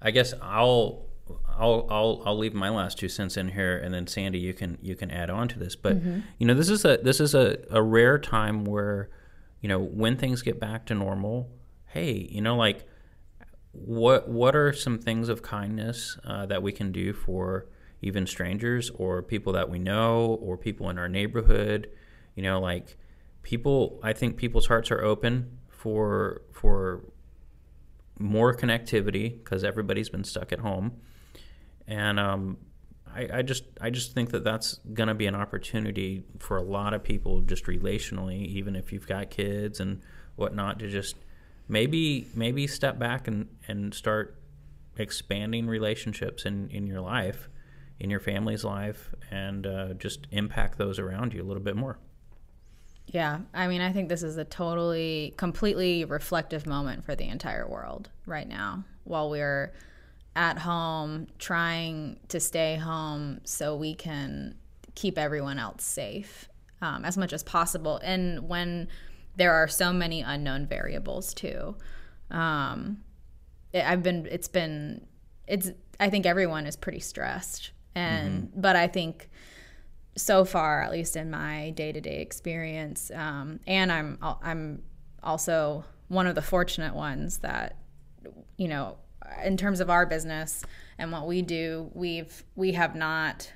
I 0.00 0.12
guess 0.12 0.32
I'll 0.40 1.07
I'll 1.48 1.86
I'll 1.90 2.22
I'll 2.24 2.38
leave 2.38 2.54
my 2.54 2.68
last 2.68 2.98
two 2.98 3.08
cents 3.08 3.36
in 3.36 3.48
here, 3.48 3.76
and 3.76 3.92
then 3.92 4.06
Sandy, 4.06 4.38
you 4.38 4.54
can 4.54 4.78
you 4.82 4.96
can 4.96 5.10
add 5.10 5.30
on 5.30 5.48
to 5.48 5.58
this. 5.58 5.76
But 5.76 5.96
mm-hmm. 5.96 6.20
you 6.38 6.46
know, 6.46 6.54
this 6.54 6.68
is 6.68 6.84
a 6.84 6.98
this 6.98 7.20
is 7.20 7.34
a, 7.34 7.58
a 7.70 7.82
rare 7.82 8.18
time 8.18 8.64
where, 8.64 9.10
you 9.60 9.68
know, 9.68 9.78
when 9.78 10.16
things 10.16 10.42
get 10.42 10.58
back 10.60 10.86
to 10.86 10.94
normal, 10.94 11.50
hey, 11.86 12.28
you 12.30 12.40
know, 12.40 12.56
like 12.56 12.86
what 13.72 14.28
what 14.28 14.56
are 14.56 14.72
some 14.72 14.98
things 14.98 15.28
of 15.28 15.42
kindness 15.42 16.18
uh, 16.24 16.46
that 16.46 16.62
we 16.62 16.72
can 16.72 16.92
do 16.92 17.12
for 17.12 17.66
even 18.00 18.26
strangers 18.26 18.90
or 18.90 19.22
people 19.22 19.52
that 19.52 19.68
we 19.68 19.78
know 19.78 20.38
or 20.40 20.56
people 20.56 20.88
in 20.88 20.98
our 20.98 21.08
neighborhood 21.08 21.90
you 22.34 22.42
know 22.42 22.60
like 22.60 22.96
people 23.42 24.00
i 24.02 24.12
think 24.12 24.36
people's 24.36 24.66
hearts 24.66 24.90
are 24.90 25.02
open 25.02 25.58
for 25.68 26.42
for 26.52 27.04
more 28.18 28.54
connectivity 28.54 29.38
because 29.38 29.62
everybody's 29.62 30.08
been 30.08 30.24
stuck 30.24 30.52
at 30.52 30.60
home 30.60 30.92
and 31.88 32.20
um, 32.20 32.58
I, 33.12 33.28
I 33.32 33.42
just 33.42 33.64
I 33.80 33.90
just 33.90 34.12
think 34.12 34.30
that 34.30 34.44
that's 34.44 34.74
going 34.92 35.08
to 35.08 35.14
be 35.14 35.26
an 35.26 35.34
opportunity 35.34 36.22
for 36.38 36.58
a 36.58 36.62
lot 36.62 36.94
of 36.94 37.02
people 37.02 37.40
just 37.40 37.64
relationally 37.64 38.46
even 38.46 38.76
if 38.76 38.92
you've 38.92 39.08
got 39.08 39.30
kids 39.30 39.80
and 39.80 40.02
whatnot 40.36 40.78
to 40.78 40.88
just 40.88 41.16
maybe 41.66 42.28
maybe 42.34 42.66
step 42.66 42.98
back 42.98 43.26
and, 43.26 43.48
and 43.66 43.92
start 43.94 44.36
expanding 44.96 45.66
relationships 45.66 46.44
in, 46.44 46.68
in 46.70 46.86
your 46.86 47.00
life, 47.00 47.48
in 48.00 48.10
your 48.10 48.20
family's 48.20 48.64
life, 48.64 49.14
and 49.30 49.66
uh, 49.66 49.94
just 49.94 50.26
impact 50.30 50.78
those 50.78 50.98
around 50.98 51.32
you 51.32 51.42
a 51.42 51.46
little 51.46 51.62
bit 51.62 51.76
more. 51.76 51.98
Yeah, 53.06 53.40
I 53.54 53.68
mean, 53.68 53.80
I 53.80 53.92
think 53.92 54.10
this 54.10 54.22
is 54.22 54.36
a 54.36 54.44
totally, 54.44 55.32
completely 55.38 56.04
reflective 56.04 56.66
moment 56.66 57.04
for 57.04 57.14
the 57.14 57.26
entire 57.28 57.66
world 57.66 58.10
right 58.26 58.46
now 58.46 58.84
while 59.04 59.30
we're 59.30 59.72
at 60.38 60.56
home 60.56 61.26
trying 61.40 62.16
to 62.28 62.38
stay 62.38 62.76
home 62.76 63.40
so 63.42 63.74
we 63.74 63.92
can 63.92 64.54
keep 64.94 65.18
everyone 65.18 65.58
else 65.58 65.82
safe 65.82 66.48
um, 66.80 67.04
as 67.04 67.18
much 67.18 67.32
as 67.32 67.42
possible. 67.42 67.98
And 68.04 68.48
when 68.48 68.86
there 69.34 69.52
are 69.52 69.66
so 69.66 69.92
many 69.92 70.22
unknown 70.22 70.66
variables 70.66 71.34
too. 71.34 71.74
Um, 72.30 72.98
it, 73.72 73.84
I've 73.84 74.02
been, 74.04 74.28
it's 74.30 74.46
been, 74.46 75.06
it's, 75.48 75.72
I 75.98 76.08
think 76.08 76.24
everyone 76.24 76.66
is 76.66 76.76
pretty 76.76 77.00
stressed. 77.00 77.72
And, 77.96 78.44
mm-hmm. 78.44 78.60
but 78.60 78.76
I 78.76 78.86
think 78.86 79.28
so 80.16 80.44
far, 80.44 80.82
at 80.82 80.92
least 80.92 81.16
in 81.16 81.30
my 81.30 81.70
day 81.70 81.90
to 81.90 82.00
day 82.00 82.20
experience, 82.20 83.10
um, 83.12 83.58
and 83.66 83.90
I'm, 83.90 84.18
I'm 84.22 84.82
also 85.20 85.84
one 86.06 86.28
of 86.28 86.36
the 86.36 86.42
fortunate 86.42 86.94
ones 86.94 87.38
that, 87.38 87.76
you 88.56 88.68
know, 88.68 88.98
in 89.44 89.56
terms 89.56 89.80
of 89.80 89.90
our 89.90 90.06
business 90.06 90.62
and 90.98 91.12
what 91.12 91.26
we 91.26 91.42
do, 91.42 91.90
we've, 91.94 92.44
we 92.56 92.72
have 92.72 92.94
not, 92.94 93.52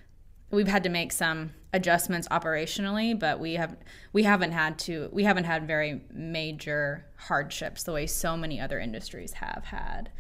we've 0.50 0.68
had 0.68 0.82
to 0.84 0.88
make 0.88 1.12
some 1.12 1.52
adjustments 1.72 2.28
operationally, 2.28 3.18
but 3.18 3.40
we 3.40 3.54
have 3.54 3.76
we 4.12 4.22
haven't 4.24 4.52
had 4.52 4.78
to 4.78 5.08
we 5.12 5.24
haven't 5.24 5.44
had 5.44 5.66
very 5.66 6.02
major 6.12 7.06
hardships 7.16 7.82
the 7.84 7.92
way 7.92 8.06
so 8.06 8.36
many 8.36 8.60
other 8.60 8.78
industries 8.78 9.32
have 9.34 9.64
had. 9.64 10.10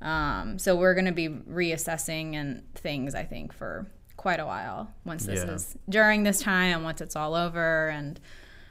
Um, 0.00 0.58
so 0.58 0.76
we're 0.76 0.94
going 0.94 1.06
to 1.06 1.12
be 1.12 1.28
reassessing 1.28 2.34
and 2.34 2.62
things 2.74 3.14
I 3.14 3.24
think 3.24 3.52
for 3.52 3.86
quite 4.16 4.40
a 4.40 4.46
while 4.46 4.92
once 5.04 5.26
this 5.26 5.44
yeah. 5.44 5.52
is 5.52 5.76
during 5.88 6.22
this 6.22 6.40
time 6.40 6.74
and 6.74 6.84
once 6.84 7.00
it's 7.00 7.16
all 7.16 7.34
over 7.34 7.88
and 7.88 8.20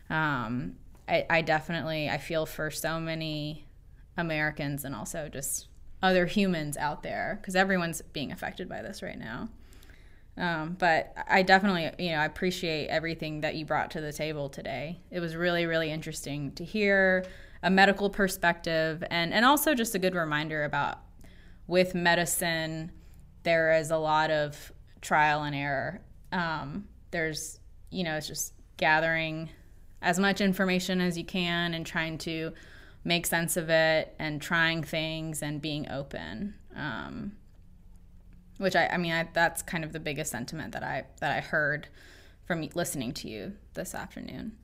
um, 0.09 0.75
I, 1.07 1.25
I 1.29 1.41
definitely 1.41 2.09
I 2.09 2.17
feel 2.17 2.45
for 2.45 2.71
so 2.71 2.99
many 2.99 3.67
Americans 4.17 4.85
and 4.85 4.95
also 4.95 5.29
just 5.29 5.67
other 6.03 6.25
humans 6.25 6.75
out 6.77 7.01
there 7.01 7.39
because 7.41 7.55
everyone's 7.55 8.01
being 8.11 8.31
affected 8.31 8.67
by 8.69 8.81
this 8.83 9.01
right 9.01 9.17
now. 9.17 9.49
Um, 10.37 10.75
but 10.77 11.15
I 11.27 11.43
definitely, 11.43 11.91
you 12.03 12.11
know, 12.11 12.17
I 12.17 12.25
appreciate 12.25 12.87
everything 12.87 13.41
that 13.41 13.55
you 13.55 13.65
brought 13.65 13.91
to 13.91 14.01
the 14.01 14.11
table 14.11 14.49
today. 14.49 14.99
It 15.09 15.21
was 15.21 15.35
really, 15.35 15.65
really 15.65 15.89
interesting 15.89 16.51
to 16.53 16.65
hear 16.65 17.25
a 17.61 17.69
medical 17.69 18.09
perspective 18.09 19.03
and, 19.09 19.33
and 19.33 19.45
also 19.45 19.73
just 19.73 19.95
a 19.95 19.99
good 19.99 20.13
reminder 20.13 20.65
about 20.65 20.99
with 21.67 21.95
medicine, 21.95 22.91
there 23.43 23.73
is 23.73 23.89
a 23.89 23.97
lot 23.97 24.29
of 24.29 24.73
trial 25.01 25.43
and 25.43 25.55
error. 25.55 26.01
Um, 26.33 26.89
there's, 27.11 27.59
you 27.89 28.03
know, 28.03 28.17
it's 28.17 28.27
just 28.27 28.53
gathering 28.75 29.49
as 30.01 30.19
much 30.19 30.41
information 30.41 30.99
as 30.99 31.17
you 31.17 31.23
can 31.23 31.73
and 31.73 31.85
trying 31.85 32.17
to 32.17 32.51
make 33.03 33.25
sense 33.25 33.57
of 33.57 33.69
it 33.69 34.15
and 34.17 34.41
trying 34.41 34.83
things 34.83 35.41
and 35.41 35.61
being 35.61 35.89
open. 35.89 36.55
Um, 36.75 37.33
which 38.57 38.75
I, 38.75 38.87
I 38.87 38.97
mean, 38.97 39.11
I, 39.11 39.27
that's 39.33 39.61
kind 39.61 39.83
of 39.83 39.93
the 39.93 39.99
biggest 39.99 40.31
sentiment 40.31 40.73
that 40.73 40.83
I 40.83 41.05
that 41.19 41.35
I 41.35 41.41
heard 41.41 41.87
from 42.45 42.67
listening 42.75 43.13
to 43.13 43.29
you 43.29 43.53
this 43.73 43.95
afternoon. 43.95 44.57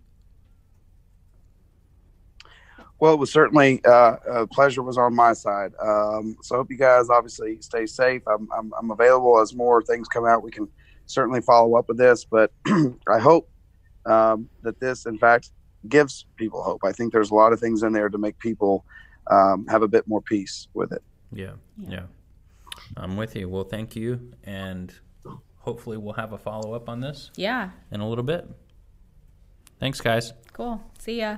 Well, 3.00 3.14
it 3.14 3.18
was 3.18 3.32
certainly 3.32 3.82
uh, 3.86 4.18
a 4.30 4.48
pleasure 4.48 4.84
was 4.84 4.98
on 4.98 5.16
my 5.16 5.32
side. 5.32 5.72
Um, 5.82 6.36
so 6.42 6.56
I 6.56 6.58
hope 6.58 6.70
you 6.70 6.78
guys 6.78 7.10
obviously 7.10 7.62
stay 7.62 7.86
safe. 7.86 8.22
I'm, 8.28 8.50
I'm, 8.54 8.74
I'm, 8.78 8.92
available 8.92 9.40
as 9.40 9.54
more 9.54 9.82
things 9.82 10.10
come 10.10 10.26
out. 10.26 10.44
We 10.44 10.52
can 10.52 10.68
certainly 11.06 11.40
follow 11.40 11.76
up 11.76 11.88
with 11.88 11.98
this, 11.98 12.26
but 12.26 12.52
I 12.68 13.20
hope 13.20 13.50
um, 14.06 14.50
that 14.64 14.82
this, 14.82 15.06
in 15.06 15.18
fact, 15.18 15.52
gives 15.88 16.26
people 16.36 16.62
hope. 16.64 16.84
I 16.84 16.92
think 16.92 17.14
there's 17.14 17.32
a 17.32 17.36
lot 17.36 17.54
of 17.54 17.60
things 17.60 17.84
in 17.84 17.94
there 17.94 18.10
to 18.10 18.18
make 18.18 18.38
people 18.40 18.86
um, 19.28 19.66
have 19.68 19.82
a 19.82 19.88
bit 19.88 20.08
more 20.08 20.22
peace 20.22 20.68
with 20.74 20.92
it. 20.92 21.02
Yeah, 21.32 21.54
yeah. 21.78 22.04
I'm 22.98 23.16
with 23.16 23.36
you. 23.36 23.48
Well, 23.48 23.64
thank 23.64 23.96
you, 23.96 24.34
and 24.44 24.94
hopefully 25.58 25.98
we'll 25.98 26.14
have 26.14 26.34
a 26.34 26.38
follow 26.38 26.74
up 26.74 26.90
on 26.90 27.00
this 27.02 27.32
Yeah. 27.36 27.70
in 27.92 28.00
a 28.02 28.08
little 28.10 28.24
bit. 28.24 28.48
Thanks, 29.80 30.02
guys. 30.02 30.34
Cool. 30.54 30.82
See 30.98 31.20
ya. 31.20 31.38